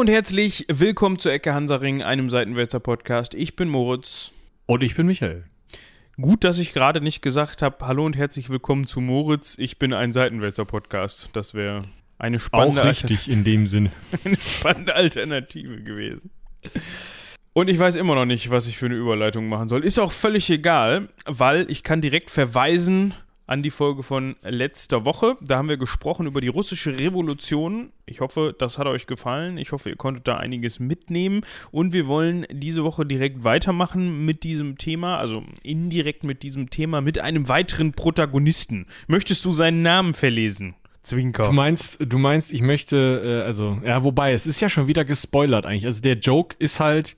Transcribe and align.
Hallo 0.00 0.08
und 0.08 0.14
herzlich 0.14 0.64
willkommen 0.70 1.18
zu 1.18 1.28
Ecke 1.28 1.52
Hansaring, 1.52 2.02
einem 2.02 2.30
Seitenwälzer 2.30 2.80
Podcast. 2.80 3.34
Ich 3.34 3.54
bin 3.54 3.68
Moritz. 3.68 4.32
Und 4.64 4.82
ich 4.82 4.94
bin 4.94 5.06
Michael. 5.06 5.44
Gut, 6.18 6.42
dass 6.42 6.56
ich 6.56 6.72
gerade 6.72 7.02
nicht 7.02 7.20
gesagt 7.20 7.60
habe, 7.60 7.86
hallo 7.86 8.06
und 8.06 8.16
herzlich 8.16 8.48
willkommen 8.48 8.86
zu 8.86 9.02
Moritz. 9.02 9.58
Ich 9.58 9.78
bin 9.78 9.92
ein 9.92 10.14
Seitenwälzer 10.14 10.64
Podcast. 10.64 11.28
Das 11.34 11.52
wäre 11.52 11.82
eine 12.18 12.38
spannende, 12.38 12.80
Auch 12.80 12.86
richtig 12.86 13.28
in 13.28 13.44
dem 13.44 13.66
Sinne. 13.66 13.92
eine 14.24 14.40
spannende 14.40 14.94
Alternative 14.94 15.82
gewesen. 15.82 16.30
Und 17.52 17.68
ich 17.68 17.78
weiß 17.78 17.96
immer 17.96 18.14
noch 18.14 18.24
nicht, 18.24 18.48
was 18.48 18.68
ich 18.68 18.78
für 18.78 18.86
eine 18.86 18.94
Überleitung 18.94 19.50
machen 19.50 19.68
soll. 19.68 19.84
Ist 19.84 19.98
auch 19.98 20.12
völlig 20.12 20.48
egal, 20.48 21.10
weil 21.26 21.70
ich 21.70 21.82
kann 21.82 22.00
direkt 22.00 22.30
verweisen 22.30 23.12
an 23.50 23.64
die 23.64 23.70
Folge 23.70 24.04
von 24.04 24.36
letzter 24.42 25.04
Woche. 25.04 25.36
Da 25.40 25.58
haben 25.58 25.68
wir 25.68 25.76
gesprochen 25.76 26.26
über 26.26 26.40
die 26.40 26.46
russische 26.46 26.96
Revolution. 26.96 27.90
Ich 28.06 28.20
hoffe, 28.20 28.54
das 28.56 28.78
hat 28.78 28.86
euch 28.86 29.08
gefallen. 29.08 29.58
Ich 29.58 29.72
hoffe, 29.72 29.90
ihr 29.90 29.96
konntet 29.96 30.28
da 30.28 30.36
einiges 30.36 30.78
mitnehmen. 30.78 31.40
Und 31.72 31.92
wir 31.92 32.06
wollen 32.06 32.46
diese 32.52 32.84
Woche 32.84 33.04
direkt 33.04 33.42
weitermachen 33.42 34.24
mit 34.24 34.44
diesem 34.44 34.78
Thema, 34.78 35.16
also 35.16 35.42
indirekt 35.64 36.24
mit 36.24 36.44
diesem 36.44 36.70
Thema, 36.70 37.00
mit 37.00 37.18
einem 37.18 37.48
weiteren 37.48 37.92
Protagonisten. 37.92 38.86
Möchtest 39.08 39.44
du 39.44 39.50
seinen 39.50 39.82
Namen 39.82 40.14
verlesen? 40.14 40.76
Zwinker. 41.02 41.42
Du 41.42 41.52
meinst, 41.52 41.98
du 42.00 42.18
meinst, 42.18 42.52
ich 42.52 42.62
möchte, 42.62 43.42
äh, 43.42 43.46
also, 43.46 43.80
ja, 43.84 44.04
wobei, 44.04 44.32
es 44.32 44.46
ist 44.46 44.60
ja 44.60 44.68
schon 44.68 44.86
wieder 44.86 45.04
gespoilert 45.04 45.66
eigentlich. 45.66 45.86
Also 45.86 46.02
der 46.02 46.18
Joke 46.18 46.54
ist 46.60 46.78
halt, 46.78 47.16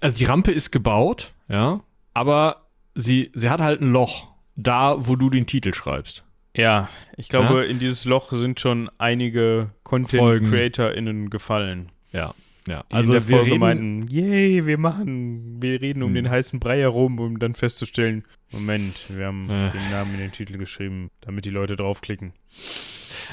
also 0.00 0.14
die 0.14 0.24
Rampe 0.24 0.52
ist 0.52 0.70
gebaut, 0.70 1.32
ja, 1.48 1.80
aber 2.14 2.68
sie, 2.94 3.32
sie 3.34 3.50
hat 3.50 3.60
halt 3.60 3.80
ein 3.80 3.90
Loch, 3.90 4.31
da, 4.56 4.96
wo 5.06 5.16
du 5.16 5.30
den 5.30 5.46
Titel 5.46 5.72
schreibst. 5.74 6.24
Ja, 6.56 6.88
ich 7.16 7.28
glaube, 7.28 7.54
Ja? 7.54 7.62
in 7.62 7.78
dieses 7.78 8.04
Loch 8.04 8.30
sind 8.32 8.60
schon 8.60 8.90
einige. 8.98 9.70
Content-CreatorInnen 9.84 11.30
gefallen. 11.30 11.90
Ja, 12.12 12.34
ja. 12.68 12.84
Die 12.90 12.94
also 12.94 13.12
in 13.14 13.20
der 13.20 13.28
wir 13.28 13.36
Folge 13.36 13.50
reden- 13.52 13.60
meinten, 13.60 14.08
yay, 14.08 14.66
wir 14.66 14.78
machen, 14.78 15.62
wir 15.62 15.80
reden 15.80 16.02
um 16.02 16.10
Hm. 16.10 16.14
den 16.14 16.30
heißen 16.30 16.60
Brei 16.60 16.78
herum, 16.80 17.18
um 17.18 17.38
dann 17.38 17.54
festzustellen, 17.54 18.24
Moment, 18.50 19.06
wir 19.08 19.26
haben 19.26 19.48
Äh. 19.48 19.70
den 19.70 19.90
Namen 19.90 20.14
in 20.14 20.20
den 20.20 20.32
Titel 20.32 20.58
geschrieben, 20.58 21.10
damit 21.22 21.44
die 21.46 21.50
Leute 21.50 21.76
draufklicken. 21.76 22.32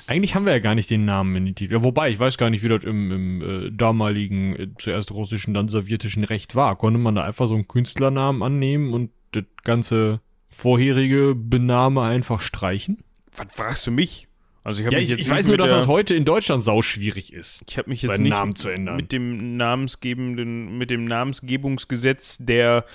Eigentlich 0.07 0.33
haben 0.33 0.45
wir 0.45 0.53
ja 0.53 0.59
gar 0.59 0.75
nicht 0.75 0.89
den 0.89 1.05
Namen 1.05 1.35
in 1.35 1.45
den 1.45 1.55
Titel. 1.55 1.73
Ja, 1.73 1.83
wobei, 1.83 2.09
ich 2.09 2.19
weiß 2.19 2.37
gar 2.37 2.49
nicht, 2.49 2.63
wie 2.63 2.67
das 2.69 2.83
im, 2.83 3.11
im 3.11 3.41
äh, 3.67 3.71
damaligen, 3.71 4.55
äh, 4.55 4.67
zuerst 4.77 5.11
russischen, 5.11 5.53
dann 5.53 5.67
sowjetischen 5.67 6.23
Recht 6.23 6.55
war. 6.55 6.77
Konnte 6.77 6.99
man 6.99 7.15
da 7.15 7.23
einfach 7.23 7.47
so 7.47 7.53
einen 7.55 7.67
Künstlernamen 7.67 8.41
annehmen 8.41 8.93
und 8.93 9.11
das 9.31 9.43
ganze 9.63 10.21
vorherige 10.49 11.35
Bename 11.35 12.01
einfach 12.01 12.41
streichen? 12.41 12.97
Was 13.35 13.55
fragst 13.55 13.87
du 13.87 13.91
mich? 13.91 14.27
Also 14.63 14.83
ich 14.83 14.91
Ja, 14.91 14.99
ich, 14.99 15.09
jetzt 15.09 15.21
ich 15.21 15.29
weiß 15.29 15.47
nur, 15.47 15.57
dass 15.57 15.71
das 15.71 15.87
heute 15.87 16.15
in 16.15 16.25
Deutschland 16.25 16.61
sauschwierig 16.63 17.31
ist. 17.33 17.61
ich 17.67 17.77
habe 17.77 17.89
mich 17.89 18.01
jetzt 18.01 18.19
nicht 18.19 18.31
Namen 18.31 18.55
zu 18.55 18.69
ändern. 18.69 18.97
mit 18.97 19.11
dem 19.11 19.57
namensgebenden, 19.57 20.77
mit 20.77 20.91
dem 20.91 21.05
Namensgebungsgesetz 21.05 22.37
der 22.39 22.85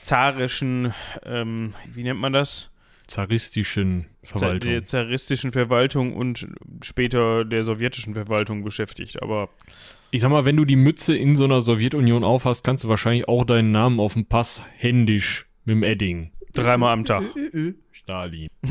zarischen, 0.00 0.92
ähm, 1.24 1.74
wie 1.92 2.02
nennt 2.02 2.20
man 2.20 2.32
das? 2.32 2.70
Zaristischen 3.06 4.06
Verwaltung. 4.22 4.70
Der 4.70 4.82
zaristischen 4.82 5.50
Verwaltung 5.52 6.14
und 6.14 6.46
später 6.82 7.44
der 7.44 7.62
sowjetischen 7.62 8.14
Verwaltung 8.14 8.64
beschäftigt. 8.64 9.22
Aber 9.22 9.50
Ich 10.10 10.20
sag 10.22 10.30
mal, 10.30 10.44
wenn 10.44 10.56
du 10.56 10.64
die 10.64 10.76
Mütze 10.76 11.16
in 11.16 11.36
so 11.36 11.44
einer 11.44 11.60
Sowjetunion 11.60 12.24
aufhast, 12.24 12.64
kannst 12.64 12.84
du 12.84 12.88
wahrscheinlich 12.88 13.28
auch 13.28 13.44
deinen 13.44 13.72
Namen 13.72 14.00
auf 14.00 14.14
dem 14.14 14.26
Pass 14.26 14.62
händisch 14.76 15.46
mit 15.64 15.74
dem 15.76 15.82
Edding. 15.82 16.30
Dreimal 16.54 16.92
am 16.92 17.04
Tag. 17.04 17.24
Stalin. 17.92 18.48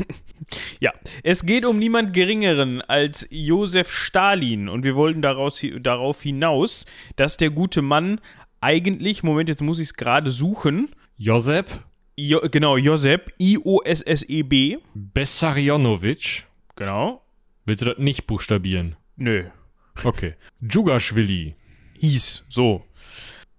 Ja, 0.80 0.92
es 1.22 1.46
geht 1.46 1.64
um 1.64 1.78
niemand 1.78 2.12
Geringeren 2.12 2.82
als 2.82 3.26
Josef 3.30 3.90
Stalin 3.90 4.68
und 4.68 4.84
wir 4.84 4.94
wollten 4.94 5.22
daraus, 5.22 5.64
darauf 5.80 6.20
hinaus, 6.20 6.84
dass 7.16 7.36
der 7.38 7.48
gute 7.50 7.80
Mann 7.80 8.20
eigentlich, 8.60 9.22
Moment, 9.22 9.48
jetzt 9.48 9.62
muss 9.62 9.78
ich 9.78 9.86
es 9.88 9.94
gerade 9.94 10.30
suchen, 10.30 10.90
Josep 11.16 11.66
jo, 12.16 12.40
genau, 12.50 12.76
Josep, 12.76 13.32
I-O-S-S-E-B, 13.40 14.78
Bessarionovic. 14.94 16.44
genau, 16.76 17.22
Willst 17.64 17.80
du 17.82 17.86
das 17.86 17.98
nicht 17.98 18.26
buchstabieren? 18.26 18.96
nö, 19.16 19.44
Okay. 20.02 20.34
Djugaschwili. 20.60 21.54
hieß, 22.00 22.44
so. 22.48 22.84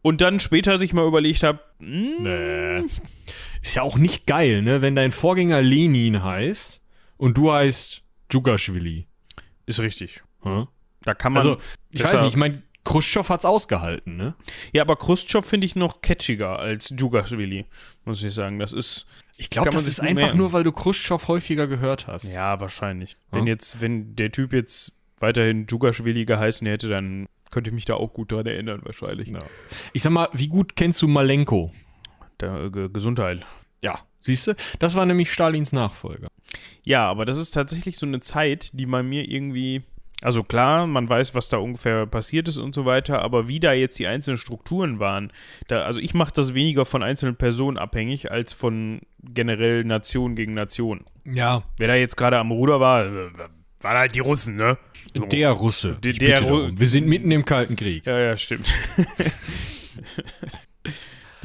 Und 0.01 0.21
dann 0.21 0.39
später 0.39 0.77
sich 0.77 0.93
mal 0.93 1.07
überlegt 1.07 1.41
habe, 1.43 1.59
hm, 1.79 2.23
Nee. 2.23 2.83
Ist 3.65 3.73
ja 3.75 3.81
auch 3.81 3.97
nicht 3.97 4.27
geil, 4.27 4.61
ne? 4.61 4.81
Wenn 4.83 4.95
dein 4.95 5.11
Vorgänger 5.11 5.61
Lenin 5.61 6.21
heißt 6.23 6.81
und 7.17 7.35
du 7.35 7.51
heißt 7.51 8.03
Djugaschwili. 8.29 9.07
ist 9.65 9.79
richtig. 9.79 10.21
Hm? 10.43 10.67
Da 11.01 11.13
kann 11.15 11.33
man, 11.33 11.41
Also, 11.41 11.57
ich 11.91 12.03
weiß 12.03 12.21
nicht, 12.21 12.29
ich 12.31 12.35
meine, 12.35 12.61
Khrushchev 12.83 13.27
hat's 13.29 13.45
ausgehalten, 13.45 14.15
ne? 14.17 14.35
ja, 14.71 14.83
aber 14.83 14.95
Khrushchev 14.95 15.41
finde 15.47 15.65
ich 15.65 15.75
noch 15.75 16.01
catchiger 16.01 16.59
als 16.59 16.89
Djugaschwili, 16.89 17.65
muss 18.03 18.23
ich 18.23 18.35
sagen. 18.35 18.59
Das 18.59 18.71
ist, 18.73 19.07
Ich 19.37 19.49
glaube, 19.49 19.71
das 19.71 19.87
ist 19.87 19.99
einfach 19.99 20.25
merken. 20.25 20.37
nur, 20.37 20.53
weil 20.53 20.63
du 20.63 20.71
Khrushchev 20.71 21.27
häufiger 21.27 21.65
gehört 21.65 22.05
hast. 22.05 22.31
Ja, 22.31 22.59
wahrscheinlich. 22.59 23.17
Wenn 23.31 23.47
Ja. 23.47 23.53
jetzt, 23.53 23.81
wenn 23.81 24.15
der 24.15 24.31
Typ 24.31 24.53
jetzt 24.53 24.93
weiterhin 25.17 25.65
Djugaschwili 25.65 26.25
geheißen 26.25 26.67
hätte, 26.67 26.87
dann 26.87 27.25
könnte 27.49 27.71
ich 27.71 27.73
mich 27.73 27.85
da 27.85 27.95
auch 27.95 28.13
gut 28.13 28.31
dran 28.31 28.45
erinnern, 28.45 28.81
wahrscheinlich. 28.83 29.29
Ja. 29.29 29.39
Ich 29.93 30.03
sag 30.03 30.11
mal, 30.11 30.29
wie 30.33 30.47
gut 30.49 30.75
kennst 30.75 31.01
du 31.01 31.07
Malenko? 31.07 31.73
Der, 32.41 32.55
äh, 32.65 32.69
Ge- 32.69 32.89
Gesundheit. 32.91 33.45
Ja. 33.81 33.99
Siehst 34.21 34.47
du? 34.47 34.55
Das 34.79 34.95
war 34.95 35.05
nämlich 35.05 35.31
Stalins 35.31 35.71
Nachfolger. 35.71 36.27
Ja, 36.83 37.07
aber 37.09 37.25
das 37.25 37.37
ist 37.37 37.51
tatsächlich 37.51 37.97
so 37.97 38.05
eine 38.07 38.19
Zeit, 38.21 38.71
die 38.73 38.85
bei 38.87 39.03
mir 39.03 39.29
irgendwie. 39.29 39.83
Also 40.21 40.43
klar, 40.43 40.87
man 40.87 41.07
weiß, 41.09 41.35
was 41.35 41.49
da 41.49 41.57
ungefähr 41.57 42.05
passiert 42.07 42.47
ist 42.47 42.57
und 42.57 42.73
so 42.73 42.85
weiter, 42.85 43.21
aber 43.21 43.47
wie 43.49 43.59
da 43.59 43.73
jetzt 43.73 43.99
die 43.99 44.07
einzelnen 44.07 44.37
Strukturen 44.37 44.97
waren, 44.99 45.31
da, 45.67 45.81
also 45.83 45.99
ich 45.99 46.13
mache 46.13 46.31
das 46.33 46.55
weniger 46.55 46.85
von 46.85 47.03
einzelnen 47.03 47.35
Personen 47.35 47.77
abhängig 47.77 48.31
als 48.31 48.53
von 48.53 49.01
generell 49.21 49.83
Nation 49.83 50.35
gegen 50.35 50.53
Nation. 50.53 51.03
Ja. 51.25 51.63
Wer 51.77 51.89
da 51.89 51.95
jetzt 51.95 52.15
gerade 52.15 52.39
am 52.39 52.51
Ruder 52.51 52.79
war, 52.79 53.05
äh, 53.05 53.29
waren 53.81 53.97
halt 53.97 54.15
die 54.15 54.21
Russen, 54.21 54.55
ne? 54.55 54.77
Der 55.31 55.51
Russe. 55.51 55.97
Der- 56.01 56.13
der 56.13 56.41
Ru-. 56.41 56.69
Wir 56.71 56.87
sind 56.87 57.07
mitten 57.07 57.29
im 57.31 57.43
Kalten 57.45 57.75
Krieg. 57.75 58.05
Ja, 58.05 58.17
ja, 58.17 58.37
stimmt. 58.37 58.73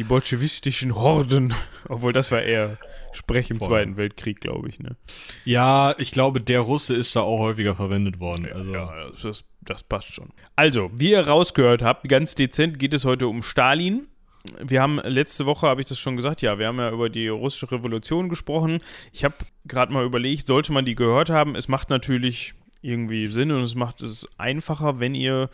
Die 0.01 0.05
bolschewistischen 0.05 0.95
Horden. 0.95 1.53
Obwohl, 1.91 2.15
das 2.15 2.33
war 2.33 2.41
eher 2.41 2.79
Sprech 3.13 3.51
im 3.51 3.59
Voll. 3.59 3.69
Zweiten 3.69 3.99
Weltkrieg, 3.99 4.41
glaube 4.41 4.67
ich. 4.71 4.81
Ne? 4.81 4.97
Ja, 5.45 5.95
ich 5.99 6.11
glaube, 6.11 6.41
der 6.41 6.61
Russe 6.61 6.95
ist 6.95 7.15
da 7.17 7.21
auch 7.21 7.41
häufiger 7.41 7.77
verwendet 7.77 8.19
worden. 8.19 8.49
Also, 8.51 8.73
Ja, 8.73 9.11
das, 9.23 9.45
das 9.61 9.83
passt 9.83 10.15
schon. 10.15 10.31
Also, 10.57 10.91
wie 10.95 11.11
ihr 11.11 11.27
rausgehört 11.27 11.83
habt, 11.83 12.09
ganz 12.09 12.35
dezent 12.35 12.79
geht 12.79 12.95
es 12.95 13.05
heute 13.05 13.29
um 13.29 13.43
Stalin. 13.43 14.07
Wir 14.59 14.81
haben 14.81 14.99
letzte 15.05 15.45
Woche, 15.45 15.67
habe 15.67 15.83
ich 15.83 15.87
das 15.87 15.99
schon 15.99 16.17
gesagt, 16.17 16.41
ja, 16.41 16.59
wir 16.59 16.69
haben 16.69 16.79
ja 16.79 16.91
über 16.91 17.11
die 17.11 17.29
russische 17.29 17.71
Revolution 17.71 18.31
gesprochen. 18.31 18.81
Ich 19.13 19.23
habe 19.23 19.35
gerade 19.67 19.93
mal 19.93 20.07
überlegt, 20.07 20.47
sollte 20.47 20.73
man 20.73 20.87
die 20.87 20.95
gehört 20.95 21.29
haben? 21.29 21.57
Es 21.57 21.69
macht 21.69 21.91
natürlich 21.91 22.55
irgendwie 22.81 23.27
Sinn 23.27 23.53
und 23.53 23.61
es 23.61 23.75
macht 23.75 24.01
es 24.01 24.27
einfacher, 24.39 24.99
wenn 24.99 25.15
ihr 25.15 25.51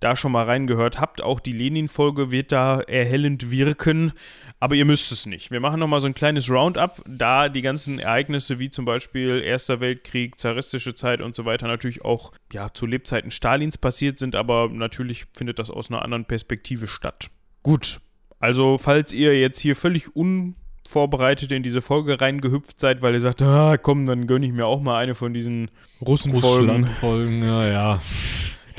da 0.00 0.16
schon 0.16 0.32
mal 0.32 0.46
reingehört 0.46 0.98
habt. 0.98 1.22
Auch 1.22 1.40
die 1.40 1.52
Lenin-Folge 1.52 2.30
wird 2.30 2.52
da 2.52 2.80
erhellend 2.80 3.50
wirken, 3.50 4.12
aber 4.58 4.74
ihr 4.74 4.84
müsst 4.84 5.12
es 5.12 5.26
nicht. 5.26 5.50
Wir 5.50 5.60
machen 5.60 5.78
nochmal 5.78 6.00
so 6.00 6.08
ein 6.08 6.14
kleines 6.14 6.50
Roundup, 6.50 7.02
da 7.06 7.48
die 7.48 7.62
ganzen 7.62 7.98
Ereignisse 7.98 8.58
wie 8.58 8.70
zum 8.70 8.84
Beispiel 8.84 9.42
Erster 9.44 9.80
Weltkrieg, 9.80 10.38
zaristische 10.38 10.94
Zeit 10.94 11.20
und 11.20 11.34
so 11.34 11.44
weiter 11.44 11.68
natürlich 11.68 12.04
auch 12.04 12.32
ja, 12.52 12.72
zu 12.72 12.86
Lebzeiten 12.86 13.30
Stalins 13.30 13.78
passiert 13.78 14.18
sind, 14.18 14.34
aber 14.34 14.68
natürlich 14.68 15.26
findet 15.34 15.58
das 15.58 15.70
aus 15.70 15.90
einer 15.90 16.02
anderen 16.02 16.24
Perspektive 16.24 16.88
statt. 16.88 17.30
Gut, 17.62 18.00
also 18.38 18.78
falls 18.78 19.12
ihr 19.12 19.38
jetzt 19.38 19.60
hier 19.60 19.76
völlig 19.76 20.16
unvorbereitet 20.16 21.52
in 21.52 21.62
diese 21.62 21.82
Folge 21.82 22.20
reingehüpft 22.20 22.80
seid, 22.80 23.02
weil 23.02 23.12
ihr 23.12 23.20
sagt, 23.20 23.42
ah 23.42 23.76
komm, 23.76 24.06
dann 24.06 24.26
gönne 24.26 24.46
ich 24.46 24.52
mir 24.52 24.66
auch 24.66 24.80
mal 24.80 24.96
eine 24.96 25.14
von 25.14 25.34
diesen 25.34 25.70
Russenfolgen, 26.00 26.70
Russland-Folgen, 26.70 27.42
ja, 27.42 27.66
ja. 27.66 28.02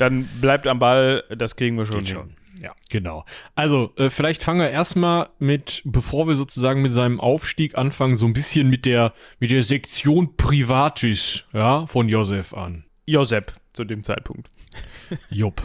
Dann 0.02 0.28
bleibt 0.40 0.66
am 0.66 0.78
Ball, 0.78 1.24
das 1.34 1.56
kriegen 1.56 1.78
wir 1.78 1.86
schon 1.86 1.98
Geht 1.98 2.08
hin. 2.08 2.16
schon. 2.16 2.36
Ja, 2.60 2.72
genau. 2.90 3.24
Also, 3.54 3.92
äh, 3.96 4.10
vielleicht 4.10 4.42
fangen 4.42 4.60
wir 4.60 4.70
erstmal 4.70 5.30
mit, 5.38 5.82
bevor 5.84 6.28
wir 6.28 6.34
sozusagen 6.36 6.82
mit 6.82 6.92
seinem 6.92 7.18
Aufstieg 7.20 7.76
anfangen, 7.76 8.14
so 8.14 8.26
ein 8.26 8.32
bisschen 8.32 8.68
mit 8.68 8.84
der, 8.84 9.14
mit 9.40 9.50
der 9.50 9.62
Sektion 9.62 10.36
Privatis, 10.36 11.44
ja, 11.52 11.86
von 11.86 12.08
Josef 12.08 12.54
an. 12.54 12.84
Josep 13.06 13.52
zu 13.72 13.84
dem 13.84 14.04
Zeitpunkt. 14.04 14.48
Jupp. 15.30 15.62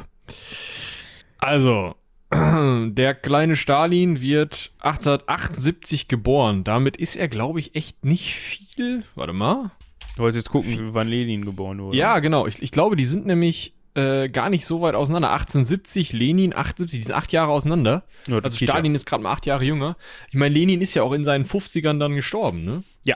Also, 1.40 1.96
der 2.32 3.14
kleine 3.16 3.56
Stalin 3.56 4.20
wird 4.22 4.72
1878 4.80 6.08
geboren. 6.08 6.64
Damit 6.64 6.98
ist 6.98 7.16
er, 7.16 7.28
glaube 7.28 7.60
ich, 7.60 7.76
echt 7.76 8.06
nicht 8.06 8.34
viel. 8.36 9.04
Warte 9.16 9.34
mal. 9.34 9.72
Du 10.16 10.24
wolltest 10.24 10.46
jetzt 10.46 10.52
gucken, 10.52 10.96
wann 10.96 11.08
Lenin 11.08 11.46
geboren 11.46 11.80
wurde. 11.80 11.96
Ja, 11.96 12.18
genau. 12.18 12.48
Ich, 12.48 12.64
ich 12.64 12.72
glaube, 12.72 12.96
die 12.96 13.06
sind 13.06 13.28
nämlich 13.28 13.77
äh, 13.98 14.30
gar 14.30 14.50
nicht 14.50 14.66
so 14.66 14.82
weit 14.82 14.96
auseinander. 14.96 15.32
1870, 15.32 16.14
Lenin 16.14 16.56
78, 16.56 17.00
die 17.00 17.04
sind 17.06 17.16
acht 17.16 17.32
Jahre 17.32 17.52
auseinander. 17.52 18.04
Ja, 18.28 18.40
das 18.40 18.54
Also 18.54 18.66
Stalin 18.66 18.94
ist 18.96 19.06
gerade 19.06 19.24
mal 19.24 19.32
acht 19.32 19.46
Jahre 19.46 19.66
jünger. 19.66 19.98
Ich 20.30 20.36
meine, 20.36 20.54
Lenin 20.54 20.82
ist 20.82 20.94
ja 20.94 21.02
auch 21.04 21.14
in 21.14 21.24
seinen 21.24 21.46
50ern 21.46 22.00
dann 22.00 22.14
gestorben, 22.16 22.64
ne? 22.64 22.84
Ja. 23.04 23.16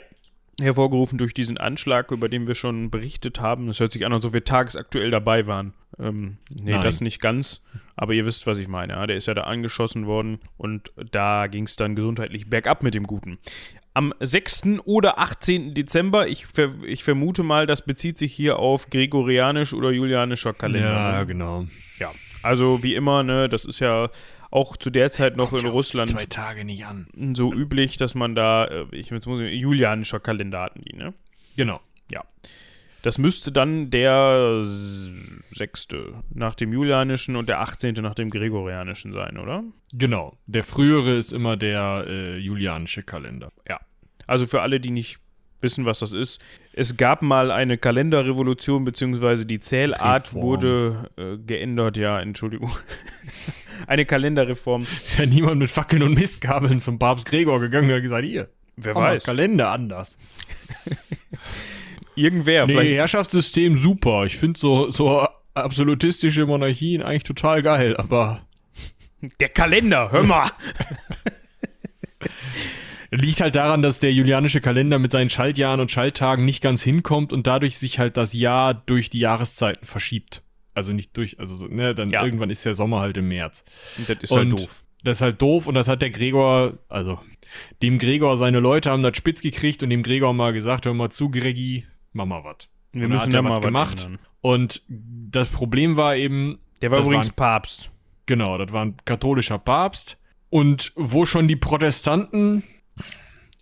hervorgerufen 0.59 1.17
durch 1.17 1.33
diesen 1.33 1.57
Anschlag, 1.57 2.11
über 2.11 2.29
den 2.29 2.47
wir 2.47 2.55
schon 2.55 2.89
berichtet 2.91 3.39
haben. 3.39 3.69
Es 3.69 3.79
hört 3.79 3.91
sich 3.91 4.05
an, 4.05 4.13
als 4.13 4.25
ob 4.25 4.33
wir 4.33 4.43
tagesaktuell 4.43 5.09
dabei 5.11 5.47
waren. 5.47 5.73
Ähm, 5.99 6.37
nee, 6.53 6.71
Nein. 6.71 6.81
das 6.83 7.01
nicht 7.01 7.21
ganz, 7.21 7.63
aber 7.95 8.13
ihr 8.13 8.25
wisst, 8.25 8.47
was 8.47 8.57
ich 8.57 8.67
meine. 8.67 8.93
Ja? 8.93 9.07
Der 9.07 9.17
ist 9.17 9.27
ja 9.27 9.33
da 9.33 9.43
angeschossen 9.43 10.07
worden 10.07 10.39
und 10.57 10.91
da 11.11 11.47
ging 11.47 11.65
es 11.65 11.75
dann 11.75 11.95
gesundheitlich 11.95 12.49
bergab 12.49 12.81
mit 12.83 12.93
dem 12.95 13.03
Guten. 13.05 13.37
Am 13.93 14.13
6. 14.19 14.79
oder 14.85 15.19
18. 15.19 15.73
Dezember, 15.73 16.27
ich, 16.27 16.45
ver 16.45 16.71
ich 16.85 17.03
vermute 17.03 17.43
mal, 17.43 17.67
das 17.67 17.81
bezieht 17.85 18.17
sich 18.17 18.33
hier 18.33 18.59
auf 18.59 18.89
gregorianisch 18.89 19.73
oder 19.73 19.91
julianischer 19.91 20.53
Kalender. 20.53 20.89
Ja, 20.89 21.23
genau. 21.23 21.67
ja. 21.99 22.11
Also 22.41 22.83
wie 22.83 22.95
immer, 22.95 23.23
ne, 23.23 23.49
das 23.49 23.65
ist 23.65 23.79
ja 23.79 24.09
auch 24.49 24.75
zu 24.77 24.89
der 24.89 25.11
Zeit 25.11 25.37
noch 25.37 25.53
in 25.53 25.65
Russland 25.65 26.09
Zwei 26.09 26.25
Tage 26.25 26.65
nicht 26.65 26.85
an. 26.85 27.07
so 27.35 27.53
üblich, 27.53 27.97
dass 27.97 28.15
man 28.15 28.35
da, 28.35 28.65
äh, 28.65 28.85
ich 28.91 29.09
jetzt 29.09 29.27
muss 29.27 29.39
ich, 29.41 29.59
julianischer 29.59 30.19
Kalender 30.19 30.61
hatten 30.61 30.81
die, 30.83 30.95
ne? 30.95 31.13
Genau. 31.55 31.79
Ja. 32.09 32.23
Das 33.01 33.17
müsste 33.17 33.51
dann 33.51 33.89
der 33.89 34.61
sechste 35.51 36.23
nach 36.29 36.55
dem 36.55 36.71
julianischen 36.71 37.35
und 37.35 37.49
der 37.49 37.59
18. 37.61 37.95
nach 37.95 38.15
dem 38.15 38.29
gregorianischen 38.29 39.11
sein, 39.11 39.37
oder? 39.37 39.63
Genau. 39.93 40.37
Der 40.45 40.63
frühere 40.63 41.17
ist 41.17 41.33
immer 41.33 41.57
der 41.57 42.05
äh, 42.07 42.37
julianische 42.37 43.01
Kalender. 43.01 43.51
Ja. 43.67 43.79
Also 44.27 44.45
für 44.45 44.61
alle, 44.61 44.79
die 44.79 44.91
nicht 44.91 45.19
wissen, 45.61 45.85
was 45.85 45.99
das 45.99 46.13
ist. 46.13 46.41
Es 46.73 46.97
gab 46.97 47.21
mal 47.21 47.51
eine 47.51 47.77
Kalenderrevolution, 47.77 48.83
beziehungsweise 48.83 49.45
die 49.45 49.59
Zählart 49.59 50.27
Reform. 50.27 50.41
wurde 50.41 51.09
äh, 51.17 51.37
geändert, 51.37 51.97
ja, 51.97 52.19
Entschuldigung. 52.19 52.71
eine 53.87 54.05
Kalenderreform. 54.05 54.83
Ist 54.83 55.19
ja 55.19 55.25
niemand 55.25 55.59
mit 55.59 55.69
Fackeln 55.69 56.03
und 56.03 56.13
Mistgabeln 56.13 56.79
zum 56.79 56.97
Papst 56.99 57.27
Gregor 57.27 57.59
gegangen 57.59 57.89
und 57.89 57.95
hat 57.95 58.01
gesagt, 58.03 58.25
hier, 58.25 58.49
Wer 58.77 58.95
weiß. 58.95 59.23
Kalender 59.23 59.71
anders. 59.71 60.17
Irgendwer. 62.15 62.65
Nee, 62.67 62.73
vielleicht- 62.73 62.91
Herrschaftssystem 62.97 63.77
super. 63.77 64.25
Ich 64.25 64.37
finde 64.37 64.59
so, 64.59 64.89
so 64.89 65.27
absolutistische 65.53 66.45
Monarchien 66.45 67.01
eigentlich 67.01 67.23
total 67.23 67.61
geil, 67.61 67.95
aber 67.97 68.41
Der 69.39 69.49
Kalender, 69.49 70.11
hör 70.11 70.23
mal. 70.23 70.49
liegt 73.11 73.41
halt 73.41 73.55
daran, 73.55 73.81
dass 73.81 73.99
der 73.99 74.13
julianische 74.13 74.61
Kalender 74.61 74.97
mit 74.99 75.11
seinen 75.11 75.29
Schaltjahren 75.29 75.79
und 75.79 75.91
Schalttagen 75.91 76.45
nicht 76.45 76.61
ganz 76.63 76.81
hinkommt 76.81 77.33
und 77.33 77.45
dadurch 77.47 77.77
sich 77.77 77.99
halt 77.99 78.15
das 78.17 78.33
Jahr 78.33 78.73
durch 78.73 79.09
die 79.09 79.19
Jahreszeiten 79.19 79.85
verschiebt. 79.85 80.43
Also 80.73 80.93
nicht 80.93 81.15
durch, 81.17 81.37
also 81.39 81.57
so, 81.57 81.67
ne, 81.67 81.93
dann 81.93 82.09
Ja. 82.09 82.23
irgendwann 82.23 82.49
ist 82.49 82.63
der 82.63 82.73
Sommer 82.73 83.01
halt 83.01 83.17
im 83.17 83.27
März. 83.27 83.65
das 84.07 84.17
ist 84.23 84.31
halt 84.31 84.43
Und 84.53 84.61
doof. 84.61 84.83
Das 85.03 85.17
ist 85.17 85.21
halt 85.21 85.41
doof 85.41 85.67
und 85.67 85.73
das 85.75 85.87
hat 85.87 86.01
der 86.01 86.11
Gregor, 86.11 86.77
also 86.87 87.19
dem 87.81 87.97
Gregor, 87.99 88.37
seine 88.37 88.59
Leute 88.59 88.89
haben 88.91 89.01
das 89.01 89.17
spitz 89.17 89.41
gekriegt 89.41 89.83
und 89.83 89.89
dem 89.89 90.03
Gregor 90.03 90.33
mal 90.33 90.53
gesagt, 90.53 90.85
hör 90.85 90.93
mal 90.93 91.09
zu, 91.09 91.29
Gregi, 91.29 91.85
mach 92.13 92.25
mal 92.25 92.43
was. 92.43 92.67
Wir 92.91 93.05
Und 93.05 93.11
müssen 93.11 93.29
da 93.31 93.39
er 93.39 93.41
mal 93.43 93.57
was 93.57 93.61
gemacht. 93.65 94.03
ändern. 94.03 94.19
Und 94.41 94.81
das 94.87 95.49
Problem 95.49 95.97
war 95.97 96.15
eben, 96.15 96.59
Der 96.81 96.91
war 96.91 96.99
übrigens 96.99 97.27
waren- 97.29 97.35
Papst. 97.35 97.91
Genau, 98.25 98.57
das 98.57 98.71
war 98.71 98.85
ein 98.85 98.95
katholischer 99.05 99.57
Papst. 99.59 100.17
Und 100.49 100.91
wo 100.95 101.25
schon 101.25 101.47
die 101.47 101.55
Protestanten 101.55 102.63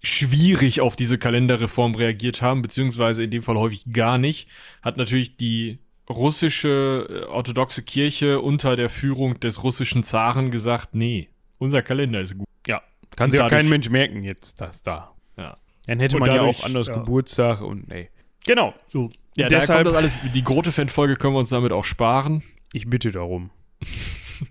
schwierig 0.01 0.81
auf 0.81 0.96
diese 0.96 1.18
Kalenderreform 1.18 1.96
reagiert 1.96 2.42
haben, 2.42 2.62
beziehungsweise 2.62 3.24
in 3.24 3.31
dem 3.31 3.42
Fall 3.42 3.57
häufig 3.57 3.84
gar 3.92 4.18
nicht, 4.18 4.48
hat 4.81 4.98
natürlich 4.98 5.36
die 5.38 5.80
russische 6.10 7.07
äh, 7.10 7.25
orthodoxe 7.25 7.84
Kirche 7.84 8.40
unter 8.40 8.75
der 8.75 8.90
Führung 8.90 9.40
des 9.40 9.63
russischen 9.63 10.04
Zaren 10.04 10.50
gesagt, 10.51 10.96
nee, 10.96 11.30
unser 11.57 11.81
Kalender 11.81 12.22
ist 12.22 12.38
gut. 12.38 12.48
Ja. 12.66 12.81
Kann 13.16 13.30
sich 13.31 13.42
auch 13.42 13.50
kein 13.50 13.69
Mensch 13.69 13.90
merken 13.90 14.24
jetzt, 14.24 14.62
das 14.62 14.81
da. 14.81 15.13
Ja. 15.38 15.57
Dann 15.86 16.00
hätte 16.00 16.16
Und 16.16 16.22
man 16.22 16.30
dadurch- 16.30 16.57
ja 16.57 16.63
auch 16.63 16.66
anders 16.66 16.88
ja. 16.88 16.94
Geburtstag 16.94 17.62
und 17.62 17.88
nee. 17.90 18.10
Genau. 18.50 18.74
So. 18.88 19.10
Ja, 19.36 19.48
deshalb 19.48 19.50
deshalb- 19.50 19.78
kommt 19.84 19.86
das 19.88 19.96
alles, 19.96 20.34
die 20.34 20.44
Grote-Fan-Folge 20.44 21.18
können 21.18 21.36
wir 21.36 21.40
uns 21.40 21.50
damit 21.50 21.72
auch 21.72 21.86
sparen. 21.86 22.42
Ich 22.74 22.90
bitte 22.90 23.12
darum. 23.12 23.51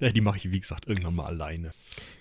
Ja, 0.00 0.10
die 0.10 0.20
mache 0.20 0.36
ich, 0.36 0.52
wie 0.52 0.60
gesagt, 0.60 0.86
irgendwann 0.86 1.14
mal 1.14 1.24
alleine. 1.24 1.70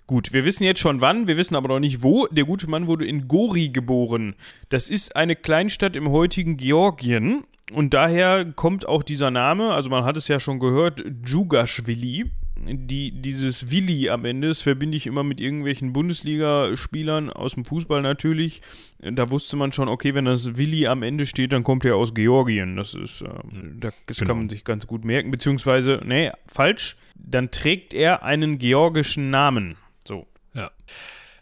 Gut, 0.06 0.32
wir 0.32 0.46
wissen 0.46 0.64
jetzt 0.64 0.80
schon 0.80 1.02
wann, 1.02 1.28
wir 1.28 1.36
wissen 1.36 1.54
aber 1.54 1.68
noch 1.68 1.82
nicht 1.82 2.02
wo. 2.02 2.26
Der 2.28 2.46
gute 2.46 2.70
Mann 2.70 2.88
wurde 2.88 3.06
in 3.06 3.28
Gori 3.28 3.68
geboren. 3.68 4.36
Das 4.70 4.90
ist 4.90 5.18
eine 5.18 5.36
Kleinstadt 5.36 5.98
im 5.98 6.10
heutigen 6.10 6.56
Georgien 6.56 7.44
und 7.74 7.94
daher 7.94 8.46
kommt 8.46 8.88
auch 8.88 9.04
dieser 9.04 9.32
Name, 9.32 9.74
also 9.74 9.90
man 9.90 10.06
hat 10.06 10.16
es 10.16 10.30
ja 10.30 10.40
schon 10.40 10.60
gehört, 10.60 11.04
Djugaschwili. 11.06 12.32
Die, 12.66 13.12
dieses 13.12 13.72
Willi 13.72 14.10
am 14.10 14.26
Ende, 14.26 14.48
das 14.48 14.62
verbinde 14.62 14.98
ich 14.98 15.08
immer 15.08 15.24
mit 15.24 15.40
irgendwelchen 15.40 15.94
Bundesligaspielern 15.94 17.30
aus 17.30 17.54
dem 17.54 17.66
Fußball 17.66 18.02
natürlich. 18.02 18.62
Da 19.00 19.30
wusste 19.30 19.58
man 19.58 19.72
schon, 19.74 19.88
okay, 19.88 20.14
wenn 20.16 20.26
das 20.26 20.58
Willi 20.58 20.88
am 20.88 21.04
Ende 21.04 21.26
steht, 21.26 21.54
dann 21.54 21.64
kommt 21.64 21.86
er 21.86 21.96
aus 21.96 22.14
Georgien. 22.14 22.76
Das 22.76 22.94
ist, 22.94 23.22
ähm, 23.22 23.80
das 23.80 23.94
Genau. 24.18 24.28
kann 24.30 24.38
man 24.40 24.50
sich 24.50 24.64
ganz 24.64 24.88
gut 24.88 25.06
merken. 25.06 25.32
Beziehungsweise, 25.32 26.02
nee, 26.06 26.32
falsch. 26.48 26.98
Dann 27.16 27.52
trägt 27.52 27.94
er 27.94 28.24
einen 28.24 28.58
georgischen 28.58 29.30
Namen. 29.30 29.76
So. 30.06 30.26
Ja. 30.54 30.72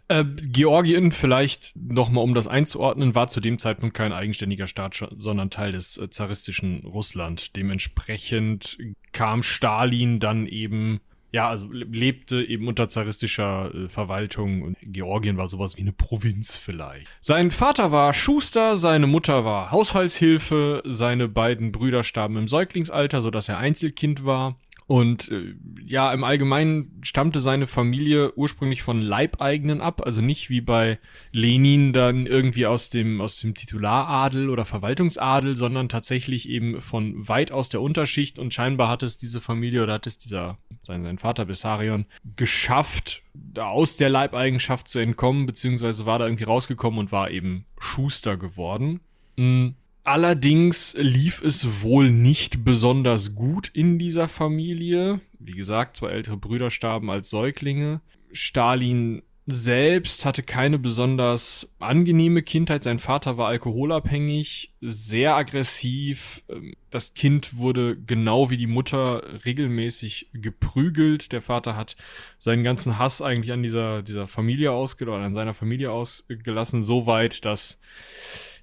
Äh, 0.08 0.24
Georgien, 0.24 1.10
vielleicht 1.10 1.72
nochmal 1.74 2.22
um 2.22 2.32
das 2.32 2.46
einzuordnen, 2.46 3.16
war 3.16 3.26
zu 3.26 3.40
dem 3.40 3.58
Zeitpunkt 3.58 3.96
kein 3.96 4.12
eigenständiger 4.12 4.68
Staat, 4.68 5.08
sondern 5.16 5.50
Teil 5.50 5.72
des 5.72 5.98
äh, 5.98 6.08
zaristischen 6.08 6.84
Russland. 6.84 7.56
Dementsprechend 7.56 8.78
kam 9.10 9.42
Stalin 9.42 10.20
dann 10.20 10.46
eben, 10.46 11.00
ja, 11.32 11.48
also 11.48 11.66
le- 11.72 11.86
lebte 11.86 12.40
eben 12.40 12.68
unter 12.68 12.86
zaristischer 12.86 13.74
äh, 13.74 13.88
Verwaltung 13.88 14.62
und 14.62 14.76
Georgien 14.80 15.38
war 15.38 15.48
sowas 15.48 15.76
wie 15.76 15.80
eine 15.80 15.92
Provinz 15.92 16.56
vielleicht. 16.56 17.08
Sein 17.20 17.50
Vater 17.50 17.90
war 17.90 18.14
Schuster, 18.14 18.76
seine 18.76 19.08
Mutter 19.08 19.44
war 19.44 19.72
Haushaltshilfe, 19.72 20.84
seine 20.86 21.26
beiden 21.26 21.72
Brüder 21.72 22.04
starben 22.04 22.36
im 22.36 22.46
Säuglingsalter, 22.46 23.20
sodass 23.20 23.48
er 23.48 23.58
Einzelkind 23.58 24.24
war. 24.24 24.56
Und 24.88 25.32
äh, 25.32 25.54
ja, 25.84 26.12
im 26.12 26.22
Allgemeinen 26.22 27.00
stammte 27.02 27.40
seine 27.40 27.66
Familie 27.66 28.32
ursprünglich 28.36 28.82
von 28.82 29.00
Leibeigenen 29.00 29.80
ab, 29.80 30.02
also 30.04 30.20
nicht 30.20 30.48
wie 30.48 30.60
bei 30.60 31.00
Lenin 31.32 31.92
dann 31.92 32.26
irgendwie 32.26 32.66
aus 32.66 32.88
dem, 32.88 33.20
aus 33.20 33.40
dem 33.40 33.54
Titularadel 33.54 34.48
oder 34.48 34.64
Verwaltungsadel, 34.64 35.56
sondern 35.56 35.88
tatsächlich 35.88 36.48
eben 36.48 36.80
von 36.80 37.28
weit 37.28 37.50
aus 37.50 37.68
der 37.68 37.80
Unterschicht 37.80 38.38
und 38.38 38.54
scheinbar 38.54 38.88
hat 38.88 39.02
es 39.02 39.18
diese 39.18 39.40
Familie 39.40 39.82
oder 39.82 39.94
hat 39.94 40.06
es 40.06 40.18
dieser, 40.18 40.58
sein, 40.84 41.02
sein 41.02 41.18
Vater 41.18 41.46
Bessarion, 41.46 42.06
geschafft, 42.36 43.22
aus 43.58 43.96
der 43.96 44.08
Leibeigenschaft 44.08 44.86
zu 44.86 45.00
entkommen, 45.00 45.46
beziehungsweise 45.46 46.06
war 46.06 46.20
da 46.20 46.26
irgendwie 46.26 46.44
rausgekommen 46.44 47.00
und 47.00 47.10
war 47.10 47.32
eben 47.32 47.66
Schuster 47.78 48.36
geworden. 48.36 49.00
Mm. 49.36 49.70
Allerdings 50.06 50.94
lief 50.96 51.42
es 51.42 51.82
wohl 51.82 52.12
nicht 52.12 52.64
besonders 52.64 53.34
gut 53.34 53.68
in 53.72 53.98
dieser 53.98 54.28
Familie. 54.28 55.20
Wie 55.40 55.54
gesagt, 55.54 55.96
zwei 55.96 56.10
ältere 56.10 56.36
Brüder 56.36 56.70
starben 56.70 57.10
als 57.10 57.28
Säuglinge. 57.28 58.00
Stalin 58.30 59.22
selbst 59.46 60.24
hatte 60.24 60.44
keine 60.44 60.78
besonders 60.78 61.72
angenehme 61.80 62.42
Kindheit. 62.42 62.84
Sein 62.84 63.00
Vater 63.00 63.36
war 63.36 63.48
alkoholabhängig, 63.48 64.74
sehr 64.80 65.34
aggressiv. 65.34 66.44
Ähm, 66.48 66.74
Das 66.90 67.14
Kind 67.14 67.58
wurde 67.58 67.96
genau 67.96 68.48
wie 68.48 68.56
die 68.56 68.68
Mutter 68.68 69.44
regelmäßig 69.44 70.30
geprügelt. 70.34 71.32
Der 71.32 71.42
Vater 71.42 71.76
hat 71.76 71.96
seinen 72.38 72.62
ganzen 72.62 72.98
Hass 72.98 73.22
eigentlich 73.22 73.52
an 73.52 73.64
dieser, 73.64 74.02
dieser 74.02 74.28
Familie 74.28 74.70
ausgelassen, 74.70 75.24
an 75.24 75.34
seiner 75.34 75.54
Familie 75.54 75.90
ausgelassen, 75.90 76.82
so 76.82 77.06
weit, 77.06 77.44
dass 77.44 77.80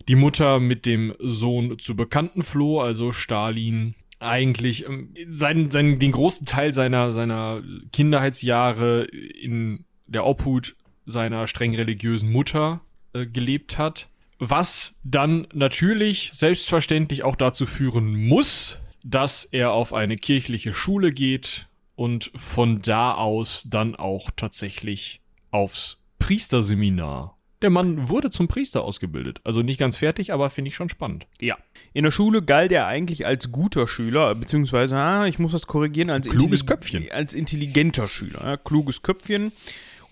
die 0.07 0.15
Mutter 0.15 0.59
mit 0.59 0.85
dem 0.85 1.13
Sohn 1.19 1.79
zu 1.79 1.95
Bekannten 1.95 2.43
floh, 2.43 2.81
also 2.81 3.11
Stalin 3.11 3.95
eigentlich 4.19 4.85
ähm, 4.85 5.13
seinen, 5.27 5.69
seinen, 5.69 5.99
den 5.99 6.11
großen 6.11 6.45
Teil 6.45 6.73
seiner, 6.73 7.11
seiner 7.11 7.61
Kinderheitsjahre 7.91 9.03
in 9.03 9.85
der 10.07 10.25
Obhut 10.25 10.75
seiner 11.05 11.47
streng 11.47 11.75
religiösen 11.75 12.31
Mutter 12.31 12.81
äh, 13.13 13.25
gelebt 13.25 13.77
hat. 13.77 14.09
Was 14.39 14.95
dann 15.03 15.47
natürlich 15.53 16.31
selbstverständlich 16.33 17.23
auch 17.23 17.35
dazu 17.35 17.65
führen 17.65 18.27
muss, 18.27 18.79
dass 19.03 19.45
er 19.45 19.73
auf 19.73 19.93
eine 19.93 20.15
kirchliche 20.15 20.73
Schule 20.73 21.11
geht 21.11 21.67
und 21.95 22.31
von 22.35 22.81
da 22.81 23.13
aus 23.13 23.65
dann 23.69 23.95
auch 23.95 24.31
tatsächlich 24.35 25.21
aufs 25.51 25.99
Priesterseminar. 26.19 27.37
Der 27.63 27.69
Mann 27.69 28.09
wurde 28.09 28.29
zum 28.29 28.49
Priester 28.49 28.83
ausgebildet. 28.83 29.39
Also 29.45 29.61
nicht 29.61 29.79
ganz 29.79 29.95
fertig, 29.97 30.33
aber 30.33 30.49
finde 30.49 30.67
ich 30.67 30.75
schon 30.75 30.89
spannend. 30.89 31.25
Ja. 31.39 31.57
In 31.93 32.03
der 32.03 32.11
Schule 32.11 32.41
galt 32.41 32.73
er 32.73 32.87
eigentlich 32.87 33.25
als 33.25 33.53
guter 33.53 33.87
Schüler, 33.87 34.35
beziehungsweise, 34.35 34.97
ah, 34.97 35.25
ich 35.27 35.39
muss 35.39 35.53
das 35.53 35.65
korrigieren, 35.65 36.09
als, 36.09 36.29
Kluges 36.29 36.65
Köpfchen. 36.65 37.09
als 37.11 37.33
intelligenter 37.33 38.07
Schüler. 38.07 38.43
Ja, 38.43 38.57
kluges 38.57 39.01
Köpfchen 39.01 39.53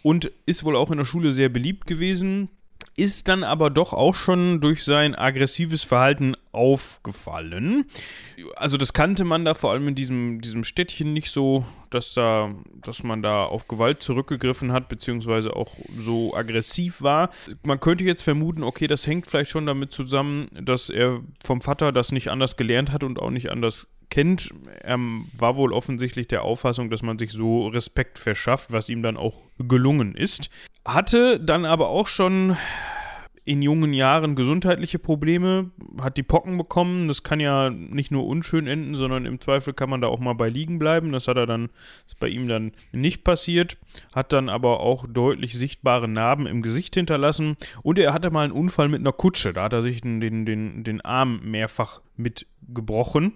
und 0.02 0.32
ist 0.46 0.64
wohl 0.64 0.78
auch 0.78 0.92
in 0.92 0.98
der 0.98 1.06
Schule 1.06 1.34
sehr 1.34 1.50
beliebt 1.50 1.88
gewesen. 1.88 2.50
Ist 2.98 3.28
dann 3.28 3.44
aber 3.44 3.70
doch 3.70 3.94
auch 3.94 4.16
schon 4.16 4.60
durch 4.60 4.84
sein 4.84 5.16
aggressives 5.16 5.84
Verhalten 5.84 6.36
aufgefallen. 6.52 7.86
Also 8.56 8.78
das 8.78 8.94
kannte 8.94 9.24
man 9.24 9.46
da 9.46 9.54
vor 9.54 9.72
allem 9.72 9.88
in 9.88 9.96
diesem, 9.96 10.42
diesem 10.42 10.64
Städtchen 10.64 11.14
nicht 11.14 11.32
so, 11.32 11.66
dass 11.90 12.14
da, 12.14 12.54
dass 12.84 13.04
man 13.04 13.22
da 13.22 13.46
auf 13.46 13.68
Gewalt 13.68 14.04
zurückgegriffen 14.04 14.72
hat, 14.72 14.90
beziehungsweise 14.90 15.56
auch 15.56 15.76
so 15.98 16.36
aggressiv 16.36 17.02
war. 17.02 17.30
Man 17.64 17.80
könnte 17.80 18.04
jetzt 18.04 18.24
vermuten, 18.24 18.64
okay, 18.64 18.88
das 18.88 19.08
hängt 19.08 19.28
vielleicht 19.28 19.52
schon 19.52 19.66
damit 19.66 19.92
zusammen, 19.92 20.48
dass 20.54 20.90
er 20.90 21.22
vom 21.44 21.62
Vater 21.62 21.92
das 21.92 22.12
nicht 22.12 22.30
anders 22.30 22.58
gelernt 22.58 22.92
hat 22.92 23.04
und 23.04 23.20
auch 23.20 23.32
nicht 23.32 23.52
anders 23.52 23.88
kennt. 24.12 24.54
Er 24.82 25.00
war 25.38 25.56
wohl 25.56 25.74
offensichtlich 25.74 26.28
der 26.28 26.44
Auffassung, 26.44 26.92
dass 26.92 27.02
man 27.02 27.18
sich 27.18 27.32
so 27.32 27.68
Respekt 27.68 28.20
verschafft, 28.20 28.72
was 28.72 28.90
ihm 28.90 29.02
dann 29.02 29.18
auch 29.18 29.42
gelungen 29.58 30.14
ist. 30.14 30.50
Hatte 30.86 31.40
dann 31.40 31.66
aber 31.66 31.90
auch 31.90 32.08
schon 32.08 32.58
in 33.44 33.62
jungen 33.62 33.94
Jahren 33.94 34.36
gesundheitliche 34.36 35.00
Probleme, 35.00 35.72
hat 36.00 36.18
die 36.18 36.24
Pocken 36.24 36.58
bekommen. 36.58 37.08
Das 37.08 37.24
kann 37.24 37.40
ja 37.40 37.70
nicht 37.72 38.12
nur 38.12 38.28
unschön 38.28 38.68
enden, 38.68 38.94
sondern 38.94 39.26
im 39.26 39.40
Zweifel 39.40 39.74
kann 39.74 39.90
man 39.90 40.02
da 40.02 40.08
auch 40.08 40.20
mal 40.20 40.34
bei 40.34 40.48
liegen 40.48 40.78
bleiben. 40.78 41.12
Das 41.12 41.28
hat 41.28 41.38
er 41.38 41.48
dann, 41.48 41.70
ist 42.06 42.20
bei 42.20 42.28
ihm 42.28 42.48
dann 42.48 42.72
nicht 42.92 43.24
passiert. 43.24 43.78
Hat 44.14 44.32
dann 44.32 44.48
aber 44.48 44.80
auch 44.82 45.08
deutlich 45.08 45.58
sichtbare 45.58 46.08
Narben 46.08 46.46
im 46.46 46.62
Gesicht 46.62 46.94
hinterlassen. 46.94 47.58
Und 47.82 47.98
er 47.98 48.14
hatte 48.14 48.30
mal 48.30 48.44
einen 48.44 48.54
Unfall 48.54 48.90
mit 48.90 49.00
einer 49.00 49.14
Kutsche. 49.14 49.54
Da 49.54 49.64
hat 49.64 49.74
er 49.74 49.82
sich 49.82 50.02
den, 50.02 50.22
den, 50.22 50.46
den, 50.46 50.84
den 50.84 51.02
Arm 51.02 51.42
mehrfach 51.44 52.02
mit 52.16 52.46
gebrochen. 52.68 53.34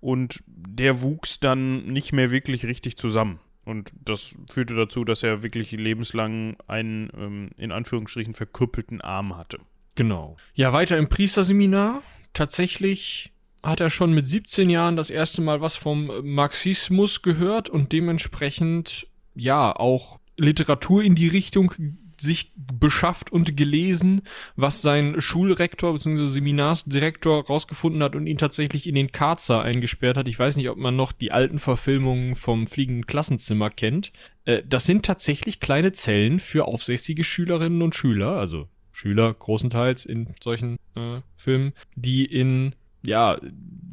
Und 0.00 0.42
der 0.46 1.02
wuchs 1.02 1.40
dann 1.40 1.86
nicht 1.86 2.12
mehr 2.12 2.30
wirklich 2.30 2.66
richtig 2.66 2.96
zusammen. 2.96 3.38
Und 3.66 3.92
das 4.02 4.36
führte 4.48 4.74
dazu, 4.74 5.04
dass 5.04 5.22
er 5.24 5.42
wirklich 5.42 5.72
lebenslang 5.72 6.56
einen, 6.68 7.10
ähm, 7.18 7.50
in 7.58 7.72
Anführungsstrichen, 7.72 8.32
verkrüppelten 8.32 9.00
Arm 9.00 9.36
hatte. 9.36 9.58
Genau. 9.96 10.36
Ja, 10.54 10.72
weiter 10.72 10.96
im 10.96 11.08
Priesterseminar. 11.08 12.02
Tatsächlich 12.32 13.32
hat 13.64 13.80
er 13.80 13.90
schon 13.90 14.12
mit 14.12 14.26
17 14.26 14.70
Jahren 14.70 14.96
das 14.96 15.10
erste 15.10 15.42
Mal 15.42 15.60
was 15.60 15.74
vom 15.74 16.12
Marxismus 16.22 17.22
gehört 17.22 17.68
und 17.68 17.90
dementsprechend, 17.90 19.08
ja, 19.34 19.74
auch 19.74 20.20
Literatur 20.36 21.02
in 21.02 21.16
die 21.16 21.28
Richtung 21.28 21.72
sich 22.18 22.52
beschafft 22.56 23.30
und 23.32 23.56
gelesen, 23.56 24.22
was 24.56 24.82
sein 24.82 25.20
Schulrektor 25.20 25.92
bzw. 25.92 26.28
Seminarsdirektor 26.28 27.46
rausgefunden 27.46 28.02
hat 28.02 28.16
und 28.16 28.26
ihn 28.26 28.38
tatsächlich 28.38 28.86
in 28.86 28.94
den 28.94 29.12
Karzer 29.12 29.62
eingesperrt 29.62 30.16
hat. 30.16 30.28
Ich 30.28 30.38
weiß 30.38 30.56
nicht, 30.56 30.68
ob 30.70 30.78
man 30.78 30.96
noch 30.96 31.12
die 31.12 31.32
alten 31.32 31.58
Verfilmungen 31.58 32.36
vom 32.36 32.66
fliegenden 32.66 33.06
Klassenzimmer 33.06 33.70
kennt. 33.70 34.12
Äh, 34.44 34.62
das 34.68 34.84
sind 34.84 35.04
tatsächlich 35.04 35.60
kleine 35.60 35.92
Zellen 35.92 36.40
für 36.40 36.66
aufsässige 36.66 37.24
Schülerinnen 37.24 37.82
und 37.82 37.94
Schüler, 37.94 38.36
also 38.36 38.68
Schüler 38.92 39.34
großenteils 39.34 40.06
in 40.06 40.34
solchen 40.42 40.76
äh, 40.94 41.20
Filmen, 41.36 41.72
die 41.96 42.24
in, 42.24 42.74
ja, 43.04 43.38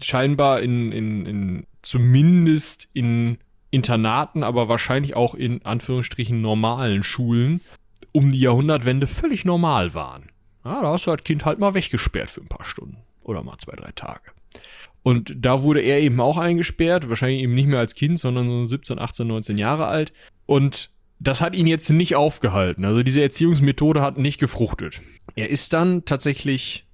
scheinbar 0.01 0.62
in, 0.62 0.92
in, 0.92 1.25
in 1.25 1.68
zumindest 1.82 2.89
in 2.94 3.38
Internaten, 3.70 4.44
aber 4.44 4.70
wahrscheinlich 4.70 5.15
auch 5.15 5.34
in 5.34 5.65
Anführungsstrichen 5.65 6.42
normalen 6.42 7.03
Schulen 7.03 7.60
um 8.13 8.32
die 8.32 8.39
Jahrhundertwende 8.39 9.08
völlig 9.08 9.43
normal 9.43 9.93
waren. 9.93 10.27
Ja, 10.63 10.82
da 10.82 10.93
hast 10.93 11.08
du 11.08 11.12
das 11.12 11.24
Kind 11.25 11.43
halt 11.43 11.60
mal 11.60 11.74
weggesperrt 11.74 12.29
für 12.29 12.39
ein 12.39 12.48
paar 12.48 12.65
Stunden 12.65 12.98
oder 13.22 13.43
mal 13.43 13.58
zwei, 13.58 13.75
drei 13.75 13.91
Tage. 13.91 14.32
Und 15.01 15.36
da 15.38 15.62
wurde 15.62 15.82
er 15.82 16.00
eben 16.00 16.22
auch 16.22 16.38
eingesperrt, 16.38 17.10
wahrscheinlich 17.10 17.41
eben 17.41 17.55
nicht 17.55 17.67
mehr 17.67 17.79
als 17.79 17.96
Kind, 17.96 18.17
sondern 18.17 18.48
so 18.48 18.65
17, 18.65 19.00
18, 19.00 19.27
19 19.27 19.58
Jahre 19.58 19.88
alt. 19.88 20.13
Und 20.46 20.91
das 21.20 21.41
hat 21.41 21.55
ihn 21.55 21.67
jetzt 21.67 21.89
nicht 21.89 22.15
aufgehalten. 22.15 22.86
Also 22.86 23.03
diese 23.03 23.22
Erziehungsmethode 23.22 24.01
hat 24.01 24.17
nicht 24.17 24.39
gefruchtet. 24.39 25.01
Er 25.36 25.50
ist 25.50 25.74
dann 25.74 26.05
tatsächlich 26.05 26.86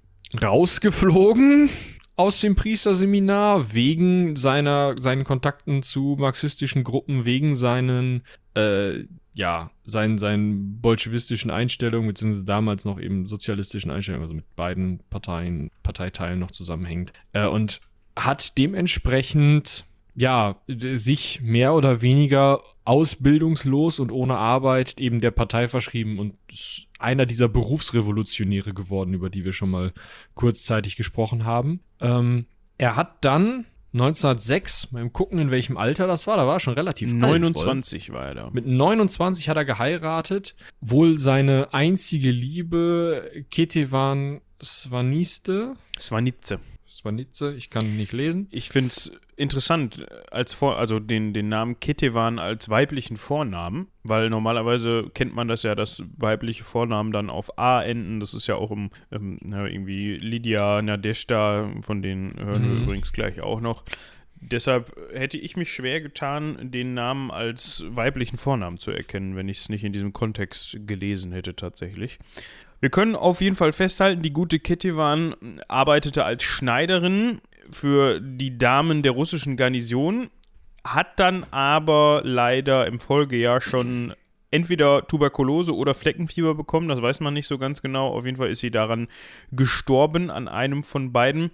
rausgeflogen 0.42 1.70
aus 2.16 2.42
dem 2.42 2.56
Priesterseminar 2.56 3.74
wegen 3.74 4.36
seiner 4.36 4.96
seinen 5.00 5.24
Kontakten 5.24 5.84
zu 5.84 6.18
marxistischen 6.20 6.84
Gruppen, 6.84 7.26
wegen 7.26 7.56
seinen 7.56 8.24
äh, 8.56 9.06
ja, 9.34 9.72
seinen, 9.86 10.18
seinen 10.18 10.82
bolschewistischen 10.82 11.52
Einstellungen, 11.52 12.08
beziehungsweise 12.08 12.46
damals 12.46 12.86
noch 12.86 13.00
eben 13.00 13.28
sozialistischen 13.28 13.92
Einstellungen, 13.92 14.24
also 14.24 14.36
mit 14.36 14.56
beiden 14.56 15.00
Parteien, 15.10 15.72
Parteiteilen 15.84 16.40
noch 16.40 16.52
zusammenhängt. 16.52 17.14
Äh, 17.34 17.48
und 17.48 17.82
hat 18.16 18.58
dementsprechend, 18.58 19.86
ja, 20.16 20.58
sich 20.68 21.42
mehr 21.42 21.74
oder 21.74 22.02
weniger 22.02 22.62
ausbildungslos 22.84 24.00
und 24.00 24.12
ohne 24.12 24.38
Arbeit 24.38 25.00
eben 25.00 25.22
der 25.22 25.32
Partei 25.32 25.68
verschrieben 25.68 26.20
und 26.20 26.36
einer 26.98 27.26
dieser 27.26 27.48
Berufsrevolutionäre 27.48 28.74
geworden, 28.74 29.14
über 29.14 29.30
die 29.30 29.46
wir 29.46 29.54
schon 29.54 29.70
mal 29.70 29.94
kurzzeitig 30.34 30.96
gesprochen 30.96 31.46
haben. 31.46 31.82
Ähm, 32.02 32.46
er 32.78 32.96
hat 32.96 33.24
dann 33.24 33.66
1906, 33.94 34.90
beim 34.92 35.12
Gucken, 35.12 35.40
in 35.40 35.52
welchem 35.52 35.78
Alter 35.78 36.06
das 36.06 36.28
war, 36.28 36.38
da 36.38 36.46
war 36.46 36.58
er 36.58 36.60
schon 36.60 36.76
relativ 36.76 37.12
29 37.12 38.12
alt, 38.12 38.18
war 38.18 38.28
er 38.28 38.36
da. 38.36 38.50
Mit 38.52 38.68
29 38.68 39.50
hat 39.50 39.58
er 39.58 39.66
geheiratet. 39.66 40.56
Wohl 40.80 41.18
seine 41.18 41.74
einzige 41.74 42.32
Liebe, 42.32 43.46
Ketevan 43.50 44.42
Svaniste. 44.62 45.74
Svanitze. 45.98 46.60
Svanitze, 46.90 47.54
ich 47.54 47.70
kann 47.70 47.98
nicht 47.98 48.12
lesen. 48.14 48.48
Ich 48.52 48.70
finde 48.70 48.90
es 48.90 49.12
interessant, 49.36 50.06
als 50.32 50.54
Vor 50.54 50.78
also 50.78 51.00
den, 51.00 51.34
den 51.34 51.48
Namen 51.48 51.80
Ketevan 51.80 52.40
als 52.40 52.70
weiblichen 52.70 53.16
Vornamen, 53.16 53.88
weil 54.04 54.30
normalerweise 54.30 55.10
kennt 55.14 55.36
man 55.36 55.48
das 55.48 55.64
ja, 55.64 55.76
dass 55.76 56.04
weibliche 56.18 56.64
Vornamen 56.64 57.12
dann 57.12 57.30
auf 57.30 57.58
A 57.60 57.82
enden. 57.84 58.20
Das 58.20 58.34
ist 58.34 58.48
ja 58.48 58.56
auch 58.56 58.72
im, 58.72 58.90
im 59.12 59.38
irgendwie 59.52 60.18
Lydia, 60.18 60.82
Nadeshda, 60.82 61.72
von 61.82 62.02
denen 62.02 62.36
hören 62.40 62.64
mhm. 62.64 62.76
wir 62.76 62.84
übrigens 62.84 63.14
gleich 63.14 63.42
auch 63.42 63.62
noch. 63.62 63.86
Deshalb 64.42 64.96
hätte 65.14 65.38
ich 65.38 65.58
mich 65.58 65.72
schwer 65.72 66.00
getan, 66.00 66.72
den 66.72 66.94
Namen 66.94 67.30
als 67.30 67.84
weiblichen 67.90 68.38
Vornamen 68.38 68.78
zu 68.78 68.92
erkennen, 68.92 69.36
wenn 69.36 69.50
ich 69.50 69.60
es 69.60 69.70
nicht 69.70 69.84
in 69.84 69.92
diesem 69.92 70.14
Kontext 70.14 70.78
gelesen 70.88 71.34
hätte 71.34 71.56
tatsächlich. 71.56 72.20
Wir 72.82 72.90
können 72.90 73.16
auf 73.16 73.42
jeden 73.42 73.56
Fall 73.56 73.72
festhalten, 73.72 74.22
die 74.22 74.32
gute 74.32 74.60
Ketevan 74.60 75.36
arbeitete 75.68 76.24
als 76.24 76.44
Schneiderin 76.44 77.42
für 77.72 78.20
die 78.22 78.58
Damen 78.58 79.04
der 79.04 79.12
russischen 79.12 79.58
Garnison, 79.58 80.30
hat 80.86 81.20
dann 81.20 81.46
aber 81.52 82.22
leider 82.24 82.88
im 82.88 83.00
Folgejahr 83.00 83.62
schon 83.62 84.14
entweder 84.52 85.06
Tuberkulose 85.08 85.76
oder 85.76 85.94
Fleckenfieber 85.94 86.56
bekommen, 86.56 86.88
das 86.88 87.02
weiß 87.02 87.20
man 87.20 87.34
nicht 87.34 87.48
so 87.48 87.58
ganz 87.58 87.82
genau. 87.82 88.10
Auf 88.10 88.26
jeden 88.26 88.38
Fall 88.38 88.50
ist 88.50 88.60
sie 88.60 88.72
daran 88.72 89.08
gestorben, 89.52 90.32
an 90.32 90.48
einem 90.48 90.84
von 90.84 91.12
beiden. 91.12 91.52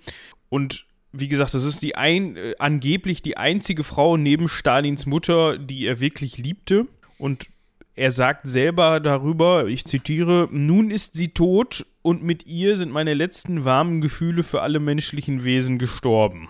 Und 0.50 0.86
wie 1.12 1.28
gesagt, 1.28 1.54
das 1.54 1.64
ist 1.64 1.82
die 1.82 1.96
ein, 1.96 2.36
äh, 2.38 2.56
angeblich 2.60 3.22
die 3.22 3.38
einzige 3.38 3.84
Frau 3.84 4.18
neben 4.18 4.48
Stalins 4.48 5.06
Mutter, 5.06 5.58
die 5.58 5.86
er 5.86 6.00
wirklich 6.00 6.38
liebte. 6.38 6.88
Und 7.18 7.48
er 7.96 8.12
sagt 8.12 8.48
selber 8.48 9.00
darüber, 9.00 9.68
ich 9.68 9.86
zitiere, 9.86 10.50
nun 10.52 10.92
ist 10.92 11.16
sie 11.16 11.30
tot 11.30 11.86
und 12.02 12.24
mit 12.24 12.46
ihr 12.46 12.78
sind 12.78 12.92
meine 12.92 13.14
letzten 13.14 13.64
warmen 13.66 14.02
Gefühle 14.02 14.44
für 14.44 14.62
alle 14.62 14.80
menschlichen 14.80 15.44
Wesen 15.44 15.80
gestorben. 15.80 16.50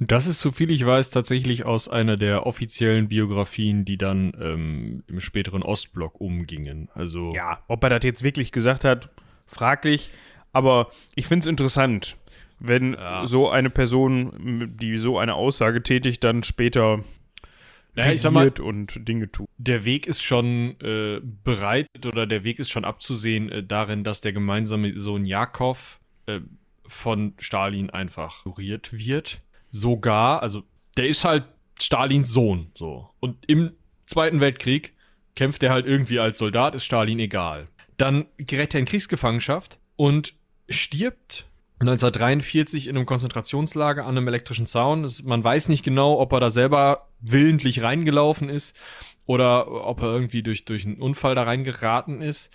Und 0.00 0.10
das 0.10 0.26
ist, 0.26 0.40
soviel 0.40 0.70
ich 0.70 0.84
weiß, 0.84 1.10
tatsächlich 1.10 1.64
aus 1.64 1.88
einer 1.88 2.16
der 2.16 2.46
offiziellen 2.46 3.08
Biografien, 3.08 3.84
die 3.84 3.96
dann 3.96 4.32
ähm, 4.40 5.04
im 5.06 5.20
späteren 5.20 5.62
Ostblock 5.62 6.20
umgingen. 6.20 6.88
Also 6.92 7.32
ja, 7.34 7.60
ob 7.68 7.82
er 7.84 7.90
das 7.90 8.02
jetzt 8.02 8.24
wirklich 8.24 8.52
gesagt 8.52 8.84
hat, 8.84 9.10
fraglich. 9.46 10.10
Aber 10.52 10.90
ich 11.14 11.26
finde 11.26 11.44
es 11.44 11.46
interessant, 11.46 12.16
wenn 12.58 12.94
ja. 12.94 13.26
so 13.26 13.48
eine 13.48 13.70
Person, 13.70 14.72
die 14.76 14.98
so 14.98 15.18
eine 15.18 15.34
Aussage 15.34 15.82
tätigt, 15.82 16.22
dann 16.24 16.42
später 16.42 17.00
naja, 17.94 18.12
ich 18.12 18.22
sag 18.22 18.32
mal, 18.32 18.48
und 18.60 19.06
Dinge 19.08 19.30
tut. 19.30 19.48
Der 19.56 19.84
Weg 19.84 20.06
ist 20.06 20.22
schon 20.22 20.76
äh, 20.80 21.20
bereit 21.22 21.88
oder 22.06 22.26
der 22.26 22.44
Weg 22.44 22.58
ist 22.58 22.70
schon 22.70 22.84
abzusehen 22.84 23.50
äh, 23.50 23.62
darin, 23.62 24.04
dass 24.04 24.20
der 24.20 24.32
gemeinsame 24.32 24.98
Sohn 24.98 25.24
Jakov 25.24 26.00
äh, 26.26 26.40
von 26.86 27.34
Stalin 27.38 27.90
einfach 27.90 28.44
ignoriert 28.46 28.92
wird. 28.92 29.40
Sogar, 29.70 30.42
also 30.42 30.62
der 30.96 31.06
ist 31.06 31.24
halt 31.24 31.44
Stalins 31.80 32.30
Sohn, 32.30 32.70
so. 32.74 33.10
Und 33.20 33.48
im 33.48 33.72
Zweiten 34.06 34.40
Weltkrieg 34.40 34.94
kämpft 35.34 35.62
er 35.62 35.72
halt 35.72 35.86
irgendwie 35.86 36.18
als 36.18 36.38
Soldat, 36.38 36.74
ist 36.74 36.84
Stalin 36.84 37.18
egal. 37.18 37.66
Dann 37.96 38.26
gerät 38.38 38.74
er 38.74 38.80
in 38.80 38.86
Kriegsgefangenschaft 38.86 39.78
und 39.96 40.34
stirbt 40.68 41.46
1943 41.80 42.88
in 42.88 42.96
einem 42.96 43.06
Konzentrationslager 43.06 44.04
an 44.04 44.16
einem 44.16 44.28
elektrischen 44.28 44.66
Zaun. 44.66 45.10
man 45.24 45.42
weiß 45.42 45.68
nicht 45.68 45.84
genau, 45.84 46.18
ob 46.20 46.32
er 46.32 46.40
da 46.40 46.50
selber 46.50 47.08
willentlich 47.24 47.82
reingelaufen 47.82 48.48
ist 48.48 48.76
oder 49.26 49.86
ob 49.86 50.02
er 50.02 50.12
irgendwie 50.12 50.42
durch, 50.42 50.64
durch 50.64 50.84
einen 50.84 51.00
Unfall 51.00 51.34
da 51.34 51.44
reingeraten 51.44 52.20
ist. 52.20 52.52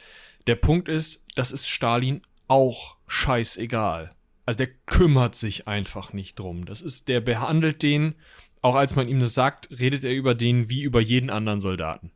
Der 0.48 0.56
Punkt 0.56 0.88
ist, 0.88 1.26
das 1.36 1.52
ist 1.52 1.68
Stalin 1.68 2.22
auch 2.48 2.98
scheißegal. 3.08 4.12
Also 4.46 4.58
der 4.58 4.70
kümmert 4.86 5.36
sich 5.36 5.68
einfach 5.68 6.14
nicht 6.14 6.40
drum. 6.40 6.66
Das 6.66 6.82
ist, 6.82 7.08
der 7.08 7.22
behandelt 7.22 7.84
den, 7.84 8.16
auch 8.62 8.76
als 8.76 8.96
man 8.96 9.08
ihm 9.08 9.20
das 9.20 9.34
sagt, 9.34 9.70
redet 9.80 10.04
er 10.04 10.14
über 10.14 10.36
den 10.36 10.70
wie 10.70 10.82
über 10.82 11.02
jeden 11.02 11.30
anderen 11.30 11.60
Soldaten. 11.60 12.12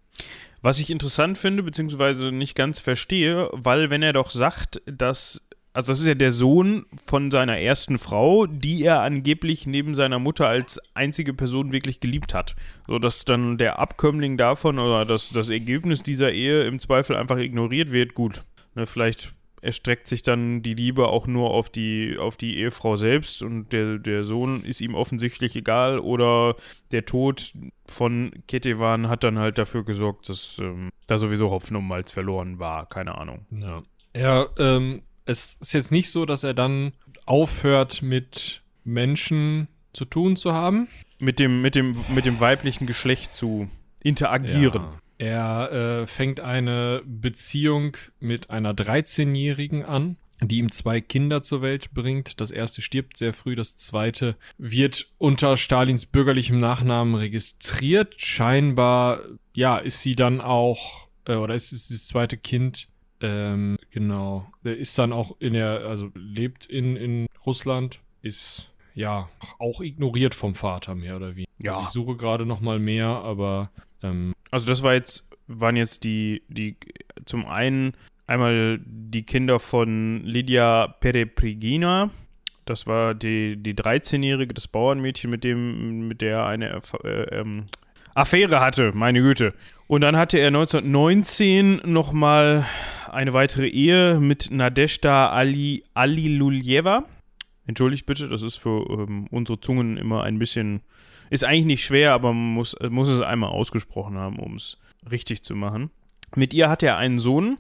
Was 0.62 0.80
ich 0.80 0.90
interessant 0.90 1.38
finde, 1.38 1.62
beziehungsweise 1.64 2.32
nicht 2.32 2.56
ganz 2.56 2.80
verstehe, 2.80 3.50
weil 3.52 3.90
wenn 3.90 4.02
er 4.02 4.14
doch 4.14 4.30
sagt, 4.30 4.82
dass 4.86 5.46
also 5.74 5.92
das 5.92 6.00
ist 6.00 6.08
ja 6.08 6.14
der 6.14 6.32
Sohn 6.32 6.86
von 7.04 7.32
seiner 7.32 7.58
ersten 7.58 7.98
Frau, 7.98 8.46
die 8.46 8.84
er 8.84 9.02
angeblich 9.02 9.66
neben 9.66 9.96
seiner 9.96 10.20
Mutter 10.20 10.48
als 10.48 10.80
einzige 10.94 11.34
Person 11.34 11.72
wirklich 11.72 12.00
geliebt 12.00 12.34
hat. 12.34 12.56
So 12.88 13.00
dass 13.00 13.26
dann 13.26 13.58
der 13.58 13.80
Abkömmling 13.80 14.38
davon 14.38 14.78
oder 14.78 15.04
das, 15.06 15.32
das 15.32 15.50
Ergebnis 15.50 16.04
dieser 16.04 16.32
Ehe 16.32 16.66
im 16.66 16.80
Zweifel 16.80 17.16
einfach 17.16 17.38
ignoriert 17.38 17.92
wird, 17.92 18.14
gut. 18.14 18.46
Ne, 18.76 18.86
vielleicht 18.86 19.34
erstreckt 19.64 20.08
sich 20.08 20.22
dann 20.22 20.62
die 20.62 20.74
Liebe 20.74 21.08
auch 21.08 21.26
nur 21.26 21.52
auf 21.52 21.70
die, 21.70 22.18
auf 22.20 22.36
die 22.36 22.58
Ehefrau 22.58 22.98
selbst 22.98 23.42
und 23.42 23.72
der, 23.72 23.98
der 23.98 24.26
Sohn 24.26 24.64
ist 24.66 24.82
ihm 24.82 24.94
offensichtlich 24.94 25.56
egal 25.56 26.00
oder 26.00 26.56
der 26.92 27.06
Tod 27.06 27.54
von 27.88 28.32
Ketevan 28.48 29.08
hat 29.08 29.24
dann 29.24 29.40
halt 29.40 29.58
dafür 29.58 29.86
gesorgt, 29.86 30.28
dass 30.28 30.60
ähm, 30.60 30.90
da 31.08 31.18
sowieso 31.18 31.50
Hopfen 31.50 31.78
und 31.78 32.10
verloren 32.12 32.60
war. 32.60 32.88
Keine 32.90 33.18
Ahnung. 33.18 33.46
Ja. 33.52 33.82
Ja, 34.16 34.46
ähm, 34.60 35.02
es 35.26 35.58
ist 35.62 35.74
jetzt 35.74 35.92
nicht 35.92 36.10
so, 36.10 36.26
dass 36.26 36.44
er 36.44 36.54
dann 36.54 36.94
aufhört 37.26 38.02
mit 38.02 38.62
Menschen 38.84 39.68
zu 39.94 40.06
tun 40.06 40.36
zu 40.36 40.54
haben. 40.54 40.88
Mit 41.20 41.40
dem, 41.40 41.62
mit 41.62 41.76
dem, 41.76 41.96
mit 42.14 42.26
dem 42.26 42.40
weiblichen 42.40 42.86
Geschlecht 42.86 43.34
zu 43.34 43.70
interagieren. 44.02 44.84
Ja. 44.84 45.00
Er 45.18 45.72
äh, 45.72 46.08
fängt 46.08 46.40
eine 46.40 47.02
Beziehung 47.06 47.96
mit 48.20 48.50
einer 48.50 48.74
13-Jährigen 48.74 49.86
an, 49.86 50.18
die 50.42 50.58
ihm 50.58 50.72
zwei 50.72 51.00
Kinder 51.00 51.42
zur 51.42 51.62
Welt 51.62 51.94
bringt. 51.94 52.42
Das 52.42 52.52
erste 52.52 52.82
stirbt 52.82 53.18
sehr 53.18 53.34
früh, 53.34 53.56
das 53.56 53.78
zweite 53.78 54.36
wird 54.58 55.08
unter 55.20 55.56
Stalins 55.56 56.06
bürgerlichem 56.06 56.60
Nachnamen 56.60 57.16
registriert. 57.16 58.16
Scheinbar, 58.18 59.20
ja, 59.54 59.78
ist 59.78 60.02
sie 60.02 60.16
dann 60.16 60.42
auch, 60.42 61.08
äh, 61.26 61.36
oder 61.36 61.56
ist, 61.56 61.72
ist 61.72 61.90
das 61.90 62.08
zweite 62.08 62.38
Kind 62.38 62.90
ähm, 63.24 63.78
genau. 63.90 64.52
Der 64.64 64.78
ist 64.78 65.00
dann 65.00 65.14
auch 65.14 65.38
in 65.40 65.54
der, 65.54 65.86
also 65.86 66.12
lebt 66.14 66.66
in, 66.66 66.98
in 66.98 67.28
Russland, 67.46 68.00
ist 68.22 68.70
ja 68.94 69.30
auch 69.60 69.82
ignoriert 69.82 70.36
vom 70.36 70.56
Vater 70.56 70.94
mehr 70.94 71.16
oder 71.16 71.36
wie. 71.36 71.46
Ja. 71.62 71.82
Ich 71.84 71.90
suche 71.90 72.18
gerade 72.18 72.46
noch 72.46 72.60
mal 72.60 72.80
mehr, 72.80 73.08
aber 73.08 73.72
ähm, 74.04 74.34
Also 74.52 74.68
das 74.68 74.84
war 74.84 74.94
jetzt, 74.94 75.30
waren 75.48 75.78
jetzt 75.78 76.04
die, 76.04 76.44
die, 76.50 76.76
zum 77.26 77.46
einen 77.46 77.94
einmal 78.28 78.82
die 78.86 79.26
Kinder 79.26 79.60
von 79.60 80.22
Lydia 80.26 80.88
Pereprigina. 81.00 82.12
Das 82.66 82.88
war 82.88 83.14
die, 83.16 83.56
die 83.56 83.74
13-jährige, 83.74 84.54
das 84.54 84.68
Bauernmädchen, 84.68 85.30
mit 85.30 85.46
dem, 85.46 86.10
mit 86.10 86.22
der 86.22 86.40
er 86.40 86.46
eine 86.48 86.80
äh, 87.04 87.40
ähm, 87.40 87.68
Affäre 88.16 88.60
hatte, 88.60 88.92
meine 88.94 89.22
Güte. 89.22 89.54
Und 89.88 90.02
dann 90.02 90.18
hatte 90.18 90.38
er 90.38 90.48
1919 90.48 91.82
nochmal 91.86 92.66
eine 93.12 93.34
weitere 93.34 93.68
Ehe 93.68 94.20
mit 94.20 94.50
Nadeshda 94.52 95.30
Ali, 95.30 95.84
Aliluljeva. 95.94 97.06
Entschuldigt 97.66 98.06
bitte, 98.06 98.28
das 98.28 98.42
ist 98.42 98.58
für 98.58 98.86
ähm, 98.90 99.28
unsere 99.32 99.60
Zungen 99.60 99.98
immer 99.98 100.24
ein 100.24 100.40
bisschen. 100.40 100.82
Ist 101.30 101.44
eigentlich 101.44 101.66
nicht 101.66 101.86
schwer, 101.86 102.14
aber 102.14 102.34
man 102.34 102.54
muss, 102.54 102.76
muss 102.90 103.08
es 103.08 103.20
einmal 103.20 103.50
ausgesprochen 103.50 104.18
haben, 104.18 104.38
um 104.38 104.56
es 104.56 104.78
richtig 105.10 105.44
zu 105.44 105.56
machen. 105.56 105.90
Mit 106.36 106.54
ihr 106.54 106.70
hat 106.70 106.84
er 106.84 106.98
einen 106.98 107.18
Sohn 107.18 107.58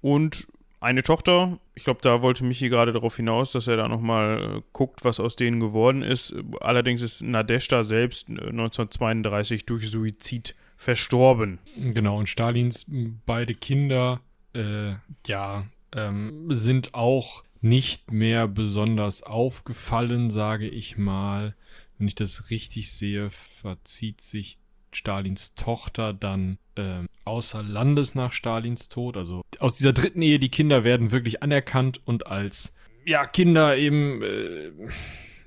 und 0.00 0.46
eine 0.80 1.02
Tochter. 1.02 1.58
Ich 1.74 1.84
glaube, 1.84 2.00
da 2.02 2.22
wollte 2.22 2.44
Michi 2.44 2.68
gerade 2.68 2.92
darauf 2.92 3.16
hinaus, 3.16 3.52
dass 3.52 3.66
er 3.66 3.76
da 3.76 3.88
nochmal 3.88 4.56
äh, 4.58 4.62
guckt, 4.72 5.04
was 5.04 5.20
aus 5.20 5.36
denen 5.36 5.60
geworden 5.60 6.02
ist. 6.02 6.34
Allerdings 6.60 7.02
ist 7.02 7.22
Nadeshda 7.22 7.82
selbst 7.82 8.28
äh, 8.28 8.32
1932 8.32 9.66
durch 9.66 9.90
Suizid 9.90 10.54
verstorben. 10.76 11.58
Genau, 11.76 12.18
und 12.18 12.28
Stalins 12.28 12.86
beide 13.26 13.54
Kinder, 13.54 14.20
äh, 14.54 14.94
ja, 15.26 15.66
ähm, 15.94 16.46
sind 16.48 16.94
auch 16.94 17.44
nicht 17.60 18.10
mehr 18.10 18.48
besonders 18.48 19.22
aufgefallen, 19.22 20.30
sage 20.30 20.66
ich 20.68 20.96
mal. 20.96 21.54
Wenn 21.98 22.08
ich 22.08 22.14
das 22.14 22.48
richtig 22.48 22.90
sehe, 22.90 23.28
verzieht 23.28 24.22
sich 24.22 24.58
Stalins 24.92 25.54
Tochter 25.54 26.12
dann 26.12 26.58
ähm, 26.76 27.06
außer 27.24 27.62
Landes 27.62 28.14
nach 28.14 28.32
Stalins 28.32 28.88
Tod. 28.88 29.16
Also 29.16 29.42
aus 29.58 29.74
dieser 29.76 29.92
dritten 29.92 30.22
Ehe, 30.22 30.38
die 30.38 30.48
Kinder 30.48 30.84
werden 30.84 31.12
wirklich 31.12 31.42
anerkannt 31.42 32.00
und 32.04 32.26
als 32.26 32.74
ja, 33.04 33.26
Kinder 33.26 33.76
eben 33.76 34.22
äh, 34.22 34.70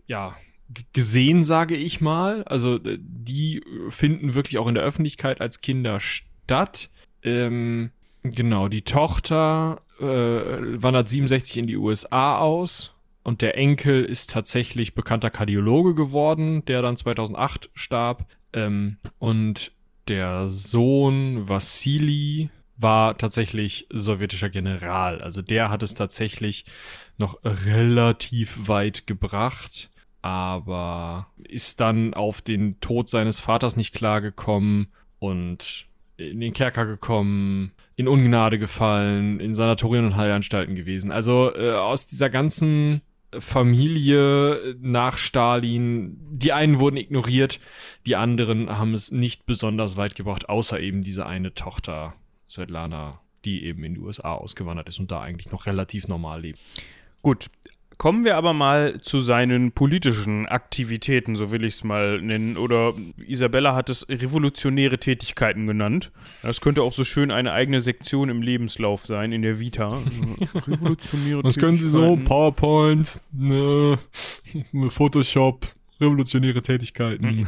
ja, 0.08 0.36
gesehen, 0.94 1.44
sage 1.44 1.76
ich 1.76 2.02
mal. 2.02 2.44
Also 2.44 2.80
die 2.80 3.62
finden 3.90 4.36
wirklich 4.36 4.58
auch 4.58 4.68
in 4.68 4.76
der 4.76 4.84
Öffentlichkeit 4.84 5.42
als 5.42 5.62
Kinder 5.62 6.00
statt. 6.00 6.90
Ähm, 7.22 7.92
genau, 8.24 8.68
die 8.68 8.82
Tochter 8.82 9.82
äh, 10.00 10.04
wandert 10.06 11.10
67 11.10 11.58
in 11.58 11.68
die 11.68 11.78
USA 11.78 12.38
aus 12.38 12.94
und 13.24 13.42
der 13.42 13.58
Enkel 13.58 14.04
ist 14.04 14.30
tatsächlich 14.30 14.96
bekannter 14.96 15.30
Kardiologe 15.30 15.96
geworden, 15.96 16.66
der 16.66 16.82
dann 16.82 16.98
2008 16.98 17.70
starb. 17.74 18.28
Ähm, 18.54 18.98
und 19.20 19.72
der 20.08 20.48
Sohn 20.48 21.48
Vassili 21.48 22.50
war 22.78 23.18
tatsächlich 23.18 23.88
sowjetischer 23.92 24.50
General. 24.50 25.22
Also 25.22 25.42
der 25.42 25.70
hat 25.70 25.84
es 25.84 25.94
tatsächlich 25.94 26.66
noch 27.18 27.40
relativ 27.44 28.68
weit 28.68 29.08
gebracht 29.08 29.90
aber 30.24 31.28
ist 31.44 31.82
dann 31.82 32.14
auf 32.14 32.42
den 32.42 32.80
Tod 32.80 33.10
seines 33.10 33.42
Vaters 33.42 33.76
nicht 33.76 33.94
klargekommen 33.94 34.88
und 35.20 35.86
in 36.16 36.40
den 36.40 36.54
Kerker 36.54 36.86
gekommen, 36.86 37.74
in 37.98 38.08
Ungnade 38.08 38.58
gefallen, 38.58 39.42
in 39.42 39.54
Sanatorien 39.54 40.06
und 40.06 40.16
Heilanstalten 40.16 40.76
gewesen. 40.76 41.12
Also 41.12 41.54
äh, 41.54 41.74
aus 41.74 42.06
dieser 42.06 42.30
ganzen 42.30 43.02
Familie 43.40 44.76
nach 44.80 45.18
Stalin, 45.18 46.18
die 46.32 46.54
einen 46.54 46.80
wurden 46.80 46.98
ignoriert, 46.98 47.60
die 48.06 48.16
anderen 48.16 48.78
haben 48.78 48.94
es 48.94 49.12
nicht 49.12 49.46
besonders 49.46 49.98
weit 49.98 50.16
gebracht, 50.16 50.50
außer 50.50 50.80
eben 50.80 51.04
diese 51.04 51.26
eine 51.26 51.54
Tochter, 51.54 52.14
Svetlana, 52.50 53.22
die 53.46 53.66
eben 53.66 53.84
in 53.84 53.96
die 53.96 54.00
USA 54.00 54.34
ausgewandert 54.34 54.88
ist 54.88 55.00
und 55.00 55.12
da 55.12 55.22
eigentlich 55.22 55.52
noch 55.52 55.66
relativ 55.66 56.08
normal 56.08 56.42
lebt. 56.42 56.60
Gut, 57.22 57.48
Kommen 57.98 58.26
wir 58.26 58.36
aber 58.38 58.54
mal 58.54 59.02
zu 59.02 59.22
seinen 59.22 59.72
politischen 59.72 60.48
Aktivitäten, 60.48 61.36
so 61.36 61.52
will 61.52 61.64
ich 61.64 61.76
es 61.76 61.84
mal 61.84 62.22
nennen. 62.22 62.58
Oder 62.58 62.94
Isabella 63.18 63.76
hat 63.76 63.90
es 63.90 64.08
revolutionäre 64.10 64.98
Tätigkeiten 64.98 65.68
genannt. 65.68 66.12
Das 66.42 66.62
könnte 66.62 66.84
auch 66.84 66.94
so 66.94 67.04
schön 67.04 67.32
eine 67.32 67.52
eigene 67.52 67.80
Sektion 67.80 68.30
im 68.30 68.42
Lebenslauf 68.42 69.06
sein, 69.06 69.32
in 69.32 69.42
der 69.42 69.60
Vita. 69.60 70.02
revolutionäre 70.68 71.44
Das 71.44 71.58
können 71.58 71.78
Sie 71.78 71.90
so, 71.90 72.16
PowerPoint, 72.18 73.22
ne, 73.32 74.00
Photoshop, 74.90 75.68
revolutionäre 76.00 76.62
Tätigkeiten. 76.62 77.48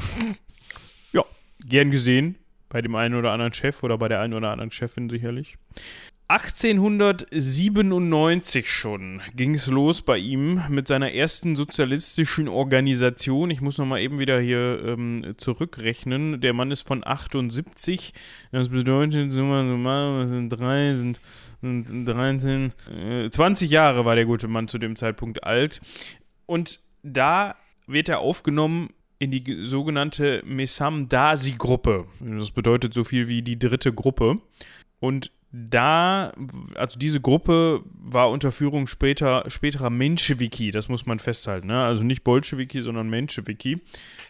Ja, 1.12 1.24
gern 1.66 1.92
gesehen. 1.92 2.36
Bei 2.70 2.82
dem 2.82 2.96
einen 2.96 3.16
oder 3.16 3.32
anderen 3.32 3.54
Chef 3.54 3.84
oder 3.84 3.98
bei 3.98 4.08
der 4.08 4.20
einen 4.20 4.34
oder 4.34 4.52
anderen 4.52 4.72
Chefin 4.72 5.10
sicherlich. 5.10 5.58
1897 6.28 8.68
schon 8.68 9.22
ging 9.36 9.54
es 9.54 9.68
los 9.68 10.02
bei 10.02 10.18
ihm 10.18 10.60
mit 10.70 10.88
seiner 10.88 11.12
ersten 11.12 11.56
sozialistischen 11.56 12.48
Organisation. 12.48 13.52
Ich 13.52 13.62
muss 13.62 13.78
nochmal 13.78 14.02
eben 14.02 14.18
wieder 14.18 14.40
hier 14.40 14.84
ähm, 14.84 15.36
zurückrechnen. 15.38 16.42
Der 16.42 16.54
Mann 16.54 16.72
ist 16.72 16.82
von 16.82 17.06
78. 17.06 18.12
Das 18.52 18.70
bedeutet, 18.70 19.32
summa 19.32 19.66
summarum, 19.66 20.26
sind 20.26 20.50
drei, 20.50 20.96
sind, 20.96 21.22
sind 21.62 22.06
13, 22.06 22.74
äh, 22.92 23.30
20 23.30 23.70
Jahre 23.70 24.04
war 24.06 24.16
der 24.16 24.26
gute 24.26 24.48
Mann 24.48 24.68
zu 24.68 24.80
dem 24.80 24.96
Zeitpunkt 24.96 25.44
alt. 25.44 25.80
Und 26.48 26.80
da 27.04 27.56
wird 27.86 28.10
er 28.10 28.18
aufgenommen 28.18 28.90
in 29.20 29.30
die 29.30 29.64
sogenannte 29.64 30.42
Mesam 30.44 31.08
Dasi-Gruppe. 31.08 32.08
Das 32.20 32.50
bedeutet 32.50 32.96
so 32.96 33.04
viel 33.04 33.28
wie 33.28 33.44
die 33.44 33.60
dritte 33.60 33.94
Gruppe. 33.94 34.40
Und 35.00 35.30
da, 35.58 36.34
also 36.76 37.00
diese 37.00 37.22
Gruppe 37.22 37.84
war 37.94 38.30
unter 38.30 38.52
Führung 38.52 38.88
später, 38.88 39.46
späterer 39.48 39.90
Menschewiki, 39.90 40.72
das 40.72 40.90
muss 40.90 41.06
man 41.06 41.20
festhalten, 41.20 41.68
ne? 41.68 41.84
Also 41.84 42.04
nicht 42.04 42.24
Bolschewiki, 42.24 42.82
sondern 42.82 43.10
Menschewiki. 43.10 43.82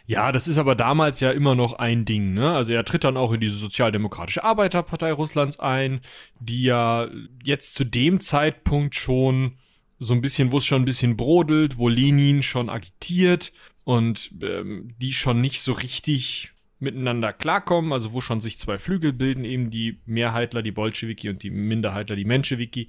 Ja, 0.06 0.30
das 0.30 0.46
ist 0.46 0.58
aber 0.58 0.76
damals 0.76 1.18
ja 1.20 1.32
immer 1.32 1.56
noch 1.56 1.74
ein 1.74 2.04
Ding, 2.04 2.32
ne? 2.32 2.54
Also 2.54 2.74
er 2.74 2.84
tritt 2.84 3.02
dann 3.02 3.16
auch 3.16 3.32
in 3.32 3.40
diese 3.40 3.56
Sozialdemokratische 3.56 4.44
Arbeiterpartei 4.44 5.12
Russlands 5.12 5.58
ein, 5.58 6.00
die 6.38 6.62
ja 6.62 7.08
jetzt 7.42 7.74
zu 7.74 7.84
dem 7.84 8.20
Zeitpunkt 8.20 8.94
schon 8.94 9.56
so 9.98 10.14
ein 10.14 10.20
bisschen, 10.20 10.52
wo 10.52 10.58
es 10.58 10.66
schon 10.66 10.82
ein 10.82 10.86
bisschen 10.86 11.16
brodelt, 11.16 11.78
wo 11.78 11.88
Lenin 11.88 12.42
schon 12.42 12.68
agitiert 12.68 13.52
und 13.84 14.30
ähm, 14.42 14.94
die 14.98 15.12
schon 15.12 15.40
nicht 15.40 15.60
so 15.60 15.72
richtig 15.72 16.52
miteinander 16.78 17.32
klarkommen, 17.32 17.92
also 17.92 18.12
wo 18.12 18.20
schon 18.20 18.40
sich 18.40 18.58
zwei 18.58 18.78
Flügel 18.78 19.12
bilden, 19.12 19.44
eben 19.44 19.70
die 19.70 20.00
Mehrheitler, 20.04 20.62
die 20.62 20.72
Bolschewiki 20.72 21.28
und 21.30 21.42
die 21.42 21.50
Minderheitler, 21.50 22.16
die 22.16 22.24
Menschewiki. 22.24 22.88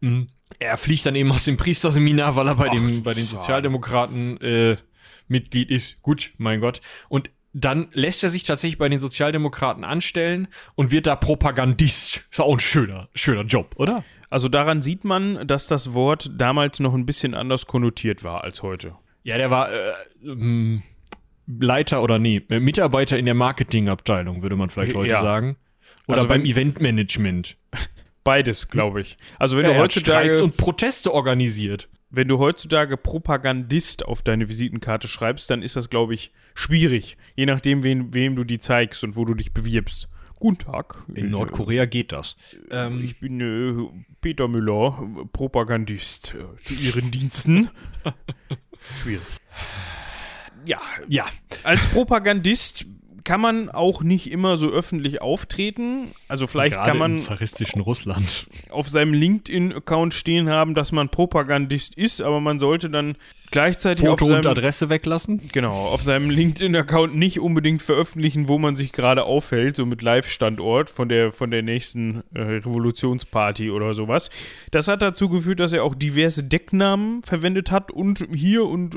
Mhm. 0.00 0.28
Er 0.58 0.76
fliegt 0.76 1.04
dann 1.06 1.16
eben 1.16 1.32
aus 1.32 1.44
dem 1.44 1.56
Priesterseminar, 1.56 2.36
weil 2.36 2.46
er 2.46 2.54
bei, 2.54 2.68
Ach, 2.68 2.74
dem, 2.74 3.02
bei 3.02 3.14
den 3.14 3.24
Sozialdemokraten 3.24 4.40
äh, 4.40 4.76
Mitglied 5.26 5.70
ist. 5.70 6.02
Gut, 6.02 6.32
mein 6.38 6.60
Gott. 6.60 6.80
Und 7.08 7.30
dann 7.52 7.88
lässt 7.92 8.22
er 8.22 8.30
sich 8.30 8.42
tatsächlich 8.42 8.78
bei 8.78 8.88
den 8.88 8.98
Sozialdemokraten 8.98 9.82
anstellen 9.82 10.46
und 10.74 10.90
wird 10.90 11.06
da 11.06 11.16
Propagandist. 11.16 12.24
Ist 12.30 12.40
auch 12.40 12.52
ein 12.52 12.60
schöner, 12.60 13.08
schöner 13.14 13.42
Job, 13.42 13.74
oder? 13.76 14.04
Also 14.28 14.48
daran 14.48 14.82
sieht 14.82 15.04
man, 15.04 15.48
dass 15.48 15.66
das 15.66 15.94
Wort 15.94 16.30
damals 16.36 16.80
noch 16.80 16.94
ein 16.94 17.06
bisschen 17.06 17.34
anders 17.34 17.66
konnotiert 17.66 18.22
war 18.24 18.44
als 18.44 18.62
heute. 18.62 18.94
Ja, 19.22 19.38
der 19.38 19.50
war 19.50 19.72
äh, 19.72 19.92
ähm, 20.22 20.82
Leiter 21.46 22.02
oder 22.02 22.18
nee, 22.18 22.42
Mitarbeiter 22.48 23.18
in 23.18 23.24
der 23.24 23.34
Marketingabteilung, 23.34 24.42
würde 24.42 24.56
man 24.56 24.70
vielleicht 24.70 24.94
heute 24.94 25.12
Ja. 25.12 25.20
sagen. 25.20 25.56
Oder 26.08 26.18
Also 26.18 26.28
beim 26.28 26.44
Eventmanagement. 26.44 27.56
Beides, 28.24 28.68
glaube 28.68 29.00
ich. 29.00 29.16
Also 29.38 29.56
wenn 29.56 29.66
Ja, 29.66 29.74
du 29.74 29.78
hat 29.82 29.92
Streiks 29.92 30.08
heutzutage, 30.38 30.44
und 30.44 30.56
Proteste 30.56 31.12
organisiert. 31.14 31.88
wenn 32.10 32.26
du 32.28 32.38
heutzutage 32.38 32.96
Propagandist 32.96 34.04
auf 34.04 34.22
deine 34.22 34.48
Visitenkarte 34.48 35.06
schreibst, 35.08 35.48
dann 35.50 35.62
ist 35.62 35.76
das, 35.76 35.90
glaube 35.90 36.14
ich, 36.14 36.32
schwierig. 36.54 37.16
Je 37.36 37.46
nachdem, 37.46 37.82
wen, 37.84 38.14
wem 38.14 38.34
du 38.36 38.44
die 38.44 38.58
zeigst 38.58 39.04
und 39.04 39.16
wo 39.16 39.24
du 39.24 39.34
dich 39.34 39.52
bewirbst. 39.52 40.08
Guten 40.38 40.58
Tag. 40.58 41.02
In 41.14 41.30
Nordkorea 41.30 41.86
geht 41.86 42.12
das. 42.12 42.36
Ähm, 42.70 43.02
Ich 43.02 43.18
bin 43.20 43.40
äh, 43.40 43.88
Peter 44.20 44.48
Müller, 44.48 45.02
Propagandist 45.32 46.34
äh, 46.34 46.62
zu 46.64 46.74
Ihren 46.74 47.10
Diensten. 47.10 47.70
Schwierig. 48.94 49.22
Ja, 50.66 50.80
ja, 51.08 51.26
als 51.64 51.86
Propagandist 51.88 52.86
kann 53.26 53.40
man 53.40 53.68
auch 53.68 54.04
nicht 54.04 54.30
immer 54.30 54.56
so 54.56 54.70
öffentlich 54.70 55.20
auftreten. 55.20 56.12
Also 56.28 56.46
vielleicht 56.46 56.76
gerade 56.76 56.90
kann 56.90 56.98
man 56.98 57.10
im 57.12 57.18
zaristischen 57.18 57.80
Russland. 57.80 58.46
auf 58.70 58.88
seinem 58.88 59.12
LinkedIn-Account 59.12 60.14
stehen 60.14 60.48
haben, 60.48 60.74
dass 60.74 60.92
man 60.92 61.08
Propagandist 61.08 61.96
ist, 61.96 62.22
aber 62.22 62.40
man 62.40 62.60
sollte 62.60 62.88
dann 62.88 63.16
gleichzeitig 63.50 64.06
auf 64.06 64.20
Foto 64.20 64.36
und 64.36 64.42
seinem, 64.44 64.52
Adresse 64.52 64.88
weglassen. 64.90 65.40
genau, 65.50 65.72
auf 65.72 66.02
seinem 66.02 66.30
LinkedIn-Account 66.30 67.16
nicht 67.16 67.40
unbedingt 67.40 67.82
veröffentlichen, 67.82 68.46
wo 68.48 68.58
man 68.58 68.76
sich 68.76 68.92
gerade 68.92 69.24
aufhält, 69.24 69.74
so 69.74 69.84
mit 69.86 70.02
Live-Standort 70.02 70.88
von 70.88 71.08
der, 71.08 71.32
von 71.32 71.50
der 71.50 71.62
nächsten 71.62 72.22
äh, 72.32 72.40
Revolutionsparty 72.40 73.72
oder 73.72 73.92
sowas. 73.94 74.30
Das 74.70 74.86
hat 74.86 75.02
dazu 75.02 75.28
geführt, 75.28 75.58
dass 75.58 75.72
er 75.72 75.82
auch 75.82 75.96
diverse 75.96 76.44
Decknamen 76.44 77.24
verwendet 77.24 77.72
hat 77.72 77.90
und 77.90 78.24
hier 78.32 78.66
und 78.66 78.96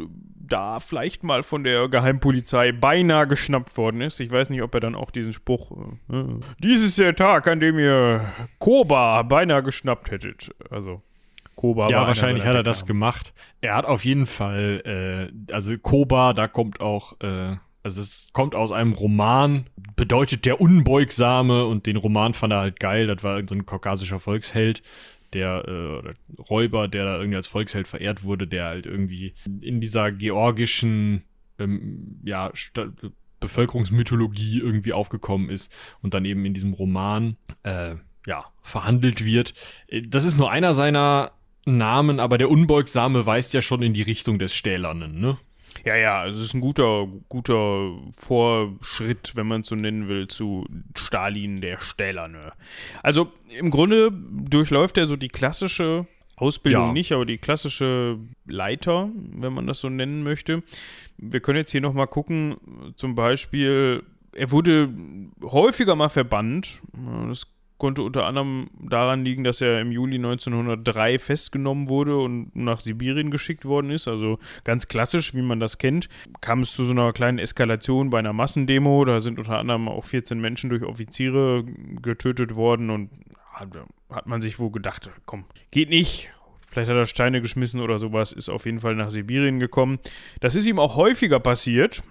da 0.49 0.79
vielleicht 0.79 1.23
mal 1.23 1.43
von 1.43 1.63
der 1.63 1.87
Geheimpolizei 1.87 2.71
beinahe 2.71 3.27
geschnappt 3.27 3.77
worden 3.77 4.01
ist. 4.01 4.19
Ich 4.19 4.31
weiß 4.31 4.49
nicht, 4.49 4.61
ob 4.61 4.73
er 4.73 4.79
dann 4.79 4.95
auch 4.95 5.11
diesen 5.11 5.33
Spruch, 5.33 5.71
äh, 6.09 6.15
äh, 6.15 6.39
dies 6.59 6.83
ist 6.83 6.97
der 6.99 7.15
Tag, 7.15 7.47
an 7.47 7.59
dem 7.59 7.79
ihr 7.79 8.31
Koba 8.59 9.21
beinahe 9.23 9.63
geschnappt 9.63 10.11
hättet. 10.11 10.53
Also, 10.69 11.01
Koba 11.55 11.83
war 11.83 11.91
Ja, 11.91 12.07
wahrscheinlich 12.07 12.45
hat 12.45 12.55
er 12.55 12.63
das 12.63 12.85
gemacht. 12.85 13.33
Er 13.61 13.75
hat 13.75 13.85
auf 13.85 14.05
jeden 14.05 14.25
Fall, 14.25 15.31
äh, 15.49 15.53
also 15.53 15.77
Koba, 15.77 16.33
da 16.33 16.47
kommt 16.47 16.79
auch, 16.79 17.19
äh, 17.21 17.57
also 17.83 18.01
es 18.01 18.29
kommt 18.33 18.55
aus 18.55 18.71
einem 18.71 18.93
Roman, 18.93 19.65
bedeutet 19.95 20.45
der 20.45 20.61
Unbeugsame 20.61 21.65
und 21.65 21.85
den 21.85 21.97
Roman 21.97 22.33
fand 22.33 22.53
er 22.53 22.59
halt 22.59 22.79
geil. 22.79 23.07
Das 23.07 23.23
war 23.23 23.41
so 23.47 23.55
ein 23.55 23.65
kaukasischer 23.65 24.19
Volksheld, 24.19 24.83
der 25.33 25.65
äh, 25.67 26.41
Räuber, 26.41 26.87
der 26.87 27.05
da 27.05 27.17
irgendwie 27.17 27.37
als 27.37 27.47
Volksheld 27.47 27.87
verehrt 27.87 28.23
wurde, 28.23 28.47
der 28.47 28.65
halt 28.65 28.85
irgendwie 28.85 29.33
in 29.61 29.79
dieser 29.81 30.11
georgischen, 30.11 31.23
ähm, 31.59 32.19
ja, 32.23 32.51
Bevölkerungsmythologie 33.39 34.59
irgendwie 34.59 34.93
aufgekommen 34.93 35.49
ist 35.49 35.73
und 36.01 36.13
dann 36.13 36.25
eben 36.25 36.45
in 36.45 36.53
diesem 36.53 36.73
Roman, 36.73 37.37
äh, 37.63 37.95
ja, 38.25 38.45
verhandelt 38.61 39.23
wird. 39.23 39.53
Äh, 39.87 40.01
Das 40.03 40.25
ist 40.25 40.37
nur 40.37 40.51
einer 40.51 40.73
seiner 40.73 41.31
Namen, 41.65 42.19
aber 42.19 42.37
der 42.37 42.49
Unbeugsame 42.49 43.25
weist 43.25 43.53
ja 43.53 43.61
schon 43.61 43.81
in 43.81 43.93
die 43.93 44.01
Richtung 44.01 44.39
des 44.39 44.53
Stählernen, 44.55 45.19
ne? 45.19 45.37
Ja, 45.85 45.95
ja, 45.95 46.25
es 46.25 46.39
ist 46.39 46.53
ein 46.53 46.61
guter, 46.61 47.07
guter 47.29 47.97
Vorschritt, 48.17 49.33
wenn 49.35 49.47
man 49.47 49.61
es 49.61 49.67
so 49.69 49.75
nennen 49.75 50.07
will, 50.07 50.27
zu 50.27 50.65
Stalin 50.95 51.61
der 51.61 51.77
Stählerne. 51.79 52.51
Also 53.03 53.31
im 53.57 53.71
Grunde 53.71 54.11
durchläuft 54.11 54.97
er 54.97 55.05
so 55.05 55.15
die 55.15 55.29
klassische 55.29 56.05
Ausbildung 56.35 56.87
Ja. 56.87 56.93
nicht, 56.93 57.11
aber 57.11 57.25
die 57.25 57.37
klassische 57.37 58.17
Leiter, 58.45 59.09
wenn 59.15 59.53
man 59.53 59.67
das 59.67 59.79
so 59.79 59.89
nennen 59.89 60.23
möchte. 60.23 60.63
Wir 61.17 61.39
können 61.41 61.57
jetzt 61.57 61.71
hier 61.71 61.81
nochmal 61.81 62.07
gucken, 62.07 62.57
zum 62.95 63.15
Beispiel, 63.15 64.03
er 64.33 64.51
wurde 64.51 64.89
häufiger 65.43 65.95
mal 65.95 66.09
verbannt. 66.09 66.81
Das 67.27 67.45
konnte 67.79 68.03
unter 68.03 68.25
anderem 68.25 68.69
daran 68.79 69.25
liegen, 69.25 69.43
dass 69.43 69.61
er 69.61 69.81
im 69.81 69.91
Juli 69.91 70.17
1903 70.17 71.17
festgenommen 71.17 71.89
wurde 71.89 72.17
und 72.17 72.55
nach 72.55 72.79
Sibirien 72.79 73.31
geschickt 73.31 73.65
worden 73.65 73.89
ist. 73.89 74.07
Also 74.07 74.37
ganz 74.63 74.87
klassisch, 74.87 75.33
wie 75.33 75.41
man 75.41 75.59
das 75.59 75.79
kennt. 75.79 76.09
Kam 76.41 76.59
es 76.59 76.75
zu 76.75 76.83
so 76.83 76.91
einer 76.91 77.11
kleinen 77.13 77.39
Eskalation 77.39 78.11
bei 78.11 78.19
einer 78.19 78.33
Massendemo. 78.33 79.03
Da 79.05 79.19
sind 79.19 79.39
unter 79.39 79.57
anderem 79.57 79.87
auch 79.87 80.03
14 80.03 80.39
Menschen 80.39 80.69
durch 80.69 80.83
Offiziere 80.83 81.63
getötet 82.01 82.55
worden 82.55 82.91
und 82.91 83.09
hat 84.09 84.27
man 84.27 84.41
sich 84.41 84.59
wohl 84.59 84.71
gedacht, 84.71 85.09
komm, 85.25 85.45
geht 85.71 85.89
nicht. 85.89 86.31
Vielleicht 86.69 86.89
hat 86.91 86.97
er 86.97 87.07
Steine 87.07 87.41
geschmissen 87.41 87.81
oder 87.81 87.97
sowas, 87.97 88.31
ist 88.31 88.47
auf 88.47 88.65
jeden 88.65 88.79
Fall 88.79 88.93
nach 88.93 89.09
Sibirien 89.09 89.59
gekommen. 89.59 89.97
Das 90.39 90.53
ist 90.53 90.67
ihm 90.67 90.77
auch 90.77 90.95
häufiger 90.95 91.39
passiert. 91.39 92.03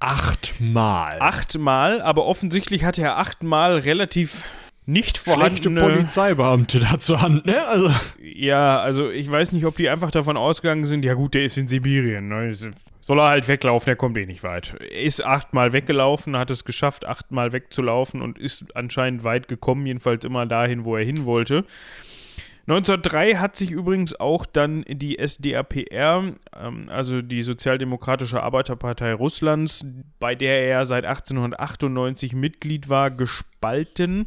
Achtmal. 0.00 1.16
Achtmal, 1.20 2.02
aber 2.02 2.26
offensichtlich 2.26 2.84
hatte 2.84 3.00
er 3.00 3.16
achtmal 3.16 3.78
relativ 3.78 4.44
nicht 4.90 5.18
Schlechte 5.18 5.30
vorhandene 5.30 5.80
Polizeibeamte 5.80 6.80
da 6.80 6.98
zur 6.98 7.22
Hand, 7.22 7.46
ne? 7.46 7.66
Also, 7.66 7.90
Ja, 8.22 8.80
also 8.80 9.10
ich 9.10 9.30
weiß 9.30 9.52
nicht, 9.52 9.64
ob 9.64 9.76
die 9.76 9.88
einfach 9.88 10.10
davon 10.10 10.36
ausgegangen 10.36 10.86
sind, 10.86 11.04
ja 11.04 11.14
gut, 11.14 11.34
der 11.34 11.44
ist 11.44 11.56
in 11.56 11.68
Sibirien. 11.68 12.28
Ne? 12.28 12.54
Soll 13.00 13.18
er 13.18 13.28
halt 13.28 13.48
weglaufen, 13.48 13.86
der 13.86 13.96
kommt 13.96 14.16
eh 14.16 14.26
nicht 14.26 14.42
weit. 14.42 14.76
Er 14.80 15.02
ist 15.02 15.24
achtmal 15.24 15.72
weggelaufen, 15.72 16.36
hat 16.36 16.50
es 16.50 16.64
geschafft, 16.64 17.06
achtmal 17.06 17.52
wegzulaufen 17.52 18.20
und 18.20 18.38
ist 18.38 18.76
anscheinend 18.76 19.24
weit 19.24 19.48
gekommen, 19.48 19.86
jedenfalls 19.86 20.24
immer 20.24 20.46
dahin, 20.46 20.84
wo 20.84 20.96
er 20.96 21.04
hin 21.04 21.24
wollte. 21.24 21.64
1903 22.66 23.34
hat 23.36 23.56
sich 23.56 23.72
übrigens 23.72 24.18
auch 24.20 24.46
dann 24.46 24.84
die 24.86 25.18
SDAPR, 25.18 26.34
ähm, 26.56 26.86
also 26.88 27.20
die 27.20 27.42
Sozialdemokratische 27.42 28.42
Arbeiterpartei 28.42 29.12
Russlands, 29.12 29.84
bei 30.20 30.34
der 30.34 30.62
er 30.66 30.84
seit 30.84 31.04
1898 31.04 32.34
Mitglied 32.34 32.88
war, 32.88 33.10
gespalten, 33.10 34.26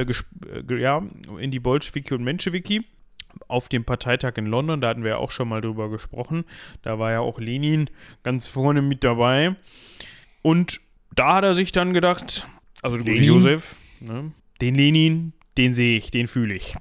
äh, 0.00 0.72
äh, 0.74 0.80
ja, 0.80 1.02
in 1.38 1.50
die 1.50 1.60
Bolschewiki 1.60 2.14
und 2.14 2.24
Menschewiki 2.24 2.84
auf 3.48 3.68
dem 3.68 3.84
Parteitag 3.84 4.32
in 4.36 4.46
London, 4.46 4.80
da 4.80 4.88
hatten 4.88 5.02
wir 5.02 5.10
ja 5.10 5.16
auch 5.18 5.30
schon 5.30 5.48
mal 5.48 5.60
drüber 5.60 5.90
gesprochen. 5.90 6.44
Da 6.82 6.98
war 6.98 7.12
ja 7.12 7.20
auch 7.20 7.38
Lenin 7.38 7.90
ganz 8.22 8.48
vorne 8.48 8.82
mit 8.82 9.04
dabei. 9.04 9.56
Und 10.42 10.80
da 11.14 11.36
hat 11.36 11.44
er 11.44 11.54
sich 11.54 11.72
dann 11.72 11.92
gedacht, 11.92 12.46
also 12.82 12.96
der 12.96 13.14
gute? 13.14 13.24
Josef, 13.24 13.76
ne, 14.00 14.32
den 14.60 14.74
Lenin, 14.74 15.32
den 15.56 15.74
sehe 15.74 15.96
ich, 15.96 16.10
den 16.10 16.26
fühle 16.26 16.54
ich. 16.54 16.76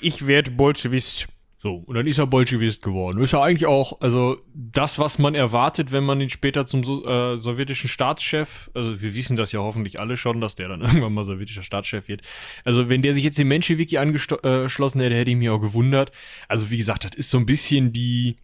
Ich 0.00 0.26
werde 0.26 0.50
Bolschewist. 0.50 1.28
So, 1.60 1.74
und 1.74 1.96
dann 1.96 2.06
ist 2.06 2.18
er 2.18 2.26
Bolschewist 2.28 2.82
geworden. 2.82 3.20
Ist 3.20 3.32
ja 3.32 3.42
eigentlich 3.42 3.66
auch, 3.66 4.00
also 4.00 4.40
das, 4.54 5.00
was 5.00 5.18
man 5.18 5.34
erwartet, 5.34 5.90
wenn 5.90 6.04
man 6.04 6.20
ihn 6.20 6.28
später 6.28 6.66
zum 6.66 6.82
äh, 6.82 7.36
sowjetischen 7.36 7.88
Staatschef, 7.88 8.70
also 8.74 9.00
wir 9.00 9.14
wissen 9.14 9.36
das 9.36 9.50
ja 9.50 9.58
hoffentlich 9.58 9.98
alle 9.98 10.16
schon, 10.16 10.40
dass 10.40 10.54
der 10.54 10.68
dann 10.68 10.80
irgendwann 10.82 11.14
mal 11.14 11.24
sowjetischer 11.24 11.64
Staatschef 11.64 12.06
wird. 12.06 12.22
Also 12.64 12.88
wenn 12.88 13.02
der 13.02 13.12
sich 13.12 13.24
jetzt 13.24 13.38
dem 13.40 13.48
Menschewiki 13.48 13.98
angeschlossen 13.98 15.00
hätte, 15.00 15.16
hätte 15.16 15.30
ich 15.32 15.36
mich 15.36 15.50
auch 15.50 15.60
gewundert. 15.60 16.12
Also 16.46 16.70
wie 16.70 16.78
gesagt, 16.78 17.04
das 17.04 17.16
ist 17.16 17.30
so 17.30 17.38
ein 17.38 17.46
bisschen 17.46 17.92
die 17.92 18.36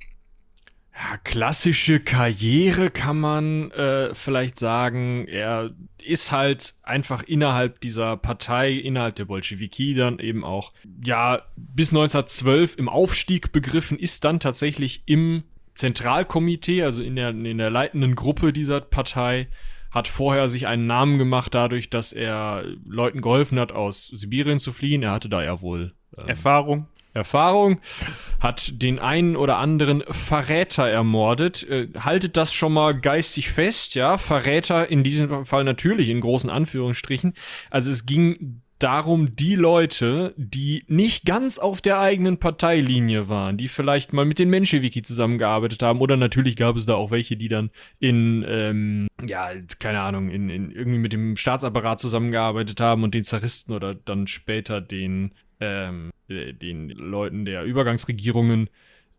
ja, 0.94 1.16
klassische 1.24 1.98
Karriere, 2.00 2.90
kann 2.90 3.18
man 3.18 3.70
äh, 3.72 4.14
vielleicht 4.14 4.59
sagen. 4.59 5.26
Er 5.26 5.70
ist 6.04 6.30
halt 6.30 6.74
einfach 6.83 7.22
innerhalb 7.24 7.80
dieser 7.80 8.16
Partei, 8.16 8.72
innerhalb 8.72 9.16
der 9.16 9.24
Bolschewiki 9.24 9.94
dann 9.94 10.18
eben 10.20 10.44
auch, 10.44 10.72
ja, 11.04 11.42
bis 11.57 11.90
1912 11.90 12.76
im 12.78 12.88
Aufstieg 12.88 13.50
begriffen, 13.50 13.98
ist 13.98 14.24
dann 14.24 14.38
tatsächlich 14.38 15.02
im 15.07 15.42
Zentralkomitee, 15.74 16.85
also 16.85 17.02
in 17.02 17.16
der, 17.16 17.30
in 17.30 17.59
der 17.59 17.70
leitenden 17.70 18.14
Gruppe 18.14 18.52
dieser 18.52 18.80
Partei, 18.80 19.48
hat 19.90 20.09
vorher 20.09 20.48
sich 20.48 20.66
einen 20.66 20.87
Namen 20.87 21.18
gemacht 21.18 21.54
dadurch, 21.54 21.90
dass 21.90 22.12
er 22.12 22.64
Leuten 22.85 23.20
geholfen 23.20 23.59
hat, 23.59 23.72
aus 23.72 24.09
Sibirien 24.09 24.59
zu 24.59 24.72
fliehen. 24.72 25.02
Er 25.02 25.12
hatte 25.12 25.28
da 25.28 25.42
ja 25.42 25.61
wohl 25.61 25.94
ähm, 26.18 26.28
Erfahrung. 26.28 26.88
Erfahrung, 27.14 27.81
hat 28.40 28.83
den 28.83 28.98
einen 28.98 29.37
oder 29.37 29.59
anderen 29.59 30.03
Verräter 30.07 30.88
ermordet. 30.88 31.68
Äh, 31.68 31.88
haltet 31.98 32.37
das 32.37 32.53
schon 32.53 32.72
mal 32.72 32.92
geistig 32.92 33.50
fest, 33.50 33.94
ja. 33.94 34.18
Verräter 34.18 34.90
in 34.90 35.05
diesem 35.05 35.46
Fall 35.46 35.64
natürlich 35.64 36.09
in 36.09 36.20
großen 36.20 36.50
Anführungsstrichen. 36.50 37.35
Also 37.70 37.90
es 37.90 38.05
ging 38.05 38.62
darum, 38.79 39.35
die 39.35 39.55
Leute, 39.55 40.35
die 40.37 40.85
nicht 40.88 41.24
ganz 41.24 41.59
auf 41.59 41.81
der 41.81 42.00
eigenen 42.00 42.38
Parteilinie 42.38 43.29
waren, 43.29 43.57
die 43.57 43.68
vielleicht 43.68 44.12
mal 44.12 44.24
mit 44.24 44.38
den 44.38 44.50
Menschewiki 44.50 45.03
zusammengearbeitet 45.03 45.83
haben, 45.83 46.00
oder 46.00 46.16
natürlich 46.16 46.57
gab 46.57 46.77
es 46.77 46.85
da 46.85 46.94
auch 46.94 47.11
welche, 47.11 47.37
die 47.37 47.48
dann 47.48 47.70
in, 47.98 48.44
ähm, 48.46 49.09
ja, 49.27 49.50
keine 49.79 50.00
Ahnung, 50.00 50.29
in, 50.29 50.50
in 50.50 50.70
irgendwie 50.70 50.98
mit 50.98 51.12
dem 51.12 51.37
Staatsapparat 51.37 52.00
zusammengearbeitet 52.00 52.81
haben 52.81 53.05
und 53.05 53.14
den 53.14 53.24
Zaristen 53.24 53.74
oder 53.74 53.94
dann 53.94 54.27
später 54.27 54.81
den 54.81 55.33
ähm, 55.61 56.11
äh, 56.28 56.52
den 56.52 56.88
Leuten 56.88 57.44
der 57.44 57.64
Übergangsregierungen 57.64 58.70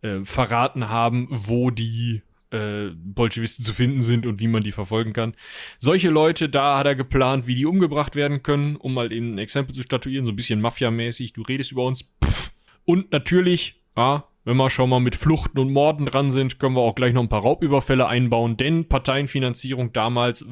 äh, 0.01 0.19
verraten 0.23 0.89
haben, 0.89 1.27
wo 1.29 1.71
die 1.71 2.21
äh, 2.51 2.89
Bolschewisten 2.95 3.65
zu 3.65 3.73
finden 3.73 4.01
sind 4.01 4.25
und 4.25 4.39
wie 4.39 4.47
man 4.47 4.63
die 4.63 4.71
verfolgen 4.71 5.13
kann. 5.13 5.35
Solche 5.79 6.09
Leute, 6.09 6.47
da 6.49 6.77
hat 6.77 6.85
er 6.85 6.95
geplant, 6.95 7.47
wie 7.47 7.55
die 7.55 7.65
umgebracht 7.65 8.15
werden 8.15 8.43
können, 8.43 8.75
um 8.75 8.93
mal 8.93 9.11
eben 9.11 9.35
ein 9.35 9.39
Exempel 9.39 9.75
zu 9.75 9.81
statuieren, 9.81 10.25
so 10.25 10.31
ein 10.31 10.35
bisschen 10.35 10.61
Mafia-mäßig. 10.61 11.33
Du 11.33 11.41
redest 11.41 11.71
über 11.71 11.85
uns. 11.85 12.13
Pff. 12.23 12.53
Und 12.85 13.11
natürlich, 13.11 13.81
ja, 13.97 14.27
wenn 14.45 14.58
wir 14.58 14.69
schon 14.69 14.89
mal 14.91 14.99
mit 14.99 15.15
Fluchten 15.15 15.58
und 15.58 15.71
Morden 15.71 16.05
dran 16.05 16.29
sind, 16.29 16.60
können 16.60 16.75
wir 16.75 16.81
auch 16.81 16.93
gleich 16.93 17.13
noch 17.13 17.23
ein 17.23 17.29
paar 17.29 17.41
Raubüberfälle 17.41 18.08
einbauen, 18.08 18.58
denn 18.58 18.88
Parteienfinanzierung 18.88 19.91
damals, 19.91 20.45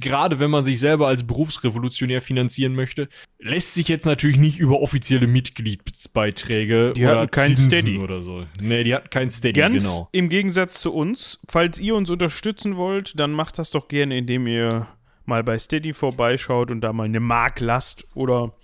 gerade 0.00 0.38
wenn 0.38 0.50
man 0.50 0.64
sich 0.64 0.78
selber 0.78 1.08
als 1.08 1.26
Berufsrevolutionär 1.26 2.20
finanzieren 2.20 2.74
möchte, 2.74 3.08
lässt 3.38 3.72
sich 3.72 3.88
jetzt 3.88 4.04
natürlich 4.04 4.36
nicht 4.36 4.58
über 4.58 4.80
offizielle 4.80 5.26
Mitgliedsbeiträge 5.26 6.92
die 6.94 7.04
oder 7.04 7.26
kein 7.26 7.56
Steady. 7.56 7.98
oder 7.98 8.20
so. 8.20 8.44
Nee, 8.60 8.84
die 8.84 8.94
hatten 8.94 9.08
kein 9.10 9.30
Steady, 9.30 9.58
Ganz 9.58 9.82
genau. 9.82 10.08
im 10.12 10.28
Gegensatz 10.28 10.80
zu 10.80 10.92
uns, 10.92 11.40
falls 11.48 11.80
ihr 11.80 11.94
uns 11.94 12.10
unterstützen 12.10 12.76
wollt, 12.76 13.18
dann 13.18 13.32
macht 13.32 13.58
das 13.58 13.70
doch 13.70 13.88
gerne, 13.88 14.18
indem 14.18 14.46
ihr 14.46 14.88
mal 15.24 15.42
bei 15.42 15.58
Steady 15.58 15.94
vorbeischaut 15.94 16.70
und 16.70 16.82
da 16.82 16.92
mal 16.92 17.04
eine 17.04 17.20
Mark 17.20 17.60
lasst 17.60 18.06
oder 18.14 18.54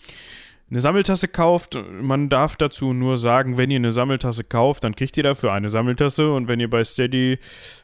eine 0.71 0.81
Sammeltasse 0.81 1.29
kauft. 1.29 1.79
Man 2.01 2.29
darf 2.29 2.57
dazu 2.57 2.93
nur 2.93 3.17
sagen, 3.17 3.57
wenn 3.57 3.71
ihr 3.71 3.77
eine 3.77 3.93
Sammeltasse 3.93 4.45
kauft, 4.45 4.85
dann 4.85 4.95
kriegt 4.97 5.17
ihr 5.17 5.23
dafür 5.23 5.53
eine 5.53 5.69
Sammeltasse 5.69 6.31
und 6.33 6.49
wenn 6.49 6.61
ihr 6.61 6.71
bei 6.71 6.83
Steady 6.85 7.39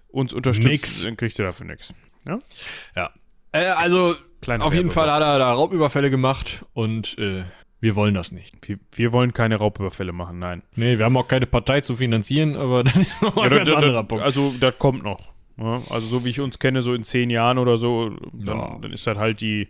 uns 0.09 0.33
unterstützt, 0.33 0.69
Nix. 0.71 1.03
dann 1.05 1.17
kriegt 1.17 1.39
ihr 1.39 1.45
dafür 1.45 1.67
nichts. 1.67 1.95
Ja. 2.27 3.11
Äh, 3.53 3.65
also, 3.67 4.15
Kleiner 4.41 4.65
auf 4.65 4.75
jeden. 4.75 4.91
Fall 4.91 5.11
hat 5.11 5.23
er 5.23 5.39
da 5.39 5.53
Raubüberfälle 5.53 6.11
gemacht 6.11 6.65
und 6.73 7.19
äh, 7.19 7.45
wir 7.81 7.97
wollen 7.97 8.15
das 8.15 8.33
nicht. 8.33 8.57
Wir, 8.69 8.79
wir 8.93 9.13
wollen 9.13 9.33
keine 9.33 9.57
Raubüberfälle 9.57 10.13
machen, 10.13 10.39
nein. 10.39 10.63
Nee, 10.77 10.99
wir 10.99 11.05
haben 11.05 11.17
auch 11.17 11.29
keine 11.29 11.47
Partei 11.47 11.81
zu 11.81 11.97
finanzieren, 11.97 12.57
aber 12.57 12.85
das 12.85 12.97
ist 12.97 13.23
nochmal 13.23 13.47
ein 13.47 13.51
Ja, 13.53 13.57
ganz 13.59 13.69
da- 13.71 13.75
da- 13.81 13.87
anderer 13.87 14.05
Punkt. 14.05 14.25
Also, 14.25 14.55
das 14.59 14.79
kommt 14.79 15.03
noch. 15.03 15.33
Ja, 15.59 15.83
also, 15.91 16.07
so 16.07 16.25
wie 16.25 16.31
ich 16.31 16.41
uns 16.41 16.59
kenne, 16.59 16.81
so 16.83 16.95
in 16.95 17.05
zehn 17.05 17.29
Jahren 17.31 17.59
oder 17.59 17.77
so, 17.77 18.11
dann, 18.33 18.59
Ja. 18.59 18.79
dann 18.81 18.93
ist 18.93 19.07
das 19.07 19.19
halt 19.19 19.41
die, 19.43 19.69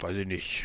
weiß 0.00 0.18
ich 0.18 0.26
nicht. 0.26 0.64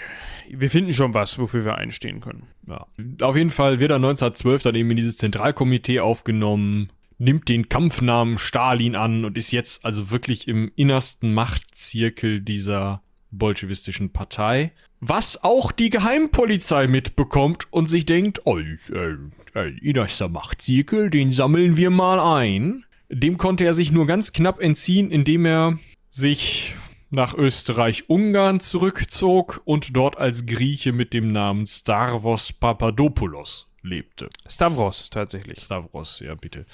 Wir 0.52 0.70
finden 0.70 0.94
schon 0.94 1.14
was, 1.14 1.38
wofür 1.40 1.64
wir 1.66 1.76
einstehen 1.76 2.20
können. 2.22 2.48
Ja. 2.68 2.88
Auf 3.22 3.36
jeden 3.36 3.52
Fall 3.52 3.80
wird 3.80 3.92
er 3.92 3.98
1912 3.98 4.64
dann 4.64 4.76
eben 4.76 4.90
in 4.90 4.98
dieses 4.98 5.18
Zentralkomitee 5.18 6.00
aufgenommen, 6.00 6.90
nimmt 7.18 7.50
den 7.50 7.70
Kampfnamen 7.70 8.38
Stalin 8.38 8.96
an 8.96 9.26
und 9.26 9.38
ist 9.38 9.52
jetzt 9.52 9.86
also 9.86 10.10
wirklich 10.12 10.48
im 10.48 10.72
innersten 10.76 11.34
Machtzirkel 11.34 12.42
dieser 12.42 13.02
bolschewistischen 13.32 14.12
Partei. 14.12 14.72
Was 15.02 15.44
auch 15.44 15.72
die 15.72 15.90
Geheimpolizei 15.90 16.88
mitbekommt 16.88 17.72
und 17.72 17.88
sich 17.88 18.06
denkt, 18.06 18.42
oh, 18.46 18.58
äh, 18.58 19.16
ein 19.54 19.78
innerster 19.78 20.30
Machtzirkel, 20.30 21.10
den 21.10 21.32
sammeln 21.32 21.78
wir 21.78 21.90
mal 21.90 22.20
ein. 22.20 22.86
Dem 23.10 23.38
konnte 23.38 23.66
er 23.66 23.74
sich 23.74 23.92
nur 23.92 24.08
ganz 24.08 24.34
knapp 24.34 24.60
entziehen, 24.62 25.10
indem 25.10 25.46
er 25.46 25.80
sich 26.10 26.76
nach 27.12 27.34
Österreich-Ungarn 27.34 28.60
zurückzog 28.60 29.62
und 29.66 29.96
dort 29.96 30.18
als 30.18 30.46
Grieche 30.46 30.92
mit 30.92 31.14
dem 31.14 31.28
Namen 31.28 31.66
Stavros 31.66 32.54
Papadopoulos 32.54 33.68
lebte. 33.82 34.30
Stavros, 34.48 35.10
tatsächlich. 35.10 35.60
Stavros, 35.60 36.20
ja 36.20 36.36
bitte. 36.36 36.66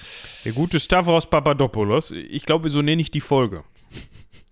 Der 0.44 0.52
gute 0.54 0.80
Stavros 0.80 1.30
Papadopoulos. 1.30 2.12
Ich 2.12 2.46
glaube, 2.46 2.70
so 2.70 2.82
nenne 2.82 3.02
ich 3.02 3.12
die 3.12 3.22
Folge. 3.22 3.64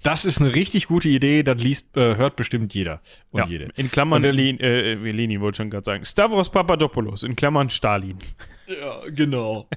Das 0.04 0.26
ist 0.26 0.42
eine 0.42 0.54
richtig 0.54 0.88
gute 0.88 1.08
Idee, 1.08 1.44
das 1.44 1.58
liest, 1.58 1.96
äh, 1.96 2.18
hört 2.18 2.36
bestimmt 2.36 2.74
jeder 2.74 3.02
und 3.32 3.48
jede. 3.48 3.70
In 3.78 3.90
Klammern 3.90 4.18
Und 4.18 4.24
der- 4.24 4.34
Len, 4.34 4.60
äh, 4.60 4.96
Lenin 4.96 5.40
wollte 5.40 5.58
schon 5.58 5.70
gerade 5.70 5.86
sagen. 5.86 6.04
Stavros 6.04 6.50
Papadopoulos, 6.52 7.24
in 7.24 7.36
Klammern 7.38 7.70
Stalin. 7.70 8.20
Ja, 8.68 9.00
genau. 9.10 9.68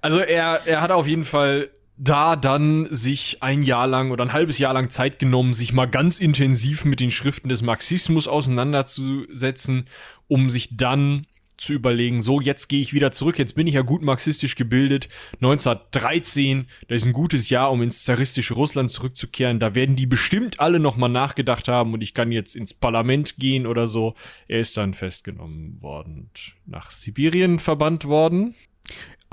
Also 0.00 0.18
er, 0.20 0.60
er 0.66 0.80
hat 0.80 0.90
auf 0.90 1.06
jeden 1.06 1.24
Fall 1.26 1.68
da 1.96 2.36
dann 2.36 2.88
sich 2.90 3.42
ein 3.42 3.62
Jahr 3.62 3.86
lang 3.86 4.10
oder 4.10 4.24
ein 4.24 4.32
halbes 4.32 4.58
Jahr 4.58 4.74
lang 4.74 4.90
Zeit 4.90 5.18
genommen, 5.18 5.54
sich 5.54 5.72
mal 5.72 5.86
ganz 5.86 6.18
intensiv 6.18 6.84
mit 6.84 7.00
den 7.00 7.10
Schriften 7.10 7.48
des 7.48 7.62
Marxismus 7.62 8.26
auseinanderzusetzen, 8.26 9.86
um 10.26 10.50
sich 10.50 10.76
dann 10.76 11.26
zu 11.56 11.72
überlegen, 11.72 12.20
so 12.20 12.40
jetzt 12.40 12.68
gehe 12.68 12.80
ich 12.80 12.92
wieder 12.92 13.12
zurück, 13.12 13.38
jetzt 13.38 13.54
bin 13.54 13.66
ich 13.66 13.74
ja 13.74 13.82
gut 13.82 14.02
marxistisch 14.02 14.56
gebildet. 14.56 15.08
1913, 15.34 16.66
das 16.88 17.02
ist 17.02 17.06
ein 17.06 17.12
gutes 17.12 17.48
Jahr, 17.48 17.70
um 17.70 17.82
ins 17.82 18.04
zaristische 18.04 18.54
Russland 18.54 18.90
zurückzukehren. 18.90 19.60
Da 19.60 19.74
werden 19.74 19.96
die 19.96 20.06
bestimmt 20.06 20.60
alle 20.60 20.80
nochmal 20.80 21.10
nachgedacht 21.10 21.68
haben 21.68 21.94
und 21.94 22.00
ich 22.00 22.12
kann 22.12 22.32
jetzt 22.32 22.56
ins 22.56 22.74
Parlament 22.74 23.36
gehen 23.36 23.66
oder 23.66 23.86
so. 23.86 24.14
Er 24.48 24.58
ist 24.58 24.76
dann 24.76 24.94
festgenommen 24.94 25.80
worden 25.80 26.28
und 26.28 26.54
nach 26.66 26.90
Sibirien 26.90 27.58
verbannt 27.58 28.04
worden. 28.04 28.54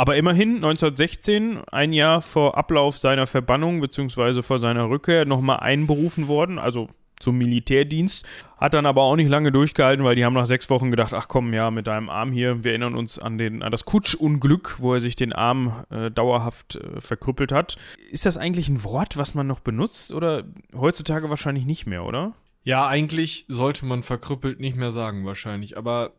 Aber 0.02 0.16
immerhin 0.16 0.56
1916, 0.56 1.62
ein 1.72 1.94
Jahr 1.94 2.24
vor 2.24 2.58
Ablauf 2.58 2.98
seiner 2.98 3.28
Verbannung 3.28 3.82
bzw. 3.82 4.42
vor 4.42 4.58
seiner 4.58 4.90
Rückkehr, 4.90 5.26
nochmal 5.26 5.60
einberufen 5.60 6.28
worden, 6.28 6.58
also 6.58 6.88
zum 7.20 7.38
Militärdienst. 7.38 8.28
Hat 8.58 8.74
dann 8.74 8.88
aber 8.88 9.04
auch 9.04 9.16
nicht 9.16 9.30
lange 9.30 9.52
durchgehalten, 9.52 10.04
weil 10.04 10.16
die 10.16 10.26
haben 10.26 10.34
nach 10.34 10.48
sechs 10.48 10.72
Wochen 10.72 10.90
gedacht, 10.90 11.14
ach 11.14 11.28
komm, 11.28 11.54
ja, 11.54 11.70
mit 11.70 11.86
deinem 11.86 12.10
Arm 12.10 12.32
hier, 12.32 12.64
wir 12.64 12.72
erinnern 12.72 12.96
uns 12.96 13.20
an, 13.20 13.38
den, 13.38 13.62
an 13.62 13.72
das 13.72 13.86
Kutschunglück, 13.86 14.78
wo 14.80 14.96
er 14.96 15.00
sich 15.00 15.16
den 15.16 15.34
Arm 15.34 15.84
äh, 15.92 16.10
dauerhaft 16.10 16.78
äh, 16.78 17.00
verkrüppelt 17.00 17.52
hat. 17.52 17.78
Ist 18.10 18.26
das 18.26 18.38
eigentlich 18.38 18.70
ein 18.70 18.84
Wort, 18.84 19.18
was 19.18 19.36
man 19.36 19.46
noch 19.46 19.60
benutzt 19.60 20.14
oder 20.14 20.46
heutzutage 20.74 21.30
wahrscheinlich 21.30 21.68
nicht 21.68 21.86
mehr, 21.86 22.06
oder? 22.06 22.34
Ja, 22.64 22.88
eigentlich 22.88 23.46
sollte 23.50 23.86
man 23.86 24.02
verkrüppelt 24.02 24.60
nicht 24.60 24.78
mehr 24.78 24.92
sagen, 24.92 25.28
wahrscheinlich, 25.28 25.78
aber 25.78 26.14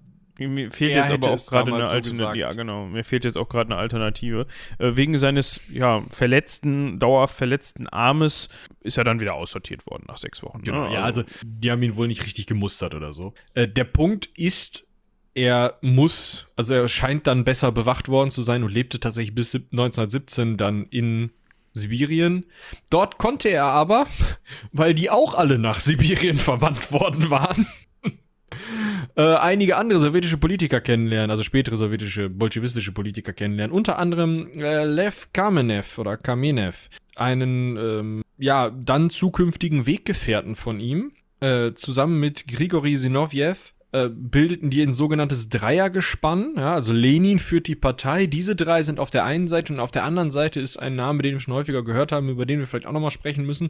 Mir 0.49 0.71
fehlt 0.71 0.93
Er 0.93 1.03
jetzt 1.03 1.11
aber 1.13 1.31
auch 1.31 1.47
gerade 1.47 1.75
eine 1.75 1.87
so 1.87 1.95
Alternative. 1.95 2.11
gesagt. 2.11 2.37
Ja, 2.37 2.51
genau. 2.53 2.87
Mir 2.87 3.05
fehlt 3.05 3.25
jetzt 3.25 3.37
auch 3.37 3.49
gerade 3.49 3.71
eine 3.73 3.81
Alternative. 3.81 4.47
Äh, 4.79 4.93
wegen 4.97 5.17
seines 5.19 5.61
ja, 5.71 6.03
verletzten, 6.11 6.99
dauerhaft 6.99 7.37
verletzten 7.37 7.87
Armes 7.89 8.49
ist 8.81 8.99
er 8.99 9.05
dann 9.05 9.21
wieder 9.21 9.35
aussortiert 9.35 9.87
worden 9.87 10.05
nach 10.09 10.19
sechs 10.19 10.43
Wochen. 10.43 10.63
Genau, 10.63 10.89
ne? 10.89 10.95
ja, 10.95 11.03
also 11.03 11.23
die 11.45 11.71
haben 11.71 11.83
ihn 11.83 11.97
wohl 11.97 12.09
nicht 12.09 12.25
richtig 12.25 12.47
gemustert 12.47 12.95
oder 12.95 13.13
so. 13.13 13.35
Äh, 13.55 13.69
der 13.69 13.85
Punkt 13.85 14.27
ist, 14.37 14.85
er 15.35 15.79
muss, 15.81 16.47
also 16.57 16.75
er 16.75 16.89
scheint 16.89 17.27
dann 17.27 17.45
besser 17.45 17.73
bewacht 17.73 18.09
worden 18.09 18.31
zu 18.31 18.43
sein 18.43 18.63
und 18.65 18.73
lebte 18.73 19.01
tatsächlich 19.01 19.35
bis 19.35 19.53
sieb- 19.53 19.69
1917 19.73 20.57
dann 20.57 20.85
in 20.91 21.31
Sibirien. 21.75 22.45
Dort 22.91 23.17
konnte 23.17 23.49
er 23.49 23.65
aber, 23.65 24.07
weil 24.73 24.93
die 24.95 25.09
auch 25.09 25.35
alle 25.35 25.59
nach 25.59 25.81
Sibirien 25.81 26.37
verbannt 26.39 26.93
worden 26.93 27.31
waren, 27.31 27.67
äh, 29.17 29.35
einige 29.37 29.77
andere 29.77 30.01
sowjetische 30.01 30.39
Politiker 30.39 30.81
kennenlernen, 30.81 31.31
also 31.31 31.43
spätere 31.43 31.77
sowjetische 31.77 32.29
bolschewistische 32.31 32.93
Politiker 32.93 33.33
kennenlernen. 33.33 33.75
Unter 33.75 33.99
anderem 33.99 34.49
äh, 34.55 34.85
Lev 34.85 35.29
Kamenev 35.33 35.99
oder 35.99 36.17
Kamenev, 36.17 36.89
einen 37.17 37.77
ähm, 37.77 38.23
ja 38.39 38.71
dann 38.71 39.11
zukünftigen 39.11 39.87
Weggefährten 39.87 40.55
von 40.55 40.81
ihm, 40.81 41.13
äh, 41.41 41.73
zusammen 41.75 42.21
mit 42.21 42.47
Grigori 42.47 42.97
Zinoviev. 42.97 43.75
Äh, 43.95 44.09
bildeten 44.09 44.71
die 44.71 44.81
ein 44.81 44.95
sogenanntes 44.95 45.51
Dreiergespann. 45.51 46.55
Ja, 46.57 46.73
also 46.73 46.95
Lenin 46.95 47.39
führt 47.39 47.67
die 47.67 47.75
Partei. 47.75 48.25
Diese 48.25 48.57
drei 48.57 48.83
sind 48.83 48.99
auf 48.99 49.11
der 49.11 49.27
einen 49.27 49.49
Seite 49.49 49.75
und 49.75 49.81
auf 49.81 49.91
der 49.91 50.05
anderen 50.05 50.31
Seite 50.31 50.61
ist 50.61 50.79
ein 50.79 50.97
Name, 50.97 51.21
den 51.23 51.35
wir 51.35 51.41
schon 51.41 51.53
häufiger 51.53 51.85
gehört 51.85 52.11
haben, 52.11 52.31
über 52.31 52.47
den 52.47 52.59
wir 52.59 52.67
vielleicht 52.67 52.87
auch 52.87 52.93
nochmal 52.93 53.11
sprechen 53.11 53.45
müssen. 53.45 53.69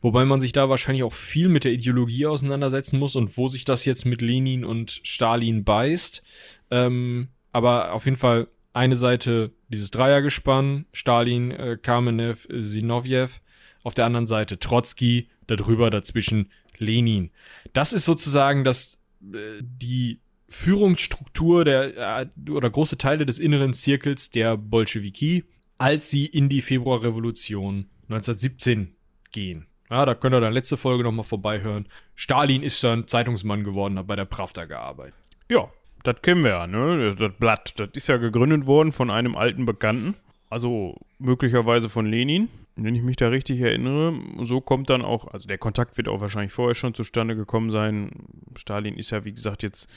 Wobei 0.00 0.24
man 0.24 0.40
sich 0.40 0.52
da 0.52 0.70
wahrscheinlich 0.70 1.02
auch 1.02 1.12
viel 1.12 1.50
mit 1.50 1.64
der 1.64 1.72
Ideologie 1.72 2.26
auseinandersetzen 2.26 2.98
muss 2.98 3.14
und 3.14 3.36
wo 3.36 3.46
sich 3.46 3.66
das 3.66 3.84
jetzt 3.84 4.06
mit 4.06 4.22
Lenin 4.22 4.64
und 4.64 5.00
Stalin 5.02 5.64
beißt. 5.64 6.22
Ähm, 6.70 7.28
aber 7.52 7.92
auf 7.92 8.06
jeden 8.06 8.16
Fall 8.16 8.48
eine 8.72 8.96
Seite 8.96 9.52
dieses 9.68 9.90
Dreiergespann, 9.90 10.86
Stalin, 10.94 11.50
äh, 11.50 11.76
Kamenev, 11.76 12.48
äh, 12.48 12.62
Zinoviev. 12.62 13.42
Auf 13.84 13.92
der 13.92 14.06
anderen 14.06 14.26
Seite 14.26 14.58
Trotzki, 14.58 15.28
darüber 15.46 15.90
dazwischen 15.90 16.50
Lenin. 16.78 17.30
Das 17.72 17.92
ist 17.92 18.04
sozusagen 18.04 18.64
das, 18.64 18.97
die 19.20 20.20
Führungsstruktur 20.48 21.64
der, 21.64 22.22
äh, 22.22 22.50
oder 22.50 22.70
große 22.70 22.98
Teile 22.98 23.26
des 23.26 23.38
inneren 23.38 23.74
Zirkels 23.74 24.30
der 24.30 24.56
Bolschewiki, 24.56 25.44
als 25.76 26.10
sie 26.10 26.26
in 26.26 26.48
die 26.48 26.62
Februarrevolution 26.62 27.86
1917 28.08 28.94
gehen. 29.30 29.66
Ja, 29.90 30.04
da 30.04 30.14
könnt 30.14 30.34
ihr 30.34 30.40
dann 30.40 30.52
letzte 30.52 30.76
Folge 30.76 31.04
nochmal 31.04 31.24
vorbeihören. 31.24 31.86
Stalin 32.14 32.62
ist 32.62 32.82
dann 32.84 33.06
Zeitungsmann 33.06 33.64
geworden, 33.64 33.98
hat 33.98 34.06
bei 34.06 34.16
der 34.16 34.24
Pravda 34.24 34.64
gearbeitet. 34.64 35.14
Ja, 35.48 35.70
das 36.02 36.20
kennen 36.22 36.44
wir 36.44 36.50
ja, 36.50 36.66
ne? 36.66 37.14
Das 37.14 37.32
Blatt. 37.38 37.74
Das 37.76 37.90
ist 37.94 38.08
ja 38.08 38.18
gegründet 38.18 38.66
worden 38.66 38.92
von 38.92 39.10
einem 39.10 39.36
alten 39.36 39.64
Bekannten. 39.64 40.14
Also 40.50 40.96
möglicherweise 41.18 41.88
von 41.88 42.06
Lenin, 42.06 42.48
wenn 42.84 42.94
ich 42.94 43.02
mich 43.02 43.16
da 43.16 43.28
richtig 43.28 43.60
erinnere. 43.60 44.18
So 44.40 44.60
kommt 44.60 44.90
dann 44.90 45.02
auch, 45.02 45.28
also 45.28 45.46
der 45.46 45.58
Kontakt 45.58 45.96
wird 45.96 46.08
auch 46.08 46.20
wahrscheinlich 46.20 46.52
vorher 46.52 46.74
schon 46.74 46.94
zustande 46.94 47.36
gekommen 47.36 47.70
sein. 47.70 48.10
Stalin 48.56 48.96
ist 48.96 49.10
ja, 49.10 49.24
wie 49.24 49.32
gesagt, 49.32 49.62
jetzt 49.62 49.88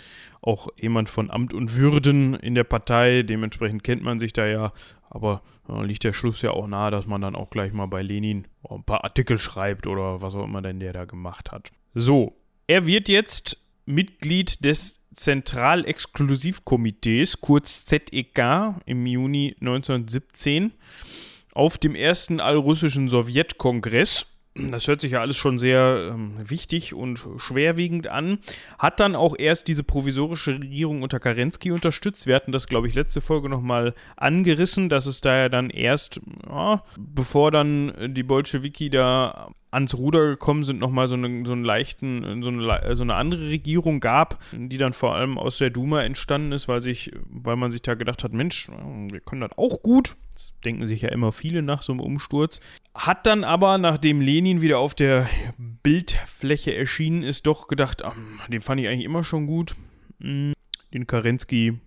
auch 0.41 0.69
jemand 0.79 1.09
von 1.09 1.29
Amt 1.29 1.53
und 1.53 1.75
Würden 1.75 2.35
in 2.35 2.55
der 2.55 2.63
Partei. 2.63 3.23
Dementsprechend 3.23 3.83
kennt 3.83 4.03
man 4.03 4.19
sich 4.19 4.33
da 4.33 4.45
ja. 4.45 4.73
Aber 5.09 5.41
äh, 5.67 5.85
liegt 5.85 6.03
der 6.03 6.13
Schluss 6.13 6.41
ja 6.41 6.51
auch 6.51 6.67
nahe, 6.67 6.91
dass 6.91 7.05
man 7.05 7.21
dann 7.21 7.35
auch 7.35 7.49
gleich 7.49 7.73
mal 7.73 7.87
bei 7.87 8.01
Lenin 8.01 8.47
ein 8.69 8.83
paar 8.83 9.03
Artikel 9.03 9.37
schreibt 9.37 9.87
oder 9.87 10.21
was 10.21 10.35
auch 10.35 10.45
immer 10.45 10.61
denn 10.61 10.79
der 10.79 10.93
da 10.93 11.05
gemacht 11.05 11.51
hat. 11.51 11.71
So, 11.93 12.37
er 12.67 12.85
wird 12.85 13.09
jetzt 13.09 13.57
Mitglied 13.85 14.63
des 14.63 15.05
Zentralexklusivkomitees, 15.13 17.41
kurz 17.41 17.85
ZEK, 17.85 18.75
im 18.85 19.05
Juni 19.05 19.57
1917. 19.59 20.71
auf 21.53 21.77
dem 21.77 21.95
ersten 21.95 22.39
allrussischen 22.39 23.09
Sowjetkongress 23.09 24.25
das 24.53 24.87
hört 24.87 24.99
sich 24.99 25.13
ja 25.13 25.21
alles 25.21 25.37
schon 25.37 25.57
sehr 25.57 26.11
ähm, 26.11 26.33
wichtig 26.43 26.93
und 26.93 27.25
schwerwiegend 27.37 28.07
an. 28.07 28.39
Hat 28.77 28.99
dann 28.99 29.15
auch 29.15 29.35
erst 29.37 29.69
diese 29.69 29.85
provisorische 29.85 30.55
Regierung 30.55 31.03
unter 31.03 31.21
Kerensky 31.21 31.71
unterstützt. 31.71 32.27
Wir 32.27 32.35
hatten 32.35 32.51
das, 32.51 32.67
glaube 32.67 32.89
ich, 32.89 32.93
letzte 32.93 33.21
Folge 33.21 33.47
nochmal 33.47 33.93
angerissen, 34.17 34.89
dass 34.89 35.05
es 35.05 35.21
da 35.21 35.37
ja 35.37 35.49
dann 35.49 35.69
erst, 35.69 36.19
ja, 36.49 36.83
bevor 36.99 37.51
dann 37.51 38.13
die 38.13 38.23
Bolschewiki 38.23 38.89
da 38.89 39.51
ans 39.71 39.95
Ruder 39.95 40.27
gekommen 40.27 40.63
sind, 40.63 40.79
nochmal 40.79 41.07
so, 41.07 41.15
eine, 41.15 41.45
so 41.45 41.53
einen 41.53 41.63
leichten, 41.63 42.43
so 42.43 42.49
eine, 42.49 42.95
so 42.95 43.03
eine 43.03 43.15
andere 43.15 43.49
Regierung 43.49 44.01
gab, 44.01 44.39
die 44.51 44.77
dann 44.77 44.93
vor 44.93 45.15
allem 45.15 45.37
aus 45.37 45.57
der 45.57 45.69
Duma 45.69 46.03
entstanden 46.03 46.51
ist, 46.51 46.67
weil 46.67 46.81
sich, 46.81 47.11
weil 47.25 47.55
man 47.55 47.71
sich 47.71 47.81
da 47.81 47.95
gedacht 47.95 48.23
hat, 48.23 48.33
Mensch, 48.33 48.69
wir 48.69 49.21
können 49.21 49.41
das 49.41 49.57
auch 49.57 49.81
gut. 49.81 50.15
Das 50.33 50.53
denken 50.65 50.87
sich 50.87 51.01
ja 51.01 51.09
immer 51.09 51.31
viele 51.31 51.61
nach 51.61 51.81
so 51.81 51.93
einem 51.93 52.01
Umsturz. 52.01 52.59
Hat 52.93 53.25
dann 53.25 53.43
aber, 53.43 53.77
nachdem 53.77 54.21
Lenin 54.21 54.61
wieder 54.61 54.79
auf 54.79 54.93
der 54.93 55.27
Bildfläche 55.57 56.75
erschienen 56.75 57.23
ist, 57.23 57.47
doch 57.47 57.67
gedacht, 57.67 58.03
ah, 58.03 58.13
den 58.49 58.61
fand 58.61 58.81
ich 58.81 58.87
eigentlich 58.87 59.05
immer 59.05 59.23
schon 59.23 59.47
gut. 59.47 59.75
Hm, 60.19 60.53
den 60.93 61.07
Kerensky 61.07 61.79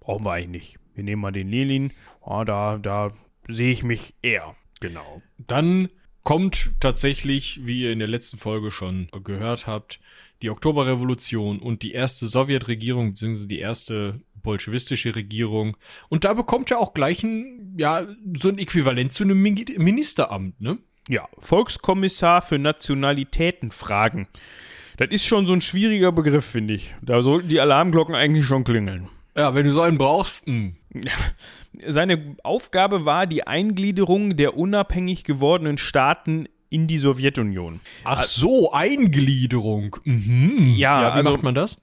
brauchen 0.00 0.24
wir 0.24 0.32
eigentlich 0.32 0.50
nicht. 0.50 0.78
Wir 0.94 1.04
nehmen 1.04 1.22
mal 1.22 1.32
den 1.32 1.48
Lenin. 1.48 1.92
Ah, 2.20 2.44
da, 2.44 2.76
da 2.76 3.12
sehe 3.48 3.70
ich 3.70 3.82
mich 3.82 4.14
eher. 4.22 4.54
Genau. 4.80 5.22
Dann 5.38 5.88
kommt 6.22 6.70
tatsächlich, 6.80 7.60
wie 7.64 7.82
ihr 7.82 7.92
in 7.92 7.98
der 7.98 8.08
letzten 8.08 8.38
Folge 8.38 8.70
schon 8.70 9.08
gehört 9.24 9.66
habt, 9.66 10.00
die 10.42 10.50
Oktoberrevolution 10.50 11.58
und 11.58 11.82
die 11.82 11.92
erste 11.92 12.26
Sowjetregierung, 12.26 13.10
beziehungsweise 13.10 13.48
die 13.48 13.58
erste 13.58 14.20
bolschewistische 14.42 15.14
Regierung. 15.14 15.76
Und 16.08 16.24
da 16.24 16.34
bekommt 16.34 16.70
er 16.70 16.78
auch 16.78 16.94
gleich 16.94 17.22
ein, 17.22 17.74
ja, 17.78 18.06
so 18.36 18.48
ein 18.48 18.58
Äquivalent 18.58 19.12
zu 19.12 19.24
einem 19.24 19.40
Ministeramt, 19.40 20.60
ne? 20.60 20.78
Ja, 21.08 21.28
Volkskommissar 21.38 22.40
für 22.40 22.58
Nationalitätenfragen. 22.58 24.28
Das 24.96 25.08
ist 25.10 25.26
schon 25.26 25.46
so 25.46 25.52
ein 25.52 25.60
schwieriger 25.60 26.12
Begriff, 26.12 26.44
finde 26.44 26.74
ich. 26.74 26.94
Da 27.02 27.22
sollten 27.22 27.48
die 27.48 27.60
Alarmglocken 27.60 28.14
eigentlich 28.14 28.46
schon 28.46 28.64
klingeln. 28.64 29.08
Ja, 29.34 29.54
wenn 29.54 29.64
du 29.64 29.72
so 29.72 29.80
einen 29.80 29.98
brauchst. 29.98 30.46
Mh. 30.46 30.72
Seine 31.86 32.36
Aufgabe 32.42 33.04
war 33.04 33.26
die 33.26 33.46
Eingliederung 33.46 34.36
der 34.36 34.56
unabhängig 34.56 35.24
gewordenen 35.24 35.78
Staaten 35.78 36.46
in 36.68 36.86
die 36.86 36.98
Sowjetunion. 36.98 37.80
Ach 38.04 38.24
so, 38.24 38.72
Eingliederung. 38.72 39.96
Mhm. 40.04 40.74
Ja, 40.76 41.02
ja, 41.02 41.14
wie 41.14 41.18
also, 41.18 41.32
macht 41.32 41.42
man 41.42 41.54
das? 41.54 41.78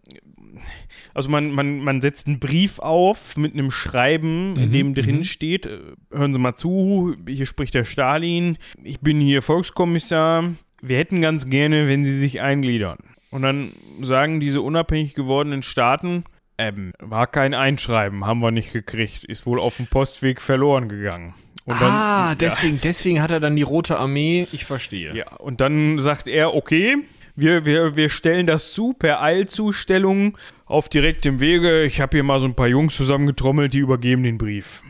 Also 1.14 1.30
man, 1.30 1.52
man, 1.52 1.80
man 1.80 2.00
setzt 2.02 2.28
einen 2.28 2.40
Brief 2.40 2.80
auf 2.80 3.38
mit 3.38 3.54
einem 3.54 3.72
Schreiben, 3.72 4.56
in 4.56 4.70
mhm, 4.70 4.74
dem 4.74 4.94
drin 4.94 5.18
mhm. 5.18 5.24
steht, 5.24 5.66
äh, 5.66 5.80
hören 6.12 6.34
Sie 6.34 6.40
mal 6.40 6.56
zu, 6.56 7.16
hier 7.28 7.46
spricht 7.46 7.74
der 7.74 7.84
Stalin, 7.84 8.58
ich 8.84 9.00
bin 9.02 9.20
hier 9.20 9.42
Volkskommissar, 9.42 10.52
wir 10.82 10.98
hätten 10.98 11.22
ganz 11.22 11.50
gerne, 11.50 11.88
wenn 11.88 12.06
Sie 12.06 12.18
sich 12.18 12.42
eingliedern. 12.42 13.00
Und 13.32 13.42
dann 13.42 13.72
sagen 14.02 14.40
diese 14.40 14.62
unabhängig 14.62 15.16
gewordenen 15.16 15.64
Staaten, 15.64 16.24
ähm, 16.58 16.94
war 17.00 17.28
kein 17.28 17.54
Einschreiben, 17.54 18.26
haben 18.26 18.40
wir 18.40 18.52
nicht 18.52 18.74
gekriegt, 18.74 19.24
ist 19.24 19.46
wohl 19.46 19.60
auf 19.60 19.78
dem 19.78 19.88
Postweg 19.88 20.42
verloren 20.42 20.90
gegangen. 20.90 21.34
Und 21.66 21.82
dann, 21.82 21.92
ah, 21.92 22.36
deswegen, 22.36 22.76
ja. 22.76 22.82
deswegen 22.84 23.22
hat 23.22 23.30
er 23.30 23.42
dann 23.42 23.56
die 23.56 23.64
Rote 23.64 24.00
Armee, 24.00 24.48
ich 24.54 24.64
verstehe. 24.64 25.14
Ja, 25.14 25.36
und 25.36 25.60
dann 25.60 26.00
sagt 26.00 26.30
er, 26.30 26.56
okay, 26.56 26.98
wir, 27.36 27.66
wir, 27.66 27.96
wir 27.96 28.10
stellen 28.10 28.48
das 28.48 28.74
zu 28.74 28.94
per 28.94 29.22
Eilzustellung 29.22 30.38
auf 30.66 30.88
direktem 30.90 31.40
Wege. 31.40 31.84
Ich 31.84 32.00
habe 32.00 32.18
hier 32.18 32.24
mal 32.24 32.40
so 32.40 32.48
ein 32.48 32.56
paar 32.56 32.68
Jungs 32.68 32.96
zusammengetrommelt, 32.96 33.74
die 33.74 33.80
übergeben 33.80 34.24
den 34.24 34.38
Brief. 34.38 34.82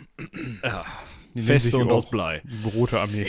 Ja, 0.64 0.86
Feste 1.36 1.78
und 1.78 1.92
aus 1.92 2.10
Blei. 2.10 2.42
Rote 2.74 3.00
Armee. 3.00 3.28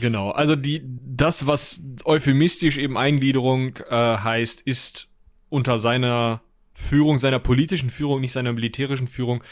Genau, 0.00 0.30
also 0.30 0.56
die, 0.56 0.82
das, 0.84 1.46
was 1.46 1.82
euphemistisch 2.04 2.78
eben 2.78 2.98
Eingliederung 2.98 3.76
äh, 3.88 3.94
heißt, 3.94 4.62
ist 4.62 5.08
unter 5.48 5.78
seiner 5.78 6.42
Führung, 6.82 7.18
seiner 7.18 7.38
politischen 7.38 7.90
Führung, 7.90 8.20
nicht 8.20 8.32
seiner 8.32 8.52
militärischen 8.52 9.06
Führung, 9.06 9.42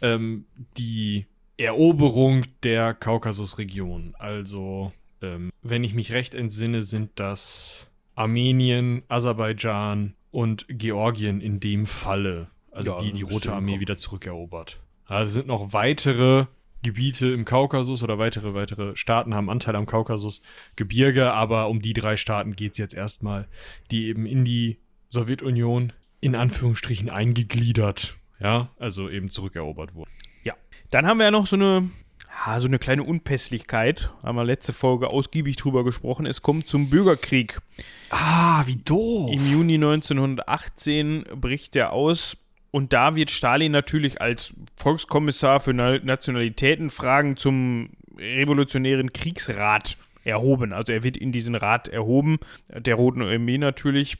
ähm, 0.00 0.46
die 0.76 1.26
Eroberung 1.56 2.44
der 2.62 2.94
Kaukasusregion. 2.94 4.14
Also, 4.18 4.92
ähm, 5.20 5.52
wenn 5.62 5.84
ich 5.84 5.94
mich 5.94 6.12
recht 6.12 6.34
entsinne, 6.34 6.82
sind 6.82 7.10
das 7.16 7.88
Armenien, 8.14 9.02
Aserbaidschan 9.08 10.14
und 10.30 10.66
Georgien 10.68 11.40
in 11.40 11.60
dem 11.60 11.86
Falle. 11.86 12.48
Also 12.70 12.92
ja, 12.92 12.98
die 12.98 13.12
die 13.12 13.22
Rote 13.22 13.52
Armee 13.52 13.80
wieder 13.80 13.96
zurückerobert. 13.96 14.80
Also 15.04 15.32
sind 15.32 15.46
noch 15.46 15.72
weitere 15.72 16.46
Gebiete 16.82 17.26
im 17.28 17.44
Kaukasus 17.44 18.02
oder 18.02 18.18
weitere, 18.18 18.54
weitere 18.54 18.96
Staaten 18.96 19.34
haben 19.34 19.50
Anteil 19.50 19.76
am 19.76 19.86
Kaukasus, 19.86 20.42
Gebirge, 20.74 21.32
aber 21.32 21.68
um 21.68 21.80
die 21.80 21.92
drei 21.92 22.16
Staaten 22.16 22.56
geht 22.56 22.72
es 22.72 22.78
jetzt 22.78 22.94
erstmal, 22.94 23.46
die 23.90 24.06
eben 24.06 24.26
in 24.26 24.44
die 24.44 24.78
Sowjetunion 25.08 25.92
in 26.22 26.34
Anführungsstrichen 26.36 27.10
eingegliedert, 27.10 28.16
ja, 28.40 28.70
also 28.78 29.10
eben 29.10 29.28
zurückerobert 29.28 29.94
wurden. 29.94 30.10
Ja, 30.44 30.54
dann 30.90 31.04
haben 31.04 31.18
wir 31.18 31.24
ja 31.24 31.30
noch 31.30 31.46
so 31.46 31.56
eine, 31.56 31.90
so 32.58 32.66
eine 32.68 32.78
kleine 32.78 33.02
Unpässlichkeit, 33.02 34.10
haben 34.22 34.36
wir 34.36 34.44
letzte 34.44 34.72
Folge 34.72 35.08
ausgiebig 35.08 35.56
drüber 35.56 35.84
gesprochen. 35.84 36.24
Es 36.24 36.40
kommt 36.40 36.68
zum 36.68 36.88
Bürgerkrieg. 36.88 37.58
Ah, 38.10 38.62
wie 38.66 38.76
doof. 38.76 39.32
Im 39.32 39.50
Juni 39.50 39.74
1918 39.74 41.24
bricht 41.34 41.76
er 41.76 41.92
aus. 41.92 42.38
Und 42.70 42.92
da 42.94 43.16
wird 43.16 43.30
Stalin 43.30 43.72
natürlich 43.72 44.22
als 44.22 44.54
Volkskommissar 44.76 45.60
für 45.60 45.74
Nationalitätenfragen 45.74 47.36
zum 47.36 47.90
revolutionären 48.16 49.12
Kriegsrat 49.12 49.98
erhoben. 50.24 50.72
Also 50.72 50.92
er 50.92 51.02
wird 51.02 51.16
in 51.16 51.32
diesen 51.32 51.56
Rat 51.56 51.88
erhoben, 51.88 52.38
der 52.68 52.94
Roten 52.94 53.22
Armee 53.22 53.58
natürlich. 53.58 54.18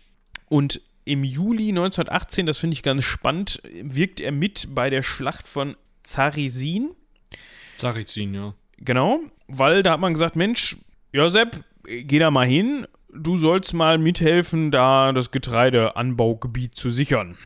Und 0.49 0.83
im 1.05 1.25
Juli 1.25 1.69
1918, 1.69 2.47
das 2.47 2.59
finde 2.59 2.75
ich 2.75 2.83
ganz 2.83 3.05
spannend, 3.05 3.61
wirkt 3.65 4.21
er 4.21 4.33
mit 4.33 4.75
bei 4.75 4.91
der 4.91 5.03
Schlacht 5.03 5.47
von 5.47 5.77
Zarizin. 6.03 6.91
Zarizin, 7.79 8.35
ja. 8.35 8.55
Genau, 8.79 9.21
weil 9.49 9.83
da 9.83 9.93
hat 9.93 10.01
man 10.01 10.13
gesagt, 10.13 10.37
Mensch, 10.37 10.77
Josep, 11.13 11.65
geh 11.85 12.19
da 12.19 12.31
mal 12.31 12.47
hin, 12.47 12.87
du 13.13 13.37
sollst 13.37 13.75
mal 13.75 13.99
mithelfen, 13.99 14.71
da 14.71 15.13
das 15.13 15.31
Getreideanbaugebiet 15.31 16.75
zu 16.75 16.91
sichern. 16.91 17.37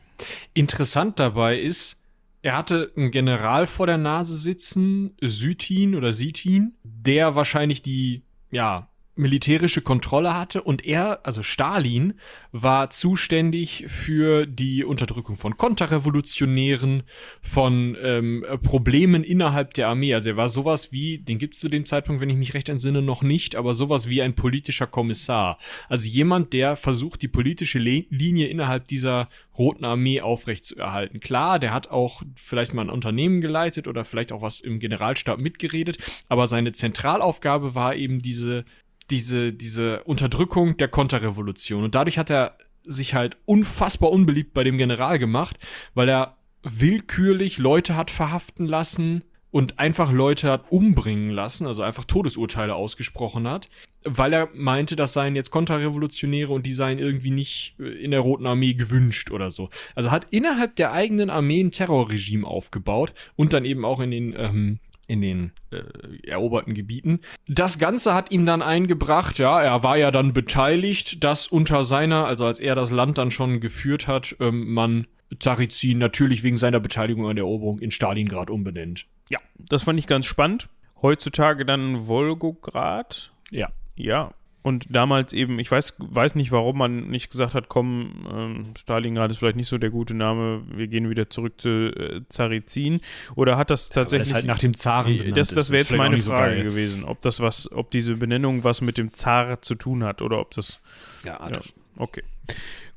Interessant 0.53 1.19
dabei 1.19 1.59
ist, 1.59 2.01
er 2.41 2.55
hatte 2.57 2.91
einen 2.95 3.11
General 3.11 3.67
vor 3.67 3.87
der 3.87 3.97
Nase 3.97 4.35
sitzen, 4.35 5.15
Sütin 5.21 5.95
oder 5.95 6.13
Sitin, 6.13 6.75
der 6.83 7.35
wahrscheinlich 7.35 7.81
die, 7.81 8.23
ja, 8.51 8.89
militärische 9.17 9.81
Kontrolle 9.81 10.35
hatte 10.35 10.61
und 10.61 10.85
er, 10.85 11.25
also 11.25 11.43
Stalin, 11.43 12.13
war 12.51 12.89
zuständig 12.89 13.85
für 13.87 14.45
die 14.45 14.83
Unterdrückung 14.83 15.35
von 15.35 15.57
Konterrevolutionären, 15.57 17.03
von 17.41 17.97
ähm, 18.01 18.45
Problemen 18.63 19.23
innerhalb 19.23 19.73
der 19.73 19.87
Armee. 19.89 20.13
Also 20.13 20.29
er 20.29 20.37
war 20.37 20.49
sowas 20.49 20.91
wie, 20.91 21.19
den 21.19 21.37
gibt 21.37 21.55
es 21.55 21.59
zu 21.59 21.69
dem 21.69 21.85
Zeitpunkt, 21.85 22.21
wenn 22.21 22.29
ich 22.29 22.37
mich 22.37 22.53
recht 22.53 22.69
entsinne, 22.69 23.01
noch 23.01 23.21
nicht, 23.21 23.55
aber 23.55 23.73
sowas 23.73 24.07
wie 24.07 24.21
ein 24.21 24.35
politischer 24.35 24.87
Kommissar. 24.87 25.57
Also 25.89 26.07
jemand, 26.07 26.53
der 26.53 26.75
versucht, 26.75 27.21
die 27.21 27.27
politische 27.27 27.79
Le 27.79 28.05
Linie 28.09 28.47
innerhalb 28.47 28.87
dieser 28.87 29.27
Roten 29.57 29.85
Armee 29.85 30.21
aufrechtzuerhalten. 30.21 31.19
Klar, 31.19 31.59
der 31.59 31.73
hat 31.73 31.89
auch 31.89 32.21
vielleicht 32.35 32.73
mal 32.73 32.83
ein 32.83 32.89
Unternehmen 32.89 33.41
geleitet 33.41 33.87
oder 33.87 34.05
vielleicht 34.05 34.31
auch 34.31 34.41
was 34.41 34.61
im 34.61 34.79
Generalstab 34.79 35.39
mitgeredet, 35.39 35.97
aber 36.29 36.47
seine 36.47 36.73
Zentralaufgabe 36.73 37.73
war 37.73 37.95
eben 37.95 38.21
diese 38.21 38.65
diese, 39.09 39.53
diese 39.53 40.03
Unterdrückung 40.03 40.77
der 40.77 40.87
Konterrevolution. 40.87 41.83
Und 41.83 41.95
dadurch 41.95 42.17
hat 42.17 42.29
er 42.29 42.57
sich 42.83 43.13
halt 43.13 43.37
unfassbar 43.45 44.11
unbeliebt 44.11 44.53
bei 44.53 44.63
dem 44.63 44.77
General 44.77 45.19
gemacht, 45.19 45.57
weil 45.93 46.09
er 46.09 46.37
willkürlich 46.63 47.57
Leute 47.57 47.95
hat 47.95 48.11
verhaften 48.11 48.65
lassen 48.65 49.23
und 49.51 49.79
einfach 49.79 50.11
Leute 50.11 50.51
hat 50.51 50.71
umbringen 50.71 51.31
lassen, 51.31 51.67
also 51.67 51.81
einfach 51.81 52.03
Todesurteile 52.05 52.75
ausgesprochen 52.75 53.47
hat, 53.47 53.69
weil 54.03 54.33
er 54.33 54.49
meinte, 54.53 54.95
das 54.95 55.13
seien 55.13 55.35
jetzt 55.35 55.51
Konterrevolutionäre 55.51 56.51
und 56.51 56.65
die 56.65 56.73
seien 56.73 56.99
irgendwie 56.99 57.31
nicht 57.31 57.75
in 57.79 58.11
der 58.11 58.19
Roten 58.19 58.45
Armee 58.45 58.73
gewünscht 58.73 59.31
oder 59.31 59.49
so. 59.49 59.69
Also 59.95 60.11
hat 60.11 60.27
innerhalb 60.31 60.75
der 60.75 60.91
eigenen 60.91 61.29
Armee 61.29 61.61
ein 61.61 61.71
Terrorregime 61.71 62.45
aufgebaut 62.45 63.13
und 63.35 63.53
dann 63.53 63.65
eben 63.65 63.85
auch 63.85 63.99
in 63.99 64.11
den 64.11 64.35
ähm, 64.37 64.79
in 65.07 65.21
den 65.21 65.51
äh, 65.71 66.27
eroberten 66.27 66.73
Gebieten. 66.73 67.19
Das 67.47 67.79
Ganze 67.79 68.13
hat 68.13 68.31
ihm 68.31 68.45
dann 68.45 68.61
eingebracht, 68.61 69.39
ja, 69.39 69.61
er 69.61 69.83
war 69.83 69.97
ja 69.97 70.11
dann 70.11 70.33
beteiligt, 70.33 71.23
dass 71.23 71.47
unter 71.47 71.83
seiner, 71.83 72.25
also 72.25 72.45
als 72.45 72.59
er 72.59 72.75
das 72.75 72.91
Land 72.91 73.17
dann 73.17 73.31
schon 73.31 73.59
geführt 73.59 74.07
hat, 74.07 74.35
ähm, 74.39 74.73
man 74.73 75.07
Zarizin 75.39 75.97
natürlich 75.97 76.43
wegen 76.43 76.57
seiner 76.57 76.79
Beteiligung 76.79 77.27
an 77.27 77.35
der 77.35 77.45
Eroberung 77.45 77.79
in 77.79 77.91
Stalingrad 77.91 78.49
umbenennt. 78.49 79.05
Ja, 79.29 79.39
das 79.57 79.83
fand 79.83 79.99
ich 79.99 80.07
ganz 80.07 80.25
spannend. 80.25 80.69
Heutzutage 81.01 81.65
dann 81.65 82.07
Wolgograd. 82.07 83.33
Ja. 83.51 83.69
Ja. 83.95 84.33
Und 84.67 84.85
damals 84.89 85.31
eben, 85.31 85.59
ich 85.59 85.71
weiß, 85.71 85.93
weiß 85.97 86.35
nicht, 86.35 86.51
warum 86.51 86.77
man 86.77 87.07
nicht 87.07 87.31
gesagt 87.31 87.53
hat, 87.53 87.69
komm, 87.69 88.27
ähm, 88.29 88.63
Stalingrad 88.77 89.31
ist 89.31 89.37
vielleicht 89.37 89.55
nicht 89.55 89.69
so 89.69 89.77
der 89.77 89.91
gute 89.91 90.13
Name, 90.13 90.61
wir 90.69 90.87
gehen 90.87 91.09
wieder 91.09 91.29
zurück 91.29 91.53
zu 91.57 91.69
äh, 91.69 92.21
Zarizin. 92.27 92.99
Oder 93.35 93.55
hat 93.55 93.71
das 93.71 93.89
tatsächlich. 93.89 94.27
Ja, 94.27 94.33
das 94.33 94.35
halt 94.35 94.45
nach 94.45 94.59
dem 94.59 94.73
Zaren 94.73 95.17
benannt 95.17 95.37
Das, 95.37 95.51
das 95.51 95.71
wäre 95.71 95.83
jetzt 95.83 95.95
meine 95.95 96.17
Frage 96.17 96.57
so 96.57 96.63
gewesen, 96.65 97.05
ob 97.05 97.21
das 97.21 97.39
was, 97.39 97.71
ob 97.71 97.91
diese 97.91 98.17
Benennung 98.17 98.65
was 98.65 98.81
mit 98.81 98.97
dem 98.97 99.13
Zar 99.13 99.61
zu 99.61 99.75
tun 99.75 100.03
hat 100.03 100.21
oder 100.21 100.37
ob 100.41 100.51
das. 100.51 100.81
Ja, 101.23 101.47
das. 101.47 101.69
Ja, 101.69 102.03
okay. 102.03 102.23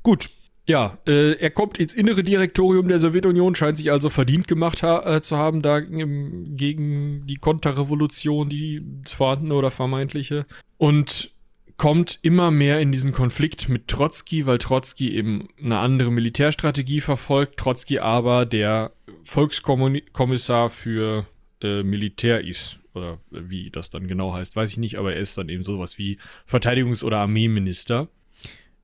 Gut. 0.03 0.29
Ja, 0.67 0.95
äh, 1.07 1.37
er 1.39 1.51
kommt 1.51 1.79
ins 1.79 1.93
innere 1.93 2.21
Direktorium 2.21 2.89
der 2.89 2.99
Sowjetunion, 2.99 3.55
scheint 3.55 3.77
sich 3.77 3.91
also 3.91 4.09
verdient 4.09 4.47
gemacht 4.47 4.83
ha 4.83 5.15
äh, 5.15 5.21
zu 5.21 5.37
haben, 5.37 5.61
da 5.61 5.77
im, 5.77 6.57
gegen 6.57 7.25
die 7.25 7.37
Konterrevolution, 7.37 8.49
die 8.49 8.83
vorhandene 9.07 9.55
oder 9.55 9.71
vermeintliche. 9.71 10.45
Und 10.77 11.31
kommt 11.81 12.19
immer 12.21 12.51
mehr 12.51 12.79
in 12.79 12.91
diesen 12.91 13.11
Konflikt 13.11 13.67
mit 13.67 13.87
Trotzki, 13.87 14.45
weil 14.45 14.59
Trotzki 14.59 15.15
eben 15.15 15.47
eine 15.59 15.79
andere 15.79 16.11
Militärstrategie 16.11 17.01
verfolgt, 17.01 17.57
Trotzki 17.57 17.97
aber 17.97 18.45
der 18.45 18.91
Volkskommissar 19.23 20.69
für 20.69 21.25
äh, 21.63 21.81
Militär 21.81 22.45
ist. 22.45 22.77
Oder 22.93 23.17
wie 23.31 23.71
das 23.71 23.89
dann 23.89 24.05
genau 24.05 24.31
heißt, 24.31 24.55
weiß 24.55 24.69
ich 24.69 24.77
nicht, 24.77 24.99
aber 24.99 25.15
er 25.15 25.21
ist 25.21 25.35
dann 25.39 25.49
eben 25.49 25.63
sowas 25.63 25.97
wie 25.97 26.19
Verteidigungs- 26.47 27.03
oder 27.03 27.17
Armeeminister. 27.17 28.09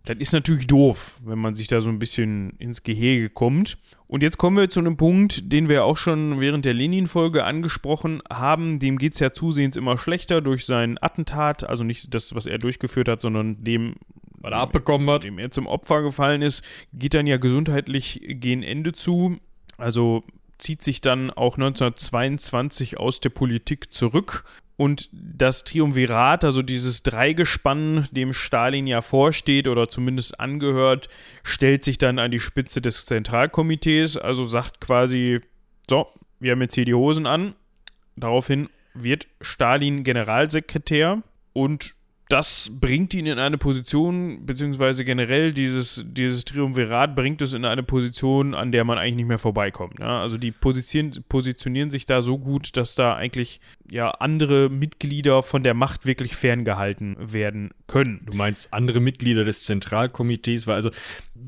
Das 0.08 0.16
ist 0.20 0.32
natürlich 0.32 0.68
doof, 0.68 1.20
wenn 1.26 1.38
man 1.38 1.53
sich 1.53 1.68
da 1.68 1.82
so 1.82 1.89
ein 1.89 1.99
bisschen 1.99 2.51
ins 2.60 2.84
Gehege 2.84 3.30
kommt. 3.30 3.78
Und 4.08 4.24
jetzt 4.24 4.38
kommen 4.38 4.55
wir 4.55 4.70
zu 4.70 4.80
einem 4.80 4.95
Punkt, 4.95 5.51
den 5.51 5.68
wir 5.68 5.84
auch 5.84 5.97
schon 5.97 6.39
während 6.39 6.64
der 6.64 6.74
Lenin-Folge 6.74 7.43
angesprochen 7.43 8.22
haben. 8.32 8.80
Dem 8.80 8.99
geht 8.99 9.16
es 9.16 9.20
ja 9.20 9.34
zusehends 9.34 9.76
immer 9.76 9.97
schlechter 9.97 10.39
durch 10.39 10.66
sein 10.66 10.97
Attentat. 11.01 11.68
Also 11.68 11.84
nicht 11.84 12.14
das, 12.14 12.34
was 12.34 12.45
er 12.45 12.58
durchgeführt 12.58 13.10
hat, 13.10 13.20
sondern 13.20 13.62
dem, 13.66 13.95
was 14.38 14.53
er 14.53 14.60
abbekommen 14.60 15.10
hat. 15.10 15.26
dem 15.26 15.39
er 15.39 15.51
zum 15.51 15.68
Opfer 15.68 16.01
gefallen 16.03 16.41
ist, 16.41 16.64
geht 16.93 17.14
dann 17.14 17.28
ja 17.28 17.36
gesundheitlich 17.36 18.22
gegen 18.26 18.64
Ende 18.64 18.93
zu. 18.93 19.36
Also 19.78 20.24
zieht 20.58 20.84
sich 20.84 21.01
dann 21.01 21.32
auch 21.32 21.58
1922 21.58 22.97
aus 22.97 23.20
der 23.20 23.30
Politik 23.30 23.91
zurück 23.91 24.45
und 24.78 25.09
das 25.11 25.63
Triumvirat, 25.63 26.45
also 26.45 26.61
dieses 26.61 27.01
Dreigespann, 27.01 28.07
dem 28.11 28.32
Stalin 28.32 28.86
ja 28.86 29.01
vorsteht 29.01 29.67
oder 29.67 29.89
zumindest 29.89 30.39
angehört, 30.39 31.09
stellt 31.43 31.84
sich 31.84 31.97
dann 31.97 32.19
an 32.19 32.30
die 32.30 32.39
Spitze 32.39 32.80
des 32.80 33.07
Zentralkomitees, 33.07 34.17
also 34.17 34.43
sagt 34.43 34.80
quasi, 34.80 35.41
so, 35.89 36.07
wir 36.39 36.51
haben 36.51 36.61
jetzt 36.61 36.75
hier 36.75 36.86
die 36.86 36.93
Hosen 36.93 37.25
an. 37.25 37.55
Daraufhin 38.15 38.69
wird 38.93 39.28
Stalin 39.41 40.03
Generalsekretär 40.03 41.23
und 41.53 41.95
das 42.30 42.71
bringt 42.82 43.13
ihn 43.13 43.25
in 43.25 43.39
eine 43.39 43.57
Position, 43.57 44.45
beziehungsweise 44.45 45.05
generell 45.05 45.53
dieses, 45.53 46.03
dieses 46.05 46.43
Triumvirat 46.43 47.15
bringt 47.15 47.41
es 47.41 47.53
in 47.53 47.63
eine 47.63 47.84
Position, 47.84 48.53
an 48.53 48.71
der 48.73 48.84
man 48.84 48.97
eigentlich 48.97 49.15
nicht 49.15 49.28
mehr 49.28 49.39
vorbeikommt. 49.39 49.99
Ja? 49.99 50.21
Also 50.21 50.38
die 50.38 50.51
positionieren, 50.51 51.23
positionieren 51.30 51.89
sich 51.89 52.05
da 52.05 52.21
so 52.21 52.38
gut, 52.38 52.75
dass 52.75 52.95
da 52.95 53.15
eigentlich 53.15 53.61
ja 53.89 54.11
andere 54.11 54.69
Mitglieder 54.69 55.41
von 55.41 55.63
der 55.63 55.73
Macht 55.73 56.05
wirklich 56.05 56.36
ferngehalten 56.36 57.15
werden 57.19 57.71
können. 57.88 58.21
Du 58.30 58.36
meinst 58.36 58.73
andere 58.73 58.99
Mitglieder 58.99 59.45
des 59.45 59.63
Zentralkomitees, 59.63 60.67
weil 60.67 60.75
also 60.75 60.91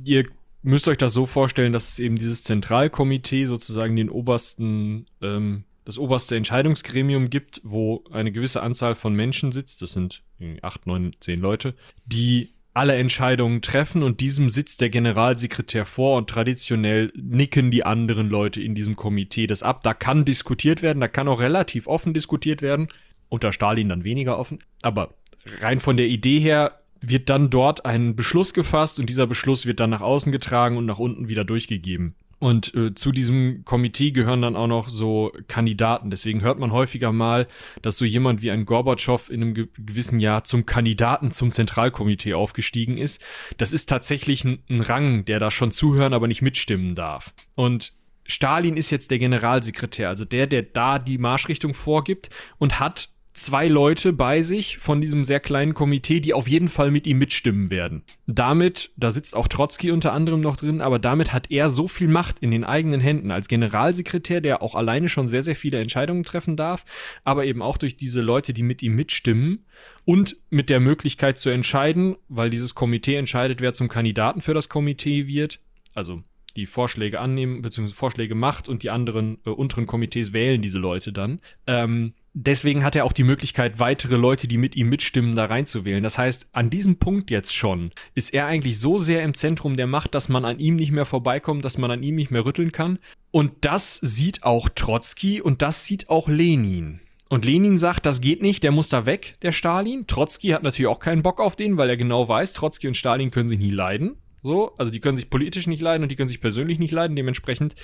ihr 0.06 0.26
müsst 0.62 0.88
euch 0.88 0.98
das 0.98 1.12
so 1.12 1.26
vorstellen, 1.26 1.74
dass 1.74 2.00
eben 2.00 2.16
dieses 2.16 2.44
Zentralkomitee 2.44 3.46
sozusagen 3.46 3.96
den 3.96 4.10
obersten 4.10 5.06
ähm, 5.22 5.64
das 5.90 5.98
oberste 5.98 6.36
Entscheidungsgremium 6.36 7.32
gibt, 7.32 7.62
wo 7.64 8.04
eine 8.12 8.32
gewisse 8.32 8.62
Anzahl 8.62 8.94
von 8.94 9.16
Menschen 9.16 9.52
sitzt, 9.52 9.82
das 9.82 9.94
sind 9.94 10.22
acht, 10.62 10.86
neun, 10.86 11.16
zehn 11.20 11.42
Leute, 11.42 11.74
die 12.06 12.54
alle 12.76 12.94
Entscheidungen 12.94 13.64
treffen 13.64 14.04
und 14.04 14.20
diesem 14.20 14.50
sitzt 14.50 14.82
der 14.82 14.92
Generalsekretär 14.92 15.88
vor 15.88 16.16
und 16.20 16.30
traditionell 16.30 17.12
nicken 17.16 17.72
die 17.72 17.86
anderen 17.86 18.30
Leute 18.30 18.62
in 18.62 18.76
diesem 18.76 18.98
Komitee 18.98 19.48
das 19.48 19.64
ab. 19.64 19.82
Da 19.82 19.96
kann 19.96 20.26
diskutiert 20.26 20.84
werden, 20.84 21.00
da 21.00 21.08
kann 21.08 21.28
auch 21.28 21.40
relativ 21.40 21.88
offen 21.88 22.14
diskutiert 22.14 22.62
werden, 22.62 22.90
unter 23.28 23.52
Stalin 23.52 23.90
dann 23.90 24.04
weniger 24.04 24.38
offen, 24.38 24.60
aber 24.84 25.16
rein 25.60 25.80
von 25.80 25.98
der 25.98 26.06
Idee 26.06 26.40
her 26.40 26.78
wird 27.02 27.32
dann 27.32 27.50
dort 27.50 27.86
ein 27.86 28.16
Beschluss 28.16 28.54
gefasst 28.54 29.00
und 29.00 29.10
dieser 29.10 29.26
Beschluss 29.26 29.66
wird 29.66 29.80
dann 29.80 29.90
nach 29.90 30.02
außen 30.02 30.32
getragen 30.32 30.78
und 30.78 30.86
nach 30.86 31.00
unten 31.00 31.30
wieder 31.30 31.46
durchgegeben. 31.46 32.14
Und 32.40 32.74
äh, 32.74 32.96
zu 32.96 33.12
diesem 33.12 33.66
Komitee 33.66 34.12
gehören 34.12 34.42
dann 34.42 34.56
auch 34.56 34.68
noch 34.68 34.88
so 34.88 35.32
Kandidaten. 35.48 36.10
Deswegen 36.10 36.42
hört 36.42 36.58
man 36.58 36.72
häufiger 36.72 37.12
mal, 37.12 37.48
dass 37.82 37.98
so 37.98 38.06
jemand 38.06 38.42
wie 38.42 38.50
ein 38.52 38.66
Gorbatschow 38.66 39.30
in 39.30 39.42
einem 39.42 39.54
ge 39.54 39.68
gewissen 39.78 40.20
Jahr 40.20 40.46
zum 40.46 40.66
Kandidaten 40.66 41.32
zum 41.32 41.52
Zentralkomitee 41.52 42.34
aufgestiegen 42.34 42.98
ist. 42.98 43.22
Das 43.58 43.74
ist 43.74 43.90
tatsächlich 43.90 44.46
ein, 44.46 44.64
ein 44.70 44.82
Rang, 44.82 45.26
der 45.26 45.40
da 45.40 45.52
schon 45.52 45.72
zuhören, 45.72 46.14
aber 46.14 46.28
nicht 46.28 46.42
mitstimmen 46.42 46.96
darf. 46.96 47.34
Und 47.56 47.94
Stalin 48.26 48.78
ist 48.78 48.92
jetzt 48.92 49.12
der 49.12 49.20
Generalsekretär, 49.20 50.08
also 50.08 50.24
der, 50.24 50.48
der 50.48 50.62
da 50.62 51.00
die 51.00 51.18
Marschrichtung 51.18 51.74
vorgibt 51.74 52.30
und 52.58 52.80
hat 52.80 53.10
zwei 53.34 53.68
Leute 53.68 54.12
bei 54.14 54.42
sich 54.42 54.78
von 54.78 55.02
diesem 55.02 55.24
sehr 55.24 55.40
kleinen 55.40 55.74
Komitee, 55.74 56.20
die 56.20 56.34
auf 56.34 56.48
jeden 56.48 56.68
Fall 56.68 56.92
mit 56.92 57.08
ihm 57.08 57.20
mitstimmen 57.20 57.70
werden. 57.70 58.04
Damit, 58.28 58.92
da 58.98 59.12
sitzt 59.12 59.36
auch 59.36 59.48
Trotzki 59.48 59.92
unter 59.92 60.14
anderem 60.14 60.42
noch 60.42 60.58
drin, 60.58 60.82
aber 60.82 61.00
damit 61.00 61.32
hat 61.32 61.50
er 61.52 61.70
so 61.70 61.88
viel 61.88 62.08
Macht 62.08 62.40
in 62.40 62.52
den 62.52 62.64
eigenen 62.64 63.00
Händen 63.00 63.32
als 63.32 63.48
Generalsekretär, 63.48 64.42
der 64.42 64.62
auch 64.62 64.76
alleine 64.76 65.10
schon 65.10 65.28
sehr, 65.28 65.44
sehr 65.44 65.56
viele 65.56 65.80
Entscheidungen 65.80 66.24
treffen 66.24 66.56
darf, 66.56 66.86
aber 67.24 67.46
eben 67.46 67.62
auch 67.62 67.78
durch 67.78 67.98
diese 67.98 68.22
Leute, 68.22 68.54
die 68.54 68.64
mit 68.64 68.84
ihm 68.84 68.96
mitstimmen 68.96 69.66
und 70.06 70.38
mit 70.50 70.70
der 70.70 70.80
Möglichkeit 70.80 71.38
zu 71.38 71.50
entscheiden, 71.50 72.16
weil 72.28 72.50
dieses 72.50 72.76
Komitee 72.76 73.16
entscheidet, 73.16 73.62
wer 73.62 73.74
zum 73.74 73.88
Kandidaten 73.88 74.42
für 74.42 74.54
das 74.54 74.70
Komitee 74.70 75.28
wird, 75.28 75.60
also 75.94 76.24
die 76.56 76.66
Vorschläge 76.66 77.20
annehmen, 77.20 77.62
beziehungsweise 77.62 77.98
Vorschläge 77.98 78.36
macht 78.36 78.70
und 78.70 78.84
die 78.84 78.90
anderen 78.90 79.38
äh, 79.46 79.50
unteren 79.50 79.88
Komitees 79.88 80.34
wählen 80.34 80.62
diese 80.62 80.80
Leute 80.80 81.14
dann. 81.14 81.40
Ähm, 81.68 82.14
deswegen 82.34 82.84
hat 82.84 82.96
er 82.96 83.06
auch 83.06 83.14
die 83.14 83.24
Möglichkeit, 83.24 83.80
weitere 83.80 84.16
Leute, 84.16 84.48
die 84.48 84.58
mit 84.58 84.76
ihm 84.76 84.90
mitstimmen, 84.90 85.36
da 85.36 85.46
reinzuwählen. 85.46 86.04
Das 86.04 86.18
heißt, 86.18 86.48
an 86.52 86.70
diesem 86.70 86.98
Punkt 86.98 87.32
jetzt 87.32 87.56
schon 87.56 87.92
ist 88.16 88.34
er 88.34 88.46
eigentlich 88.46 88.80
so 88.80 88.98
sehr 88.98 89.24
im 89.24 89.34
Zentrum 89.34 89.76
der 89.76 89.88
Macht, 89.88 90.16
dass 90.16 90.30
man 90.30 90.46
an 90.46 90.60
ihm 90.60 90.76
nicht 90.76 90.92
mehr 90.92 91.06
vorbeikommt, 91.06 91.66
dass 91.66 91.78
man 91.78 91.92
an 91.92 92.04
ihm 92.04 92.16
nicht 92.16 92.32
mehr 92.32 92.46
rütteln 92.46 92.72
kann. 92.72 93.00
Und 93.32 93.54
das 93.62 93.96
sieht 93.98 94.44
auch 94.44 94.70
Trotzki 94.70 95.42
und 95.42 95.62
das 95.62 95.86
sieht 95.86 96.10
auch 96.10 96.28
Lenin. 96.28 97.00
Und 97.30 97.46
Lenin 97.46 97.78
sagt, 97.78 98.08
das 98.08 98.22
geht 98.22 98.42
nicht, 98.42 98.64
der 98.64 98.72
muss 98.72 98.90
da 98.90 99.06
weg, 99.06 99.36
der 99.44 99.52
Stalin. 99.52 100.08
Trotzki 100.08 100.50
hat 100.50 100.64
natürlich 100.64 100.88
auch 100.88 101.00
keinen 101.00 101.22
Bock 101.22 101.40
auf 101.40 101.56
den, 101.56 101.78
weil 101.78 101.90
er 101.90 101.98
genau 101.98 102.28
weiß, 102.28 102.54
Trotzki 102.54 102.88
und 102.88 102.98
Stalin 102.98 103.30
können 103.30 103.48
sich 103.48 103.60
nie 103.60 103.70
leiden. 103.70 104.18
So, 104.42 104.76
also 104.78 104.92
die 104.92 105.00
können 105.00 105.18
sich 105.18 105.30
politisch 105.30 105.68
nicht 105.68 105.82
leiden 105.82 106.04
und 106.04 106.10
die 106.10 106.16
können 106.16 106.30
sich 106.30 106.42
persönlich 106.42 106.80
nicht 106.80 106.92
leiden. 106.92 107.16
Dementsprechend 107.16 107.76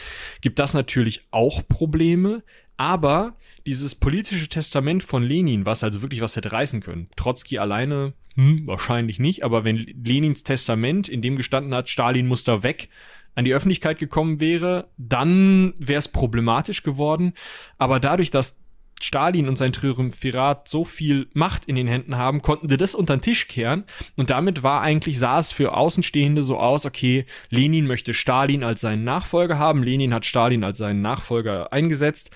gibt 0.41 0.60
das 0.60 0.74
natürlich 0.74 1.22
auch 1.32 1.68
Probleme. 1.68 2.43
Aber 2.78 3.36
dieses 3.66 3.95
politische 3.95 4.49
Testament 4.49 5.01
von 5.01 5.24
Lenin, 5.24 5.66
was 5.66 5.84
also 5.84 6.01
wirklich 6.01 6.22
was 6.22 6.36
hätte 6.36 6.51
reißen 6.51 6.82
können, 6.82 7.08
Trotzki 7.16 7.58
alleine 7.58 8.14
hm, 8.36 8.68
wahrscheinlich 8.68 9.18
nicht, 9.18 9.43
aber 9.43 9.64
wenn 9.64 9.78
Lenins 9.78 10.43
Testament, 10.43 11.08
in 11.08 11.22
dem 11.22 11.38
gestanden 11.38 11.74
hat, 11.74 11.89
Stalin 11.89 12.28
muss 12.28 12.43
da 12.43 12.64
weg, 12.64 12.89
an 13.34 13.45
die 13.45 13.53
Öffentlichkeit 13.53 13.97
gekommen 13.99 14.39
wäre, 14.39 14.89
dann 14.97 15.74
wäre 15.78 15.99
es 15.99 16.08
problematisch 16.08 16.84
geworden. 16.84 17.34
Aber 17.78 17.99
dadurch, 17.99 18.32
dass 18.32 18.58
Stalin 19.01 19.47
und 19.47 19.57
sein 19.57 19.71
Triumvirat 19.71 20.67
so 20.67 20.85
viel 20.85 21.27
Macht 21.33 21.65
in 21.65 21.75
den 21.75 21.87
Händen 21.87 22.17
haben, 22.17 22.41
konnten 22.41 22.69
sie 22.69 22.77
das 22.77 22.95
unter 22.95 23.17
den 23.17 23.21
Tisch 23.21 23.47
kehren. 23.47 23.83
Und 24.15 24.29
damit 24.29 24.63
war 24.63 24.81
eigentlich, 24.81 25.19
sah 25.19 25.39
es 25.39 25.51
für 25.51 25.75
Außenstehende 25.75 26.43
so 26.43 26.57
aus, 26.57 26.85
okay, 26.85 27.25
Lenin 27.49 27.87
möchte 27.87 28.13
Stalin 28.13 28.63
als 28.63 28.81
seinen 28.81 29.03
Nachfolger 29.03 29.59
haben. 29.59 29.83
Lenin 29.83 30.13
hat 30.13 30.25
Stalin 30.25 30.63
als 30.63 30.77
seinen 30.77 31.01
Nachfolger 31.01 31.73
eingesetzt. 31.73 32.31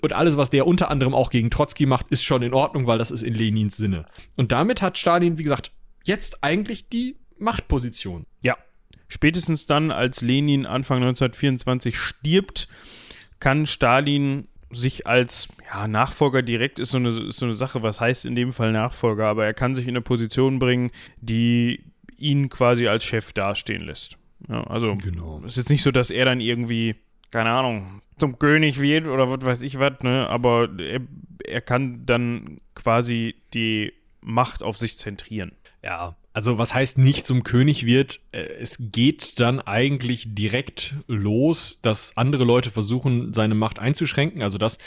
Und 0.00 0.12
alles, 0.12 0.36
was 0.36 0.50
der 0.50 0.66
unter 0.66 0.90
anderem 0.90 1.14
auch 1.14 1.30
gegen 1.30 1.50
Trotzki 1.50 1.86
macht, 1.86 2.06
ist 2.10 2.24
schon 2.24 2.42
in 2.42 2.54
Ordnung, 2.54 2.86
weil 2.86 2.98
das 2.98 3.10
ist 3.10 3.22
in 3.22 3.34
Lenins 3.34 3.76
Sinne. 3.76 4.04
Und 4.36 4.52
damit 4.52 4.82
hat 4.82 4.98
Stalin, 4.98 5.38
wie 5.38 5.42
gesagt, 5.42 5.72
jetzt 6.04 6.44
eigentlich 6.44 6.88
die 6.88 7.16
Machtposition. 7.38 8.26
Ja. 8.42 8.56
Spätestens 9.08 9.66
dann, 9.66 9.90
als 9.90 10.20
Lenin 10.20 10.66
Anfang 10.66 10.98
1924 10.98 11.98
stirbt, 11.98 12.68
kann 13.40 13.66
Stalin 13.66 14.48
sich 14.74 15.06
als 15.06 15.48
ja, 15.72 15.88
Nachfolger 15.88 16.42
direkt 16.42 16.78
ist 16.78 16.90
so, 16.90 16.98
eine, 16.98 17.08
ist 17.08 17.38
so 17.38 17.46
eine 17.46 17.54
Sache, 17.54 17.82
was 17.82 18.00
heißt 18.00 18.26
in 18.26 18.34
dem 18.34 18.52
Fall 18.52 18.72
Nachfolger, 18.72 19.26
aber 19.26 19.44
er 19.44 19.54
kann 19.54 19.74
sich 19.74 19.86
in 19.86 19.92
eine 19.92 20.02
Position 20.02 20.58
bringen, 20.58 20.90
die 21.20 21.84
ihn 22.16 22.48
quasi 22.48 22.88
als 22.88 23.04
Chef 23.04 23.32
dastehen 23.32 23.82
lässt. 23.82 24.18
Ja, 24.48 24.64
also 24.64 24.96
genau. 24.96 25.40
ist 25.44 25.56
jetzt 25.56 25.70
nicht 25.70 25.82
so, 25.82 25.90
dass 25.90 26.10
er 26.10 26.24
dann 26.24 26.40
irgendwie, 26.40 26.96
keine 27.30 27.50
Ahnung, 27.50 28.02
zum 28.18 28.38
König 28.38 28.80
wird 28.80 29.06
oder 29.06 29.30
was 29.30 29.44
weiß 29.44 29.62
ich 29.62 29.78
was, 29.78 30.00
ne? 30.02 30.28
aber 30.28 30.68
er, 30.78 31.00
er 31.44 31.60
kann 31.60 32.06
dann 32.06 32.60
quasi 32.74 33.34
die 33.52 33.92
Macht 34.20 34.62
auf 34.62 34.78
sich 34.78 34.98
zentrieren. 34.98 35.52
Ja, 35.82 36.16
also 36.34 36.58
was 36.58 36.74
heißt 36.74 36.98
nicht 36.98 37.24
zum 37.24 37.44
König 37.44 37.86
wird? 37.86 38.20
Äh, 38.32 38.42
es 38.60 38.76
geht 38.78 39.38
dann 39.40 39.60
eigentlich 39.60 40.34
direkt 40.34 40.96
los, 41.06 41.78
dass 41.80 42.16
andere 42.16 42.44
Leute 42.44 42.72
versuchen, 42.72 43.32
seine 43.32 43.54
Macht 43.54 43.78
einzuschränken. 43.78 44.42
Also 44.42 44.58
dass 44.58 44.78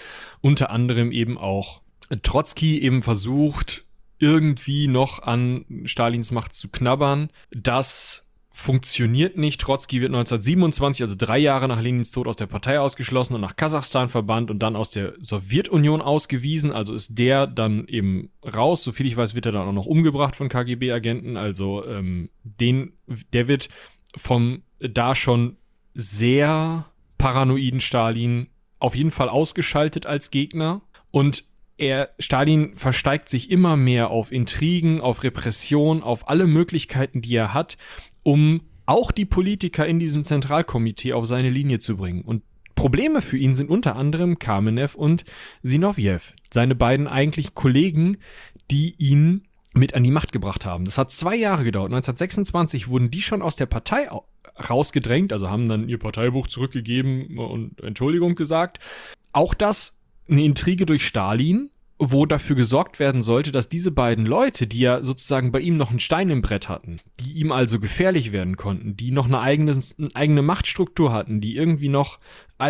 unter 0.42 0.70
anderem 0.70 1.12
eben 1.12 1.38
auch 1.38 1.82
Trotzki 2.22 2.82
eben 2.82 3.02
versucht, 3.02 3.86
irgendwie 4.20 4.88
noch 4.88 5.24
an 5.24 5.66
Stalins 5.86 6.32
Macht 6.32 6.54
zu 6.54 6.68
knabbern. 6.68 7.30
Das 7.52 8.27
funktioniert 8.58 9.38
nicht. 9.38 9.62
Trotzki 9.62 10.02
wird 10.02 10.10
1927, 10.10 11.04
also 11.04 11.14
drei 11.16 11.38
Jahre 11.38 11.68
nach 11.68 11.80
Lenins 11.80 12.10
Tod, 12.10 12.28
aus 12.28 12.38
der 12.38 12.48
Partei 12.48 12.80
ausgeschlossen 12.80 13.36
und 13.36 13.42
nach 13.42 13.56
Kasachstan 13.56 14.10
verbannt 14.10 14.50
und 14.50 14.58
dann 14.60 14.76
aus 14.76 14.90
der 14.90 15.14
Sowjetunion 15.20 16.02
ausgewiesen. 16.02 16.72
Also 16.72 16.96
ist 16.96 17.20
der 17.20 17.46
dann 17.46 17.88
eben 17.88 18.32
raus. 18.44 18.82
Soviel 18.82 19.06
ich 19.06 19.16
weiß, 19.16 19.36
wird 19.36 19.46
er 19.46 19.52
dann 19.52 19.68
auch 19.68 19.74
noch 19.74 19.86
umgebracht 19.86 20.36
von 20.36 20.50
KGB-Agenten. 20.50 21.38
Also 21.38 21.86
ähm, 21.86 22.32
den, 22.44 22.94
der 23.32 23.48
wird 23.48 23.70
vom 24.16 24.64
da 24.80 25.14
schon 25.14 25.58
sehr 25.94 26.86
paranoiden 27.20 27.80
Stalin 27.80 28.50
auf 28.80 28.96
jeden 28.96 29.12
Fall 29.12 29.30
ausgeschaltet 29.30 30.08
als 30.08 30.32
Gegner. 30.32 30.82
Und 31.12 31.44
er, 31.78 32.10
Stalin 32.18 32.76
versteigt 32.76 33.30
sich 33.30 33.52
immer 33.52 33.78
mehr 33.78 34.10
auf 34.10 34.32
Intrigen, 34.32 35.00
auf 35.00 35.24
Repression, 35.24 36.02
auf 36.02 36.28
alle 36.28 36.48
Möglichkeiten, 36.48 37.22
die 37.22 37.36
er 37.36 37.54
hat, 37.54 37.78
um 38.28 38.60
auch 38.86 39.14
die 39.14 39.24
Politiker 39.24 39.88
in 39.88 40.00
diesem 40.00 40.26
Zentralkomitee 40.26 41.14
auf 41.14 41.26
seine 41.26 41.50
Linie 41.50 41.80
zu 41.80 41.96
bringen. 41.96 42.24
Und 42.24 42.44
Probleme 42.76 43.22
für 43.22 43.38
ihn 43.38 43.54
sind 43.54 43.70
unter 43.70 43.96
anderem 43.96 44.38
Kamenev 44.38 44.98
und 44.98 45.24
Zinoviev, 45.64 46.36
seine 46.54 46.76
beiden 46.76 47.08
eigentlich 47.08 47.54
Kollegen, 47.54 48.18
die 48.70 48.96
ihn 48.98 49.44
mit 49.74 49.94
an 49.94 50.04
die 50.04 50.12
Macht 50.12 50.34
gebracht 50.34 50.66
haben. 50.66 50.84
Das 50.84 50.98
hat 50.98 51.10
zwei 51.10 51.38
Jahre 51.38 51.64
gedauert. 51.64 51.94
1926 51.94 52.90
wurden 52.90 53.12
die 53.12 53.22
schon 53.22 53.42
aus 53.42 53.56
der 53.56 53.66
Partei 53.66 54.10
rausgedrängt, 54.70 55.32
also 55.32 55.50
haben 55.50 55.70
dann 55.70 55.88
ihr 55.88 55.98
Parteibuch 55.98 56.48
zurückgegeben 56.48 57.38
und 57.38 57.82
Entschuldigung 57.82 58.36
gesagt. 58.36 58.80
Auch 59.32 59.54
das 59.54 60.02
eine 60.30 60.44
Intrige 60.44 60.86
durch 60.86 61.08
Stalin, 61.08 61.70
wo 62.00 62.26
dafür 62.26 62.56
gesorgt 62.56 63.00
werden 63.00 63.22
sollte, 63.22 63.52
dass 63.52 63.70
diese 63.70 63.92
beiden 63.92 64.26
Leute, 64.26 64.68
die 64.68 64.80
ja 64.80 65.04
sozusagen 65.04 65.52
bei 65.52 65.60
ihm 65.60 65.78
noch 65.78 65.90
einen 65.90 66.00
Stein 66.00 66.30
im 66.30 66.42
Brett 66.42 66.70
hatten, 66.70 67.00
die 67.20 67.34
ihm 67.34 67.52
also 67.52 67.80
gefährlich 67.80 68.32
werden 68.32 68.56
konnten, 68.56 68.96
die 68.96 69.12
noch 69.12 69.26
eine 69.26 69.40
eigene, 69.40 69.72
eine 69.72 70.10
eigene 70.14 70.42
Machtstruktur 70.44 71.12
hatten, 71.12 71.42
die 71.42 71.56
irgendwie 71.56 71.90
noch 71.90 72.20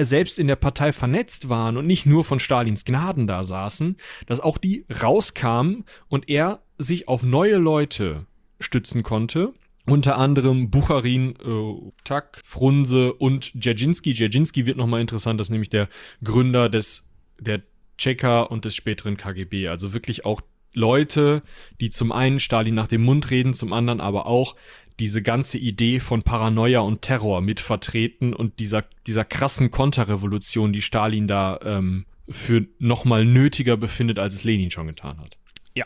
selbst 0.01 0.39
in 0.39 0.47
der 0.47 0.55
Partei 0.55 0.93
vernetzt 0.93 1.49
waren 1.49 1.78
und 1.78 1.88
nicht 1.88 2.05
nur 2.05 2.23
von 2.23 2.39
Stalins 2.39 2.86
Gnaden 2.86 3.28
da 3.28 3.43
saßen, 3.43 3.97
dass 4.28 4.39
auch 4.39 4.57
die 4.57 4.86
rauskamen 5.01 5.84
und 6.07 6.30
er 6.30 6.61
sich 6.78 7.07
auf 7.07 7.23
neue 7.23 7.57
Leute 7.57 8.25
stützen 8.59 9.03
konnte. 9.03 9.53
Unter 9.86 10.17
anderem 10.17 10.69
Bucharin, 10.69 11.36
äh, 11.36 11.91
Tak, 12.03 12.41
Frunse 12.43 13.13
und 13.13 13.53
Dzerzhinsky. 13.57 14.13
Dzerzhinsky 14.13 14.65
wird 14.65 14.78
nochmal 14.78 14.99
interessant, 14.99 15.39
das 15.39 15.47
ist 15.47 15.51
nämlich 15.51 15.69
der 15.69 15.88
Gründer 16.23 16.67
des, 16.67 17.09
der 17.39 17.61
Tschecher 17.97 18.51
und 18.51 18.65
des 18.65 18.75
späteren 18.75 19.17
KGB. 19.17 19.67
Also 19.67 19.93
wirklich 19.93 20.25
auch 20.25 20.41
Leute, 20.73 21.41
die 21.81 21.89
zum 21.89 22.11
einen 22.11 22.39
Stalin 22.39 22.75
nach 22.75 22.87
dem 22.87 23.03
Mund 23.03 23.31
reden, 23.31 23.53
zum 23.53 23.73
anderen 23.73 23.99
aber 23.99 24.27
auch 24.27 24.55
diese 24.99 25.21
ganze 25.21 25.57
Idee 25.57 25.99
von 25.99 26.23
Paranoia 26.23 26.79
und 26.79 27.01
Terror 27.01 27.41
mit 27.41 27.59
vertreten 27.59 28.33
und 28.33 28.59
dieser, 28.59 28.83
dieser 29.05 29.25
krassen 29.25 29.71
Konterrevolution, 29.71 30.73
die 30.73 30.81
Stalin 30.81 31.27
da 31.27 31.59
ähm, 31.63 32.05
für 32.29 32.65
nochmal 32.79 33.25
nötiger 33.25 33.77
befindet, 33.77 34.19
als 34.19 34.35
es 34.35 34.43
Lenin 34.43 34.71
schon 34.71 34.87
getan 34.87 35.19
hat. 35.19 35.37
Ja. 35.75 35.85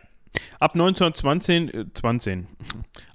Ab 0.60 0.74
1920, 0.74 1.74
äh, 1.74 1.86
20, 1.94 2.46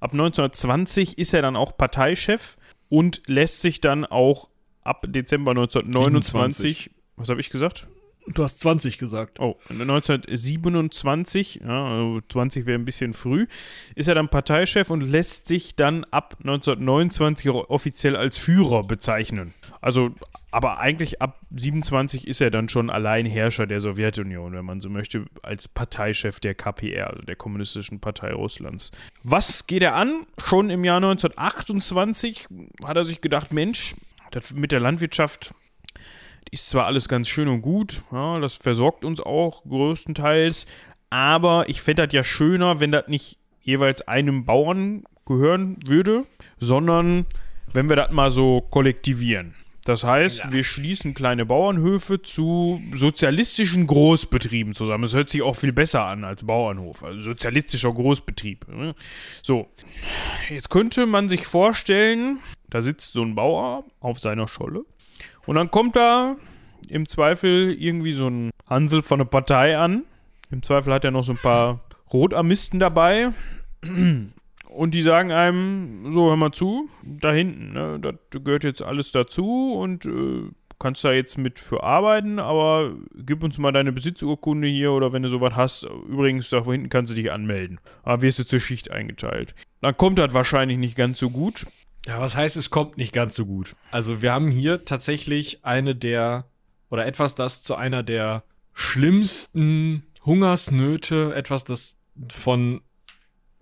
ab 0.01 0.13
1920 0.13 1.19
ist 1.19 1.33
er 1.33 1.43
dann 1.43 1.57
auch 1.57 1.77
Parteichef 1.77 2.57
und 2.89 3.23
lässt 3.27 3.63
sich 3.63 3.81
dann 3.81 4.05
auch 4.05 4.49
ab 4.85 5.07
Dezember 5.09 5.53
1929, 5.53 6.85
27. 6.85 6.91
was 7.17 7.31
habe 7.31 7.41
ich 7.41 7.51
gesagt? 7.51 7.89
Du 8.29 8.43
hast 8.43 8.61
20 8.61 8.99
gesagt. 8.99 9.39
Oh, 9.41 9.57
1927, 9.71 11.61
ja, 11.65 12.21
20 12.29 12.61
also 12.61 12.67
wäre 12.67 12.79
ein 12.79 12.85
bisschen 12.85 13.13
früh, 13.13 13.47
ist 13.95 14.09
er 14.09 14.17
dann 14.17 14.29
Parteichef 14.29 14.91
und 14.91 15.01
lässt 15.01 15.47
sich 15.47 15.77
dann 15.77 16.05
ab 16.11 16.37
1929 16.41 17.51
offiziell 17.51 18.17
als 18.17 18.39
Führer 18.39 18.83
bezeichnen. 18.83 19.55
Also, 19.81 20.11
aber 20.51 20.79
eigentlich 20.79 21.23
ab 21.23 21.41
27 21.55 22.27
ist 22.27 22.41
er 22.41 22.51
dann 22.51 22.69
schon 22.69 22.91
Alleinherrscher 22.91 23.67
der 23.67 23.81
Sowjetunion, 23.81 24.53
wenn 24.55 24.65
man 24.65 24.81
so 24.81 24.89
möchte, 24.89 25.27
als 25.43 25.69
Parteichef 25.69 26.41
der 26.41 26.55
KPR, 26.55 27.11
also 27.11 27.23
der 27.23 27.37
Kommunistischen 27.37 28.01
Partei 28.01 28.33
Russlands. 28.33 28.91
Was 29.23 29.67
geht 29.67 29.83
er 29.83 29.95
an? 29.95 30.27
Schon 30.39 30.71
im 30.71 30.85
Jahr 30.85 30.97
1928 30.97 32.49
hat 32.85 32.97
er 32.97 33.05
sich 33.05 33.21
gedacht, 33.21 33.53
Mensch, 33.53 33.95
das 34.33 34.55
mit 34.55 34.73
der 34.73 34.81
Landwirtschaft 34.81 35.55
ist 36.51 36.71
zwar 36.71 36.87
alles 36.87 37.09
ganz 37.09 37.29
schön 37.29 37.49
und 37.49 37.63
gut, 37.63 38.03
ja, 38.13 38.39
das 38.41 38.55
versorgt 38.55 39.05
uns 39.05 39.21
auch 39.21 39.63
größtenteils, 39.65 40.67
aber 41.11 41.69
ich 41.69 41.83
fände 41.83 42.07
das 42.07 42.15
ja 42.15 42.25
schöner, 42.25 42.81
wenn 42.81 42.93
das 42.93 43.09
nicht 43.09 43.39
jeweils 43.63 44.03
einem 44.03 44.45
Bauern 44.45 45.05
gehören 45.25 45.77
würde, 45.85 46.25
sondern 46.59 47.27
wenn 47.73 47.89
wir 47.89 47.97
das 47.97 48.11
mal 48.11 48.31
so 48.31 48.61
kollektivieren. 48.61 49.55
Das 49.87 50.03
heißt, 50.03 50.47
ja. 50.47 50.53
wir 50.53 50.65
schließen 50.65 51.15
kleine 51.15 51.47
Bauernhöfe 51.47 52.21
zu 52.21 52.83
sozialistischen 52.93 53.87
Großbetrieben 53.87 54.75
zusammen. 54.75 55.03
Das 55.03 55.15
hört 55.15 55.31
sich 55.31 55.43
auch 55.43 55.55
viel 55.55 55.73
besser 55.73 56.05
an 56.07 56.25
als 56.25 56.45
Bauernhof, 56.45 57.05
also 57.05 57.21
sozialistischer 57.21 57.93
Großbetrieb. 57.93 58.67
Ne? 58.67 58.97
So, 59.43 59.69
jetzt 60.51 60.71
könnte 60.71 61.07
man 61.07 61.29
sich 61.29 61.47
vorstellen, 61.47 62.41
da 62.69 62.83
sitzt 62.83 63.13
so 63.13 63.23
ein 63.23 63.37
Bauer 63.37 63.85
auf 64.01 64.19
seiner 64.19 64.49
Scholle 64.49 64.85
und 65.47 65.57
dann 65.57 65.71
kommt 65.71 65.97
da 65.97 66.37
im 66.89 67.09
Zweifel 67.09 67.73
irgendwie 67.73 68.13
so 68.13 68.29
ein 68.29 68.51
Hansel 68.69 69.03
von 69.03 69.19
der 69.19 69.27
Partei 69.27 69.79
an. 69.79 70.05
Im 70.51 70.63
Zweifel 70.63 70.93
hat 70.93 71.05
er 71.05 71.11
noch 71.11 71.25
so 71.25 71.33
ein 71.33 71.39
paar 71.39 71.81
Rotarmisten 72.13 72.79
dabei. 72.79 73.31
Und 73.83 74.95
die 74.95 75.03
sagen 75.03 75.33
einem, 75.33 76.13
so 76.13 76.29
hör 76.29 76.37
mal 76.37 76.53
zu, 76.53 76.89
da 77.03 77.33
hinten, 77.33 77.69
ne, 77.69 77.99
das 77.99 78.43
gehört 78.45 78.65
jetzt 78.65 78.83
alles 78.83 79.11
dazu 79.11 79.73
und 79.75 80.05
äh, 80.05 80.51
kannst 80.79 81.05
da 81.05 81.13
jetzt 81.13 81.39
mit 81.39 81.59
für 81.59 81.83
arbeiten, 81.83 82.39
aber 82.39 82.95
gib 83.15 83.43
uns 83.43 83.59
mal 83.59 83.73
deine 83.73 83.93
Besitzurkunde 83.93 84.69
hier 84.69 84.93
oder 84.93 85.13
wenn 85.13 85.23
du 85.23 85.29
sowas 85.29 85.55
hast, 85.55 85.85
übrigens, 86.09 86.51
da 86.51 86.63
hinten 86.65 86.91
kannst 86.91 87.11
du 87.13 87.17
dich 87.17 87.33
anmelden. 87.33 87.81
Aber 88.03 88.23
wirst 88.23 88.39
du 88.39 88.47
zur 88.47 88.61
Schicht 88.61 88.91
eingeteilt. 88.91 89.55
Dann 89.81 89.97
kommt 89.97 90.19
das 90.19 90.35
wahrscheinlich 90.35 90.79
nicht 90.79 90.97
ganz 90.97 91.19
so 91.19 91.31
gut. 91.31 91.67
Ja, 92.07 92.21
was 92.21 92.37
heißt, 92.37 92.57
es 92.57 92.71
kommt 92.71 92.97
nicht 92.97 93.13
ganz 93.13 93.35
so 93.35 93.47
gut? 93.47 93.75
Also 93.91 94.23
wir 94.23 94.33
haben 94.33 94.51
hier 94.51 94.85
tatsächlich 94.85 95.65
eine 95.65 95.97
der, 95.97 96.49
oder 96.89 97.05
etwas, 97.05 97.35
das 97.35 97.63
zu 97.63 97.75
einer 97.75 98.03
der 98.03 98.45
schlimmsten 98.75 100.05
Hungersnöte, 100.25 101.35
etwas, 101.35 101.65
das 101.65 101.99
von 102.29 102.81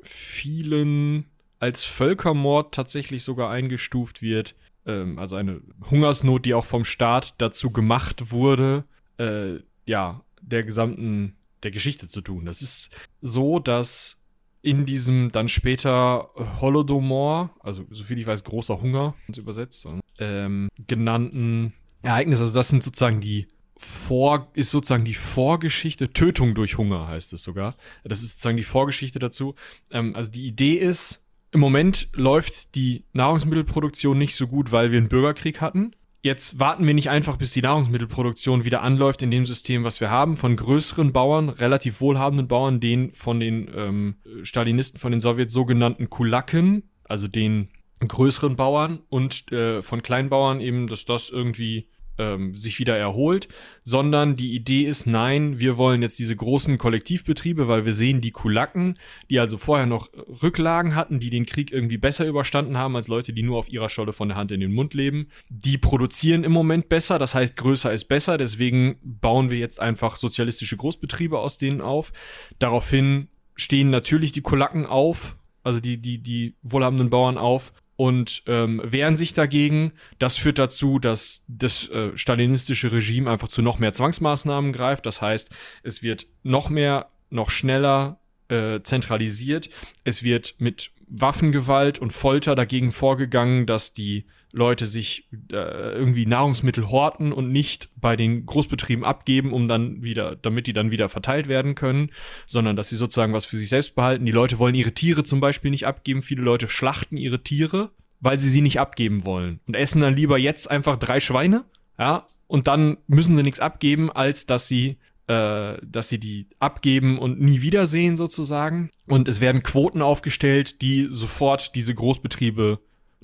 vielen 0.02 1.26
als 1.58 1.84
Völkermord 1.84 2.74
tatsächlich 2.74 3.22
sogar 3.22 3.50
eingestuft 3.50 4.20
wird. 4.20 4.54
Ähm, 4.84 5.18
also 5.18 5.36
eine 5.36 5.62
Hungersnot, 5.90 6.44
die 6.44 6.52
auch 6.52 6.66
vom 6.66 6.84
Staat 6.84 7.34
dazu 7.38 7.70
gemacht 7.70 8.30
wurde, 8.30 8.84
äh, 9.18 9.60
ja, 9.86 10.22
der 10.42 10.64
gesamten, 10.64 11.36
der 11.62 11.70
Geschichte 11.70 12.08
zu 12.08 12.20
tun. 12.20 12.44
Das 12.44 12.60
ist 12.60 12.94
so, 13.22 13.58
dass 13.58 14.18
in 14.64 14.86
diesem 14.86 15.30
dann 15.30 15.48
später 15.48 16.30
Holodomor, 16.60 17.50
also 17.60 17.84
soviel 17.90 18.18
ich 18.18 18.26
weiß, 18.26 18.44
großer 18.44 18.80
Hunger, 18.80 19.14
übersetzt, 19.36 19.86
ähm, 20.18 20.70
genannten 20.86 21.74
Ereignis. 22.00 22.40
Also 22.40 22.54
das 22.54 22.68
sind 22.68 22.82
sozusagen 22.82 23.20
die 23.20 23.46
vor, 23.76 24.50
ist 24.54 24.70
sozusagen 24.70 25.04
die 25.04 25.14
Vorgeschichte, 25.14 26.12
Tötung 26.12 26.54
durch 26.54 26.78
Hunger 26.78 27.08
heißt 27.08 27.34
es 27.34 27.42
sogar. 27.42 27.76
Das 28.04 28.22
ist 28.22 28.32
sozusagen 28.32 28.56
die 28.56 28.62
Vorgeschichte 28.62 29.18
dazu. 29.18 29.54
Ähm, 29.90 30.16
also 30.16 30.32
die 30.32 30.46
Idee 30.46 30.76
ist, 30.76 31.22
im 31.50 31.60
Moment 31.60 32.08
läuft 32.14 32.74
die 32.74 33.04
Nahrungsmittelproduktion 33.12 34.16
nicht 34.16 34.34
so 34.34 34.46
gut, 34.46 34.72
weil 34.72 34.92
wir 34.92 34.98
einen 34.98 35.08
Bürgerkrieg 35.08 35.60
hatten 35.60 35.94
jetzt 36.24 36.58
warten 36.58 36.86
wir 36.86 36.94
nicht 36.94 37.10
einfach, 37.10 37.36
bis 37.36 37.52
die 37.52 37.60
Nahrungsmittelproduktion 37.60 38.64
wieder 38.64 38.82
anläuft 38.82 39.20
in 39.20 39.30
dem 39.30 39.44
System, 39.44 39.84
was 39.84 40.00
wir 40.00 40.10
haben, 40.10 40.36
von 40.36 40.56
größeren 40.56 41.12
Bauern, 41.12 41.50
relativ 41.50 42.00
wohlhabenden 42.00 42.48
Bauern, 42.48 42.80
den 42.80 43.12
von 43.12 43.38
den 43.38 43.70
ähm, 43.76 44.16
Stalinisten, 44.42 44.98
von 44.98 45.12
den 45.12 45.20
Sowjets 45.20 45.52
sogenannten 45.52 46.08
Kulaken, 46.08 46.88
also 47.04 47.28
den 47.28 47.68
größeren 48.00 48.56
Bauern 48.56 49.00
und 49.10 49.52
äh, 49.52 49.82
von 49.82 50.02
Kleinbauern 50.02 50.60
eben, 50.60 50.86
dass 50.86 51.04
das 51.04 51.28
irgendwie 51.28 51.88
ähm, 52.18 52.54
sich 52.54 52.78
wieder 52.78 52.96
erholt, 52.96 53.48
sondern 53.82 54.36
die 54.36 54.54
Idee 54.54 54.82
ist, 54.82 55.06
nein, 55.06 55.58
wir 55.58 55.76
wollen 55.76 56.02
jetzt 56.02 56.18
diese 56.18 56.36
großen 56.36 56.78
Kollektivbetriebe, 56.78 57.68
weil 57.68 57.84
wir 57.84 57.94
sehen, 57.94 58.20
die 58.20 58.30
Kulaken, 58.30 58.98
die 59.30 59.40
also 59.40 59.58
vorher 59.58 59.86
noch 59.86 60.08
Rücklagen 60.42 60.94
hatten, 60.94 61.20
die 61.20 61.30
den 61.30 61.46
Krieg 61.46 61.72
irgendwie 61.72 61.98
besser 61.98 62.26
überstanden 62.26 62.78
haben 62.78 62.96
als 62.96 63.08
Leute, 63.08 63.32
die 63.32 63.42
nur 63.42 63.58
auf 63.58 63.68
ihrer 63.68 63.88
Scholle 63.88 64.12
von 64.12 64.28
der 64.28 64.36
Hand 64.36 64.52
in 64.52 64.60
den 64.60 64.72
Mund 64.72 64.94
leben, 64.94 65.28
die 65.48 65.78
produzieren 65.78 66.44
im 66.44 66.52
Moment 66.52 66.88
besser, 66.88 67.18
das 67.18 67.34
heißt, 67.34 67.56
größer 67.56 67.92
ist 67.92 68.04
besser, 68.04 68.38
deswegen 68.38 68.96
bauen 69.02 69.50
wir 69.50 69.58
jetzt 69.58 69.80
einfach 69.80 70.16
sozialistische 70.16 70.76
Großbetriebe 70.76 71.38
aus 71.38 71.58
denen 71.58 71.80
auf. 71.80 72.12
Daraufhin 72.58 73.28
stehen 73.56 73.90
natürlich 73.90 74.32
die 74.32 74.42
Kulaken 74.42 74.86
auf, 74.86 75.36
also 75.62 75.80
die, 75.80 75.96
die, 75.96 76.18
die 76.18 76.54
wohlhabenden 76.62 77.10
Bauern 77.10 77.38
auf 77.38 77.72
und 77.96 78.42
ähm, 78.46 78.80
wehren 78.84 79.16
sich 79.16 79.34
dagegen. 79.34 79.92
Das 80.18 80.36
führt 80.36 80.58
dazu, 80.58 80.98
dass 80.98 81.44
das 81.48 81.88
äh, 81.90 82.16
stalinistische 82.16 82.92
Regime 82.92 83.30
einfach 83.30 83.48
zu 83.48 83.62
noch 83.62 83.78
mehr 83.78 83.92
Zwangsmaßnahmen 83.92 84.72
greift. 84.72 85.06
Das 85.06 85.22
heißt, 85.22 85.50
es 85.82 86.02
wird 86.02 86.26
noch 86.42 86.70
mehr, 86.70 87.10
noch 87.30 87.50
schneller 87.50 88.18
äh, 88.48 88.80
zentralisiert. 88.82 89.70
Es 90.02 90.22
wird 90.22 90.56
mit 90.58 90.90
Waffengewalt 91.06 91.98
und 91.98 92.12
Folter 92.12 92.54
dagegen 92.54 92.90
vorgegangen, 92.90 93.66
dass 93.66 93.92
die 93.92 94.24
Leute 94.54 94.86
sich 94.86 95.28
äh, 95.52 95.56
irgendwie 95.56 96.26
Nahrungsmittel 96.26 96.88
horten 96.88 97.32
und 97.32 97.50
nicht 97.50 97.90
bei 97.96 98.16
den 98.16 98.46
Großbetrieben 98.46 99.04
abgeben, 99.04 99.52
um 99.52 99.66
dann 99.68 100.02
wieder, 100.02 100.36
damit 100.36 100.66
die 100.66 100.72
dann 100.72 100.90
wieder 100.90 101.08
verteilt 101.08 101.48
werden 101.48 101.74
können, 101.74 102.10
sondern 102.46 102.76
dass 102.76 102.88
sie 102.88 102.96
sozusagen 102.96 103.32
was 103.32 103.44
für 103.44 103.58
sich 103.58 103.68
selbst 103.68 103.94
behalten. 103.94 104.24
Die 104.24 104.32
Leute 104.32 104.58
wollen 104.58 104.74
ihre 104.74 104.92
Tiere 104.92 105.24
zum 105.24 105.40
Beispiel 105.40 105.70
nicht 105.70 105.86
abgeben. 105.86 106.22
Viele 106.22 106.42
Leute 106.42 106.68
schlachten 106.68 107.16
ihre 107.16 107.42
Tiere, 107.42 107.90
weil 108.20 108.38
sie 108.38 108.48
sie 108.48 108.62
nicht 108.62 108.78
abgeben 108.78 109.24
wollen 109.24 109.60
und 109.66 109.74
essen 109.74 110.00
dann 110.00 110.16
lieber 110.16 110.38
jetzt 110.38 110.70
einfach 110.70 110.96
drei 110.96 111.20
Schweine, 111.20 111.64
ja, 111.98 112.26
und 112.46 112.68
dann 112.68 112.98
müssen 113.06 113.34
sie 113.34 113.42
nichts 113.42 113.60
abgeben, 113.60 114.10
als 114.10 114.46
dass 114.46 114.68
sie 114.68 114.98
äh, 115.26 115.78
dass 115.82 116.10
sie 116.10 116.20
die 116.20 116.48
abgeben 116.58 117.18
und 117.18 117.40
nie 117.40 117.62
wiedersehen 117.62 118.16
sozusagen. 118.18 118.90
Und 119.08 119.26
es 119.26 119.40
werden 119.40 119.62
Quoten 119.62 120.02
aufgestellt, 120.02 120.82
die 120.82 121.08
sofort 121.10 121.74
diese 121.74 121.94
Großbetriebe 121.94 122.78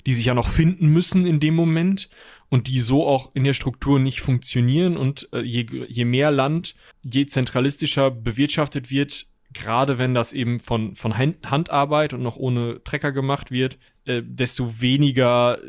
die 0.05 0.13
sich 0.13 0.25
ja 0.25 0.33
noch 0.33 0.49
finden 0.49 0.87
müssen 0.87 1.25
in 1.25 1.39
dem 1.39 1.55
Moment 1.55 2.09
und 2.49 2.67
die 2.67 2.79
so 2.79 3.07
auch 3.07 3.31
in 3.33 3.43
der 3.43 3.53
Struktur 3.53 3.99
nicht 3.99 4.21
funktionieren. 4.21 4.97
Und 4.97 5.29
äh, 5.31 5.41
je, 5.41 5.65
je 5.87 6.05
mehr 6.05 6.31
Land, 6.31 6.75
je 7.01 7.25
zentralistischer 7.25 8.11
bewirtschaftet 8.11 8.91
wird, 8.91 9.27
gerade 9.53 9.97
wenn 9.97 10.13
das 10.13 10.33
eben 10.33 10.59
von, 10.59 10.95
von 10.95 11.17
Handarbeit 11.17 12.13
und 12.13 12.21
noch 12.21 12.37
ohne 12.37 12.83
Trecker 12.83 13.11
gemacht 13.11 13.51
wird, 13.51 13.77
äh, 14.05 14.21
desto 14.23 14.81
weniger 14.81 15.59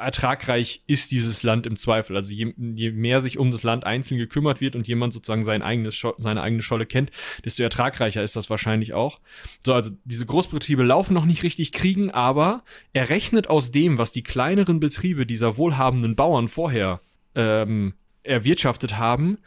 ertragreich 0.00 0.82
ist 0.86 1.10
dieses 1.10 1.42
Land 1.42 1.66
im 1.66 1.76
Zweifel. 1.76 2.16
Also 2.16 2.32
je, 2.32 2.54
je, 2.56 2.92
mehr 2.92 3.20
sich 3.20 3.38
um 3.38 3.50
das 3.50 3.62
Land 3.62 3.84
einzeln 3.84 4.18
gekümmert 4.18 4.60
wird 4.60 4.76
und 4.76 4.86
jemand 4.86 5.12
sozusagen 5.12 5.44
sein 5.44 5.62
eigenes 5.62 6.00
seine 6.18 6.42
eigene 6.42 6.62
Scholle 6.62 6.86
kennt, 6.86 7.10
desto 7.44 7.62
ertragreicher 7.62 8.22
ist 8.22 8.36
das 8.36 8.50
wahrscheinlich 8.50 8.94
auch. 8.94 9.18
So, 9.64 9.74
also 9.74 9.90
diese 10.04 10.26
Großbetriebe 10.26 10.82
laufen 10.82 11.14
noch 11.14 11.26
nicht 11.26 11.42
richtig 11.42 11.72
kriegen, 11.72 12.10
aber 12.10 12.62
er 12.92 13.10
rechnet 13.10 13.48
aus 13.50 13.72
dem, 13.72 13.98
was 13.98 14.12
die 14.12 14.22
kleineren 14.22 14.80
Betriebe 14.80 15.26
dieser 15.26 15.56
wohlhabenden 15.56 16.14
Bauern 16.16 16.48
vorher 16.48 17.00
ähm, 17.34 17.94
erwirtschaftet 18.22 18.96
haben, 18.96 19.38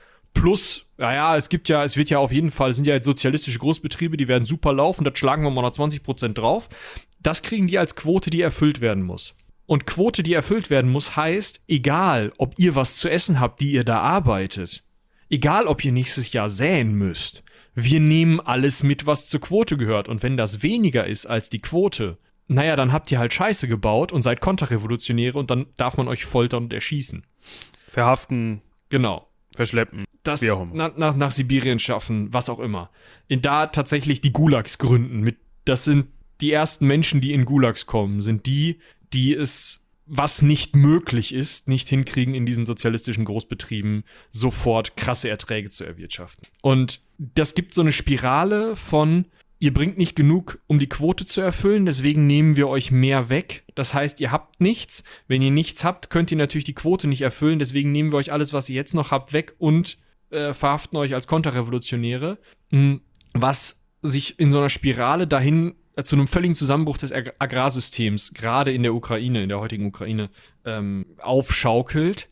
plus 0.42 0.88
naja, 0.98 1.38
es 1.38 1.50
gibt 1.50 1.70
ja, 1.70 1.84
es 1.84 1.96
wird 1.96 2.10
ja 2.10 2.18
auf 2.18 2.32
jeden 2.32 2.50
Fall, 2.50 2.72
es 2.72 2.76
sind 2.76 2.88
ja 2.88 2.96
jetzt 2.96 3.06
sozialistische 3.06 3.60
Großbetriebe, 3.60 4.18
die 4.18 4.28
werden 4.28 4.46
super 4.46 4.74
laufen, 4.74 5.04
da 5.04 5.12
schlagen 5.14 5.44
wir 5.44 5.52
mal 5.52 5.62
noch 5.62 5.72
20 5.72 6.02
Prozent 6.02 6.38
drauf. 6.38 6.70
Das 7.22 7.44
kriegen 7.44 7.68
die 7.68 7.78
als 7.78 7.96
Quote, 7.96 8.30
die 8.30 8.42
erfüllt 8.42 8.82
werden 8.82 9.04
muss. 9.04 9.36
Und 9.68 9.86
Quote, 9.86 10.24
die 10.24 10.34
erfüllt 10.34 10.70
werden 10.70 10.90
muss, 10.90 11.16
heißt, 11.16 11.62
egal, 11.68 12.34
ob 12.38 12.58
ihr 12.58 12.74
was 12.74 12.98
zu 12.98 13.10
essen 13.10 13.40
habt, 13.40 13.62
die 13.62 13.72
ihr 13.72 13.84
da 13.84 14.00
arbeitet, 14.00 14.84
egal, 15.30 15.68
ob 15.68 15.84
ihr 15.86 15.92
nächstes 15.92 16.32
Jahr 16.32 16.50
säen 16.50 16.94
müsst, 16.94 17.44
wir 17.76 18.00
nehmen 18.00 18.40
alles 18.40 18.82
mit, 18.82 19.06
was 19.06 19.28
zur 19.28 19.42
Quote 19.42 19.78
gehört. 19.78 20.10
Und 20.10 20.24
wenn 20.24 20.36
das 20.36 20.64
weniger 20.64 21.06
ist 21.06 21.28
als 21.28 21.50
die 21.50 21.60
Quote, 21.60 22.18
naja, 22.48 22.76
dann 22.76 22.92
habt 22.92 23.12
ihr 23.12 23.20
halt 23.20 23.34
Scheiße 23.34 23.68
gebaut 23.68 24.12
und 24.12 24.24
seid 24.24 24.40
Konterrevolutionäre 24.40 25.38
und 25.38 25.52
dann 25.52 25.68
darf 25.76 25.98
man 25.98 26.08
euch 26.08 26.26
foltern 26.26 26.64
und 26.64 26.74
erschießen. 26.74 27.24
Verhaften. 27.88 28.62
Genau. 28.90 29.28
Verschleppen 29.58 30.06
das 30.28 30.42
na, 30.42 30.92
nach, 30.96 31.16
nach 31.16 31.32
Sibirien 31.32 31.80
schaffen, 31.80 32.34
was 32.34 32.50
auch 32.50 32.60
immer. 32.60 32.90
In 33.28 33.42
da 33.42 33.68
tatsächlich 33.68 34.22
die 34.22 34.34
Gulags 34.34 34.78
gründen. 34.78 35.22
Mit, 35.22 35.38
das 35.66 35.86
sind 35.86 36.08
die 36.42 36.52
ersten 36.52 36.86
Menschen, 36.86 37.22
die 37.22 37.34
in 37.34 37.46
Gulags 37.46 37.86
kommen, 37.86 38.22
sind 38.22 38.46
die, 38.46 38.80
die 39.14 39.34
es, 39.34 39.86
was 40.06 40.42
nicht 40.42 40.76
möglich 40.76 41.34
ist, 41.34 41.68
nicht 41.68 41.90
hinkriegen, 41.90 42.36
in 42.36 42.46
diesen 42.46 42.66
sozialistischen 42.66 43.26
Großbetrieben 43.26 44.04
sofort 44.32 44.98
krasse 44.98 45.30
Erträge 45.30 45.70
zu 45.70 45.84
erwirtschaften. 45.84 46.48
Und 46.62 47.02
das 47.18 47.56
gibt 47.56 47.74
so 47.74 47.82
eine 47.82 47.92
Spirale 47.92 48.76
von, 48.76 49.26
ihr 49.60 49.74
bringt 49.74 49.98
nicht 49.98 50.16
genug, 50.16 50.60
um 50.68 50.80
die 50.80 50.90
Quote 50.90 51.26
zu 51.26 51.42
erfüllen, 51.42 51.86
deswegen 51.86 52.28
nehmen 52.28 52.56
wir 52.56 52.68
euch 52.68 52.92
mehr 52.92 53.30
weg. 53.30 53.64
Das 53.76 53.94
heißt, 53.94 54.20
ihr 54.22 54.32
habt 54.32 54.62
nichts. 54.62 55.04
Wenn 55.28 55.42
ihr 55.42 55.52
nichts 55.52 55.84
habt, 55.84 56.10
könnt 56.10 56.32
ihr 56.32 56.38
natürlich 56.38 56.66
die 56.66 56.76
Quote 56.76 57.08
nicht 57.08 57.22
erfüllen, 57.22 57.60
deswegen 57.60 57.92
nehmen 57.92 58.12
wir 58.12 58.18
euch 58.18 58.32
alles, 58.32 58.54
was 58.54 58.70
ihr 58.70 58.76
jetzt 58.76 58.94
noch 58.94 59.12
habt, 59.12 59.34
weg 59.34 59.56
und 59.58 59.98
äh, 60.30 60.54
verhaften 60.54 60.98
euch 60.98 61.14
als 61.14 61.28
Konterrevolutionäre, 61.28 62.38
hm, 62.72 63.02
was 63.34 63.84
sich 64.02 64.40
in 64.40 64.52
so 64.52 64.60
einer 64.60 64.70
Spirale 64.70 65.28
dahin 65.28 65.76
äh, 65.96 66.04
zu 66.04 66.16
einem 66.16 66.28
völligen 66.28 66.56
Zusammenbruch 66.56 66.98
des 66.98 67.12
Ag 67.12 67.34
Agrarsystems, 67.40 68.34
gerade 68.34 68.72
in 68.72 68.84
der 68.84 68.94
Ukraine, 68.94 69.44
in 69.44 69.50
der 69.50 69.60
heutigen 69.60 69.88
Ukraine, 69.88 70.30
ähm, 70.66 71.06
aufschaukelt. 71.20 72.30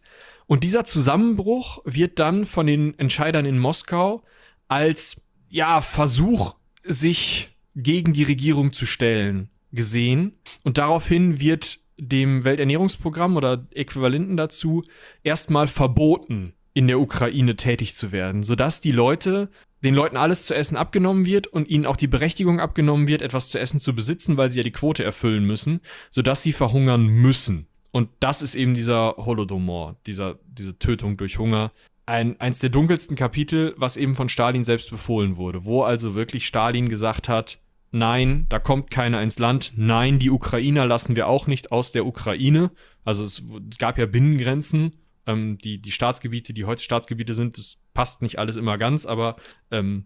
Und 0.47 0.63
dieser 0.63 0.85
Zusammenbruch 0.85 1.79
wird 1.85 2.19
dann 2.19 2.45
von 2.45 2.67
den 2.67 2.97
Entscheidern 2.99 3.45
in 3.45 3.57
Moskau 3.57 4.23
als 4.67 5.25
ja 5.49 5.81
Versuch, 5.81 6.55
sich 6.85 7.49
gegen 7.75 8.13
die 8.13 8.23
Regierung 8.23 8.73
zu 8.73 8.85
stellen, 8.85 9.49
gesehen. 9.71 10.33
Und 10.63 10.77
daraufhin 10.77 11.39
wird 11.39 11.79
dem 11.97 12.43
Welternährungsprogramm 12.43 13.37
oder 13.37 13.67
Äquivalenten 13.73 14.37
dazu 14.37 14.83
erstmal 15.23 15.67
verboten, 15.67 16.53
in 16.73 16.87
der 16.87 16.99
Ukraine 16.99 17.55
tätig 17.55 17.95
zu 17.95 18.11
werden, 18.11 18.43
sodass 18.43 18.81
die 18.81 18.91
Leute, 18.91 19.49
den 19.83 19.95
Leuten 19.95 20.17
alles 20.17 20.45
zu 20.45 20.53
essen 20.53 20.75
abgenommen 20.75 21.25
wird 21.25 21.47
und 21.47 21.69
ihnen 21.69 21.85
auch 21.85 21.95
die 21.95 22.07
Berechtigung 22.07 22.59
abgenommen 22.59 23.07
wird, 23.07 23.21
etwas 23.21 23.49
zu 23.49 23.59
essen 23.59 23.79
zu 23.79 23.95
besitzen, 23.95 24.35
weil 24.35 24.49
sie 24.51 24.59
ja 24.59 24.63
die 24.63 24.71
Quote 24.71 25.03
erfüllen 25.03 25.45
müssen, 25.45 25.79
sodass 26.09 26.43
sie 26.43 26.51
verhungern 26.51 27.07
müssen. 27.07 27.67
Und 27.91 28.09
das 28.19 28.41
ist 28.41 28.55
eben 28.55 28.73
dieser 28.73 29.15
Holodomor, 29.15 29.95
dieser, 30.05 30.37
diese 30.45 30.77
Tötung 30.77 31.15
durch 31.15 31.39
Hunger. 31.39 31.71
Ein, 32.05 32.39
eins 32.39 32.59
der 32.59 32.69
dunkelsten 32.69 33.15
Kapitel, 33.15 33.73
was 33.77 33.97
eben 33.97 34.15
von 34.15 34.29
Stalin 34.29 34.63
selbst 34.63 34.91
befohlen 34.91 35.37
wurde, 35.37 35.65
wo 35.65 35.83
also 35.83 36.13
wirklich 36.13 36.45
Stalin 36.45 36.87
gesagt 36.87 37.29
hat, 37.29 37.59
nein, 37.91 38.45
da 38.49 38.59
kommt 38.59 38.91
keiner 38.91 39.21
ins 39.21 39.39
Land, 39.39 39.73
nein, 39.75 40.19
die 40.19 40.29
Ukrainer 40.29 40.85
lassen 40.85 41.15
wir 41.15 41.27
auch 41.27 41.47
nicht 41.47 41.71
aus 41.71 41.91
der 41.91 42.05
Ukraine. 42.05 42.71
Also 43.03 43.23
es, 43.23 43.43
es 43.71 43.77
gab 43.79 43.97
ja 43.97 44.05
Binnengrenzen 44.05 44.93
ähm, 45.27 45.57
die, 45.57 45.81
die 45.81 45.91
Staatsgebiete, 45.91 46.53
die 46.53 46.65
heute 46.65 46.83
Staatsgebiete 46.83 47.33
sind, 47.33 47.57
das 47.57 47.77
passt 47.93 48.21
nicht 48.21 48.39
alles 48.39 48.55
immer 48.55 48.77
ganz, 48.77 49.05
aber 49.05 49.35
ähm, 49.71 50.05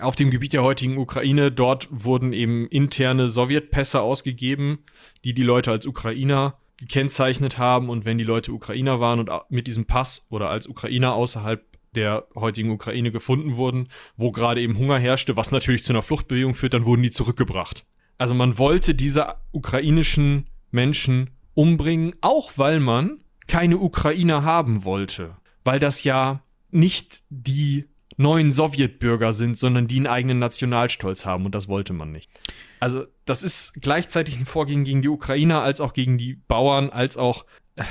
auf 0.00 0.16
dem 0.16 0.30
Gebiet 0.30 0.52
der 0.52 0.62
heutigen 0.62 0.98
Ukraine, 0.98 1.52
dort 1.52 1.88
wurden 1.90 2.32
eben 2.32 2.66
interne 2.68 3.28
Sowjetpässe 3.28 4.00
ausgegeben, 4.00 4.80
die 5.24 5.34
die 5.34 5.42
Leute 5.42 5.70
als 5.70 5.86
Ukrainer 5.86 6.58
gekennzeichnet 6.76 7.58
haben. 7.58 7.88
Und 7.88 8.04
wenn 8.04 8.18
die 8.18 8.24
Leute 8.24 8.52
Ukrainer 8.52 9.00
waren 9.00 9.20
und 9.20 9.30
mit 9.48 9.66
diesem 9.66 9.86
Pass 9.86 10.26
oder 10.30 10.50
als 10.50 10.66
Ukrainer 10.66 11.14
außerhalb 11.14 11.64
der 11.94 12.26
heutigen 12.34 12.70
Ukraine 12.70 13.10
gefunden 13.10 13.56
wurden, 13.56 13.88
wo 14.16 14.32
gerade 14.32 14.60
eben 14.60 14.78
Hunger 14.78 14.98
herrschte, 14.98 15.36
was 15.36 15.52
natürlich 15.52 15.84
zu 15.84 15.92
einer 15.92 16.02
Fluchtbewegung 16.02 16.54
führt, 16.54 16.74
dann 16.74 16.84
wurden 16.84 17.02
die 17.02 17.10
zurückgebracht. 17.10 17.86
Also 18.18 18.34
man 18.34 18.58
wollte 18.58 18.94
diese 18.94 19.36
ukrainischen 19.52 20.48
Menschen 20.70 21.30
umbringen, 21.54 22.14
auch 22.20 22.52
weil 22.56 22.80
man 22.80 23.22
keine 23.46 23.78
Ukrainer 23.78 24.44
haben 24.44 24.84
wollte, 24.84 25.36
weil 25.62 25.78
das 25.78 26.04
ja 26.04 26.42
nicht 26.70 27.22
die 27.30 27.86
neuen 28.16 28.50
Sowjetbürger 28.50 29.32
sind, 29.32 29.56
sondern 29.56 29.86
die 29.86 29.96
einen 29.96 30.06
eigenen 30.06 30.38
Nationalstolz 30.38 31.26
haben 31.26 31.46
und 31.46 31.54
das 31.54 31.68
wollte 31.68 31.92
man 31.92 32.12
nicht. 32.12 32.30
Also 32.80 33.04
das 33.24 33.42
ist 33.42 33.74
gleichzeitig 33.80 34.38
ein 34.38 34.46
Vorgehen 34.46 34.84
gegen 34.84 35.02
die 35.02 35.08
Ukrainer, 35.08 35.62
als 35.62 35.80
auch 35.80 35.92
gegen 35.92 36.18
die 36.18 36.34
Bauern, 36.34 36.90
als 36.90 37.16
auch 37.16 37.44
äh, 37.76 37.84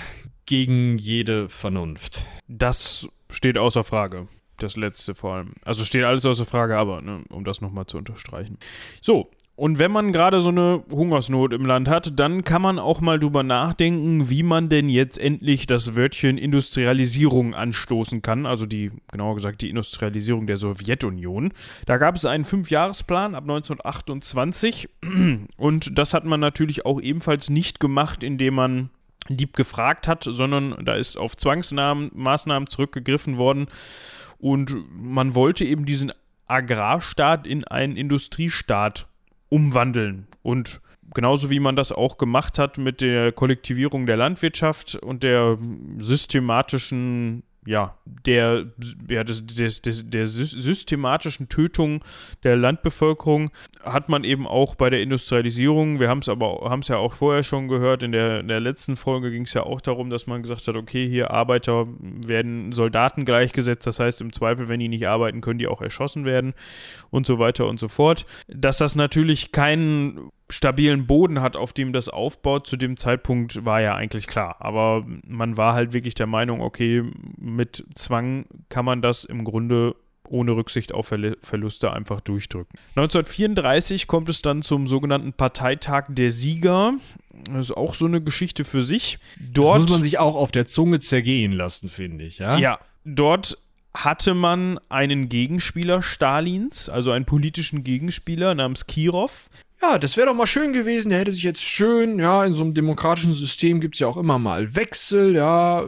gegen 0.45 0.97
jede 0.97 1.49
Vernunft. 1.49 2.25
Das 2.47 3.07
steht 3.29 3.57
außer 3.57 3.83
Frage. 3.83 4.27
Das 4.57 4.75
letzte 4.75 5.15
vor 5.15 5.35
allem. 5.35 5.53
Also 5.65 5.83
steht 5.83 6.03
alles 6.03 6.25
außer 6.25 6.45
Frage, 6.45 6.77
aber 6.77 7.01
ne, 7.01 7.23
um 7.29 7.43
das 7.43 7.61
nochmal 7.61 7.85
zu 7.87 7.97
unterstreichen. 7.97 8.57
So, 9.01 9.31
und 9.55 9.77
wenn 9.77 9.91
man 9.91 10.13
gerade 10.13 10.41
so 10.41 10.49
eine 10.49 10.83
Hungersnot 10.91 11.53
im 11.53 11.63
Land 11.63 11.87
hat, 11.87 12.19
dann 12.19 12.43
kann 12.43 12.63
man 12.63 12.79
auch 12.79 13.01
mal 13.01 13.19
drüber 13.19 13.43
nachdenken, 13.43 14.29
wie 14.31 14.41
man 14.41 14.67
denn 14.67 14.89
jetzt 14.89 15.19
endlich 15.19 15.67
das 15.67 15.95
Wörtchen 15.95 16.39
Industrialisierung 16.39 17.53
anstoßen 17.53 18.23
kann, 18.23 18.47
also 18.47 18.65
die, 18.65 18.91
genauer 19.11 19.35
gesagt, 19.35 19.61
die 19.61 19.69
Industrialisierung 19.69 20.47
der 20.47 20.57
Sowjetunion. 20.57 21.53
Da 21.85 21.97
gab 21.97 22.15
es 22.15 22.25
einen 22.25 22.45
Fünfjahresplan 22.45 23.35
ab 23.35 23.43
1928 23.43 24.89
und 25.57 25.99
das 25.99 26.15
hat 26.15 26.25
man 26.25 26.39
natürlich 26.39 26.87
auch 26.87 26.99
ebenfalls 26.99 27.51
nicht 27.51 27.79
gemacht, 27.79 28.23
indem 28.23 28.55
man 28.55 28.89
lieb 29.27 29.55
gefragt 29.55 30.07
hat, 30.07 30.23
sondern 30.23 30.83
da 30.83 30.95
ist 30.95 31.15
auf 31.15 31.37
Zwangsmaßnahmen 31.37 32.67
zurückgegriffen 32.67 33.37
worden. 33.37 33.67
Und 34.39 34.75
man 34.91 35.35
wollte 35.35 35.63
eben 35.63 35.85
diesen 35.85 36.11
Agrarstaat 36.47 37.47
in 37.47 37.63
einen 37.63 37.95
Industriestaat 37.95 39.07
umwandeln. 39.53 40.25
Und 40.41 40.81
genauso 41.13 41.51
wie 41.51 41.59
man 41.59 41.75
das 41.75 41.91
auch 41.91 42.17
gemacht 42.17 42.57
hat 42.57 42.79
mit 42.79 43.01
der 43.01 43.31
Kollektivierung 43.31 44.07
der 44.07 44.17
Landwirtschaft 44.17 44.95
und 44.95 45.21
der 45.21 45.59
systematischen 45.99 47.43
ja, 47.65 47.97
der, 48.05 48.65
ja, 49.09 49.23
des, 49.23 49.45
des, 49.45 49.81
des, 49.81 50.09
der 50.09 50.27
systematischen 50.27 51.49
Tötung 51.49 52.03
der 52.43 52.55
Landbevölkerung 52.55 53.51
hat 53.83 54.09
man 54.09 54.23
eben 54.23 54.47
auch 54.47 54.75
bei 54.75 54.89
der 54.89 55.01
Industrialisierung, 55.01 55.99
wir 55.99 56.09
haben 56.09 56.19
es 56.19 56.29
aber 56.29 56.69
haben 56.69 56.79
es 56.79 56.87
ja 56.89 56.97
auch 56.97 57.13
vorher 57.13 57.43
schon 57.43 57.67
gehört, 57.67 58.03
in 58.03 58.11
der, 58.11 58.41
in 58.41 58.47
der 58.47 58.59
letzten 58.59 58.95
Folge 58.95 59.31
ging 59.31 59.43
es 59.43 59.53
ja 59.53 59.63
auch 59.63 59.81
darum, 59.81 60.09
dass 60.09 60.27
man 60.27 60.41
gesagt 60.41 60.67
hat, 60.67 60.75
okay, 60.75 61.07
hier 61.07 61.31
Arbeiter 61.31 61.87
werden 61.99 62.71
Soldaten 62.73 63.25
gleichgesetzt, 63.25 63.87
das 63.87 63.99
heißt 63.99 64.21
im 64.21 64.33
Zweifel, 64.33 64.67
wenn 64.67 64.79
die 64.79 64.89
nicht 64.89 65.07
arbeiten, 65.07 65.41
können 65.41 65.59
die 65.59 65.67
auch 65.67 65.81
erschossen 65.81 66.25
werden 66.25 66.53
und 67.09 67.25
so 67.25 67.39
weiter 67.39 67.67
und 67.67 67.79
so 67.79 67.87
fort. 67.87 68.25
Dass 68.47 68.77
das 68.77 68.95
natürlich 68.95 69.51
keinen 69.51 70.31
stabilen 70.49 71.07
Boden 71.07 71.41
hat, 71.41 71.55
auf 71.55 71.73
dem 71.73 71.93
das 71.93 72.09
aufbaut, 72.09 72.67
zu 72.67 72.77
dem 72.77 72.97
Zeitpunkt 72.97 73.65
war 73.65 73.81
ja 73.81 73.95
eigentlich 73.95 74.27
klar. 74.27 74.57
Aber 74.59 75.05
man 75.25 75.57
war 75.57 75.73
halt 75.73 75.93
wirklich 75.93 76.15
der 76.15 76.27
Meinung, 76.27 76.61
okay, 76.61 77.03
mit 77.37 77.85
Zwang 77.95 78.45
kann 78.69 78.85
man 78.85 79.01
das 79.01 79.23
im 79.23 79.43
Grunde 79.43 79.95
ohne 80.29 80.55
Rücksicht 80.55 80.93
auf 80.93 81.13
Verluste 81.41 81.93
einfach 81.93 82.21
durchdrücken. 82.21 82.77
1934 82.95 84.07
kommt 84.07 84.29
es 84.29 84.41
dann 84.41 84.61
zum 84.61 84.87
sogenannten 84.87 85.33
Parteitag 85.33 86.05
der 86.09 86.31
Sieger. 86.31 86.93
Das 87.51 87.69
ist 87.69 87.77
auch 87.77 87.93
so 87.93 88.05
eine 88.05 88.21
Geschichte 88.21 88.63
für 88.63 88.81
sich. 88.81 89.19
Dort 89.39 89.75
das 89.75 89.81
muss 89.83 89.91
man 89.91 90.01
sich 90.01 90.19
auch 90.19 90.35
auf 90.35 90.51
der 90.51 90.65
Zunge 90.65 90.99
zergehen 90.99 91.51
lassen, 91.51 91.89
finde 91.89 92.25
ich. 92.25 92.39
Ja, 92.39 92.57
ja 92.57 92.79
dort 93.05 93.57
hatte 93.95 94.33
man 94.33 94.79
einen 94.89 95.29
Gegenspieler 95.29 96.01
Stalins, 96.01 96.89
also 96.89 97.11
einen 97.11 97.25
politischen 97.25 97.83
Gegenspieler 97.83 98.55
namens 98.55 98.87
Kirov, 98.87 99.49
ja, 99.83 99.97
das 99.97 100.15
wäre 100.15 100.27
doch 100.27 100.33
mal 100.33 100.47
schön 100.47 100.71
gewesen, 100.71 101.09
der 101.09 101.19
hätte 101.19 101.31
sich 101.31 101.43
jetzt 101.43 101.63
schön, 101.63 102.19
ja, 102.19 102.45
in 102.45 102.53
so 102.53 102.63
einem 102.63 102.73
demokratischen 102.73 103.33
System 103.33 103.81
gibt 103.81 103.95
es 103.95 103.99
ja 103.99 104.07
auch 104.07 104.17
immer 104.17 104.39
mal 104.39 104.75
Wechsel, 104.75 105.35
ja, 105.35 105.81
äh, 105.81 105.87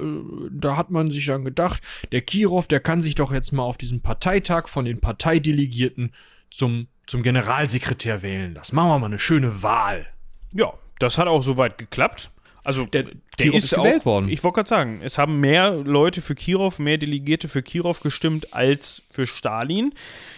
da 0.52 0.76
hat 0.76 0.91
man 0.91 1.12
sich 1.12 1.26
dann 1.26 1.46
gedacht, 1.46 1.82
der 2.12 2.22
Kirov, 2.22 2.68
der 2.68 2.82
kann 2.82 3.02
sich 3.02 3.16
doch 3.16 3.32
jetzt 3.32 3.52
mal 3.52 3.64
auf 3.64 3.78
diesen 3.78 4.02
Parteitag 4.02 4.68
von 4.68 4.86
den 4.86 5.00
Parteidelegierten 5.00 6.14
zum, 6.52 6.88
zum 7.08 7.24
Generalsekretär 7.24 8.22
wählen 8.22 8.54
lassen. 8.54 8.76
Machen 8.76 8.89
wir 8.89 9.00
mal 9.00 9.06
eine 9.08 9.20
schöne 9.20 9.64
Wahl. 9.64 10.08
Ja, 10.54 10.74
das 11.00 11.18
hat 11.18 11.28
auch 11.28 11.41
soweit 11.41 11.78
geklappt. 11.78 12.32
Also 12.64 12.86
der, 12.86 13.04
der 13.38 13.54
ist, 13.54 13.66
ist 13.66 13.76
gewählt 13.76 14.02
auch, 14.02 14.06
worden. 14.06 14.28
Ich 14.28 14.43
wollte 14.43 14.56
gerade 14.56 14.70
sagen, 14.70 15.02
es 15.04 15.18
haben 15.20 15.39
mehr 15.39 15.72
Leute 15.72 16.22
für 16.22 16.34
Kirov, 16.34 16.80
mehr 16.80 16.98
Delegierte 16.98 17.48
für 17.48 17.62
Kirov 17.62 18.00
gestimmt 18.00 18.54
als 18.54 19.04
für 19.10 19.28
Stalin. 19.28 19.93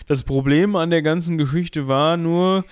Das 0.07 0.23
Problem 0.23 0.75
an 0.75 0.89
der 0.89 1.01
ganzen 1.01 1.37
Geschichte 1.37 1.87
war 1.87 2.17
nur, 2.17 2.65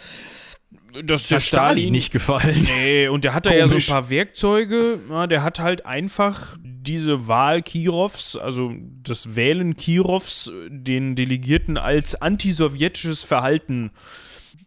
dass 1.03 1.27
der 1.27 1.39
Stalin, 1.39 1.77
Stalin, 1.77 1.91
nicht 1.91 2.11
gefallen. 2.11 2.67
Nee, 2.67 3.07
und 3.07 3.23
der 3.23 3.33
hat 3.33 3.45
da 3.45 3.53
ja 3.53 3.67
so 3.67 3.75
ein 3.77 3.83
paar 3.83 4.09
Werkzeuge. 4.09 4.99
Ja, 5.09 5.27
der 5.27 5.43
hat 5.43 5.59
halt 5.59 5.85
einfach 5.85 6.57
diese 6.63 7.27
Wahl 7.27 7.61
Kirovs, 7.61 8.37
also 8.37 8.73
das 9.03 9.35
Wählen 9.35 9.75
Kirovs, 9.75 10.51
den 10.69 11.15
Delegierten 11.15 11.77
als 11.77 12.15
antisowjetisches 12.15 13.23
Verhalten 13.23 13.91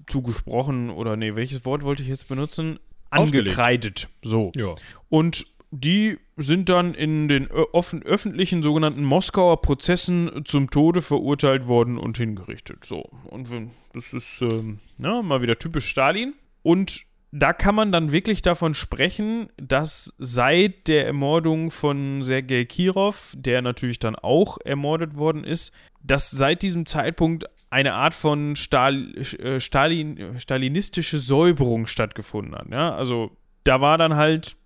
zugesprochen. 0.06 0.90
Oder 0.90 1.16
nee, 1.16 1.34
welches 1.34 1.64
Wort 1.64 1.82
wollte 1.82 2.02
ich 2.02 2.08
jetzt 2.08 2.28
benutzen? 2.28 2.78
Angekreidet. 3.10 4.08
So. 4.22 4.52
Ja. 4.56 4.74
Und 5.08 5.46
die 5.70 6.18
sind 6.38 6.68
dann 6.68 6.94
in 6.94 7.28
den 7.28 7.48
offen, 7.50 8.02
öffentlichen 8.02 8.62
sogenannten 8.62 9.04
Moskauer 9.04 9.60
Prozessen 9.60 10.42
zum 10.44 10.70
Tode 10.70 11.02
verurteilt 11.02 11.66
worden 11.66 11.98
und 11.98 12.16
hingerichtet. 12.16 12.84
So. 12.84 13.02
Und 13.24 13.48
das 13.92 14.12
ist 14.12 14.40
ähm, 14.42 14.78
ja, 14.98 15.20
mal 15.22 15.42
wieder 15.42 15.58
typisch 15.58 15.86
Stalin. 15.86 16.34
Und 16.62 17.02
da 17.30 17.52
kann 17.52 17.74
man 17.74 17.92
dann 17.92 18.12
wirklich 18.12 18.40
davon 18.40 18.74
sprechen, 18.74 19.48
dass 19.56 20.14
seit 20.18 20.86
der 20.86 21.06
Ermordung 21.06 21.70
von 21.70 22.22
Sergei 22.22 22.64
Kirov, 22.64 23.34
der 23.36 23.60
natürlich 23.60 23.98
dann 23.98 24.16
auch 24.16 24.58
ermordet 24.64 25.16
worden 25.16 25.44
ist, 25.44 25.72
dass 26.02 26.30
seit 26.30 26.62
diesem 26.62 26.86
Zeitpunkt 26.86 27.44
eine 27.70 27.94
Art 27.94 28.14
von 28.14 28.56
Stal 28.56 29.14
äh, 29.14 29.60
Stalin 29.60 30.38
stalinistische 30.38 31.18
Säuberung 31.18 31.86
stattgefunden 31.86 32.54
hat. 32.54 32.70
Ja? 32.70 32.94
Also 32.94 33.36
da 33.64 33.80
war 33.80 33.98
dann 33.98 34.14
halt 34.14 34.56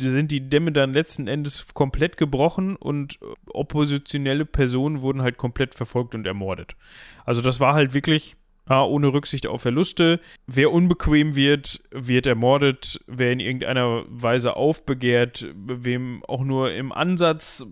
sind 0.00 0.32
die 0.32 0.48
Dämme 0.48 0.72
dann 0.72 0.92
letzten 0.92 1.28
Endes 1.28 1.74
komplett 1.74 2.16
gebrochen 2.16 2.76
und 2.76 3.18
oppositionelle 3.46 4.44
Personen 4.44 5.02
wurden 5.02 5.22
halt 5.22 5.36
komplett 5.36 5.74
verfolgt 5.74 6.14
und 6.14 6.26
ermordet. 6.26 6.76
Also 7.24 7.40
das 7.40 7.60
war 7.60 7.74
halt 7.74 7.94
wirklich 7.94 8.36
ja, 8.68 8.84
ohne 8.84 9.12
Rücksicht 9.12 9.46
auf 9.46 9.62
Verluste. 9.62 10.20
Wer 10.46 10.72
unbequem 10.72 11.34
wird, 11.34 11.80
wird 11.90 12.26
ermordet. 12.26 13.00
Wer 13.06 13.32
in 13.32 13.40
irgendeiner 13.40 14.04
Weise 14.08 14.56
aufbegehrt, 14.56 15.48
wem 15.54 16.22
auch 16.26 16.44
nur 16.44 16.72
im 16.72 16.92
Ansatz 16.92 17.64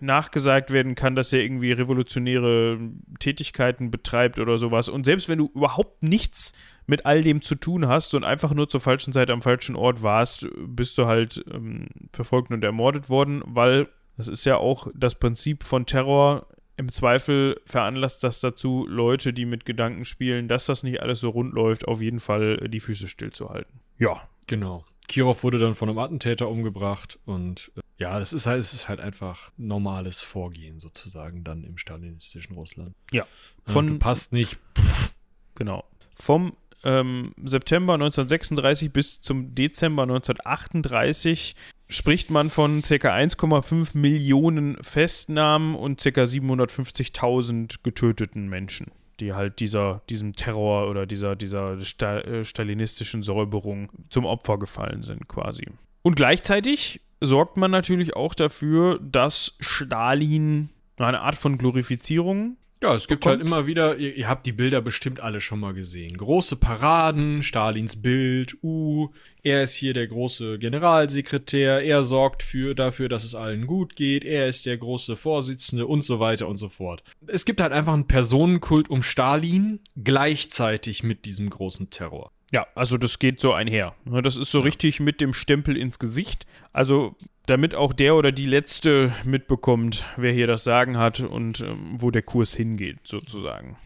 nachgesagt 0.00 0.72
werden 0.72 0.94
kann, 0.94 1.16
dass 1.16 1.32
er 1.32 1.40
irgendwie 1.40 1.72
revolutionäre 1.72 2.78
Tätigkeiten 3.18 3.90
betreibt 3.90 4.38
oder 4.38 4.58
sowas. 4.58 4.88
Und 4.88 5.06
selbst 5.06 5.28
wenn 5.28 5.38
du 5.38 5.50
überhaupt 5.54 6.02
nichts 6.02 6.52
mit 6.86 7.06
all 7.06 7.22
dem 7.22 7.42
zu 7.42 7.54
tun 7.54 7.88
hast 7.88 8.14
und 8.14 8.24
einfach 8.24 8.54
nur 8.54 8.68
zur 8.68 8.80
falschen 8.80 9.12
Zeit 9.12 9.30
am 9.30 9.42
falschen 9.42 9.76
Ort 9.76 10.02
warst, 10.02 10.46
bist 10.66 10.96
du 10.98 11.06
halt 11.06 11.44
ähm, 11.52 11.88
verfolgt 12.12 12.50
und 12.50 12.62
ermordet 12.62 13.08
worden, 13.08 13.42
weil 13.46 13.88
das 14.16 14.28
ist 14.28 14.46
ja 14.46 14.56
auch 14.56 14.88
das 14.94 15.16
Prinzip 15.16 15.64
von 15.64 15.86
Terror 15.86 16.46
im 16.76 16.90
Zweifel 16.92 17.60
veranlasst 17.64 18.22
das 18.22 18.40
dazu, 18.40 18.86
Leute, 18.88 19.32
die 19.32 19.46
mit 19.46 19.64
Gedanken 19.64 20.04
spielen, 20.04 20.46
dass 20.46 20.66
das 20.66 20.82
nicht 20.82 21.00
alles 21.00 21.20
so 21.20 21.30
rund 21.30 21.54
läuft, 21.54 21.88
auf 21.88 22.02
jeden 22.02 22.18
Fall 22.18 22.68
die 22.68 22.80
Füße 22.80 23.08
stillzuhalten. 23.08 23.80
Ja. 23.98 24.28
Genau. 24.46 24.84
Kirov 25.08 25.44
wurde 25.44 25.58
dann 25.58 25.74
von 25.74 25.88
einem 25.88 25.98
Attentäter 25.98 26.48
umgebracht 26.48 27.18
und 27.24 27.70
äh, 27.76 27.80
ja, 27.98 28.18
das 28.18 28.32
ist 28.32 28.46
halt, 28.46 28.60
es 28.60 28.74
ist 28.74 28.88
halt 28.88 29.00
einfach 29.00 29.50
normales 29.56 30.20
Vorgehen 30.20 30.80
sozusagen 30.80 31.44
dann 31.44 31.64
im 31.64 31.78
stalinistischen 31.78 32.54
Russland. 32.54 32.94
Ja. 33.12 33.26
Von, 33.64 33.92
ja, 33.92 33.98
passt 33.98 34.32
nicht. 34.32 34.58
Pff. 34.76 35.12
Genau. 35.54 35.84
Vom 36.14 36.56
ähm, 36.86 37.32
September 37.44 37.94
1936 37.94 38.92
bis 38.92 39.20
zum 39.20 39.54
Dezember 39.54 40.04
1938 40.04 41.56
spricht 41.88 42.30
man 42.30 42.48
von 42.48 42.82
ca. 42.82 42.94
1,5 42.94 43.98
Millionen 43.98 44.82
Festnahmen 44.82 45.74
und 45.74 46.00
ca. 46.00 46.22
750.000 46.22 47.78
getöteten 47.82 48.48
Menschen, 48.48 48.92
die 49.18 49.32
halt 49.32 49.58
dieser, 49.58 50.02
diesem 50.08 50.34
Terror 50.34 50.88
oder 50.88 51.06
dieser, 51.06 51.34
dieser 51.34 51.80
Sta 51.80 52.20
äh, 52.20 52.44
stalinistischen 52.44 53.24
Säuberung 53.24 53.90
zum 54.08 54.24
Opfer 54.24 54.58
gefallen 54.58 55.02
sind 55.02 55.26
quasi. 55.26 55.66
Und 56.02 56.14
gleichzeitig 56.14 57.00
sorgt 57.20 57.56
man 57.56 57.72
natürlich 57.72 58.14
auch 58.14 58.34
dafür, 58.34 59.00
dass 59.02 59.56
Stalin 59.58 60.70
eine 60.98 61.20
Art 61.20 61.36
von 61.36 61.58
Glorifizierung 61.58 62.56
ja, 62.82 62.94
es 62.94 63.08
gibt 63.08 63.24
halt 63.24 63.40
immer 63.40 63.66
wieder, 63.66 63.96
ihr, 63.96 64.14
ihr, 64.14 64.28
habt 64.28 64.44
die 64.44 64.52
Bilder 64.52 64.82
bestimmt 64.82 65.20
alle 65.20 65.40
schon 65.40 65.60
mal 65.60 65.72
gesehen. 65.72 66.16
Große 66.16 66.56
Paraden, 66.56 67.42
Stalins 67.42 68.02
Bild, 68.02 68.56
uh, 68.62 69.08
er 69.42 69.62
ist 69.62 69.74
hier 69.74 69.94
der 69.94 70.06
große 70.06 70.58
Generalsekretär, 70.58 71.82
er 71.82 72.04
sorgt 72.04 72.42
für, 72.42 72.74
dafür, 72.74 73.08
dass 73.08 73.24
es 73.24 73.34
allen 73.34 73.66
gut 73.66 73.96
geht, 73.96 74.24
er 74.24 74.46
ist 74.46 74.66
der 74.66 74.76
große 74.76 75.16
Vorsitzende 75.16 75.86
und 75.86 76.02
so 76.02 76.20
weiter 76.20 76.48
und 76.48 76.56
so 76.56 76.68
fort. 76.68 77.02
Es 77.26 77.46
gibt 77.46 77.62
halt 77.62 77.72
einfach 77.72 77.94
einen 77.94 78.08
Personenkult 78.08 78.90
um 78.90 79.02
Stalin 79.02 79.80
gleichzeitig 79.96 81.02
mit 81.02 81.24
diesem 81.24 81.48
großen 81.48 81.88
Terror. 81.88 82.30
Ja, 82.52 82.66
also 82.74 82.96
das 82.96 83.18
geht 83.18 83.40
so 83.40 83.52
einher. 83.52 83.94
Ne, 84.04 84.22
das 84.22 84.36
ist 84.36 84.50
so 84.50 84.58
ja. 84.58 84.64
richtig 84.64 85.00
mit 85.00 85.20
dem 85.20 85.32
Stempel 85.32 85.76
ins 85.76 85.98
Gesicht. 85.98 86.46
Also 86.72 87.16
damit 87.46 87.74
auch 87.74 87.92
der 87.92 88.14
oder 88.14 88.32
die 88.32 88.46
Letzte 88.46 89.12
mitbekommt, 89.24 90.06
wer 90.16 90.32
hier 90.32 90.46
das 90.46 90.64
Sagen 90.64 90.96
hat 90.98 91.20
und 91.20 91.60
ähm, 91.60 91.96
wo 91.98 92.10
der 92.10 92.22
Kurs 92.22 92.54
hingeht, 92.54 92.98
sozusagen. 93.04 93.76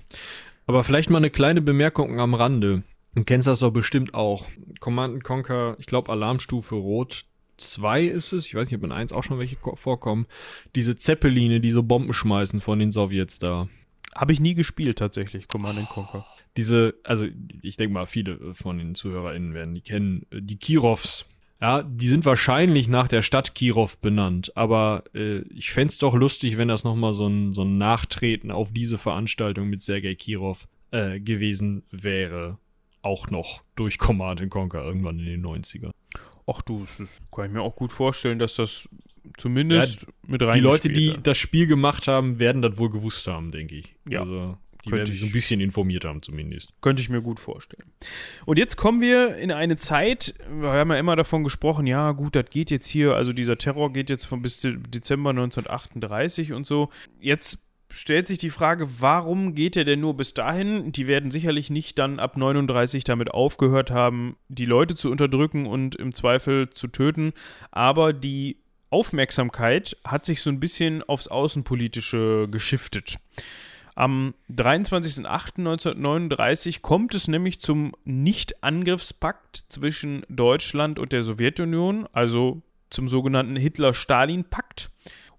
Aber 0.67 0.85
vielleicht 0.85 1.11
mal 1.11 1.19
eine 1.19 1.31
kleine 1.31 1.63
Bemerkung 1.63 2.21
am 2.21 2.35
Rande. 2.35 2.83
Du 3.15 3.25
kennst 3.25 3.49
das 3.49 3.61
doch 3.61 3.73
bestimmt 3.73 4.15
auch. 4.15 4.47
Command 4.79 5.25
Conquer, 5.25 5.77
ich 5.79 5.87
glaube 5.87 6.13
Alarmstufe 6.13 6.77
Rot 6.77 7.25
2 7.57 8.05
ist 8.05 8.33
es. 8.33 8.47
Ich 8.47 8.55
weiß 8.55 8.69
nicht, 8.69 8.77
ob 8.77 8.85
in 8.85 8.93
1 8.93 9.13
auch 9.13 9.25
schon 9.25 9.39
welche 9.39 9.57
vorkommen. 9.57 10.27
Diese 10.75 10.97
Zeppeline, 10.97 11.61
die 11.61 11.71
so 11.71 11.83
Bomben 11.83 12.13
schmeißen 12.13 12.61
von 12.61 12.79
den 12.79 12.93
Sowjets 12.93 13.39
da. 13.39 13.69
Habe 14.15 14.33
ich 14.33 14.41
nie 14.41 14.55
gespielt 14.55 14.99
tatsächlich, 14.99 15.49
Command 15.49 15.89
Conquer 15.89 16.27
diese, 16.57 16.95
also 17.05 17.27
ich 17.63 17.77
denke 17.77 17.95
mal, 17.95 18.07
viele 18.07 18.55
von 18.55 18.79
den 18.79 18.95
ZuhörerInnen 18.95 19.55
werden 19.55 19.75
die 19.75 19.83
kennen, 19.83 20.27
die 20.33 20.57
Kirovs. 20.57 21.27
Ja, 21.61 21.83
die 21.83 22.09
sind 22.09 22.25
wahrscheinlich 22.25 22.89
nach 22.89 23.07
der 23.07 23.21
Stadt 23.21 23.55
Kirov 23.55 23.99
benannt, 23.99 24.57
aber 24.57 25.05
äh, 25.15 25.41
ich 25.51 25.73
fände 25.73 25.91
es 25.91 25.99
doch 25.99 26.15
lustig, 26.15 26.57
wenn 26.57 26.69
das 26.69 26.85
nochmal 26.85 27.13
so 27.13 27.27
ein, 27.27 27.53
so 27.53 27.63
ein 27.63 27.77
Nachtreten 27.77 28.51
auf 28.51 28.73
diese 28.73 28.97
Veranstaltung 28.97 29.69
mit 29.69 29.83
Sergei 29.83 30.15
Kirov 30.15 30.67
äh, 30.91 31.21
gewesen 31.21 31.83
wäre. 31.91 32.59
Auch 33.03 33.31
noch 33.31 33.63
durch 33.77 33.99
Command 33.99 34.49
Conquer 34.51 34.83
irgendwann 34.85 35.19
in 35.19 35.27
den 35.27 35.45
90ern. 35.45 35.91
Ach 36.47 36.63
du, 36.63 36.81
das 36.81 37.21
kann 37.31 37.47
ich 37.47 37.53
mir 37.53 37.63
auch 37.63 37.77
gut 37.77 37.93
vorstellen, 37.93 38.39
dass 38.39 38.57
das 38.57 38.89
zumindest 39.37 40.03
ja, 40.03 40.09
mit 40.27 40.43
rein 40.43 40.55
Die 40.55 40.61
Leute, 40.61 40.89
die 40.89 41.17
das 41.23 41.39
Spiel 41.39 41.67
gemacht 41.67 42.09
haben, 42.09 42.41
werden 42.41 42.63
das 42.63 42.79
wohl 42.79 42.91
gewusst 42.91 43.27
haben, 43.27 43.53
denke 43.53 43.77
ich. 43.77 43.95
Ja. 44.09 44.21
Also, 44.21 44.59
Die 44.85 44.93
werden 44.93 45.07
sich 45.07 45.21
so 45.21 45.27
ein 45.27 45.33
bisschen 45.33 45.61
informiert 45.61 46.05
haben 46.05 46.23
zumindest. 46.23 46.73
Könnte 46.81 47.03
ich 47.03 47.09
mir 47.09 47.23
gut 47.23 47.41
vorstellen. 47.41 47.93
Und 48.47 48.59
jetzt 48.59 48.77
kommen 48.77 49.01
wir 49.01 49.37
in 49.37 49.53
eine 49.53 49.77
Zeit, 49.77 50.35
wir 50.51 50.71
haben 50.71 50.91
ja 50.91 50.97
immer 50.97 51.17
davon 51.17 51.45
gesprochen, 51.45 51.87
ja 51.87 52.13
gut, 52.13 52.37
das 52.37 52.47
geht 52.51 52.71
jetzt 52.71 52.87
hier, 52.87 53.15
also 53.15 53.33
dieser 53.33 53.59
Terror 53.59 53.93
geht 53.93 54.11
jetzt 54.11 54.25
von 54.25 54.43
bis 54.43 54.61
Dezember 54.61 55.31
1938 55.31 56.53
und 56.53 56.67
so. 56.67 56.91
Jetzt 57.21 57.67
stellt 57.93 58.27
sich 58.27 58.39
die 58.39 58.51
Frage, 58.51 58.89
warum 59.01 59.55
geht 59.55 59.77
er 59.77 59.85
denn 59.85 60.01
nur 60.01 60.17
bis 60.17 60.35
dahin? 60.35 60.93
Die 60.93 61.09
werden 61.09 61.31
sicherlich 61.31 61.71
nicht 61.71 61.99
dann 61.99 62.19
ab 62.19 62.37
39 62.37 63.05
damit 63.05 63.33
aufgehört 63.33 63.91
haben, 63.91 64.37
die 64.49 64.65
Leute 64.65 64.95
zu 64.95 65.11
unterdrücken 65.11 65.67
und 65.67 65.97
im 65.97 66.15
Zweifel 66.15 66.71
zu 66.71 66.89
töten, 66.89 67.33
aber 67.71 68.13
die 68.13 68.59
Aufmerksamkeit 68.91 69.97
hat 70.05 70.25
sich 70.25 70.43
so 70.43 70.51
ein 70.51 70.61
bisschen 70.61 71.03
aufs 71.03 71.29
Außenpolitische 71.29 72.49
geschiftet. 72.51 73.17
Am 74.01 74.35
23.08.1939 74.51 76.81
kommt 76.81 77.15
es 77.15 77.29
nämlich 77.29 77.61
zum 77.61 77.93
Nicht-Angriffspakt 78.05 79.67
zwischen 79.69 80.25
Deutschland 80.31 80.99
und 80.99 81.13
der 81.13 81.23
Sowjetunion, 81.23 82.09
also 82.15 82.63
zum 82.89 83.09
sogenannten 83.09 83.57
Hitler-Stalin-Pakt. 83.57 84.91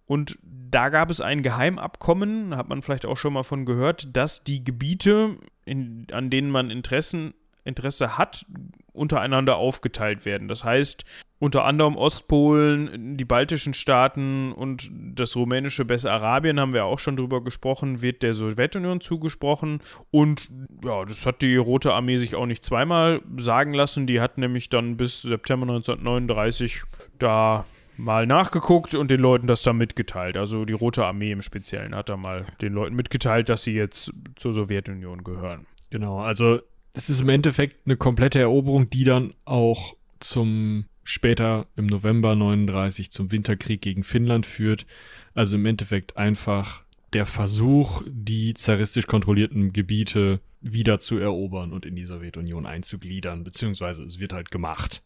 Und 0.06 0.38
da 0.44 0.90
gab 0.90 1.10
es 1.10 1.22
ein 1.22 1.42
Geheimabkommen, 1.42 2.56
hat 2.56 2.70
man 2.70 2.84
vielleicht 2.84 3.08
auch 3.08 3.18
schon 3.18 3.34
mal 3.34 3.42
von 3.42 3.66
gehört, 3.66 4.16
dass 4.16 4.44
die 4.44 4.64
Gebiete, 4.64 5.38
in, 5.66 6.06
an 6.12 6.30
denen 6.30 6.52
man 6.52 6.70
Interessen, 6.70 7.34
Interesse 7.64 8.18
hat, 8.18 8.46
untereinander 8.94 9.58
aufgeteilt 9.58 10.26
werden. 10.26 10.48
Das 10.48 10.64
heißt, 10.64 11.06
unter 11.40 11.66
anderem 11.66 11.96
Ostpolen, 11.96 13.18
die 13.18 13.26
baltischen 13.26 13.74
Staaten 13.74 14.52
und 14.52 14.92
das 14.92 15.36
rumänische 15.36 15.86
Bessarabien, 15.86 16.60
haben 16.60 16.74
wir 16.74 16.86
auch 16.86 17.00
schon 17.00 17.16
drüber 17.16 17.44
gesprochen, 17.44 18.02
wird 18.02 18.22
der 18.22 18.34
Sowjetunion 18.34 19.02
zugesprochen. 19.02 19.82
Und 20.12 20.52
ja, 20.84 21.04
das 21.06 21.26
hat 21.26 21.42
die 21.42 21.56
Rote 21.56 21.94
Armee 21.94 22.18
sich 22.18 22.36
auch 22.36 22.46
nicht 22.46 22.64
zweimal 22.64 23.22
sagen 23.38 23.74
lassen. 23.74 24.08
Die 24.08 24.22
hat 24.22 24.38
nämlich 24.38 24.70
dann 24.70 24.98
bis 24.98 25.22
September 25.22 25.66
1939 25.66 26.84
da 27.18 27.66
mal 27.98 28.26
nachgeguckt 28.26 28.96
und 28.96 29.12
den 29.12 29.22
Leuten 29.22 29.48
das 29.48 29.64
dann 29.64 29.78
mitgeteilt. 29.78 30.38
Also 30.38 30.66
die 30.66 30.74
Rote 30.74 31.06
Armee 31.06 31.32
im 31.32 31.42
Speziellen 31.42 31.96
hat 31.96 32.10
da 32.10 32.18
mal 32.18 32.46
den 32.62 32.74
Leuten 32.74 32.96
mitgeteilt, 32.96 33.50
dass 33.50 33.64
sie 33.64 33.74
jetzt 33.74 34.12
zur 34.36 34.54
Sowjetunion 34.54 35.24
gehören. 35.24 35.66
Genau, 35.90 36.20
also 36.20 36.60
es 36.94 37.10
ist 37.10 37.22
im 37.22 37.30
Endeffekt 37.30 37.86
eine 37.86 37.98
komplette 37.98 38.40
Eroberung, 38.40 38.90
die 38.90 39.04
dann 39.04 39.34
auch 39.46 39.96
zum 40.20 40.86
später 41.04 41.68
im 41.76 41.88
November 41.88 42.36
39 42.36 43.12
zum 43.12 43.32
Winterkrieg 43.32 43.82
gegen 43.82 44.04
Finnland 44.04 44.46
führt. 44.46 44.86
Also 45.34 45.56
im 45.58 45.66
Endeffekt 45.66 46.18
einfach 46.18 46.84
der 47.14 47.26
Versuch, 47.26 48.04
die 48.08 48.54
zaristisch 48.54 49.08
kontrollierten 49.08 49.74
Gebiete 49.74 50.40
wieder 50.62 51.00
zu 51.00 51.18
erobern 51.18 51.74
und 51.74 51.86
in 51.86 51.96
die 51.96 52.06
Sowjetunion 52.06 52.66
einzugliedern, 52.66 53.44
beziehungsweise 53.44 54.04
es 54.04 54.20
wird 54.20 54.34
halt 54.34 54.52
gemacht. 54.52 55.02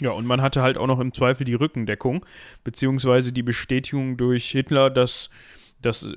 Ja, 0.00 0.12
und 0.12 0.24
man 0.24 0.40
hatte 0.40 0.62
halt 0.62 0.78
auch 0.78 0.86
noch 0.86 1.00
im 1.00 1.12
Zweifel 1.12 1.44
die 1.44 1.54
Rückendeckung, 1.54 2.24
beziehungsweise 2.64 3.32
die 3.32 3.42
Bestätigung 3.42 4.16
durch 4.16 4.46
Hitler, 4.50 4.88
dass, 4.88 5.28
dass 5.82 6.12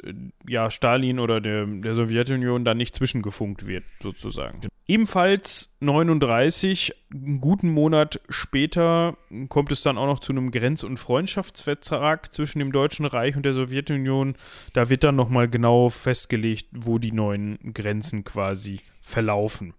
ja, 0.47 0.69
Stalin 0.69 1.19
oder 1.19 1.39
der, 1.39 1.65
der 1.65 1.93
Sowjetunion 1.93 2.65
da 2.65 2.73
nicht 2.73 2.95
zwischengefunkt 2.95 3.67
wird, 3.67 3.83
sozusagen. 4.01 4.61
Ebenfalls 4.85 5.77
39, 5.79 6.93
einen 7.13 7.39
guten 7.39 7.69
Monat 7.69 8.19
später, 8.27 9.17
kommt 9.47 9.71
es 9.71 9.81
dann 9.81 9.97
auch 9.97 10.07
noch 10.07 10.19
zu 10.19 10.33
einem 10.33 10.51
Grenz- 10.51 10.83
und 10.83 10.97
Freundschaftsvertrag 10.97 12.33
zwischen 12.33 12.59
dem 12.59 12.73
Deutschen 12.73 13.05
Reich 13.05 13.37
und 13.37 13.43
der 13.43 13.53
Sowjetunion. 13.53 14.35
Da 14.73 14.89
wird 14.89 15.05
dann 15.05 15.15
nochmal 15.15 15.47
genau 15.47 15.89
festgelegt, 15.89 16.67
wo 16.71 16.99
die 16.99 17.13
neuen 17.13 17.57
Grenzen 17.73 18.25
quasi 18.25 18.81
verlaufen. 18.99 19.73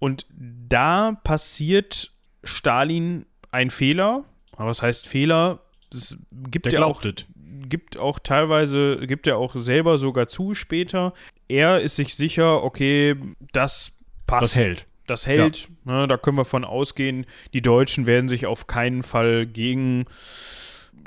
Und 0.00 0.26
da 0.30 1.12
passiert 1.22 2.12
Stalin 2.42 3.26
ein 3.52 3.70
Fehler. 3.70 4.24
Aber 4.52 4.68
was 4.68 4.82
heißt 4.82 5.06
Fehler? 5.06 5.60
Es 5.92 6.18
gibt 6.32 6.66
Der 6.66 6.72
ja 6.72 6.84
auch, 6.84 7.00
glaubt 7.00 7.28
gibt 7.68 7.96
auch 7.96 8.18
teilweise, 8.18 8.98
gibt 9.06 9.26
er 9.26 9.38
auch 9.38 9.56
selber 9.56 9.98
sogar 9.98 10.26
zu 10.26 10.54
später. 10.54 11.12
Er 11.48 11.80
ist 11.80 11.96
sich 11.96 12.14
sicher, 12.14 12.62
okay, 12.62 13.16
das 13.52 13.92
passt. 14.26 14.42
Das 14.42 14.56
hält. 14.56 14.86
Das 15.06 15.26
hält. 15.26 15.68
Ne, 15.84 16.06
da 16.06 16.18
können 16.18 16.36
wir 16.36 16.44
von 16.44 16.64
ausgehen, 16.64 17.24
die 17.54 17.62
Deutschen 17.62 18.06
werden 18.06 18.28
sich 18.28 18.44
auf 18.46 18.66
keinen 18.66 19.02
Fall 19.02 19.46
gegen 19.46 20.04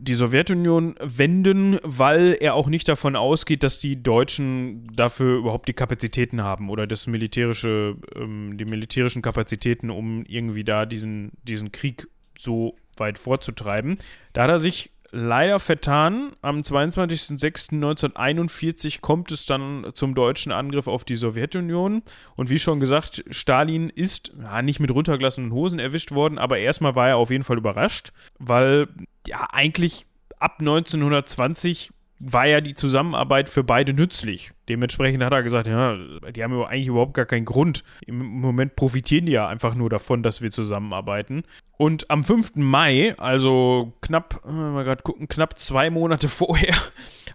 die 0.02 0.16
Sowjetunion 0.16 0.96
wenden, 1.00 1.78
weil 1.84 2.36
er 2.40 2.56
auch 2.56 2.68
nicht 2.68 2.88
davon 2.88 3.16
ausgeht, 3.16 3.62
dass 3.62 3.78
die 3.78 4.02
Deutschen 4.02 4.92
dafür 4.96 5.38
überhaupt 5.38 5.68
die 5.68 5.74
Kapazitäten 5.74 6.42
haben 6.42 6.72
oder 6.72 6.88
das 6.88 7.06
militärische, 7.06 7.98
ähm, 8.16 8.58
die 8.58 8.66
militärischen 8.66 9.22
Kapazitäten, 9.22 9.92
um 9.92 10.26
irgendwie 10.28 10.64
da 10.64 10.88
diesen, 10.88 11.34
diesen 11.44 11.72
Krieg 11.72 12.08
so 12.38 12.76
weit 12.98 13.20
vorzutreiben. 13.20 14.00
Da 14.34 14.44
hat 14.44 14.50
er 14.50 14.60
sich 14.60 14.90
leider 15.12 15.60
vertan. 15.60 16.32
Am 16.42 16.60
22.06.1941 16.60 19.02
kommt 19.02 19.32
es 19.32 19.46
dann 19.46 19.88
zum 19.94 20.16
deutschen 20.16 20.52
Angriff 20.52 20.88
auf 20.88 21.04
die 21.04 21.16
Sowjetunion. 21.16 22.02
Und 22.36 22.50
wie 22.50 22.60
schon 22.60 22.80
gesagt, 22.80 23.24
Stalin 23.30 23.90
ist 23.90 24.34
ja, 24.42 24.62
nicht 24.62 24.80
mit 24.80 24.92
runtergelassenen 24.92 25.52
Hosen 25.52 25.80
erwischt 25.80 26.12
worden, 26.12 26.38
aber 26.38 26.58
erstmal 26.58 26.96
war 26.96 27.10
er 27.10 27.18
auf 27.18 27.30
jeden 27.30 27.44
Fall 27.44 27.58
überrascht, 27.58 28.14
weil 28.40 28.88
ja 29.28 29.48
eigentlich 29.52 30.08
ab 30.40 30.58
1920 30.60 31.92
war 32.24 32.46
ja 32.46 32.62
die 32.62 32.76
Zusammenarbeit 32.76 33.50
für 33.50 33.64
beide 33.64 33.94
nützlich. 33.94 34.52
Dementsprechend 34.70 35.24
hat 35.24 35.34
er 35.34 35.42
gesagt, 35.42 35.68
ja, 35.68 35.98
die 36.32 36.44
haben 36.44 36.54
eigentlich 36.64 36.88
überhaupt 36.88 37.16
gar 37.16 37.26
keinen 37.26 37.46
Grund. 37.46 37.84
Im 38.06 38.20
Moment 38.20 38.76
profitieren 38.76 39.26
die 39.26 39.32
ja 39.32 39.48
einfach 39.48 39.74
nur 39.74 39.90
davon, 39.90 40.22
dass 40.22 40.42
wir 40.42 40.52
zusammenarbeiten. 40.52 41.44
Und 41.78 42.12
am 42.12 42.24
5. 42.24 42.58
Mai, 42.58 43.16
also 43.18 43.94
knapp, 44.02 44.42
äh, 44.46 44.52
mal 44.52 44.84
gerade 44.84 45.02
gucken, 45.02 45.28
knapp 45.28 45.58
zwei 45.58 45.90
Monate 45.90 46.30
vorher, 46.30 46.76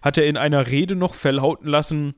hat 0.01 0.17
er 0.17 0.25
in 0.25 0.37
einer 0.37 0.67
Rede 0.67 0.95
noch 0.95 1.15
verlauten 1.15 1.67
lassen, 1.67 2.15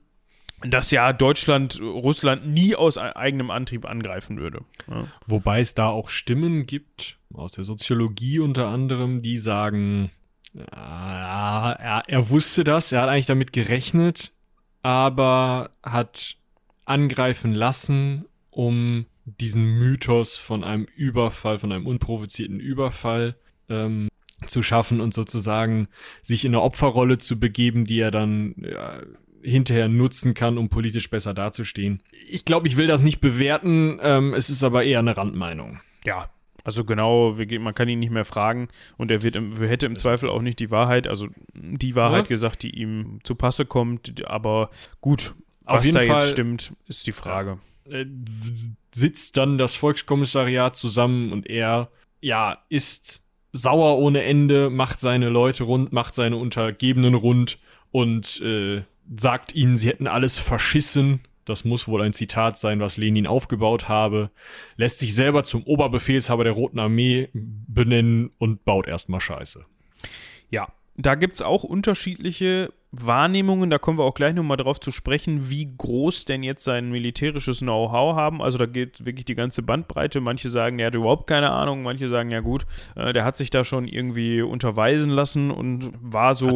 dass 0.62 0.92
ja 0.92 1.12
Deutschland 1.12 1.82
Russland 1.82 2.46
nie 2.48 2.76
aus 2.76 2.98
eigenem 2.98 3.50
Antrieb 3.50 3.86
angreifen 3.86 4.40
würde. 4.40 4.60
Ja. 4.88 5.08
Wobei 5.26 5.62
es 5.62 5.74
da 5.74 5.88
auch 5.88 6.10
Stimmen 6.10 6.66
gibt, 6.66 7.18
aus 7.34 7.54
der 7.54 7.64
Soziologie 7.64 8.40
unter 8.40 8.68
anderem, 8.68 9.22
die 9.22 9.38
sagen, 9.38 10.12
ja, 10.54 11.72
er, 11.72 12.04
er 12.08 12.30
wusste 12.30 12.64
das, 12.64 12.91
er 12.91 13.02
hat 13.02 13.10
eigentlich 13.10 13.26
damit 13.26 13.54
gerechnet, 13.54 14.34
aber 14.82 15.72
hat 15.84 16.38
angreifen 16.86 17.54
lassen, 17.54 18.26
um 18.50 19.06
diesen 19.26 19.78
Mythos 19.78 20.36
von 20.36 20.64
einem 20.64 20.88
Überfall, 20.95 21.60
von 21.60 21.72
einem 21.72 21.86
unprovozierten 21.86 22.60
Überfall 22.60 23.36
ähm, 23.70 24.10
zu 24.45 24.64
schaffen 24.64 25.02
und 25.02 25.14
sozusagen 25.14 25.88
sich 26.24 26.45
in 26.45 26.54
eine 26.54 26.62
Opferrolle 26.62 27.18
zu 27.18 27.39
begeben, 27.39 27.86
die 27.86 28.00
er 28.00 28.12
dann 28.12 28.56
ja, 28.58 29.02
hinterher 29.43 29.88
nutzen 29.88 30.34
kann, 30.34 30.58
um 30.58 30.70
politisch 30.70 31.10
besser 31.10 31.34
dazustehen. 31.34 32.02
Ich 32.28 32.45
glaube, 32.45 32.68
ich 32.68 32.78
will 32.78 32.88
das 32.88 33.04
nicht 33.04 33.22
bewerten, 33.22 34.00
ähm, 34.02 34.34
es 34.34 34.50
ist 34.50 34.64
aber 34.64 34.84
eher 34.84 35.00
eine 35.00 35.16
Randmeinung. 35.16 35.80
Ja, 36.04 36.30
also 36.64 36.84
genau, 36.84 37.36
man 37.60 37.74
kann 37.74 37.89
ihn 37.89 37.99
nicht 37.99 38.12
mehr 38.12 38.26
fragen 38.26 38.68
und 38.97 39.12
er 39.12 39.24
wird 39.24 39.36
hätte 39.36 39.86
im 39.86 39.95
Zweifel 39.95 40.30
auch 40.30 40.41
nicht 40.41 40.60
die 40.60 40.72
Wahrheit, 40.72 41.07
also 41.07 41.28
die 41.53 41.95
Wahrheit 41.95 42.26
ja. 42.26 42.30
gesagt, 42.30 42.64
die 42.64 42.72
ihm 42.72 43.20
zu 43.24 43.36
Passe 43.36 43.66
kommt, 43.66 44.26
aber 44.28 44.70
gut, 45.01 45.36
Auf 45.66 45.80
was 45.80 45.91
da 45.91 45.99
Fall, 45.99 46.07
jetzt 46.07 46.30
stimmt, 46.30 46.74
ist 46.88 47.07
die 47.07 47.12
Frage. 47.12 47.60
Äh, 47.89 48.05
sitzt 48.93 49.38
dann 49.38 49.57
das 49.57 49.76
Volkskommissariat 49.76 50.76
zusammen 50.76 51.32
und 51.32 51.47
er, 51.47 51.89
ja, 52.22 52.60
ist 52.70 53.22
sauer 53.51 53.97
ohne 53.97 54.24
Ende, 54.24 54.70
macht 54.70 54.99
seine 54.99 55.30
Leute 55.30 55.64
rund, 55.64 55.91
macht 55.91 56.16
seine 56.16 56.38
Untergebenen 56.38 57.16
rund 57.16 57.60
und 57.91 58.41
äh, 58.41 58.84
sagt 59.18 59.55
ihnen, 59.55 59.78
sie 59.78 59.89
hätten 59.89 60.07
alles 60.07 60.38
verschissen 60.38 61.22
das 61.50 61.66
muss 61.66 61.88
wohl 61.88 62.02
ein 62.02 62.14
Zitat 62.14 62.58
sein, 62.58 62.80
was 62.80 62.97
Lenin 62.97 63.28
aufgebaut 63.28 63.89
habe, 63.89 64.32
lässt 64.78 65.00
sich 65.00 65.14
selber 65.14 65.43
zum 65.43 65.64
Oberbefehlshaber 65.64 66.43
der 66.43 66.54
Roten 66.54 66.80
Armee 66.80 67.30
benennen 67.34 68.32
und 68.38 68.64
baut 68.66 68.88
erstmal 68.88 69.20
Scheiße. 69.20 69.66
Ja, 70.50 70.68
da 70.95 71.16
gibt 71.16 71.36
es 71.36 71.41
auch 71.41 71.64
unterschiedliche 71.64 72.72
Wahrnehmungen, 72.92 73.70
da 73.70 73.78
kommen 73.78 74.00
wir 74.00 74.04
auch 74.04 74.16
gleich 74.16 74.34
nochmal 74.34 74.58
drauf 74.58 74.80
zu 74.80 74.92
sprechen, 74.92 75.50
wie 75.50 75.72
groß 75.78 76.26
denn 76.26 76.42
jetzt 76.42 76.64
sein 76.64 76.90
militärisches 76.90 77.60
Know-how 77.60 78.16
haben. 78.16 78.42
Also 78.42 78.58
da 78.58 78.66
geht 78.66 79.06
wirklich 79.06 79.26
die 79.26 79.36
ganze 79.36 79.62
Bandbreite. 79.62 80.22
Manche 80.22 80.50
sagen, 80.50 80.80
der 80.80 80.88
hat 80.88 80.96
überhaupt 80.96 81.28
keine 81.28 81.52
Ahnung, 81.52 81.84
manche 81.84 82.10
sagen, 82.10 82.32
ja 82.32 82.40
gut, 82.40 82.66
äh, 82.96 83.14
der 83.14 83.26
hat 83.26 83.38
sich 83.38 83.52
da 83.52 83.64
schon 83.64 83.88
irgendwie 83.88 84.42
unterweisen 84.42 85.12
lassen 85.12 85.52
und 85.52 85.92
war 86.02 86.34
so 86.34 86.50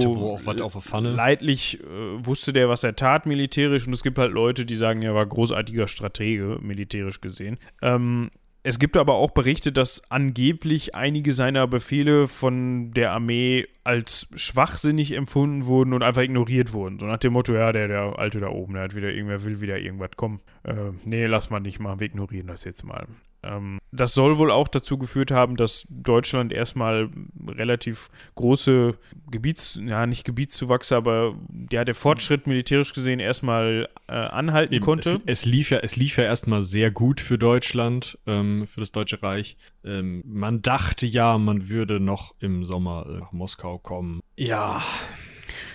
leidlich, 1.02 1.80
äh, 1.82 2.26
wusste 2.26 2.52
der, 2.52 2.68
was 2.68 2.84
er 2.84 2.96
tat 2.96 3.28
militärisch. 3.28 3.86
Und 3.86 3.94
es 3.94 4.02
gibt 4.02 4.18
halt 4.18 4.32
Leute, 4.32 4.66
die 4.66 4.76
sagen, 4.76 5.04
er 5.04 5.14
war 5.14 5.26
großartiger 5.28 5.88
Stratege, 5.88 6.58
militärisch 6.62 7.22
gesehen. 7.22 7.60
Ähm, 7.84 8.32
es 8.64 8.80
gibt 8.80 8.96
aber 8.96 9.16
auch 9.16 9.32
Berichte, 9.32 9.74
dass 9.74 10.02
angeblich 10.10 10.96
einige 10.96 11.34
seiner 11.34 11.68
Befehle 11.68 12.30
von 12.30 12.92
der 12.94 13.12
Armee 13.12 13.68
als 13.84 14.28
schwachsinnig 14.36 15.12
empfunden 15.12 15.66
wurden 15.66 15.92
und 15.92 16.02
einfach 16.02 16.22
ignoriert 16.22 16.72
wurden. 16.72 16.98
So 16.98 17.06
nach 17.06 17.18
dem 17.18 17.34
Motto, 17.34 17.54
ja, 17.54 17.74
der, 17.74 17.90
der 17.90 18.18
Alte 18.18 18.40
da 18.40 18.48
oben, 18.48 18.76
der 18.76 18.84
hat 18.84 18.96
wieder 18.96 19.10
irgendwer 19.10 19.44
will 19.44 19.60
wieder 19.60 19.78
irgendwas 19.80 20.12
kommen. 20.16 20.40
Äh, 20.64 20.92
nee, 21.04 21.26
lass 21.26 21.50
mal 21.50 21.60
nicht 21.60 21.80
mal, 21.80 22.00
wir 22.00 22.08
ignorieren 22.08 22.48
das 22.48 22.64
jetzt 22.64 22.84
mal. 22.84 23.06
Ähm, 23.44 23.80
das 23.92 24.14
soll 24.14 24.38
wohl 24.38 24.52
auch 24.52 24.68
dazu 24.68 24.98
geführt 24.98 25.32
haben, 25.32 25.56
dass 25.56 25.86
Deutschland 25.90 26.52
erstmal 26.52 27.10
relativ 27.48 28.10
große 28.36 28.96
Gebiets, 29.30 29.80
ja 29.86 30.08
nicht 30.08 30.24
Gebietszuwachs, 30.24 30.92
aber 30.92 31.36
ja, 31.72 31.84
der 31.84 31.96
Fortschritt 31.96 32.48
militärisch 32.48 32.94
gesehen 32.94 33.20
erstmal 33.20 33.90
äh, 34.08 34.14
anhalten 34.14 34.74
Eben, 34.74 34.84
konnte. 34.84 35.22
Es, 35.26 35.42
es, 35.42 35.46
lief 35.46 35.70
ja, 35.70 35.80
es 35.80 35.96
lief 35.96 36.18
ja 36.18 36.24
erstmal 36.24 36.62
sehr 36.62 36.92
gut 36.92 37.22
für 37.22 37.38
Deutschland, 37.38 38.18
ähm, 38.26 38.66
für 38.66 38.80
das 38.80 38.92
Deutsche 38.92 39.22
Reich. 39.22 39.58
Ähm, 39.84 40.24
man 40.26 40.62
dachte 40.62 41.06
ja, 41.06 41.38
man 41.38 41.70
würde 41.70 42.00
noch 42.00 42.36
im 42.40 42.66
Sommer 42.66 43.06
äh, 43.08 43.20
nach 43.20 43.32
Moskau 43.32 43.78
kommen. 43.78 44.22
Ja. 44.38 44.82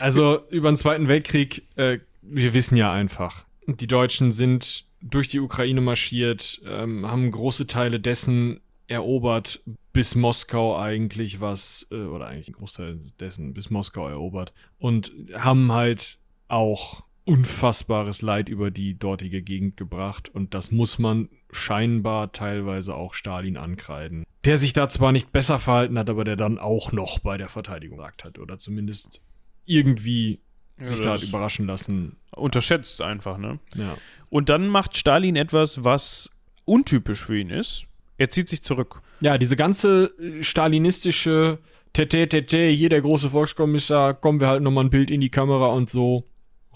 Also 0.00 0.40
über 0.50 0.70
den 0.70 0.76
Zweiten 0.76 1.08
Weltkrieg, 1.08 1.66
äh, 1.76 1.98
wir 2.22 2.54
wissen 2.54 2.76
ja 2.76 2.92
einfach, 2.92 3.44
die 3.66 3.86
Deutschen 3.86 4.32
sind 4.32 4.87
durch 5.00 5.28
die 5.28 5.40
Ukraine 5.40 5.80
marschiert, 5.80 6.60
ähm, 6.66 7.06
haben 7.06 7.30
große 7.30 7.66
Teile 7.66 8.00
dessen 8.00 8.60
erobert, 8.88 9.62
bis 9.92 10.14
Moskau 10.14 10.78
eigentlich 10.78 11.40
was, 11.40 11.86
äh, 11.90 11.96
oder 11.96 12.26
eigentlich 12.26 12.48
ein 12.48 12.54
Großteil 12.54 13.00
dessen 13.20 13.54
bis 13.54 13.70
Moskau 13.70 14.08
erobert 14.08 14.52
und 14.78 15.12
haben 15.34 15.72
halt 15.72 16.18
auch 16.48 17.02
unfassbares 17.24 18.22
Leid 18.22 18.48
über 18.48 18.70
die 18.70 18.98
dortige 18.98 19.42
Gegend 19.42 19.76
gebracht 19.76 20.30
und 20.34 20.54
das 20.54 20.70
muss 20.70 20.98
man 20.98 21.28
scheinbar 21.50 22.32
teilweise 22.32 22.94
auch 22.94 23.12
Stalin 23.12 23.58
ankreiden. 23.58 24.24
Der 24.44 24.56
sich 24.56 24.72
da 24.72 24.88
zwar 24.88 25.12
nicht 25.12 25.30
besser 25.30 25.58
verhalten 25.58 25.98
hat, 25.98 26.08
aber 26.08 26.24
der 26.24 26.36
dann 26.36 26.58
auch 26.58 26.92
noch 26.92 27.18
bei 27.18 27.36
der 27.36 27.48
Verteidigung 27.48 27.98
gesagt 27.98 28.24
hat 28.24 28.38
oder 28.38 28.58
zumindest 28.58 29.22
irgendwie 29.66 30.40
ja, 30.80 30.86
sich 30.86 31.00
da 31.00 31.14
hat 31.14 31.22
überraschen 31.22 31.66
lassen. 31.66 32.16
Unterschätzt 32.34 33.00
einfach, 33.02 33.38
ne? 33.38 33.58
Ja. 33.74 33.96
Und 34.30 34.48
dann 34.48 34.68
macht 34.68 34.96
Stalin 34.96 35.36
etwas, 35.36 35.84
was 35.84 36.30
untypisch 36.64 37.24
für 37.24 37.38
ihn 37.38 37.50
ist. 37.50 37.86
Er 38.18 38.28
zieht 38.28 38.48
sich 38.48 38.62
zurück. 38.62 39.00
Ja, 39.20 39.38
diese 39.38 39.56
ganze 39.56 40.12
äh, 40.18 40.42
stalinistische 40.42 41.58
Tete, 41.92 42.28
Tete, 42.28 42.66
hier 42.66 42.88
der 42.88 43.00
große 43.00 43.30
Volkskommissar, 43.30 44.14
kommen 44.14 44.40
wir 44.40 44.48
halt 44.48 44.62
nochmal 44.62 44.84
ein 44.84 44.90
Bild 44.90 45.10
in 45.10 45.20
die 45.20 45.30
Kamera 45.30 45.66
und 45.68 45.90
so. 45.90 46.24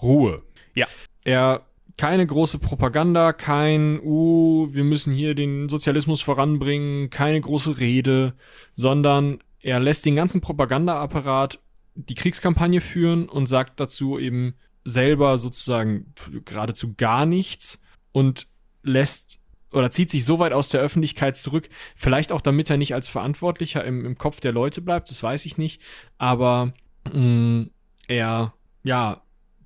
Ruhe. 0.01 0.41
Ja. 0.73 0.87
Er, 1.23 1.61
keine 1.97 2.25
große 2.25 2.59
Propaganda, 2.59 3.31
kein, 3.31 4.01
uh, 4.01 4.67
wir 4.71 4.83
müssen 4.83 5.13
hier 5.13 5.35
den 5.35 5.69
Sozialismus 5.69 6.21
voranbringen, 6.21 7.09
keine 7.09 7.39
große 7.39 7.79
Rede, 7.79 8.33
sondern 8.75 9.39
er 9.61 9.79
lässt 9.79 10.05
den 10.05 10.15
ganzen 10.15 10.41
Propagandaapparat 10.41 11.59
die 11.95 12.15
Kriegskampagne 12.15 12.81
führen 12.81 13.29
und 13.29 13.45
sagt 13.45 13.79
dazu 13.79 14.17
eben 14.19 14.55
selber 14.83 15.37
sozusagen 15.37 16.13
geradezu 16.45 16.93
gar 16.95 17.25
nichts 17.25 17.81
und 18.11 18.47
lässt 18.83 19.39
oder 19.71 19.89
zieht 19.89 20.11
sich 20.11 20.23
so 20.23 20.37
weit 20.39 20.53
aus 20.53 20.69
der 20.69 20.81
Öffentlichkeit 20.81 21.35
zurück, 21.35 21.67
vielleicht 21.95 22.31
auch 22.31 22.41
damit 22.41 22.69
er 22.69 22.77
nicht 22.77 22.93
als 22.93 23.09
Verantwortlicher 23.09 23.83
im, 23.83 24.05
im 24.05 24.17
Kopf 24.17 24.39
der 24.39 24.51
Leute 24.51 24.81
bleibt, 24.81 25.09
das 25.09 25.23
weiß 25.23 25.45
ich 25.45 25.57
nicht, 25.57 25.81
aber 26.17 26.73
mh, 27.11 27.19
mm, 27.19 27.71
er, 28.07 28.53
ja, 28.83 29.21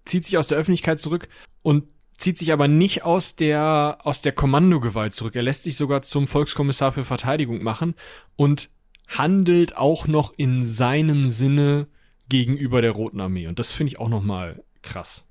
zieht 0.05 0.23
sich 0.23 0.37
aus 0.37 0.47
der 0.47 0.57
Öffentlichkeit 0.57 0.99
zurück 0.99 1.27
und 1.61 1.85
zieht 2.17 2.37
sich 2.37 2.53
aber 2.53 2.67
nicht 2.67 3.03
aus 3.03 3.35
der, 3.35 3.99
aus 4.03 4.21
der 4.21 4.31
Kommandogewalt 4.31 5.13
zurück. 5.13 5.35
Er 5.35 5.43
lässt 5.43 5.63
sich 5.63 5.75
sogar 5.75 6.01
zum 6.01 6.27
Volkskommissar 6.27 6.91
für 6.91 7.03
Verteidigung 7.03 7.61
machen 7.61 7.93
und 8.35 8.69
handelt 9.07 9.77
auch 9.77 10.07
noch 10.07 10.33
in 10.37 10.63
seinem 10.63 11.27
Sinne 11.27 11.87
gegenüber 12.29 12.81
der 12.81 12.91
Roten 12.91 13.19
Armee. 13.19 13.47
Und 13.47 13.59
das 13.59 13.71
finde 13.71 13.93
ich 13.93 13.99
auch 13.99 14.09
nochmal 14.09 14.63
krass. 14.81 15.25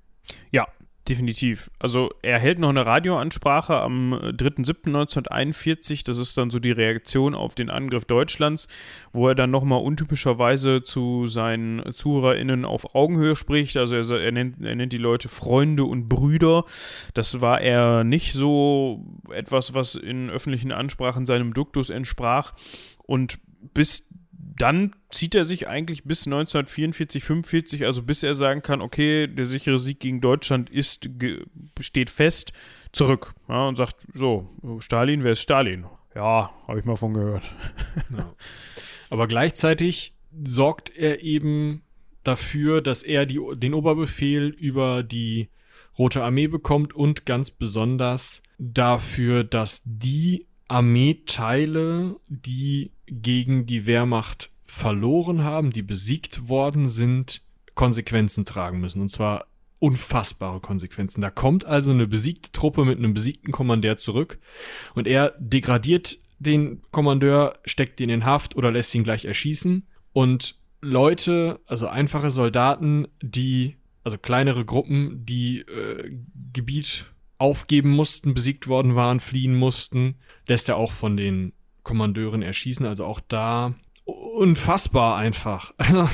Ja, 0.50 0.66
definitiv. 1.08 1.70
Also 1.78 2.10
er 2.22 2.38
hält 2.38 2.58
noch 2.58 2.68
eine 2.68 2.84
Radioansprache 2.84 3.76
am 3.76 4.14
3.7.1941. 4.14 6.04
Das 6.04 6.18
ist 6.18 6.36
dann 6.36 6.50
so 6.50 6.58
die 6.58 6.72
Reaktion 6.72 7.34
auf 7.34 7.54
den 7.54 7.70
Angriff 7.70 8.04
Deutschlands, 8.04 8.68
wo 9.12 9.28
er 9.28 9.34
dann 9.34 9.50
nochmal 9.50 9.80
untypischerweise 9.82 10.82
zu 10.82 11.26
seinen 11.26 11.94
ZuhörerInnen 11.94 12.64
auf 12.64 12.94
Augenhöhe 12.94 13.36
spricht. 13.36 13.76
Also 13.76 13.96
er, 13.96 14.20
er, 14.20 14.32
nennt, 14.32 14.60
er 14.62 14.74
nennt 14.74 14.92
die 14.92 14.98
Leute 14.98 15.28
Freunde 15.28 15.84
und 15.84 16.08
Brüder. 16.08 16.64
Das 17.14 17.40
war 17.40 17.60
er 17.60 18.04
nicht 18.04 18.32
so 18.32 19.04
etwas, 19.30 19.74
was 19.74 19.94
in 19.94 20.30
öffentlichen 20.30 20.72
Ansprachen 20.72 21.26
seinem 21.26 21.54
Duktus 21.54 21.90
entsprach. 21.90 22.54
Und 23.04 23.38
bis 23.74 24.08
dann 24.58 24.94
zieht 25.10 25.34
er 25.34 25.44
sich 25.44 25.68
eigentlich 25.68 26.04
bis 26.04 26.26
1944, 26.26 27.22
45, 27.22 27.84
also 27.84 28.02
bis 28.02 28.22
er 28.22 28.34
sagen 28.34 28.62
kann, 28.62 28.80
okay, 28.80 29.26
der 29.26 29.44
sichere 29.44 29.78
Sieg 29.78 30.00
gegen 30.00 30.20
Deutschland 30.20 30.70
ist, 30.70 31.08
steht 31.80 32.10
fest, 32.10 32.52
zurück. 32.92 33.34
Ja, 33.48 33.68
und 33.68 33.76
sagt, 33.76 33.96
so, 34.14 34.48
Stalin, 34.78 35.22
wer 35.22 35.32
ist 35.32 35.42
Stalin? 35.42 35.86
Ja, 36.14 36.50
habe 36.66 36.78
ich 36.78 36.84
mal 36.84 36.96
von 36.96 37.12
gehört. 37.12 37.44
Ja. 38.16 38.32
Aber 39.10 39.28
gleichzeitig 39.28 40.14
sorgt 40.44 40.90
er 40.96 41.22
eben 41.22 41.82
dafür, 42.24 42.80
dass 42.80 43.02
er 43.02 43.26
die, 43.26 43.40
den 43.54 43.74
Oberbefehl 43.74 44.48
über 44.48 45.02
die 45.02 45.48
Rote 45.98 46.22
Armee 46.24 46.48
bekommt 46.48 46.94
und 46.94 47.24
ganz 47.26 47.50
besonders 47.50 48.42
dafür, 48.58 49.44
dass 49.44 49.82
die 49.84 50.46
Armeeteile, 50.68 52.16
die 52.28 52.90
gegen 53.06 53.66
die 53.66 53.86
Wehrmacht 53.86 54.50
verloren 54.64 55.44
haben, 55.44 55.70
die 55.70 55.82
besiegt 55.82 56.48
worden 56.48 56.88
sind, 56.88 57.42
Konsequenzen 57.74 58.44
tragen 58.44 58.80
müssen. 58.80 59.00
Und 59.00 59.08
zwar 59.08 59.46
unfassbare 59.78 60.60
Konsequenzen. 60.60 61.20
Da 61.20 61.30
kommt 61.30 61.64
also 61.64 61.92
eine 61.92 62.06
besiegte 62.06 62.52
Truppe 62.52 62.84
mit 62.84 62.98
einem 62.98 63.14
besiegten 63.14 63.52
Kommandeur 63.52 63.96
zurück 63.96 64.38
und 64.94 65.06
er 65.06 65.34
degradiert 65.38 66.18
den 66.38 66.82
Kommandeur, 66.90 67.58
steckt 67.64 68.00
ihn 68.00 68.10
in 68.10 68.24
Haft 68.24 68.56
oder 68.56 68.70
lässt 68.70 68.94
ihn 68.94 69.04
gleich 69.04 69.24
erschießen. 69.24 69.86
Und 70.12 70.58
Leute, 70.80 71.60
also 71.66 71.88
einfache 71.88 72.30
Soldaten, 72.30 73.08
die, 73.22 73.76
also 74.04 74.18
kleinere 74.18 74.64
Gruppen, 74.64 75.24
die 75.24 75.60
äh, 75.60 76.10
Gebiet 76.52 77.06
aufgeben 77.38 77.90
mussten, 77.90 78.34
besiegt 78.34 78.68
worden 78.68 78.94
waren, 78.94 79.20
fliehen 79.20 79.54
mussten, 79.54 80.16
lässt 80.46 80.68
er 80.68 80.76
auch 80.76 80.92
von 80.92 81.16
den 81.16 81.52
Kommandeuren 81.86 82.42
erschießen. 82.42 82.84
Also 82.84 83.04
auch 83.04 83.20
da 83.20 83.74
unfassbar 84.04 85.16
einfach. 85.16 85.72
Also, 85.78 86.08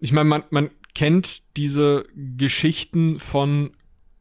ich 0.00 0.12
meine, 0.12 0.28
man, 0.28 0.44
man 0.50 0.70
kennt 0.94 1.42
diese 1.56 2.06
Geschichten 2.14 3.18
von 3.18 3.72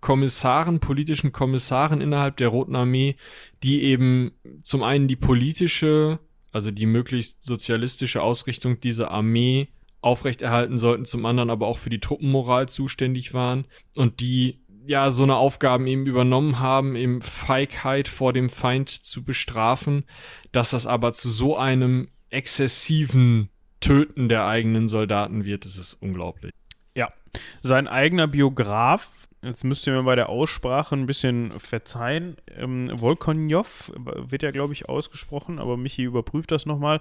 Kommissaren, 0.02 0.80
politischen 0.80 1.32
Kommissaren 1.32 2.02
innerhalb 2.02 2.38
der 2.38 2.50
Roten 2.50 2.76
Armee, 2.76 3.16
die 3.64 3.84
eben 3.84 4.32
zum 4.64 4.84
einen 4.84 5.08
die 5.08 5.16
politische, 5.16 6.20
also 6.52 6.72
die 6.72 6.86
möglichst 6.86 7.44
sozialistische 7.44 8.22
Ausrichtung 8.22 8.80
dieser 8.80 9.12
Armee 9.12 9.70
aufrechterhalten 10.02 10.78
sollten, 10.78 11.06
zum 11.06 11.26
anderen 11.26 11.50
aber 11.50 11.68
auch 11.68 11.78
für 11.78 11.90
die 11.90 12.00
Truppenmoral 12.00 12.68
zuständig 12.68 13.34
waren 13.34 13.66
und 13.96 14.20
die 14.20 14.60
ja 14.88 15.12
so 15.12 15.24
eine 15.24 15.36
Aufgaben 15.36 15.88
eben 15.88 16.06
übernommen 16.06 16.60
haben, 16.60 16.96
eben 16.96 17.22
Feigheit 17.22 18.08
vor 18.08 18.34
dem 18.34 18.50
Feind 18.50 18.90
zu 18.90 19.24
bestrafen, 19.24 20.06
dass 20.52 20.72
das 20.72 20.88
aber 20.88 21.14
zu 21.14 21.30
so 21.30 21.58
einem 21.58 22.10
exzessiven 22.30 23.50
Töten 23.80 24.30
der 24.30 24.48
eigenen 24.48 24.88
Soldaten 24.88 25.46
wird, 25.46 25.66
das 25.66 25.78
ist 25.78 25.94
unglaublich. 25.96 26.52
Ja, 26.96 27.14
sein 27.62 27.88
eigener 27.88 28.28
Biograf, 28.28 29.28
jetzt 29.44 29.64
müsst 29.64 29.86
ihr 29.86 29.94
mir 29.94 30.04
bei 30.04 30.16
der 30.16 30.30
Aussprache 30.30 30.96
ein 30.96 31.06
bisschen 31.06 31.60
verzeihen, 31.60 32.38
ähm, 32.56 32.90
Volkonjov 32.94 33.92
wird 33.96 34.42
ja, 34.42 34.52
glaube 34.52 34.74
ich, 34.74 34.90
ausgesprochen, 34.90 35.60
aber 35.60 35.78
Michi 35.78 36.04
überprüft 36.04 36.52
das 36.52 36.66
nochmal. 36.66 37.00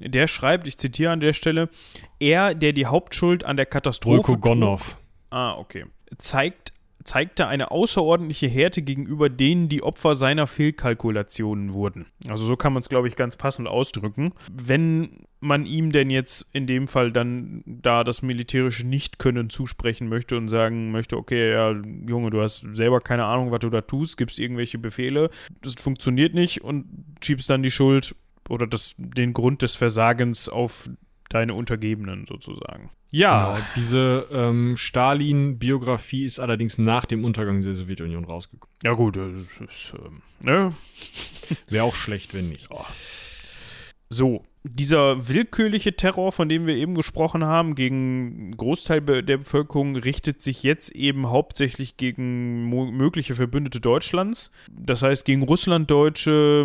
Der 0.00 0.26
schreibt, 0.26 0.66
ich 0.66 0.78
zitiere 0.78 1.12
an 1.12 1.20
der 1.20 1.32
Stelle, 1.32 1.68
er, 2.18 2.54
der 2.54 2.72
die 2.72 2.86
Hauptschuld 2.86 3.44
an 3.44 3.56
der 3.56 3.66
Katastrophe. 3.66 4.28
Volkogonov. 4.28 4.96
Ah, 5.30 5.54
okay. 5.54 5.86
Zeigt 6.18 6.72
zeigte 7.06 7.46
eine 7.46 7.70
außerordentliche 7.70 8.48
Härte 8.48 8.82
gegenüber 8.82 9.28
denen, 9.28 9.68
die 9.68 9.82
Opfer 9.82 10.14
seiner 10.14 10.46
Fehlkalkulationen 10.46 11.72
wurden. 11.72 12.06
Also 12.28 12.44
so 12.44 12.56
kann 12.56 12.72
man 12.72 12.82
es, 12.82 12.88
glaube 12.88 13.08
ich, 13.08 13.16
ganz 13.16 13.36
passend 13.36 13.68
ausdrücken. 13.68 14.32
Wenn 14.52 15.26
man 15.40 15.66
ihm 15.66 15.92
denn 15.92 16.10
jetzt 16.10 16.46
in 16.52 16.66
dem 16.66 16.88
Fall 16.88 17.12
dann 17.12 17.62
da 17.66 18.04
das 18.04 18.22
militärische 18.22 18.86
Nichtkönnen 18.86 19.50
zusprechen 19.50 20.08
möchte 20.08 20.36
und 20.36 20.48
sagen 20.48 20.90
möchte, 20.90 21.16
okay, 21.16 21.52
ja, 21.52 21.74
Junge, 22.08 22.30
du 22.30 22.42
hast 22.42 22.66
selber 22.72 23.00
keine 23.00 23.24
Ahnung, 23.24 23.50
was 23.50 23.60
du 23.60 23.70
da 23.70 23.82
tust, 23.82 24.16
gibst 24.16 24.38
irgendwelche 24.38 24.78
Befehle, 24.78 25.30
das 25.62 25.74
funktioniert 25.74 26.34
nicht 26.34 26.62
und 26.64 26.86
schiebst 27.22 27.48
dann 27.48 27.62
die 27.62 27.70
Schuld 27.70 28.14
oder 28.48 28.66
das, 28.66 28.94
den 28.98 29.32
Grund 29.32 29.62
des 29.62 29.74
Versagens 29.74 30.48
auf 30.48 30.88
deine 31.28 31.54
Untergebenen 31.54 32.26
sozusagen. 32.26 32.90
Ja. 33.10 33.54
Genau, 33.54 33.66
diese 33.76 34.26
ähm, 34.30 34.76
Stalin-Biografie 34.76 36.24
ist 36.24 36.38
allerdings 36.38 36.78
nach 36.78 37.04
dem 37.04 37.24
Untergang 37.24 37.60
der 37.62 37.74
Sowjetunion 37.74 38.24
rausgekommen. 38.24 38.76
Ja, 38.82 38.92
gut, 38.92 39.16
das 39.16 39.60
ist, 39.60 39.94
ähm, 40.04 40.22
ne? 40.40 40.74
Wäre 41.68 41.84
auch 41.84 41.94
schlecht, 41.94 42.34
wenn 42.34 42.48
nicht. 42.48 42.68
So, 44.08 44.44
dieser 44.68 45.28
willkürliche 45.28 45.96
Terror, 45.96 46.32
von 46.32 46.48
dem 46.48 46.66
wir 46.66 46.76
eben 46.76 46.94
gesprochen 46.94 47.44
haben, 47.44 47.74
gegen 47.74 47.96
einen 47.96 48.56
Großteil 48.56 49.00
der 49.00 49.38
Bevölkerung, 49.38 49.96
richtet 49.96 50.42
sich 50.42 50.62
jetzt 50.62 50.90
eben 50.90 51.30
hauptsächlich 51.30 51.96
gegen 51.96 52.68
mögliche 52.96 53.34
Verbündete 53.34 53.80
Deutschlands. 53.80 54.50
Das 54.70 55.02
heißt, 55.02 55.24
gegen 55.24 55.42
Russlanddeutsche, 55.42 56.64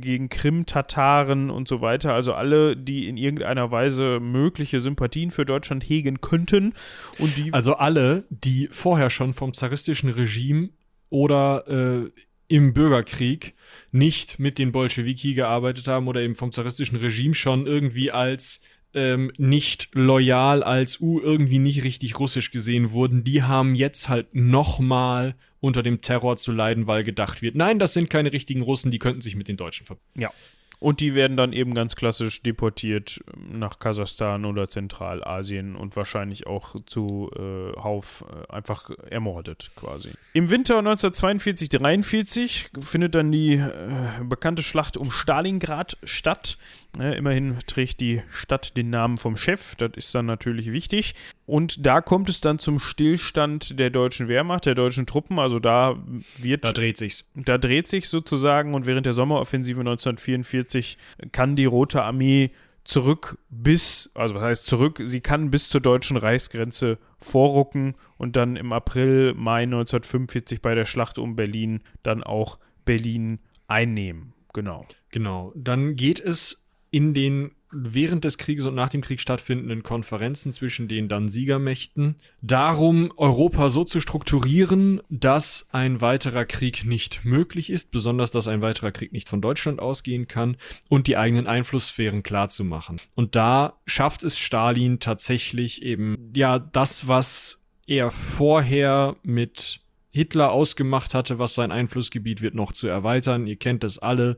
gegen 0.00 0.28
Krim-Tataren 0.28 1.50
und 1.50 1.68
so 1.68 1.80
weiter. 1.80 2.14
Also 2.14 2.34
alle, 2.34 2.76
die 2.76 3.08
in 3.08 3.16
irgendeiner 3.16 3.70
Weise 3.70 4.20
mögliche 4.20 4.80
Sympathien 4.80 5.30
für 5.30 5.44
Deutschland 5.44 5.84
hegen 5.84 6.20
könnten. 6.20 6.74
Und 7.18 7.38
die 7.38 7.52
also 7.52 7.74
alle, 7.74 8.24
die 8.30 8.68
vorher 8.70 9.10
schon 9.10 9.34
vom 9.34 9.54
zaristischen 9.54 10.10
Regime 10.10 10.70
oder 11.10 11.66
äh, 11.68 12.10
im 12.48 12.72
Bürgerkrieg 12.72 13.54
nicht 13.92 14.38
mit 14.38 14.58
den 14.58 14.72
Bolschewiki 14.72 15.34
gearbeitet 15.34 15.86
haben 15.86 16.08
oder 16.08 16.20
eben 16.20 16.34
vom 16.34 16.50
zaristischen 16.50 16.96
Regime 16.96 17.34
schon 17.34 17.66
irgendwie 17.66 18.10
als 18.10 18.62
ähm, 18.94 19.30
nicht 19.36 19.90
loyal, 19.92 20.62
als 20.62 21.00
U 21.00 21.18
uh, 21.18 21.20
irgendwie 21.20 21.58
nicht 21.58 21.84
richtig 21.84 22.18
russisch 22.18 22.50
gesehen 22.50 22.90
wurden, 22.90 23.22
die 23.22 23.42
haben 23.42 23.74
jetzt 23.74 24.08
halt 24.08 24.34
nochmal 24.34 25.36
unter 25.60 25.82
dem 25.82 26.00
Terror 26.00 26.36
zu 26.36 26.52
leiden, 26.52 26.86
weil 26.86 27.04
gedacht 27.04 27.42
wird, 27.42 27.54
nein, 27.54 27.78
das 27.78 27.92
sind 27.92 28.08
keine 28.08 28.32
richtigen 28.32 28.62
Russen, 28.62 28.90
die 28.90 28.98
könnten 28.98 29.20
sich 29.20 29.36
mit 29.36 29.48
den 29.48 29.56
Deutschen 29.56 29.86
verbinden. 29.86 30.20
Ja. 30.20 30.32
Und 30.80 31.00
die 31.00 31.14
werden 31.14 31.36
dann 31.36 31.52
eben 31.52 31.74
ganz 31.74 31.96
klassisch 31.96 32.42
deportiert 32.42 33.20
ähm, 33.34 33.58
nach 33.58 33.78
Kasachstan 33.78 34.44
oder 34.44 34.68
Zentralasien 34.68 35.74
und 35.74 35.96
wahrscheinlich 35.96 36.46
auch 36.46 36.76
zu 36.86 37.30
äh, 37.36 37.76
Hauf 37.80 38.24
äh, 38.28 38.52
einfach 38.52 38.90
ermordet 39.10 39.72
quasi. 39.74 40.10
Im 40.34 40.50
Winter 40.50 40.78
1942-43 40.78 42.80
findet 42.80 43.16
dann 43.16 43.32
die 43.32 43.54
äh, 43.54 44.22
bekannte 44.22 44.62
Schlacht 44.62 44.96
um 44.96 45.10
Stalingrad 45.10 45.98
statt. 46.04 46.58
Ja, 46.96 47.12
immerhin 47.12 47.58
trägt 47.66 48.00
die 48.00 48.22
Stadt 48.30 48.76
den 48.76 48.90
Namen 48.90 49.18
vom 49.18 49.36
Chef, 49.36 49.76
das 49.76 49.92
ist 49.94 50.14
dann 50.14 50.26
natürlich 50.26 50.72
wichtig. 50.72 51.14
Und 51.46 51.86
da 51.86 52.00
kommt 52.00 52.28
es 52.28 52.40
dann 52.40 52.58
zum 52.58 52.78
Stillstand 52.78 53.78
der 53.78 53.90
deutschen 53.90 54.28
Wehrmacht, 54.28 54.66
der 54.66 54.74
deutschen 54.74 55.06
Truppen. 55.06 55.38
Also 55.38 55.58
da 55.58 56.02
wird. 56.40 56.64
Da 56.64 56.72
dreht 56.72 56.96
sich's. 56.96 57.30
Da 57.34 57.58
dreht 57.58 57.86
sich 57.86 58.08
sozusagen 58.08 58.74
und 58.74 58.86
während 58.86 59.06
der 59.06 59.12
Sommeroffensive 59.12 59.80
1944 59.80 60.98
kann 61.30 61.56
die 61.56 61.66
Rote 61.66 62.02
Armee 62.02 62.50
zurück 62.84 63.38
bis, 63.50 64.10
also 64.14 64.34
was 64.34 64.42
heißt 64.42 64.66
zurück, 64.66 65.02
sie 65.04 65.20
kann 65.20 65.50
bis 65.50 65.68
zur 65.68 65.82
deutschen 65.82 66.16
Reichsgrenze 66.16 66.98
vorrucken 67.18 67.94
und 68.16 68.36
dann 68.36 68.56
im 68.56 68.72
April, 68.72 69.34
Mai 69.34 69.64
1945 69.64 70.62
bei 70.62 70.74
der 70.74 70.86
Schlacht 70.86 71.18
um 71.18 71.36
Berlin 71.36 71.82
dann 72.02 72.22
auch 72.22 72.58
Berlin 72.86 73.40
einnehmen. 73.66 74.32
Genau. 74.54 74.86
Genau. 75.10 75.52
Dann 75.54 75.96
geht 75.96 76.18
es 76.18 76.64
in 76.90 77.14
den 77.14 77.52
während 77.70 78.24
des 78.24 78.38
Krieges 78.38 78.64
und 78.64 78.74
nach 78.74 78.88
dem 78.88 79.02
Krieg 79.02 79.20
stattfindenden 79.20 79.82
Konferenzen 79.82 80.52
zwischen 80.52 80.88
den 80.88 81.08
dann 81.08 81.28
Siegermächten 81.28 82.16
darum, 82.40 83.12
Europa 83.16 83.68
so 83.68 83.84
zu 83.84 84.00
strukturieren, 84.00 85.02
dass 85.10 85.68
ein 85.72 86.00
weiterer 86.00 86.44
Krieg 86.44 86.84
nicht 86.86 87.24
möglich 87.24 87.70
ist, 87.70 87.90
besonders 87.90 88.30
dass 88.30 88.48
ein 88.48 88.62
weiterer 88.62 88.90
Krieg 88.90 89.12
nicht 89.12 89.28
von 89.28 89.42
Deutschland 89.42 89.80
ausgehen 89.80 90.28
kann 90.28 90.56
und 90.88 91.06
die 91.06 91.16
eigenen 91.16 91.46
Einflusssphären 91.46 92.22
klarzumachen. 92.22 93.00
Und 93.14 93.36
da 93.36 93.78
schafft 93.86 94.22
es 94.22 94.38
Stalin 94.38 94.98
tatsächlich 94.98 95.82
eben, 95.82 96.32
ja, 96.34 96.58
das, 96.58 97.06
was 97.06 97.60
er 97.86 98.10
vorher 98.10 99.16
mit 99.22 99.80
Hitler 100.18 100.50
ausgemacht 100.50 101.14
hatte, 101.14 101.38
was 101.38 101.54
sein 101.54 101.70
Einflussgebiet 101.70 102.42
wird 102.42 102.54
noch 102.56 102.72
zu 102.72 102.88
erweitern. 102.88 103.46
Ihr 103.46 103.56
kennt 103.56 103.84
das 103.84 103.98
alle. 103.98 104.36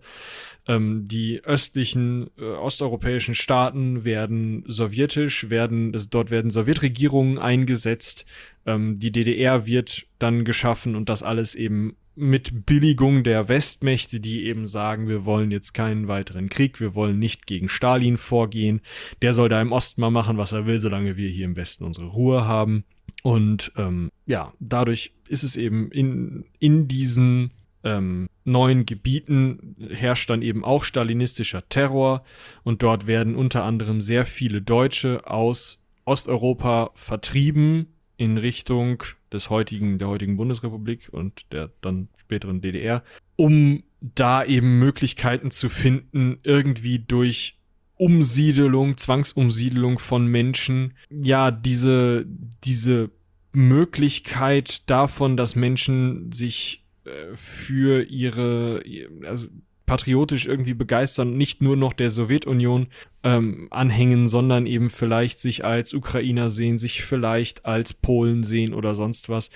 Ähm, 0.69 1.09
die 1.09 1.43
östlichen 1.43 2.29
äh, 2.39 2.45
osteuropäischen 2.45 3.35
Staaten 3.35 4.05
werden 4.05 4.63
sowjetisch, 4.67 5.49
werden, 5.49 5.93
das, 5.93 6.11
dort 6.11 6.31
werden 6.31 6.51
Sowjetregierungen 6.51 7.39
eingesetzt. 7.39 8.27
Ähm, 8.67 8.99
die 8.99 9.11
DDR 9.11 9.65
wird 9.65 10.07
dann 10.19 10.45
geschaffen 10.45 10.97
und 10.97 11.09
das 11.09 11.23
alles 11.23 11.55
eben 11.55 11.97
mit 12.15 12.67
Billigung 12.67 13.25
der 13.25 13.49
Westmächte, 13.49 14.21
die 14.21 14.45
eben 14.45 14.67
sagen, 14.67 15.09
wir 15.09 15.25
wollen 15.25 15.51
jetzt 15.51 15.73
keinen 15.73 16.09
weiteren 16.09 16.51
Krieg, 16.51 16.79
wir 16.79 16.95
wollen 16.95 17.19
nicht 17.19 17.47
gegen 17.47 17.71
Stalin 17.71 18.19
vorgehen. 18.19 18.83
Der 19.23 19.33
soll 19.33 19.49
da 19.49 19.63
im 19.63 19.73
Osten 19.73 20.03
mal 20.03 20.11
machen, 20.11 20.37
was 20.37 20.53
er 20.53 20.67
will, 20.67 20.79
solange 20.79 21.17
wir 21.17 21.31
hier 21.31 21.47
im 21.47 21.57
Westen 21.57 21.85
unsere 21.85 22.09
Ruhe 22.09 22.45
haben. 22.45 22.85
Und 23.23 23.73
ähm, 23.77 24.11
ja, 24.27 24.53
dadurch 24.61 25.13
ist 25.29 25.43
es 25.43 25.57
eben 25.57 25.91
in, 25.91 26.45
in 26.59 26.89
diesen 26.89 27.53
ähm, 27.85 28.29
neuen 28.45 28.87
Gebieten 28.87 29.77
herrscht 29.91 30.29
dann 30.31 30.43
eben 30.43 30.65
auch 30.65 30.85
stalinistischer 30.85 31.69
Terror. 31.69 32.25
Und 32.63 32.83
dort 32.83 33.07
werden 33.07 33.37
unter 33.37 33.65
anderem 33.65 34.01
sehr 34.01 34.27
viele 34.27 34.63
Deutsche 34.63 35.27
aus 35.27 35.83
Osteuropa 36.05 36.91
vertrieben 36.95 37.95
in 38.17 38.37
Richtung 38.37 39.03
des 39.33 39.49
heutigen, 39.49 39.99
der 39.99 40.09
heutigen 40.09 40.37
Bundesrepublik 40.37 41.09
und 41.11 41.53
der 41.53 41.71
dann 41.81 42.09
späteren 42.17 42.61
DDR, 42.61 43.03
um 43.37 43.83
da 44.01 44.45
eben 44.45 44.79
Möglichkeiten 44.79 45.51
zu 45.51 45.69
finden, 45.69 46.39
irgendwie 46.43 46.99
durch 46.99 47.60
Umsiedelung, 48.01 48.97
Zwangsumsiedelung 48.97 49.99
von 49.99 50.27
Menschen, 50.27 50.95
ja, 51.11 51.51
diese, 51.51 52.25
diese 52.65 53.11
Möglichkeit 53.53 54.89
davon, 54.89 55.37
dass 55.37 55.55
Menschen 55.55 56.33
sich 56.33 56.87
äh, 57.05 57.35
für 57.35 58.03
ihre, 58.05 58.83
also 59.27 59.49
patriotisch 59.85 60.47
irgendwie 60.47 60.73
begeistern, 60.73 61.37
nicht 61.37 61.61
nur 61.61 61.77
noch 61.77 61.93
der 61.93 62.09
Sowjetunion 62.09 62.87
ähm, 63.23 63.69
anhängen, 63.71 64.29
sondern 64.29 64.65
eben 64.65 64.89
vielleicht 64.89 65.39
sich 65.39 65.67
als 65.67 65.93
Ukrainer 65.93 66.49
sehen, 66.49 66.79
sich 66.79 67.03
vielleicht 67.03 67.67
als 67.67 67.93
Polen 67.93 68.45
sehen 68.45 68.73
oder 68.73 68.95
sonst 68.95 69.29
was. 69.29 69.51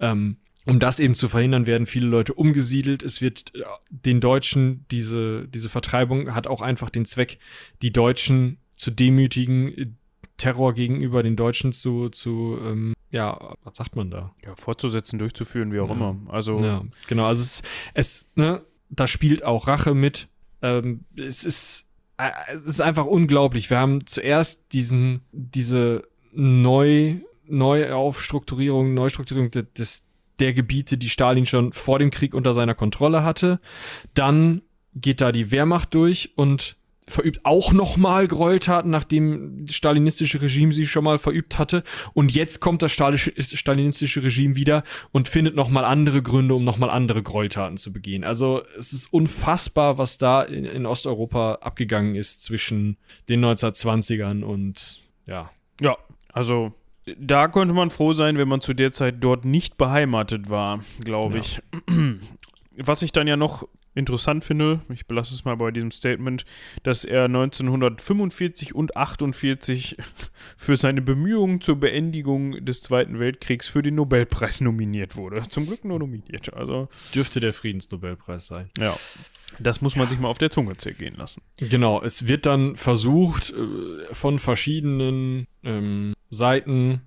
Ähm, 0.00 0.38
um 0.66 0.80
das 0.80 1.00
eben 1.00 1.14
zu 1.14 1.28
verhindern, 1.28 1.66
werden 1.66 1.86
viele 1.86 2.06
Leute 2.06 2.34
umgesiedelt. 2.34 3.02
Es 3.02 3.20
wird 3.20 3.54
äh, 3.54 3.62
den 3.90 4.20
Deutschen, 4.20 4.86
diese, 4.90 5.46
diese 5.48 5.68
Vertreibung 5.68 6.34
hat 6.34 6.46
auch 6.46 6.62
einfach 6.62 6.90
den 6.90 7.04
Zweck, 7.04 7.38
die 7.82 7.92
Deutschen 7.92 8.58
zu 8.76 8.90
demütigen, 8.90 9.96
Terror 10.36 10.74
gegenüber 10.74 11.22
den 11.22 11.36
Deutschen 11.36 11.72
zu, 11.72 12.08
zu 12.08 12.58
ähm, 12.60 12.94
ja, 13.10 13.56
was 13.62 13.76
sagt 13.76 13.94
man 13.94 14.10
da? 14.10 14.34
Ja, 14.44 14.54
fortzusetzen, 14.56 15.18
durchzuführen, 15.18 15.72
wie 15.72 15.78
auch 15.78 15.88
ja. 15.88 15.94
immer. 15.94 16.16
Also. 16.28 16.58
Ja, 16.58 16.82
genau, 17.06 17.26
also 17.26 17.42
es, 17.42 17.62
es, 17.94 18.24
ne, 18.34 18.62
da 18.90 19.06
spielt 19.06 19.44
auch 19.44 19.68
Rache 19.68 19.94
mit. 19.94 20.28
Ähm, 20.62 21.04
es 21.16 21.44
ist, 21.44 21.86
äh, 22.16 22.30
es 22.52 22.64
ist 22.64 22.80
einfach 22.80 23.06
unglaublich. 23.06 23.70
Wir 23.70 23.78
haben 23.78 24.06
zuerst 24.06 24.72
diesen, 24.72 25.20
diese 25.30 26.02
Neu, 26.32 27.18
Neuaufstrukturierung, 27.46 28.94
Neustrukturierung 28.94 29.52
des, 29.52 30.03
der 30.40 30.52
Gebiete, 30.52 30.96
die 30.98 31.08
Stalin 31.08 31.46
schon 31.46 31.72
vor 31.72 31.98
dem 31.98 32.10
Krieg 32.10 32.34
unter 32.34 32.54
seiner 32.54 32.74
Kontrolle 32.74 33.22
hatte. 33.22 33.60
Dann 34.14 34.62
geht 34.94 35.20
da 35.20 35.32
die 35.32 35.50
Wehrmacht 35.50 35.94
durch 35.94 36.32
und 36.36 36.76
verübt 37.06 37.40
auch 37.44 37.72
nochmal 37.72 38.26
Gräueltaten, 38.28 38.90
nachdem 38.90 39.66
das 39.66 39.74
stalinistische 39.74 40.40
Regime 40.40 40.72
sie 40.72 40.86
schon 40.86 41.04
mal 41.04 41.18
verübt 41.18 41.58
hatte. 41.58 41.82
Und 42.14 42.32
jetzt 42.32 42.60
kommt 42.60 42.82
das 42.82 42.92
stalinistische 42.92 44.22
Regime 44.22 44.56
wieder 44.56 44.84
und 45.12 45.28
findet 45.28 45.54
nochmal 45.54 45.84
andere 45.84 46.22
Gründe, 46.22 46.54
um 46.54 46.64
nochmal 46.64 46.90
andere 46.90 47.22
Gräueltaten 47.22 47.76
zu 47.76 47.92
begehen. 47.92 48.24
Also 48.24 48.62
es 48.78 48.92
ist 48.92 49.12
unfassbar, 49.12 49.98
was 49.98 50.18
da 50.18 50.42
in, 50.42 50.64
in 50.64 50.86
Osteuropa 50.86 51.56
abgegangen 51.56 52.14
ist 52.14 52.42
zwischen 52.42 52.96
den 53.28 53.44
1920ern 53.44 54.42
und 54.42 55.02
ja. 55.26 55.50
Ja, 55.80 55.98
also 56.32 56.72
da 57.18 57.48
konnte 57.48 57.74
man 57.74 57.90
froh 57.90 58.12
sein, 58.12 58.38
wenn 58.38 58.48
man 58.48 58.60
zu 58.60 58.72
der 58.72 58.92
Zeit 58.92 59.16
dort 59.20 59.44
nicht 59.44 59.76
beheimatet 59.76 60.50
war, 60.50 60.80
glaube 61.00 61.38
ich. 61.38 61.62
Was 62.76 63.02
ich 63.02 63.12
dann 63.12 63.28
ja 63.28 63.36
noch 63.36 63.68
interessant 63.94 64.44
finde, 64.44 64.80
ich 64.92 65.06
belasse 65.06 65.34
es 65.34 65.44
mal 65.44 65.56
bei 65.56 65.70
diesem 65.70 65.90
Statement, 65.90 66.44
dass 66.82 67.04
er 67.04 67.24
1945 67.24 68.74
und 68.74 68.96
48 68.96 69.96
für 70.56 70.76
seine 70.76 71.00
Bemühungen 71.00 71.60
zur 71.60 71.76
Beendigung 71.76 72.64
des 72.64 72.82
Zweiten 72.82 73.18
Weltkriegs 73.18 73.68
für 73.68 73.82
den 73.82 73.94
Nobelpreis 73.94 74.60
nominiert 74.60 75.16
wurde. 75.16 75.42
Zum 75.48 75.66
Glück 75.66 75.84
nur 75.84 75.98
nominiert. 75.98 76.52
Also 76.54 76.88
dürfte 77.14 77.40
der 77.40 77.52
Friedensnobelpreis 77.52 78.46
sein. 78.46 78.70
Ja. 78.78 78.96
Das 79.60 79.80
muss 79.80 79.94
man 79.94 80.08
sich 80.08 80.18
mal 80.18 80.28
auf 80.28 80.38
der 80.38 80.50
Zunge 80.50 80.76
zergehen 80.76 81.14
lassen. 81.14 81.40
Genau, 81.58 82.02
es 82.02 82.26
wird 82.26 82.44
dann 82.44 82.74
versucht, 82.74 83.50
äh, 83.50 84.12
von 84.12 84.40
verschiedenen 84.40 85.46
ähm, 85.62 86.13
Seiten 86.34 87.02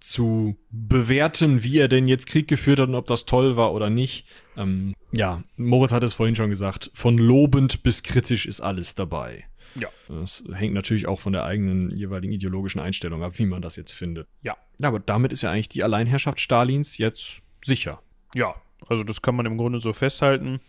zu 0.00 0.56
bewerten, 0.70 1.62
wie 1.62 1.78
er 1.78 1.88
denn 1.88 2.06
jetzt 2.06 2.26
Krieg 2.26 2.48
geführt 2.48 2.80
hat 2.80 2.88
und 2.88 2.94
ob 2.94 3.06
das 3.06 3.24
toll 3.26 3.56
war 3.56 3.72
oder 3.72 3.90
nicht. 3.90 4.26
Ähm, 4.56 4.94
ja, 5.12 5.42
Moritz 5.56 5.92
hat 5.92 6.02
es 6.02 6.14
vorhin 6.14 6.36
schon 6.36 6.50
gesagt, 6.50 6.90
von 6.94 7.18
lobend 7.18 7.82
bis 7.82 8.02
kritisch 8.02 8.46
ist 8.46 8.60
alles 8.60 8.94
dabei. 8.94 9.46
Ja. 9.74 9.88
Das 10.08 10.44
hängt 10.52 10.74
natürlich 10.74 11.06
auch 11.06 11.20
von 11.20 11.32
der 11.32 11.44
eigenen 11.44 11.90
jeweiligen 11.90 12.32
ideologischen 12.32 12.80
Einstellung 12.80 13.22
ab, 13.22 13.32
wie 13.36 13.46
man 13.46 13.62
das 13.62 13.76
jetzt 13.76 13.92
findet. 13.92 14.28
Ja. 14.42 14.56
Aber 14.82 15.00
damit 15.00 15.32
ist 15.32 15.42
ja 15.42 15.50
eigentlich 15.50 15.68
die 15.68 15.84
Alleinherrschaft 15.84 16.40
Stalins 16.40 16.98
jetzt 16.98 17.42
sicher. 17.64 18.00
Ja, 18.34 18.54
also 18.88 19.04
das 19.04 19.22
kann 19.22 19.36
man 19.36 19.46
im 19.46 19.56
Grunde 19.56 19.80
so 19.80 19.92
festhalten. 19.92 20.60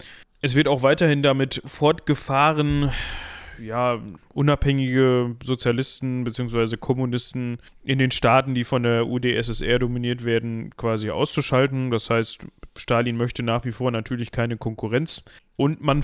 Es 0.42 0.56
wird 0.56 0.68
auch 0.68 0.82
weiterhin 0.82 1.24
damit 1.24 1.62
fortgefahren, 1.66 2.92
ja, 3.60 4.00
unabhängige 4.34 5.36
Sozialisten 5.44 6.24
bzw. 6.24 6.78
Kommunisten 6.78 7.58
in 7.84 8.00
den 8.00 8.12
Staaten, 8.12 8.56
die 8.56 8.64
von 8.64 8.84
der 8.84 9.08
UdSSR 9.08 9.80
dominiert 9.80 10.26
werden, 10.26 10.72
quasi 10.78 11.10
auszuschalten. 11.10 11.90
Das 11.90 12.10
heißt, 12.10 12.46
Stalin 12.76 13.18
möchte 13.18 13.44
nach 13.44 13.66
wie 13.66 13.72
vor 13.72 13.92
natürlich 13.92 14.32
keine 14.32 14.58
Konkurrenz. 14.58 15.24
Und 15.56 15.82
man 15.82 16.04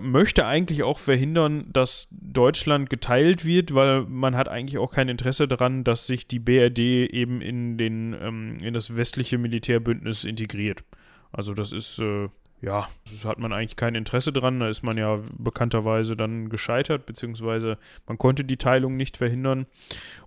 möchte 0.00 0.46
eigentlich 0.46 0.82
auch 0.82 0.98
verhindern, 0.98 1.66
dass 1.70 2.08
Deutschland 2.10 2.88
geteilt 2.88 3.44
wird, 3.44 3.74
weil 3.74 4.02
man 4.06 4.34
hat 4.34 4.48
eigentlich 4.48 4.78
auch 4.78 4.92
kein 4.92 5.10
Interesse 5.10 5.46
daran, 5.46 5.84
dass 5.84 6.06
sich 6.06 6.26
die 6.26 6.38
BRD 6.38 6.78
eben 7.12 7.42
in, 7.42 7.76
den, 7.76 8.16
ähm, 8.18 8.58
in 8.62 8.72
das 8.72 8.96
westliche 8.96 9.36
Militärbündnis 9.36 10.24
integriert. 10.24 10.84
Also 11.32 11.52
das 11.52 11.72
ist 11.72 11.98
äh, 11.98 12.28
ja, 12.64 12.88
hat 13.24 13.38
man 13.38 13.52
eigentlich 13.52 13.76
kein 13.76 13.94
Interesse 13.94 14.32
dran. 14.32 14.60
Da 14.60 14.68
ist 14.68 14.82
man 14.82 14.96
ja 14.96 15.20
bekannterweise 15.38 16.16
dann 16.16 16.48
gescheitert, 16.48 17.06
beziehungsweise 17.06 17.78
man 18.06 18.18
konnte 18.18 18.44
die 18.44 18.56
Teilung 18.56 18.96
nicht 18.96 19.18
verhindern. 19.18 19.66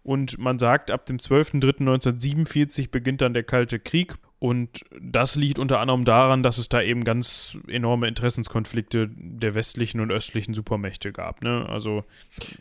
Und 0.03 0.37
man 0.37 0.59
sagt, 0.59 0.91
ab 0.91 1.05
dem 1.05 1.17
12.03.1947 1.17 2.91
beginnt 2.91 3.21
dann 3.21 3.33
der 3.33 3.43
Kalte 3.43 3.79
Krieg. 3.79 4.15
Und 4.39 4.85
das 5.01 5.35
liegt 5.35 5.57
unter 5.57 5.79
anderem 5.79 6.05
daran, 6.05 6.43
dass 6.43 6.59
es 6.59 6.69
da 6.69 6.79
eben 6.79 7.03
ganz 7.03 7.57
enorme 7.67 8.07
Interessenskonflikte 8.07 9.09
der 9.09 9.55
westlichen 9.55 9.99
und 9.99 10.11
östlichen 10.11 10.53
Supermächte 10.53 11.11
gab. 11.11 11.41
Ne? 11.41 11.65
Also 11.67 12.03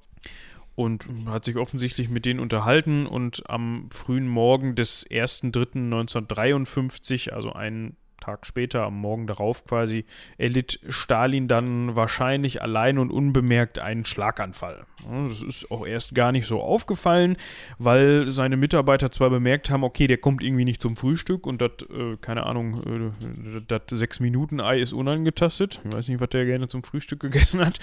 und 0.79 1.07
hat 1.27 1.45
sich 1.45 1.57
offensichtlich 1.57 2.09
mit 2.09 2.25
denen 2.25 2.39
unterhalten 2.39 3.07
und 3.07 3.51
am 3.51 3.89
frühen 3.91 4.29
Morgen 4.29 4.77
des 4.77 5.05
1.3.1953, 5.11 7.31
also 7.31 7.53
einen 7.53 7.97
Tag 8.29 8.45
später, 8.45 8.83
am 8.83 9.01
Morgen 9.01 9.27
darauf 9.27 9.65
quasi, 9.65 10.05
erlitt 10.37 10.81
Stalin 10.91 11.49
dann 11.49 11.97
wahrscheinlich 11.97 12.61
allein 12.61 12.99
und 12.99 13.11
unbemerkt 13.11 13.79
einen 13.79 14.05
Schlaganfall. 14.05 14.85
Das 15.29 15.43
ist 15.43 15.71
auch 15.71 15.87
erst 15.87 16.15
gar 16.15 16.31
nicht 16.31 16.47
so 16.47 16.61
aufgefallen, 16.61 17.39
weil 17.79 18.31
seine 18.31 18.59
Mitarbeiter 18.59 19.11
zwar 19.11 19.31
bemerkt 19.31 19.71
haben, 19.71 19.83
okay, 19.83 20.07
der 20.07 20.19
kommt 20.19 20.43
irgendwie 20.43 20.67
nicht 20.67 20.83
zum 20.83 20.97
Frühstück 20.97 21.47
und 21.47 21.63
das, 21.63 21.71
äh, 21.91 22.19
keine 22.21 22.45
Ahnung, 22.45 23.15
äh, 23.25 23.61
das 23.67 23.99
6-Minuten-Ei 23.99 24.79
ist 24.79 24.93
unangetastet. 24.93 25.81
Ich 25.85 25.93
weiß 25.93 26.09
nicht, 26.09 26.21
was 26.21 26.29
der 26.29 26.45
gerne 26.45 26.69
zum 26.69 26.83
Frühstück 26.83 27.21
gegessen 27.21 27.65
hat. 27.65 27.79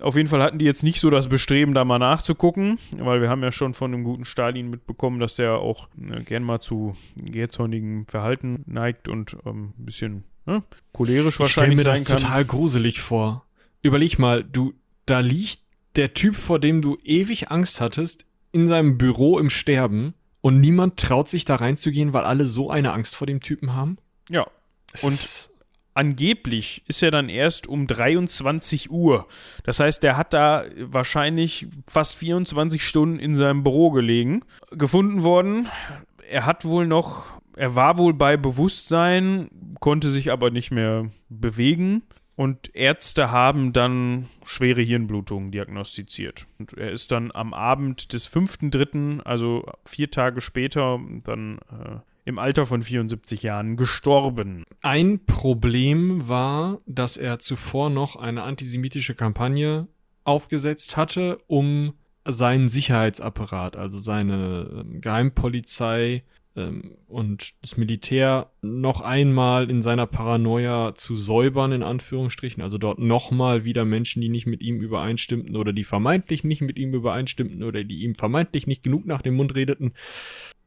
Auf 0.00 0.16
jeden 0.16 0.28
Fall 0.28 0.42
hatten 0.42 0.58
die 0.58 0.64
jetzt 0.64 0.82
nicht 0.82 1.00
so 1.00 1.10
das 1.10 1.28
Bestreben, 1.28 1.74
da 1.74 1.84
mal 1.84 2.00
nachzugucken, 2.00 2.78
weil 2.98 3.20
wir 3.20 3.28
haben 3.28 3.44
ja 3.44 3.52
schon 3.52 3.72
von 3.72 3.92
dem 3.92 4.02
guten 4.02 4.24
Stalin 4.24 4.68
mitbekommen, 4.68 5.20
dass 5.20 5.36
der 5.36 5.58
auch 5.58 5.88
äh, 6.00 6.24
gern 6.24 6.42
mal 6.42 6.58
zu 6.58 6.96
jähzornigem 7.14 8.06
Verhalten 8.06 8.64
neigt 8.66 9.08
und 9.08 9.36
ähm, 9.46 9.74
ein 9.78 9.84
bisschen 9.84 10.24
ne, 10.46 10.62
cholerisch 10.92 11.40
wahrscheinlich 11.40 11.80
ich 11.80 11.84
mir 11.84 11.94
sein 11.94 12.04
das 12.04 12.08
kann. 12.08 12.16
total 12.18 12.44
gruselig 12.44 13.00
vor. 13.00 13.46
Überleg 13.82 14.18
mal, 14.18 14.44
du, 14.44 14.74
da 15.06 15.20
liegt 15.20 15.60
der 15.96 16.14
Typ, 16.14 16.36
vor 16.36 16.58
dem 16.58 16.82
du 16.82 16.98
ewig 17.04 17.50
Angst 17.50 17.80
hattest, 17.80 18.24
in 18.52 18.66
seinem 18.66 18.98
Büro 18.98 19.38
im 19.38 19.50
Sterben 19.50 20.14
und 20.40 20.60
niemand 20.60 20.98
traut 20.98 21.28
sich 21.28 21.44
da 21.44 21.56
reinzugehen, 21.56 22.12
weil 22.12 22.24
alle 22.24 22.46
so 22.46 22.70
eine 22.70 22.92
Angst 22.92 23.16
vor 23.16 23.26
dem 23.26 23.40
Typen 23.40 23.74
haben? 23.74 23.98
Ja. 24.28 24.46
Es 24.92 25.02
und 25.04 25.50
angeblich 25.94 26.82
ist 26.86 27.02
er 27.02 27.10
dann 27.10 27.28
erst 27.28 27.66
um 27.66 27.86
23 27.86 28.90
Uhr. 28.90 29.26
Das 29.64 29.80
heißt, 29.80 30.02
der 30.02 30.16
hat 30.16 30.34
da 30.34 30.64
wahrscheinlich 30.78 31.68
fast 31.86 32.14
24 32.16 32.86
Stunden 32.86 33.18
in 33.18 33.34
seinem 33.34 33.62
Büro 33.62 33.90
gelegen. 33.90 34.44
Gefunden 34.70 35.22
worden. 35.22 35.68
Er 36.28 36.46
hat 36.46 36.64
wohl 36.64 36.86
noch 36.86 37.40
er 37.56 37.74
war 37.74 37.98
wohl 37.98 38.14
bei 38.14 38.36
Bewusstsein, 38.36 39.48
konnte 39.80 40.08
sich 40.08 40.30
aber 40.30 40.50
nicht 40.50 40.70
mehr 40.70 41.10
bewegen. 41.28 42.02
Und 42.36 42.74
Ärzte 42.74 43.30
haben 43.30 43.72
dann 43.72 44.28
schwere 44.44 44.82
Hirnblutungen 44.82 45.52
diagnostiziert. 45.52 46.46
Und 46.58 46.74
er 46.74 46.92
ist 46.92 47.10
dann 47.10 47.32
am 47.32 47.54
Abend 47.54 48.12
des 48.12 48.30
5.3., 48.30 49.22
also 49.22 49.64
vier 49.86 50.10
Tage 50.10 50.42
später, 50.42 51.00
dann 51.24 51.58
äh, 51.70 51.98
im 52.26 52.38
Alter 52.38 52.66
von 52.66 52.82
74 52.82 53.42
Jahren 53.42 53.76
gestorben. 53.76 54.64
Ein 54.82 55.24
Problem 55.24 56.28
war, 56.28 56.80
dass 56.84 57.16
er 57.16 57.38
zuvor 57.38 57.88
noch 57.88 58.16
eine 58.16 58.42
antisemitische 58.42 59.14
Kampagne 59.14 59.88
aufgesetzt 60.24 60.98
hatte, 60.98 61.38
um 61.46 61.94
seinen 62.26 62.68
Sicherheitsapparat, 62.68 63.76
also 63.76 63.98
seine 63.98 64.84
ähm, 64.84 65.00
Geheimpolizei, 65.00 66.24
und 67.08 67.52
das 67.60 67.76
Militär 67.76 68.50
noch 68.62 69.02
einmal 69.02 69.70
in 69.70 69.82
seiner 69.82 70.06
Paranoia 70.06 70.94
zu 70.94 71.14
säubern, 71.14 71.72
in 71.72 71.82
Anführungsstrichen, 71.82 72.62
also 72.62 72.78
dort 72.78 72.98
nochmal 72.98 73.64
wieder 73.64 73.84
Menschen, 73.84 74.22
die 74.22 74.30
nicht 74.30 74.46
mit 74.46 74.62
ihm 74.62 74.80
übereinstimmten 74.80 75.54
oder 75.56 75.74
die 75.74 75.84
vermeintlich 75.84 76.44
nicht 76.44 76.62
mit 76.62 76.78
ihm 76.78 76.94
übereinstimmten 76.94 77.62
oder 77.62 77.84
die 77.84 78.02
ihm 78.02 78.14
vermeintlich 78.14 78.66
nicht 78.66 78.82
genug 78.82 79.04
nach 79.04 79.20
dem 79.20 79.34
Mund 79.34 79.54
redeten, 79.54 79.92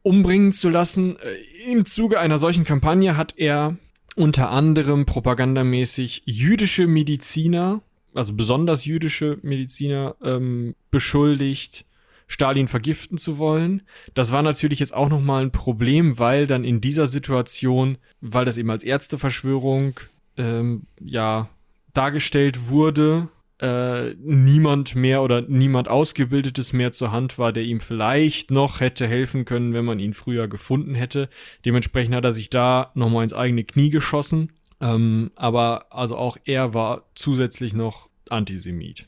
umbringen 0.04 0.52
zu 0.52 0.70
lassen. 0.70 1.18
Äh, 1.18 1.72
Im 1.72 1.86
Zuge 1.86 2.20
einer 2.20 2.38
solchen 2.38 2.66
Kampagne 2.66 3.18
hat 3.18 3.34
er 3.38 3.76
unter 4.16 4.52
anderem 4.52 5.08
propagandamäßig 5.08 6.22
jüdische 6.26 6.86
Mediziner, 6.86 7.82
also 8.14 8.34
besonders 8.34 8.86
jüdische 8.86 9.40
Mediziner, 9.42 10.16
ähm, 10.24 10.76
beschuldigt, 10.92 11.86
Stalin 12.30 12.68
vergiften 12.68 13.18
zu 13.18 13.40
wollen. 13.40 13.82
Das 14.14 14.32
war 14.32 14.44
natürlich 14.44 14.80
jetzt 14.80 14.94
auch 14.94 15.10
nochmal 15.10 15.42
ein 15.42 15.52
Problem, 15.52 16.20
weil 16.20 16.46
dann 16.46 16.64
in 16.64 16.80
dieser 16.80 17.08
Situation, 17.08 17.98
weil 18.22 18.46
das 18.46 18.58
eben 18.58 18.70
als 18.70 18.84
Ärzteverschwörung 18.84 20.00
ähm, 20.38 20.84
ja 21.02 21.50
dargestellt 21.94 22.70
wurde, 22.70 23.30
äh, 23.60 24.14
niemand 24.20 24.96
mehr 24.96 25.24
oder 25.24 25.42
niemand 25.42 25.88
Ausgebildetes 25.88 26.72
mehr 26.72 26.92
zur 26.92 27.12
Hand 27.12 27.40
war, 27.40 27.52
der 27.52 27.64
ihm 27.64 27.82
vielleicht 27.82 28.52
noch 28.52 28.80
hätte 28.80 29.08
helfen 29.08 29.44
können, 29.44 29.74
wenn 29.74 29.84
man 29.84 30.00
ihn 30.00 30.14
früher 30.14 30.48
gefunden 30.48 30.94
hätte. 30.94 31.30
Dementsprechend 31.66 32.14
hat 32.14 32.26
er 32.26 32.32
sich 32.32 32.52
da 32.52 32.92
nochmal 32.94 33.24
ins 33.24 33.34
eigene 33.34 33.64
Knie 33.64 33.90
geschossen. 33.90 34.54
Ähm, 34.80 35.32
aber 35.36 35.88
also 35.90 36.16
auch 36.16 36.38
er 36.46 36.76
war 36.76 37.06
zusätzlich 37.16 37.74
noch 37.74 38.08
Antisemit. 38.30 39.08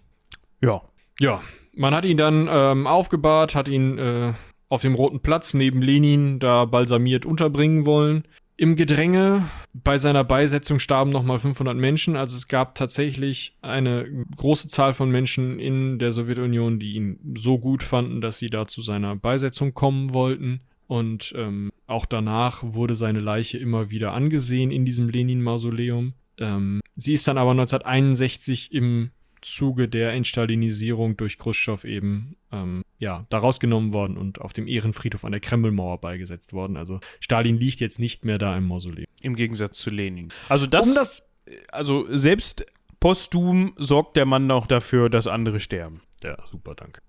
Ja. 0.60 0.82
Ja, 1.20 1.44
man 1.76 1.94
hat 1.94 2.06
ihn 2.06 2.18
dann 2.18 2.48
ähm, 2.52 2.88
aufgebahrt, 2.88 3.56
hat 3.56 3.68
ihn 3.68 3.98
äh, 3.98 4.34
auf 4.70 4.82
dem 4.82 4.96
Roten 4.96 5.20
Platz 5.20 5.54
neben 5.54 5.82
Lenin 5.82 6.40
da 6.40 6.66
balsamiert 6.66 7.26
unterbringen 7.26 7.86
wollen. 7.86 8.24
Im 8.58 8.76
Gedränge 8.76 9.46
bei 9.74 9.98
seiner 9.98 10.24
Beisetzung 10.24 10.78
starben 10.78 11.10
nochmal 11.10 11.40
500 11.40 11.76
Menschen. 11.76 12.16
Also 12.16 12.38
es 12.38 12.48
gab 12.48 12.76
tatsächlich 12.76 13.58
eine 13.62 14.06
große 14.36 14.68
Zahl 14.68 14.94
von 14.94 15.10
Menschen 15.10 15.60
in 15.60 15.98
der 15.98 16.12
Sowjetunion, 16.12 16.78
die 16.78 16.94
ihn 16.94 17.34
so 17.36 17.58
gut 17.58 17.82
fanden, 17.82 18.22
dass 18.22 18.38
sie 18.38 18.50
da 18.50 18.68
zu 18.68 18.82
seiner 18.82 19.16
Beisetzung 19.16 19.74
kommen 19.74 20.14
wollten. 20.14 20.62
Und 20.86 21.34
ähm, 21.36 21.72
auch 21.88 22.06
danach 22.06 22.62
wurde 22.64 22.96
seine 22.96 23.20
Leiche 23.20 23.58
immer 23.58 23.90
wieder 23.90 24.14
angesehen 24.14 24.72
in 24.72 24.86
diesem 24.86 25.10
Lenin-Mausoleum. 25.10 26.14
Ähm, 26.38 26.82
sie 26.96 27.14
ist 27.14 27.28
dann 27.28 27.38
aber 27.38 27.52
1961 27.52 28.74
im 28.74 29.12
Zuge 29.42 29.88
der 29.88 30.14
Entstalinisierung 30.14 31.18
durch 31.18 31.38
Khrushchev 31.38 31.88
eben 31.88 32.36
ähm, 32.52 32.84
ja, 33.00 33.26
da 33.30 33.40
rausgenommen 33.40 33.94
worden 33.94 34.18
und 34.18 34.40
auf 34.42 34.54
dem 34.54 34.68
Ehrenfriedhof 34.68 35.26
an 35.26 35.32
der 35.32 35.42
Kremlmauer 35.42 36.00
beigesetzt 36.00 36.54
worden. 36.54 36.78
Also 36.78 37.00
Stalin 37.20 37.58
liegt 37.58 37.80
jetzt 37.80 38.00
nicht 38.00 38.26
mehr 38.26 38.38
da 38.38 38.56
im 38.56 38.66
Mausoleum. 38.66 39.08
Im 39.22 39.36
Gegensatz 39.36 39.78
zu 39.80 39.90
Lenin. 39.90 40.30
Also 40.50 40.68
das, 40.68 40.88
um 40.90 40.96
das 40.96 41.28
also 41.72 42.06
selbst 42.10 42.66
posthum 43.00 43.74
sorgt 43.78 44.16
der 44.16 44.26
Mann 44.26 44.50
auch 44.52 44.68
dafür, 44.68 45.10
dass 45.10 45.28
andere 45.28 45.60
sterben. 45.60 46.02
Ja, 46.24 46.38
super, 46.50 46.76
danke. 46.76 47.02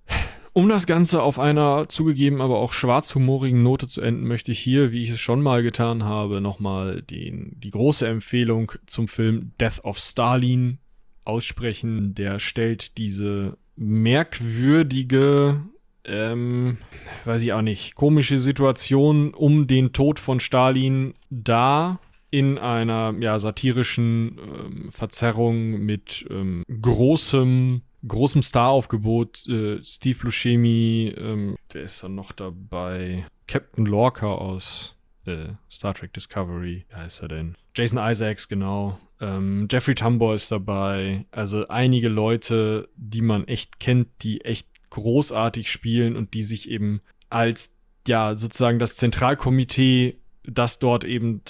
Um 0.54 0.68
das 0.68 0.86
Ganze 0.86 1.22
auf 1.22 1.38
einer 1.38 1.88
zugegeben, 1.88 2.42
aber 2.42 2.58
auch 2.58 2.74
schwarzhumorigen 2.74 3.62
Note 3.62 3.88
zu 3.88 4.02
enden, 4.02 4.26
möchte 4.26 4.52
ich 4.52 4.58
hier, 4.58 4.92
wie 4.92 5.02
ich 5.02 5.10
es 5.10 5.20
schon 5.20 5.40
mal 5.40 5.62
getan 5.62 6.04
habe, 6.04 6.42
nochmal 6.42 7.02
die 7.02 7.70
große 7.70 8.06
Empfehlung 8.06 8.72
zum 8.86 9.08
Film 9.08 9.52
Death 9.58 9.82
of 9.84 9.98
Stalin 9.98 10.78
aussprechen. 11.24 12.14
Der 12.14 12.38
stellt 12.38 12.98
diese 12.98 13.56
merkwürdige, 13.76 15.62
ähm, 16.04 16.78
weiß 17.24 17.42
ich 17.42 17.52
auch 17.52 17.62
nicht, 17.62 17.94
komische 17.94 18.38
Situation 18.38 19.34
um 19.34 19.66
den 19.66 19.92
Tod 19.92 20.18
von 20.18 20.40
Stalin 20.40 21.14
dar 21.30 22.00
in 22.30 22.58
einer 22.58 23.14
ja, 23.20 23.38
satirischen 23.38 24.38
ähm, 24.38 24.90
Verzerrung 24.90 25.80
mit 25.80 26.26
ähm, 26.30 26.64
großem 26.80 27.82
großem 28.06 28.42
Staraufgebot. 28.42 29.46
Äh, 29.48 29.82
Steve 29.84 30.18
Buscemi, 30.24 31.14
ähm, 31.16 31.56
der 31.72 31.82
ist 31.82 32.02
dann 32.02 32.14
noch 32.14 32.32
dabei. 32.32 33.26
Captain 33.46 33.86
Lorca 33.86 34.26
aus 34.26 34.96
äh, 35.26 35.48
Star 35.70 35.94
Trek 35.94 36.12
Discovery, 36.12 36.84
wie 36.88 36.94
heißt 36.94 37.22
er 37.22 37.28
denn? 37.28 37.56
Jason 37.74 37.98
Isaacs, 37.98 38.48
genau. 38.48 38.98
Ähm, 39.22 39.68
Jeffrey 39.70 39.94
Tambor 39.94 40.34
ist 40.34 40.50
dabei. 40.50 41.24
Also 41.30 41.68
einige 41.68 42.08
Leute, 42.08 42.88
die 42.96 43.22
man 43.22 43.46
echt 43.46 43.78
kennt, 43.78 44.08
die 44.22 44.40
echt 44.40 44.66
großartig 44.90 45.70
spielen 45.70 46.16
und 46.16 46.34
die 46.34 46.42
sich 46.42 46.68
eben 46.68 47.00
als, 47.30 47.72
ja, 48.06 48.36
sozusagen 48.36 48.80
das 48.80 48.96
Zentralkomitee, 48.96 50.18
das 50.42 50.80
dort 50.80 51.04
eben 51.04 51.40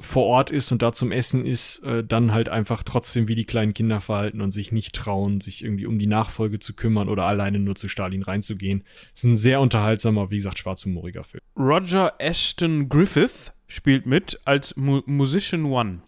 vor 0.00 0.26
Ort 0.26 0.50
ist 0.50 0.72
und 0.72 0.82
da 0.82 0.92
zum 0.92 1.12
Essen 1.12 1.46
ist, 1.46 1.80
äh, 1.80 2.02
dann 2.02 2.32
halt 2.32 2.48
einfach 2.48 2.82
trotzdem 2.82 3.28
wie 3.28 3.34
die 3.34 3.44
kleinen 3.44 3.74
Kinder 3.74 4.00
verhalten 4.00 4.40
und 4.40 4.50
sich 4.50 4.72
nicht 4.72 4.94
trauen, 4.94 5.40
sich 5.40 5.62
irgendwie 5.62 5.86
um 5.86 5.98
die 5.98 6.06
Nachfolge 6.06 6.58
zu 6.58 6.74
kümmern 6.74 7.08
oder 7.08 7.26
alleine 7.26 7.58
nur 7.58 7.76
zu 7.76 7.86
Stalin 7.86 8.22
reinzugehen. 8.22 8.82
Ist 9.14 9.24
ein 9.24 9.36
sehr 9.36 9.60
unterhaltsamer, 9.60 10.30
wie 10.30 10.36
gesagt, 10.36 10.58
schwarzhumoriger 10.58 11.22
Film. 11.22 11.42
Roger 11.56 12.14
Ashton 12.18 12.88
Griffith 12.88 13.52
spielt 13.68 14.06
mit 14.06 14.40
als 14.46 14.74
Mu 14.76 15.02
Musician 15.06 15.66
One. 15.66 16.00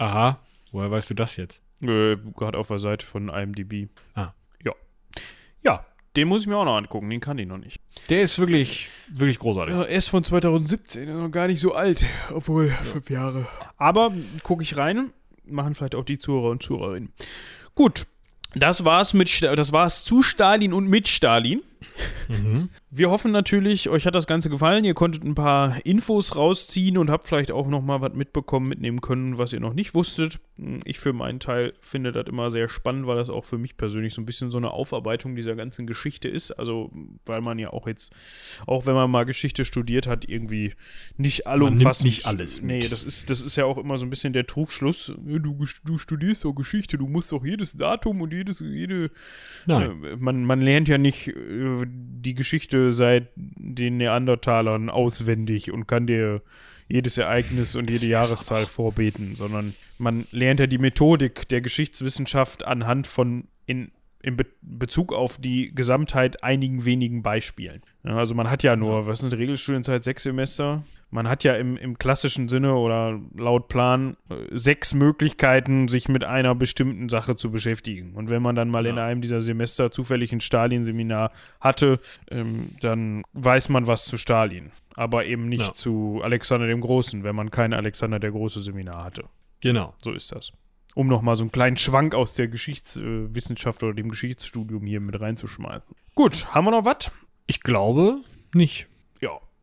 Aha, 0.00 0.40
woher 0.72 0.90
weißt 0.90 1.10
du 1.10 1.14
das 1.14 1.36
jetzt? 1.36 1.62
Äh, 1.82 2.16
Gerade 2.34 2.56
auf 2.56 2.68
der 2.68 2.78
Seite 2.78 3.04
von 3.04 3.28
IMDb. 3.28 3.90
Ah. 4.14 4.32
Ja. 4.64 4.72
Ja, 5.62 5.84
den 6.16 6.26
muss 6.26 6.40
ich 6.40 6.46
mir 6.46 6.56
auch 6.56 6.64
noch 6.64 6.78
angucken, 6.78 7.10
den 7.10 7.20
kann 7.20 7.36
ich 7.36 7.46
noch 7.46 7.58
nicht. 7.58 7.82
Der 8.08 8.22
ist 8.22 8.38
wirklich, 8.38 8.88
wirklich 9.10 9.38
großartig. 9.38 9.74
Ja, 9.74 9.82
er 9.82 9.96
ist 9.98 10.08
von 10.08 10.24
2017, 10.24 11.06
noch 11.18 11.28
gar 11.28 11.48
nicht 11.48 11.60
so 11.60 11.74
alt, 11.74 12.02
obwohl 12.32 12.68
ja. 12.68 12.72
fünf 12.72 13.10
Jahre. 13.10 13.46
Aber 13.76 14.10
gucke 14.42 14.62
ich 14.62 14.78
rein, 14.78 15.12
machen 15.44 15.74
vielleicht 15.74 15.94
auch 15.94 16.04
die 16.04 16.16
Zuhörer 16.16 16.48
und 16.48 16.62
Zuhörerinnen. 16.62 17.12
Gut, 17.74 18.06
das 18.54 18.86
war's 18.86 19.12
mit 19.12 19.42
das 19.42 19.70
war's 19.70 20.06
zu 20.06 20.22
Stalin 20.22 20.72
und 20.72 20.88
mit 20.88 21.08
Stalin. 21.08 21.62
Mhm. 22.28 22.68
Wir 22.90 23.10
hoffen 23.10 23.32
natürlich, 23.32 23.88
euch 23.88 24.06
hat 24.06 24.14
das 24.14 24.26
Ganze 24.26 24.50
gefallen. 24.50 24.84
Ihr 24.84 24.94
konntet 24.94 25.24
ein 25.24 25.34
paar 25.34 25.84
Infos 25.84 26.36
rausziehen 26.36 26.98
und 26.98 27.10
habt 27.10 27.26
vielleicht 27.26 27.50
auch 27.50 27.66
noch 27.66 27.82
mal 27.82 28.00
was 28.00 28.14
mitbekommen, 28.14 28.68
mitnehmen 28.68 29.00
können, 29.00 29.38
was 29.38 29.52
ihr 29.52 29.60
noch 29.60 29.74
nicht 29.74 29.94
wusstet. 29.94 30.38
Ich 30.84 30.98
für 30.98 31.12
meinen 31.12 31.40
Teil 31.40 31.72
finde 31.80 32.12
das 32.12 32.26
immer 32.28 32.50
sehr 32.50 32.68
spannend, 32.68 33.06
weil 33.06 33.16
das 33.16 33.30
auch 33.30 33.44
für 33.44 33.58
mich 33.58 33.76
persönlich 33.76 34.14
so 34.14 34.20
ein 34.20 34.26
bisschen 34.26 34.50
so 34.50 34.58
eine 34.58 34.70
Aufarbeitung 34.70 35.34
dieser 35.34 35.56
ganzen 35.56 35.86
Geschichte 35.86 36.28
ist. 36.28 36.52
Also, 36.52 36.90
weil 37.26 37.40
man 37.40 37.58
ja 37.58 37.72
auch 37.72 37.86
jetzt, 37.86 38.12
auch 38.66 38.86
wenn 38.86 38.94
man 38.94 39.10
mal 39.10 39.24
Geschichte 39.24 39.64
studiert 39.64 40.06
hat, 40.06 40.28
irgendwie 40.28 40.74
nicht 41.16 41.46
allumfassend. 41.46 42.06
nicht 42.06 42.26
alles. 42.26 42.60
Mit. 42.60 42.82
Nee, 42.82 42.88
das 42.88 43.04
ist, 43.04 43.30
das 43.30 43.42
ist 43.42 43.56
ja 43.56 43.64
auch 43.64 43.78
immer 43.78 43.98
so 43.98 44.06
ein 44.06 44.10
bisschen 44.10 44.32
der 44.32 44.46
Trugschluss. 44.46 45.12
Du, 45.16 45.64
du 45.84 45.98
studierst 45.98 46.44
doch 46.44 46.52
Geschichte, 46.52 46.98
du 46.98 47.06
musst 47.06 47.32
doch 47.32 47.44
jedes 47.44 47.72
Datum 47.72 48.20
und 48.20 48.32
jedes, 48.32 48.60
jede. 48.60 49.10
Nein. 49.66 50.04
Äh, 50.04 50.16
man, 50.16 50.44
man 50.44 50.60
lernt 50.60 50.88
ja 50.88 50.98
nicht 50.98 51.28
äh, 51.28 51.69
die 51.86 52.34
Geschichte 52.34 52.92
seit 52.92 53.28
den 53.36 53.96
Neandertalern 53.96 54.90
auswendig 54.90 55.72
und 55.72 55.86
kann 55.86 56.06
dir 56.06 56.42
jedes 56.88 57.18
Ereignis 57.18 57.76
und 57.76 57.88
jede 57.88 58.06
Jahreszahl 58.06 58.66
vorbeten, 58.66 59.36
sondern 59.36 59.74
man 59.98 60.26
lernt 60.32 60.60
ja 60.60 60.66
die 60.66 60.78
Methodik 60.78 61.48
der 61.48 61.60
Geschichtswissenschaft 61.60 62.66
anhand 62.66 63.06
von 63.06 63.44
in, 63.66 63.92
in 64.22 64.36
Be 64.36 64.46
Bezug 64.60 65.12
auf 65.12 65.38
die 65.38 65.72
Gesamtheit 65.74 66.42
einigen 66.42 66.84
wenigen 66.84 67.22
Beispielen. 67.22 67.82
Ja, 68.04 68.16
also 68.16 68.34
man 68.34 68.50
hat 68.50 68.62
ja 68.62 68.76
nur, 68.76 69.06
was 69.06 69.22
eine 69.22 69.36
Regelstudienzeit, 69.36 70.02
sechs 70.02 70.24
Semester? 70.24 70.84
Man 71.10 71.28
hat 71.28 71.44
ja 71.44 71.54
im, 71.54 71.76
im 71.76 71.98
klassischen 71.98 72.48
Sinne 72.48 72.74
oder 72.74 73.20
laut 73.34 73.68
Plan 73.68 74.16
äh, 74.28 74.34
sechs 74.52 74.94
Möglichkeiten, 74.94 75.88
sich 75.88 76.08
mit 76.08 76.24
einer 76.24 76.54
bestimmten 76.54 77.08
Sache 77.08 77.34
zu 77.34 77.50
beschäftigen. 77.50 78.14
Und 78.14 78.30
wenn 78.30 78.42
man 78.42 78.54
dann 78.54 78.70
mal 78.70 78.84
ja. 78.84 78.92
in 78.92 78.98
einem 78.98 79.20
dieser 79.20 79.40
Semester 79.40 79.90
zufällig 79.90 80.32
ein 80.32 80.40
Stalin-Seminar 80.40 81.32
hatte, 81.60 81.98
ähm, 82.30 82.70
dann 82.80 83.22
weiß 83.32 83.68
man 83.68 83.86
was 83.86 84.04
zu 84.04 84.18
Stalin. 84.18 84.70
Aber 84.94 85.24
eben 85.26 85.48
nicht 85.48 85.66
ja. 85.66 85.72
zu 85.72 86.20
Alexander 86.22 86.66
dem 86.66 86.80
Großen, 86.80 87.24
wenn 87.24 87.34
man 87.34 87.50
kein 87.50 87.72
Alexander 87.72 88.18
der 88.18 88.30
Große 88.30 88.60
Seminar 88.60 89.04
hatte. 89.04 89.24
Genau. 89.60 89.94
So 90.02 90.12
ist 90.12 90.32
das. 90.32 90.52
Um 90.94 91.06
nochmal 91.06 91.36
so 91.36 91.44
einen 91.44 91.52
kleinen 91.52 91.76
Schwank 91.76 92.14
aus 92.14 92.34
der 92.34 92.48
Geschichtswissenschaft 92.48 93.82
oder 93.82 93.94
dem 93.94 94.10
Geschichtsstudium 94.10 94.86
hier 94.86 95.00
mit 95.00 95.20
reinzuschmeißen. 95.20 95.96
Gut, 96.14 96.46
haben 96.54 96.66
wir 96.66 96.72
noch 96.72 96.84
was? 96.84 97.12
Ich 97.46 97.60
glaube 97.60 98.18
nicht. 98.52 98.89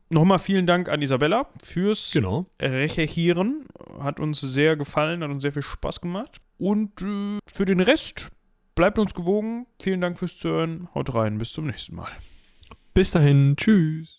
Nochmal 0.09 0.39
vielen 0.39 0.65
Dank 0.65 0.87
an 0.89 1.01
Isabella 1.01 1.49
fürs 1.61 2.11
genau. 2.11 2.45
Recherchieren. 2.61 3.65
Hat 3.99 4.19
uns 4.19 4.39
sehr 4.39 4.77
gefallen, 4.77 5.23
hat 5.23 5.29
uns 5.29 5.41
sehr 5.41 5.51
viel 5.51 5.61
Spaß 5.61 6.01
gemacht. 6.01 6.37
Und 6.57 7.01
äh, 7.01 7.39
für 7.53 7.65
den 7.65 7.81
Rest 7.81 8.31
bleibt 8.75 8.99
uns 8.99 9.13
gewogen. 9.13 9.67
Vielen 9.81 10.01
Dank 10.01 10.17
fürs 10.17 10.37
Zuhören. 10.37 10.87
Haut 10.95 11.13
rein. 11.13 11.37
Bis 11.37 11.51
zum 11.51 11.67
nächsten 11.67 11.95
Mal. 11.95 12.11
Bis 12.93 13.11
dahin. 13.11 13.55
Tschüss. 13.57 14.16